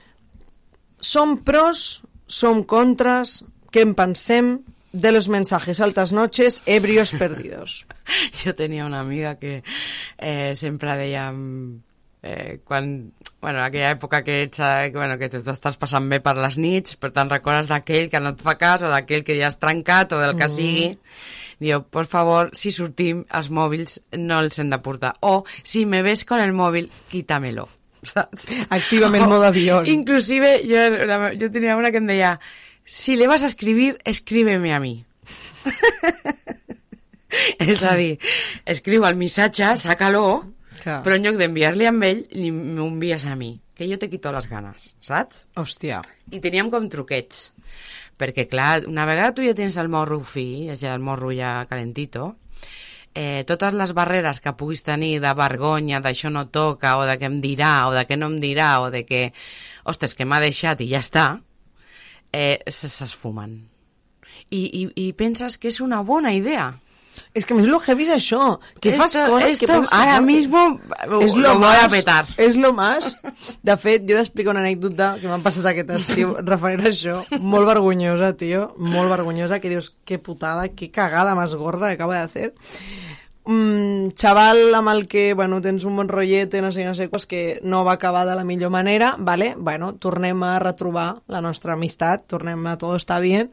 [0.99, 4.59] Som pros, som contras, què en pensem
[4.93, 7.87] de los mensajes altas noches, ebrios perdidos?
[8.43, 9.63] Jo tenia una amiga que
[10.17, 11.88] eh, sempre deia mm,
[12.21, 16.57] Eh, quan, bueno, aquella època que, ets, eh, bueno, que estàs passant bé per les
[16.59, 19.59] nits, per tant recordes d'aquell que no et fa cas o d'aquell que ja has
[19.63, 20.55] trencat o del que Mm.
[20.57, 20.99] sigui.
[21.61, 25.15] Diu, por favor, si sortim, els mòbils no els hem de portar.
[25.21, 27.69] O, si me ves con el mòbil, quítamelo.
[28.03, 28.47] Saps?
[28.71, 29.87] Actívame el modo avión.
[29.87, 32.39] Inclusive, yo, la- yo tenía una que em deia,
[32.85, 35.05] si le vas a escribir, escríbeme a mi.
[37.59, 38.19] És a dir,
[38.65, 40.23] escriu el missatge, sácalo,
[40.83, 41.03] Clar.
[41.03, 44.49] però en lloc d'enviar-li a ell, m'ho envies a mi, que jo te quito les
[44.51, 45.47] ganes, saps?
[45.57, 46.03] Hòstia.
[46.31, 47.53] I teníem com truquets,
[48.19, 52.37] perquè clar, una vegada tu ja tens el morro fi, ja el morro ja calentito,
[53.15, 57.27] eh, totes les barreres que puguis tenir de vergonya, d'això no toca, o de què
[57.31, 59.33] em dirà, o de què no em dirà, o de que,
[59.85, 61.27] ostres, que m'ha deixat i ja està,
[62.33, 63.57] eh, se- s'esfumen.
[64.51, 66.71] I, i, I penses que és una bona idea.
[67.35, 69.93] És que a més lo heavy és això, que fas Esto- coses que esto penses...
[69.93, 70.81] ahora mismo
[71.21, 72.27] és lo lo, voy a petar.
[72.37, 73.17] És lo más.
[73.63, 77.69] De fet, jo t'explico una anècdota que m'ha passat aquest estiu referent a això, molt
[77.69, 82.25] vergonyosa, tio, molt vergonyosa, que dius, que putada, que cagada más gorda que acaba de
[82.25, 82.55] hacer.
[83.49, 87.25] Mm, xaval amb el que, bueno, tens un bon rotllet, no sé, no sé, pues
[87.25, 89.55] que no va acabar de la millor manera, vale?
[89.57, 93.51] Bueno, tornem a retrobar la nostra amistat, tornem a todo está bien.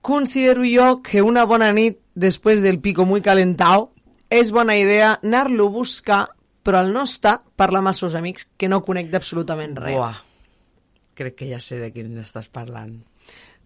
[0.00, 3.88] Considero jo que una bona nit després del pico muy calentao
[4.28, 6.24] és bona idea anar-lo a buscar
[6.68, 9.96] però al no estar parlar amb els seus amics que no conec d'absolutament res.
[9.96, 10.18] Buah,
[11.16, 12.98] crec que ja sé de quién estàs parlant.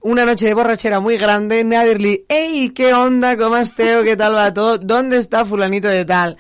[0.07, 4.49] Una noche de borrachera muy grande, dir-li «Ei, què onda, com esteu, què tal va
[4.55, 6.37] tot, ¿dónde está fulanito de tal?»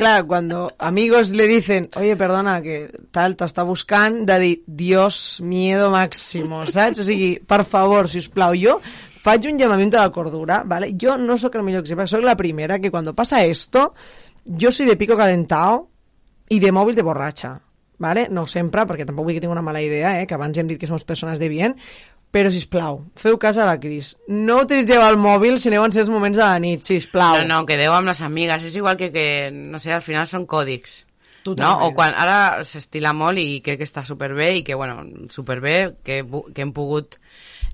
[0.00, 5.90] Claro, cuando amigos le dicen, oye, perdona, que tal t'està buscant, de dir, Dios, miedo
[5.92, 7.02] máximo, saps?
[7.02, 8.78] O sigui, per favor, si us plau, jo
[9.20, 10.94] faig un llamamiento a la cordura, ¿vale?
[11.00, 13.94] Jo no sóc el millor exemple, sóc la primera que cuando pasa esto,
[14.44, 15.88] yo soy de pico calentao
[16.48, 17.58] i de mòbil de borratxa,
[17.98, 18.28] ¿vale?
[18.30, 20.26] No sempre, perquè tampoc vull que tingui una mala idea, eh?
[20.26, 21.76] que abans hem dit que som persones de bien,
[22.30, 24.12] però, si plau, feu cas a la Cris.
[24.30, 27.40] No utilitzeu el mòbil si aneu en certs moments de la nit, si plau.
[27.40, 28.68] No, no, quedeu amb les amigues.
[28.68, 31.00] És igual que, que no sé, al final són còdics.
[31.42, 31.80] Totalment.
[31.80, 31.88] No?
[31.88, 35.02] O quan ara s'estila molt i crec que està superbé i que, bueno,
[35.34, 36.22] superbé, que,
[36.54, 37.18] que hem pogut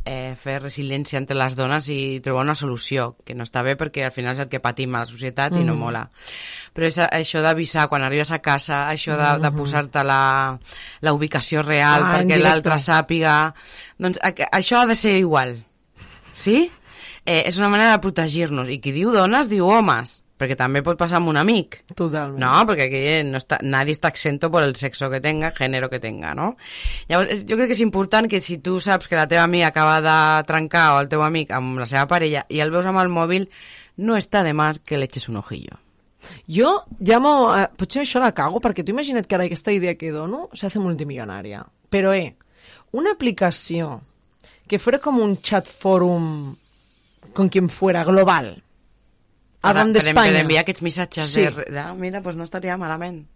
[0.07, 4.05] eh, fer resiliència entre les dones i trobar una solució, que no està bé perquè
[4.07, 5.81] al final és el que patim a la societat i no Mhm.
[5.83, 6.05] mola.
[6.73, 9.57] Però és això d'avisar quan arribes a casa, això de, de Mhm.
[9.57, 10.57] posar-te la,
[11.01, 13.53] la ubicació real Ah, perquè l'altre sàpiga...
[13.99, 15.65] Doncs a- això ha de ser igual.
[16.35, 16.71] Sí?
[17.25, 18.69] Eh, és una manera de protegir-nos.
[18.69, 20.23] I qui diu dones, diu homes.
[20.37, 21.79] Perquè també pot passar amb un amic.
[21.97, 22.41] Totalment.
[22.43, 26.01] No, perquè aquí no està, nadie está exento por el sexo que tenga, género que
[26.01, 26.51] tenga, no?
[27.09, 30.03] Llavors, jo crec que és important que si tu saps que la teva amiga acaba
[30.05, 33.13] de trencar o el teu amic amb la seva parella i el veus amb el
[33.13, 33.49] mòbil,
[33.97, 35.81] no està de más que le eches un ojillo.
[36.49, 37.55] Jo llamo...
[37.57, 40.83] Eh, potser això la cago, perquè tu imagina't que ara aquesta idea que dono s'hace
[40.83, 41.63] multimillonaria.
[41.89, 42.35] Però, eh,
[42.93, 44.01] una aplicació
[44.67, 46.57] que fuera como un chat forum
[47.33, 48.63] con quien fuera, global,
[49.71, 50.33] arran per, d'Espanya.
[50.33, 51.43] per enviar aquests missatges Sí.
[51.47, 51.65] de...
[51.73, 51.85] de...
[51.99, 53.27] Mira, pues no estaria malament.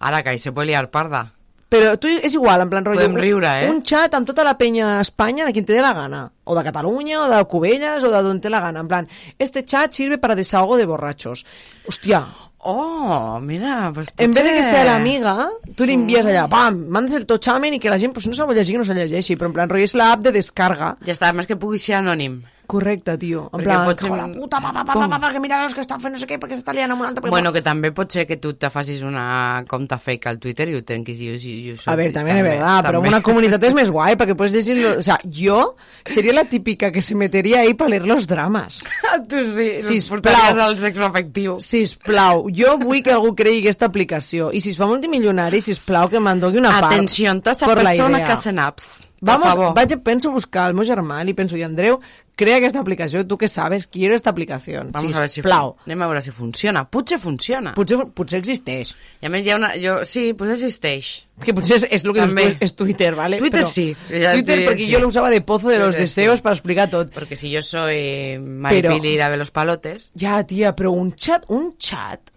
[0.00, 1.32] Ara que se puede liar parda.
[1.72, 3.00] Però tu és igual, en plan rotllo...
[3.06, 3.70] Podem un- riure, eh?
[3.70, 6.26] Un chat amb tota la penya a Espanya de quien te dé la gana.
[6.44, 8.80] O de Catalunya, o de Cubelles, o de donde te la gana.
[8.80, 11.46] En plan, este chat sirve para desahogo de borrachos.
[11.88, 12.26] Hòstia.
[12.64, 16.76] Oh, mira, pues En vez de que potser- sea l'amiga, tu li envies allà, pam,
[16.94, 19.48] mandes el tochamen i que la gent, pues, no vol llegir, no se'l llegeixi, però
[19.50, 20.92] en plan, rotllo, és l'app de descarga.
[21.02, 22.42] Ja està, més que pugui ser anònim.
[22.66, 23.50] Correcte, tio.
[23.52, 25.74] En Perquè plan, pot ser- la puta, pa, pa, pa, pa, pa, que mira els
[25.74, 27.28] que estan fent no sé què, perquè s'està liant amb un altre...
[27.28, 30.76] Bueno, que també pot ser que tu te facis una compte fake al Twitter i
[30.78, 33.08] ho trenquis i jo, jo, jo A ver, también es verdad, pero també.
[33.08, 34.98] una comunidad es más guay, porque puedes decirlo...
[34.98, 38.82] O sea, yo sería la típica que se metería ahí para leer los dramas.
[39.28, 40.22] tu sí, Sisplau.
[40.22, 41.60] portaries al sexo afectiu.
[41.60, 44.50] Sisplau, jo vull que algú cregui aquesta aplicació.
[44.52, 46.92] I si es fa multimilionari, sisplau, que me'n doni una part.
[46.94, 49.08] Atenció, tota per persona que hacen apps.
[49.22, 52.00] Por Vamos, vaig, penso buscar el meu germà i li penso, i Andreu,
[52.34, 54.82] crea aquesta aplicació, tu que sabes, quiero esta aplicació.
[54.90, 55.52] Vamos a ver si, fun-
[55.86, 56.82] anem a veure si funciona.
[56.90, 57.74] Potser funciona.
[57.76, 58.94] Potser, potser existeix.
[59.20, 59.74] I a més hi ha una...
[59.78, 61.12] Jo, sí, potser existeix.
[61.44, 62.46] Que potser és, és el que dius També.
[62.56, 63.38] tu, és Twitter, ¿vale?
[63.38, 63.86] Twitter sí.
[64.10, 64.90] Ja Twitter sí, porque sí.
[64.90, 66.42] yo lo usaba de pozo de los deseos sí.
[66.42, 67.12] para explicar tot.
[67.12, 70.10] Porque si yo soy Maripili Pero- de los palotes...
[70.18, 72.31] Ja, tia, però un chat, un chat,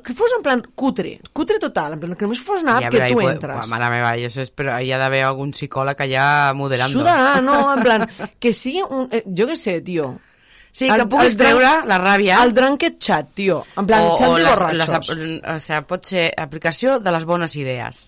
[0.00, 2.90] que fos en plan cutre, cutre total, en plan que només fos una app Ja,
[2.90, 3.56] que tu puede- entres.
[3.58, 6.98] Uah, mare meva, jo sé, però hi ha d'haver algun psicòleg allà moderando.
[7.00, 8.06] Sudarà, no, en plan,
[8.40, 9.08] que sigui un...
[9.12, 10.14] Eh, jo què sé, tio.
[10.72, 12.38] Sí, que puguis treure la ràbia.
[12.46, 13.58] El drunked chat, tio.
[13.76, 15.10] En plan, o, chat o de les, borratxos.
[15.18, 18.06] les, o sea, pot ser aplicació de les bones idees.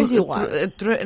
[0.00, 0.46] És igual.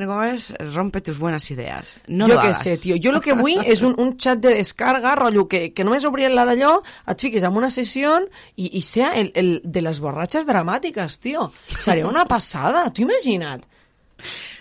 [0.08, 0.48] Com és?
[0.74, 1.96] Rompe tus buenas ideas.
[2.08, 2.96] No jo lo què sé, tio.
[3.02, 6.34] Jo el que vull és un, un xat de descarga, rotllo, que, que només obrien
[6.34, 8.16] la d'allò, et fiquis en una sessió
[8.56, 11.50] i, i sea el, el de les borratxes dramàtiques, tio.
[11.78, 13.64] Seria una passada, t'ho imagina't.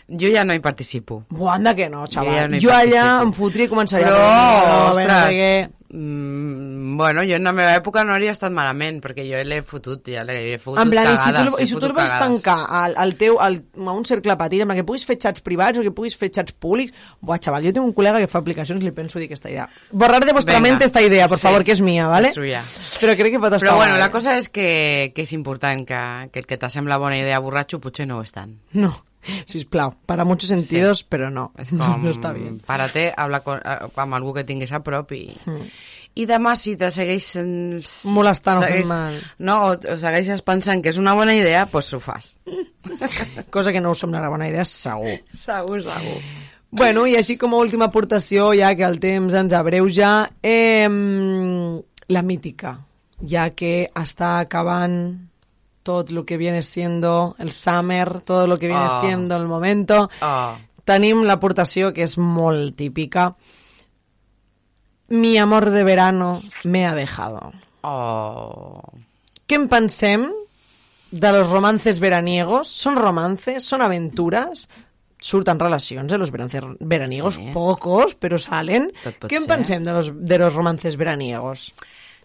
[0.07, 1.23] Jo ja no hi participo.
[1.29, 2.51] Buah, anda que no, Jo ja xaval.
[2.51, 3.23] no Jo, allà participo.
[3.27, 5.69] em fotria i començaria Però, a no, ostres.
[5.89, 10.07] Mm, bueno, jo en la meva època no hauria estat malament, perquè jo l'he fotut,
[10.11, 12.11] ja l'he he fotut En plan, i si tu, cagades, i si tu el vols
[12.13, 12.43] cagades.
[12.43, 15.79] tancar al, al teu, al, a un cercle petit, plan que puguis fer xats privats
[15.79, 18.83] o que puguis fer xats públics, buah, xaval, jo tinc un col·lega que fa aplicacions
[18.83, 19.67] li penso dir aquesta idea.
[19.91, 20.67] Borrar de Venga.
[20.69, 22.29] mente esta idea, por Sí, favor, que és mia, ¿vale?
[22.29, 22.61] és suya.
[22.99, 26.29] Però crec que pot estar Però bueno, la cosa és que, que és important que,
[26.31, 28.57] que el que t'assembla bona idea borratxo potser no ho és tant.
[28.73, 28.93] No,
[29.45, 32.59] sisplau, para muchos sentidos, però no, És no, com, no està bien.
[32.65, 35.27] Párate, habla con, eh, amb algú que tinguis a prop i...
[35.45, 35.69] Mm.
[36.17, 37.49] I demà si te segueixen...
[38.09, 39.19] Molestant o fent mal.
[39.37, 42.31] No, o, o segueixes pensant que és una bona idea, doncs pues ho fas.
[43.53, 45.13] Cosa que no us semblarà bona idea, segur.
[45.29, 46.17] Segur, segur.
[46.71, 50.89] Bueno, i així com a última aportació, ja que el temps ens abreuja, eh,
[52.09, 52.73] la mítica,
[53.21, 54.97] ja que està acabant
[55.87, 58.97] tot lo que viene siendo el summer, todo lo que viene Ah.
[58.99, 60.57] siendo el momento, Ah.
[60.83, 63.35] tenim l'aportació que és molt típica.
[65.09, 67.53] Mi amor de verano me ha dejado.
[67.81, 68.81] Oh.
[69.47, 70.27] Què en pensem
[71.11, 72.67] de los romances veraniegos?
[72.67, 73.63] ¿Son romances?
[73.63, 74.67] ¿Son aventuras?
[75.19, 77.49] Surten relacions de los veraniegos, Sí.
[77.53, 78.91] pocos, però salen.
[79.03, 79.47] Tot Què en ser.
[79.47, 81.73] pensem de los, de los romances veraniegos?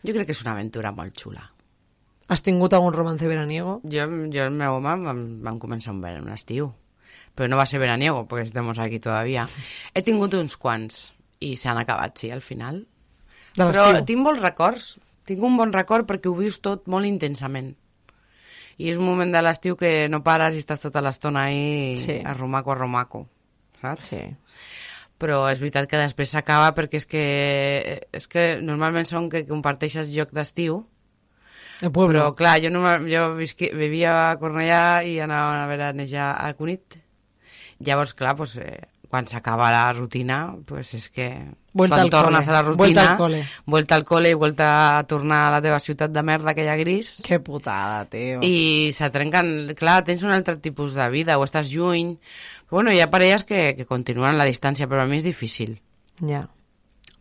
[0.04, 1.51] Jo crec que és una aventura molt xula.
[2.32, 3.80] Has tingut algun romance veraniego?
[3.84, 6.70] Jo, jo el meu home vam, vam començar un, ver- un estiu,
[7.36, 9.44] però no va ser veraniego, perquè estem aquí todavía.
[9.92, 11.12] He tingut uns quants
[11.44, 12.86] i s'han acabat, sí, al final.
[13.56, 14.94] De Però tinc molts records.
[15.28, 17.74] Tinc un bon record perquè ho vius tot molt intensament.
[18.80, 22.16] I és un moment de l'estiu que no pares i estàs tota l'estona ahí Sí.
[22.24, 23.26] a romaco, a romaco.
[23.82, 24.02] Saps?
[24.08, 24.22] Sí.
[25.20, 27.22] Però és veritat que després s'acaba perquè és que,
[28.10, 30.80] és que normalment són que comparteixes lloc d'estiu
[31.82, 32.20] El pueblo.
[32.20, 36.96] però clar, jo, no, jo visqui, vivia a Cornellà i anava a veranejar a Cunit.
[37.82, 38.78] Llavors, clar, pues, eh,
[39.10, 41.26] quan s'acaba la rutina, pues és que
[41.74, 42.48] Vuelta quan al tornes cole.
[42.48, 43.40] a la rutina, Vuelta al cole.
[43.66, 47.18] vuelta al cole i vuelta a tornar a la teva ciutat de merda, aquella gris.
[47.24, 48.38] Que putada, tio.
[48.42, 49.74] I se trenquen...
[49.76, 52.14] Clar, tens un altre tipus de vida, o estàs lluny...
[52.72, 55.74] Però bueno, hi ha parelles que, que continuen la distància, però a mi és difícil.
[56.24, 56.46] Ja.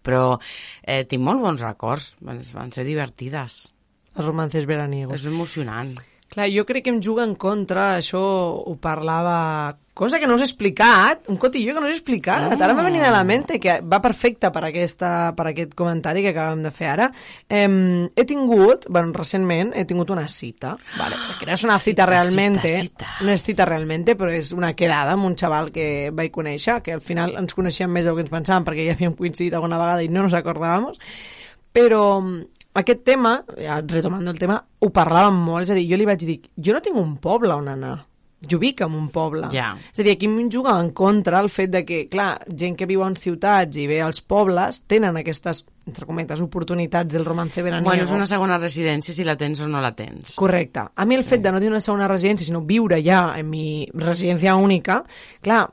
[0.01, 0.37] Però
[0.83, 3.70] eh, tinc molt bons records, van, van ser divertides.
[4.17, 5.21] Els romances veraniegos.
[5.21, 5.93] És emocionant.
[6.31, 8.19] Clar, jo crec que em juga en contra, això
[8.63, 9.75] ho parlava...
[9.93, 12.45] Cosa que no us he explicat, un cotilló que no us he explicat.
[12.47, 12.61] Mm.
[12.63, 16.31] Ara m'ha venit a la mente, que va perfecte per, aquesta, per aquest comentari que
[16.31, 17.09] acabem de fer ara.
[17.51, 17.75] Em,
[18.15, 22.07] he tingut, bueno, recentment, he tingut una cita, vale, que no és una cita, Cita,
[22.07, 23.11] realmente, cita, cita.
[23.27, 26.95] no és cita realmente, però és una quedada amb un xaval que vaig conèixer, que
[26.95, 30.07] al final ens coneixíem més del que ens pensàvem, perquè ja havíem coincidit alguna vegada
[30.07, 30.87] i no nos acordàvem,
[31.75, 32.05] però
[32.73, 36.23] aquest tema, ja retomando el tema, ho parlàvem molt, és a dir, jo li vaig
[36.23, 37.97] dir, jo no tinc un poble on anar,
[38.49, 39.49] jo vic en un poble.
[39.53, 39.73] Ja.
[39.91, 42.87] És a dir, aquí em juga en contra el fet de que, clar, gent que
[42.89, 47.89] viu en ciutats i ve als pobles tenen aquestes, entre cometes, oportunitats del romance veraniego.
[47.91, 50.33] Bueno, és una segona residència si la tens o no la tens.
[50.39, 50.87] Correcte.
[50.95, 53.85] A mi el fet de no tenir una segona residència, sinó viure ja en mi
[53.93, 55.03] residència única,
[55.41, 55.67] clar,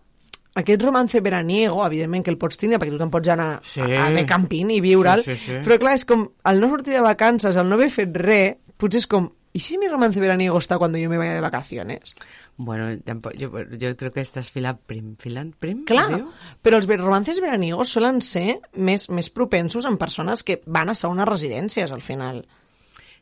[0.60, 3.80] aquest romance veraniego, evidentment que el pots tindre perquè tu te'n pots anar Sí.
[3.82, 5.58] a, a de camping i viure'l, Sí, sí, sí.
[5.64, 8.98] però clar, és com, al no sortir de vacances, al no haver fet res, potser
[9.02, 12.14] és com, ¿y si mi romance veraniego está cuando yo me vaya de vacaciones?
[12.58, 13.48] Bueno, tampoc, jo,
[13.80, 15.14] jo crec que estàs filant prim.
[15.18, 15.84] Filant prim?
[15.86, 16.28] Clar, diu?
[16.62, 21.26] però els romances veraniegos solen ser més, més propensos en persones que van a segones
[21.28, 22.44] residències, al final.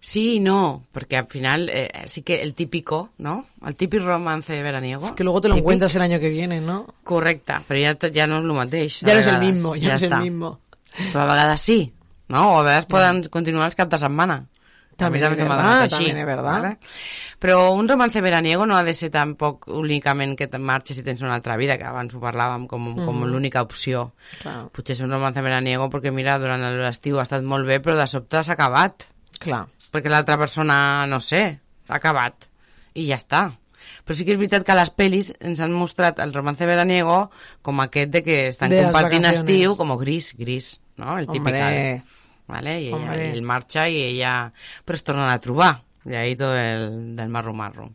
[0.01, 3.47] Sí i no, perquè al final eh, sí que el típico, ¿no?
[3.67, 5.15] El típic romance veraniego.
[5.15, 5.65] Que luego te lo típic.
[5.65, 6.87] encuentras el año que viene, ¿no?
[7.03, 9.01] Correcte, però ja, t- ja no és el mateix.
[9.01, 10.61] Ja no és el mismo, ja no és el mismo.
[11.13, 11.93] Però a vegades sí,
[12.29, 12.53] no?
[12.55, 14.45] O a vegades poden continuar els cap de setmana.
[14.97, 16.53] També se m'ha verdad, així, també és verdad.
[16.63, 16.79] Vale?
[17.39, 21.21] Però un romance veraniego no ha de ser tampoc únicament que te'n marxes i tens
[21.21, 23.29] una altra vida, que abans ho parlàvem com, com Mhm.
[23.29, 24.13] l'única opció.
[24.41, 24.69] Clar.
[24.73, 28.07] Potser és un romance veraniego perquè, mira, durant l'estiu ha estat molt bé, però de
[28.07, 29.05] sobte s'ha acabat.
[29.39, 29.67] Clar.
[29.97, 31.47] Perquè l'altra persona, no sé,
[31.89, 32.51] s'ha acabat.
[32.93, 33.47] I ja està.
[34.05, 37.31] Però sí que és veritat que a les pel·lis ens han mostrat el romance veraniego
[37.65, 41.17] com aquest de que estan De compartint estiu, com gris, gris, no?
[41.17, 41.55] El típic.
[41.55, 42.27] Hombre.
[42.47, 42.77] Vale?
[42.85, 44.35] I ella, ell marxa i ella...
[44.87, 45.73] Però es tornen a trobar.
[46.07, 47.89] I ahí tot el del marro-marro.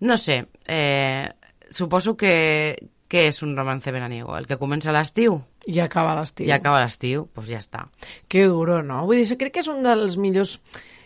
[0.00, 1.28] No sé, eh,
[1.68, 4.36] suposo que, que és un romance veraniego?
[4.38, 5.42] El que comença l'estiu?
[5.68, 6.46] I acaba l'estiu.
[6.48, 7.88] I acaba l'estiu, doncs ja està.
[8.32, 9.02] Que duro, no?
[9.08, 10.56] Vull dir, crec que és un dels millors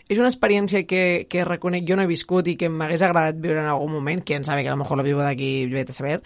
[0.09, 3.61] és una experiència que, que reconec jo no he viscut i que m'hagués agradat viure
[3.61, 6.19] en algun moment, quién sabe, que a lo mejor la vivo d'aquí, vete a saber,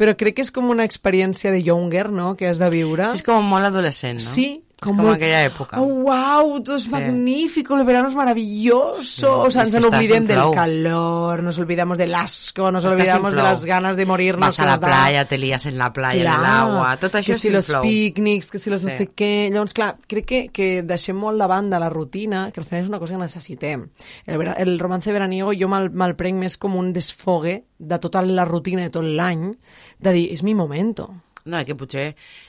[0.00, 3.10] però crec que és com una experiència de younger, no?, que has de viure.
[3.12, 4.34] Sí, és com molt adolescent, no?
[4.34, 4.48] Sí,
[4.80, 5.78] com, com aquella època.
[5.80, 6.90] Oh, wow, todo es Sí.
[6.90, 9.02] magnífico, el verano es maravilloso.
[9.02, 12.70] Sí, o sea, es nos que estás olvidem en del calor, nos olvidamos del asco,
[12.72, 14.48] nos Estás en olvidamos de las ganas de morirnos.
[14.48, 14.86] Vas a la da.
[14.86, 17.54] playa, te lías en la playa, en Clar, l'agua, tot això que és si en
[17.54, 17.82] los flow.
[17.82, 18.96] pícnics, que si los no Sí.
[18.96, 19.50] sé què...
[19.52, 22.88] Llavors, clar, crec que, que deixem molt de banda la rutina, que al final és
[22.88, 23.88] una cosa que necessitem.
[24.26, 28.22] El, vera- el romance veraniego jo me'l me prenc més com un desfogue de tota
[28.22, 29.52] la rutina de tot l'any,
[29.98, 31.10] de dir, és mi momento.
[31.50, 32.04] No, que potser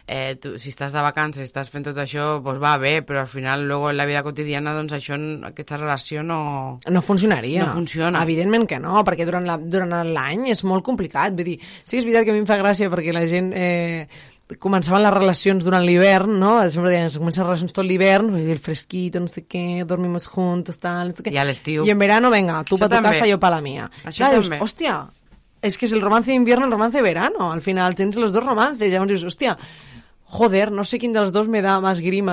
[0.06, 3.30] eh, tu, si estàs de vacances, estàs fent tot això, doncs va bé, però al
[3.32, 5.18] final, luego en la vida quotidiana, doncs això,
[5.50, 6.78] aquesta relació no...
[6.88, 7.66] No funcionaria.
[7.66, 8.22] No funciona.
[8.24, 11.34] Evidentment que no, perquè durant la- durant l'any és molt complicat.
[11.34, 13.52] Vull dir, sí que és veritat que a mi em fa gràcia perquè la gent...
[13.58, 14.06] Eh,
[14.60, 16.58] començaven les relacions durant l'hivern, no?
[16.68, 21.14] Sempre deien, comencen les relacions tot l'hivern, el fresquito, no sé què, dormimos juntos, tal,
[21.14, 21.32] no sé què.
[21.32, 21.86] I a l'estiu.
[21.88, 23.86] I en verano, venga, tu pa tu casa, yo pa la mía.
[24.04, 24.60] Això Clar, dius, també.
[24.66, 24.98] hòstia,
[25.62, 27.52] és que és el romance d'invierno i el romance de verano.
[27.52, 29.58] Al final tens los dos romances, llavors dius, hòstia,
[30.32, 32.30] joder, no sé quin dels dos me da más grima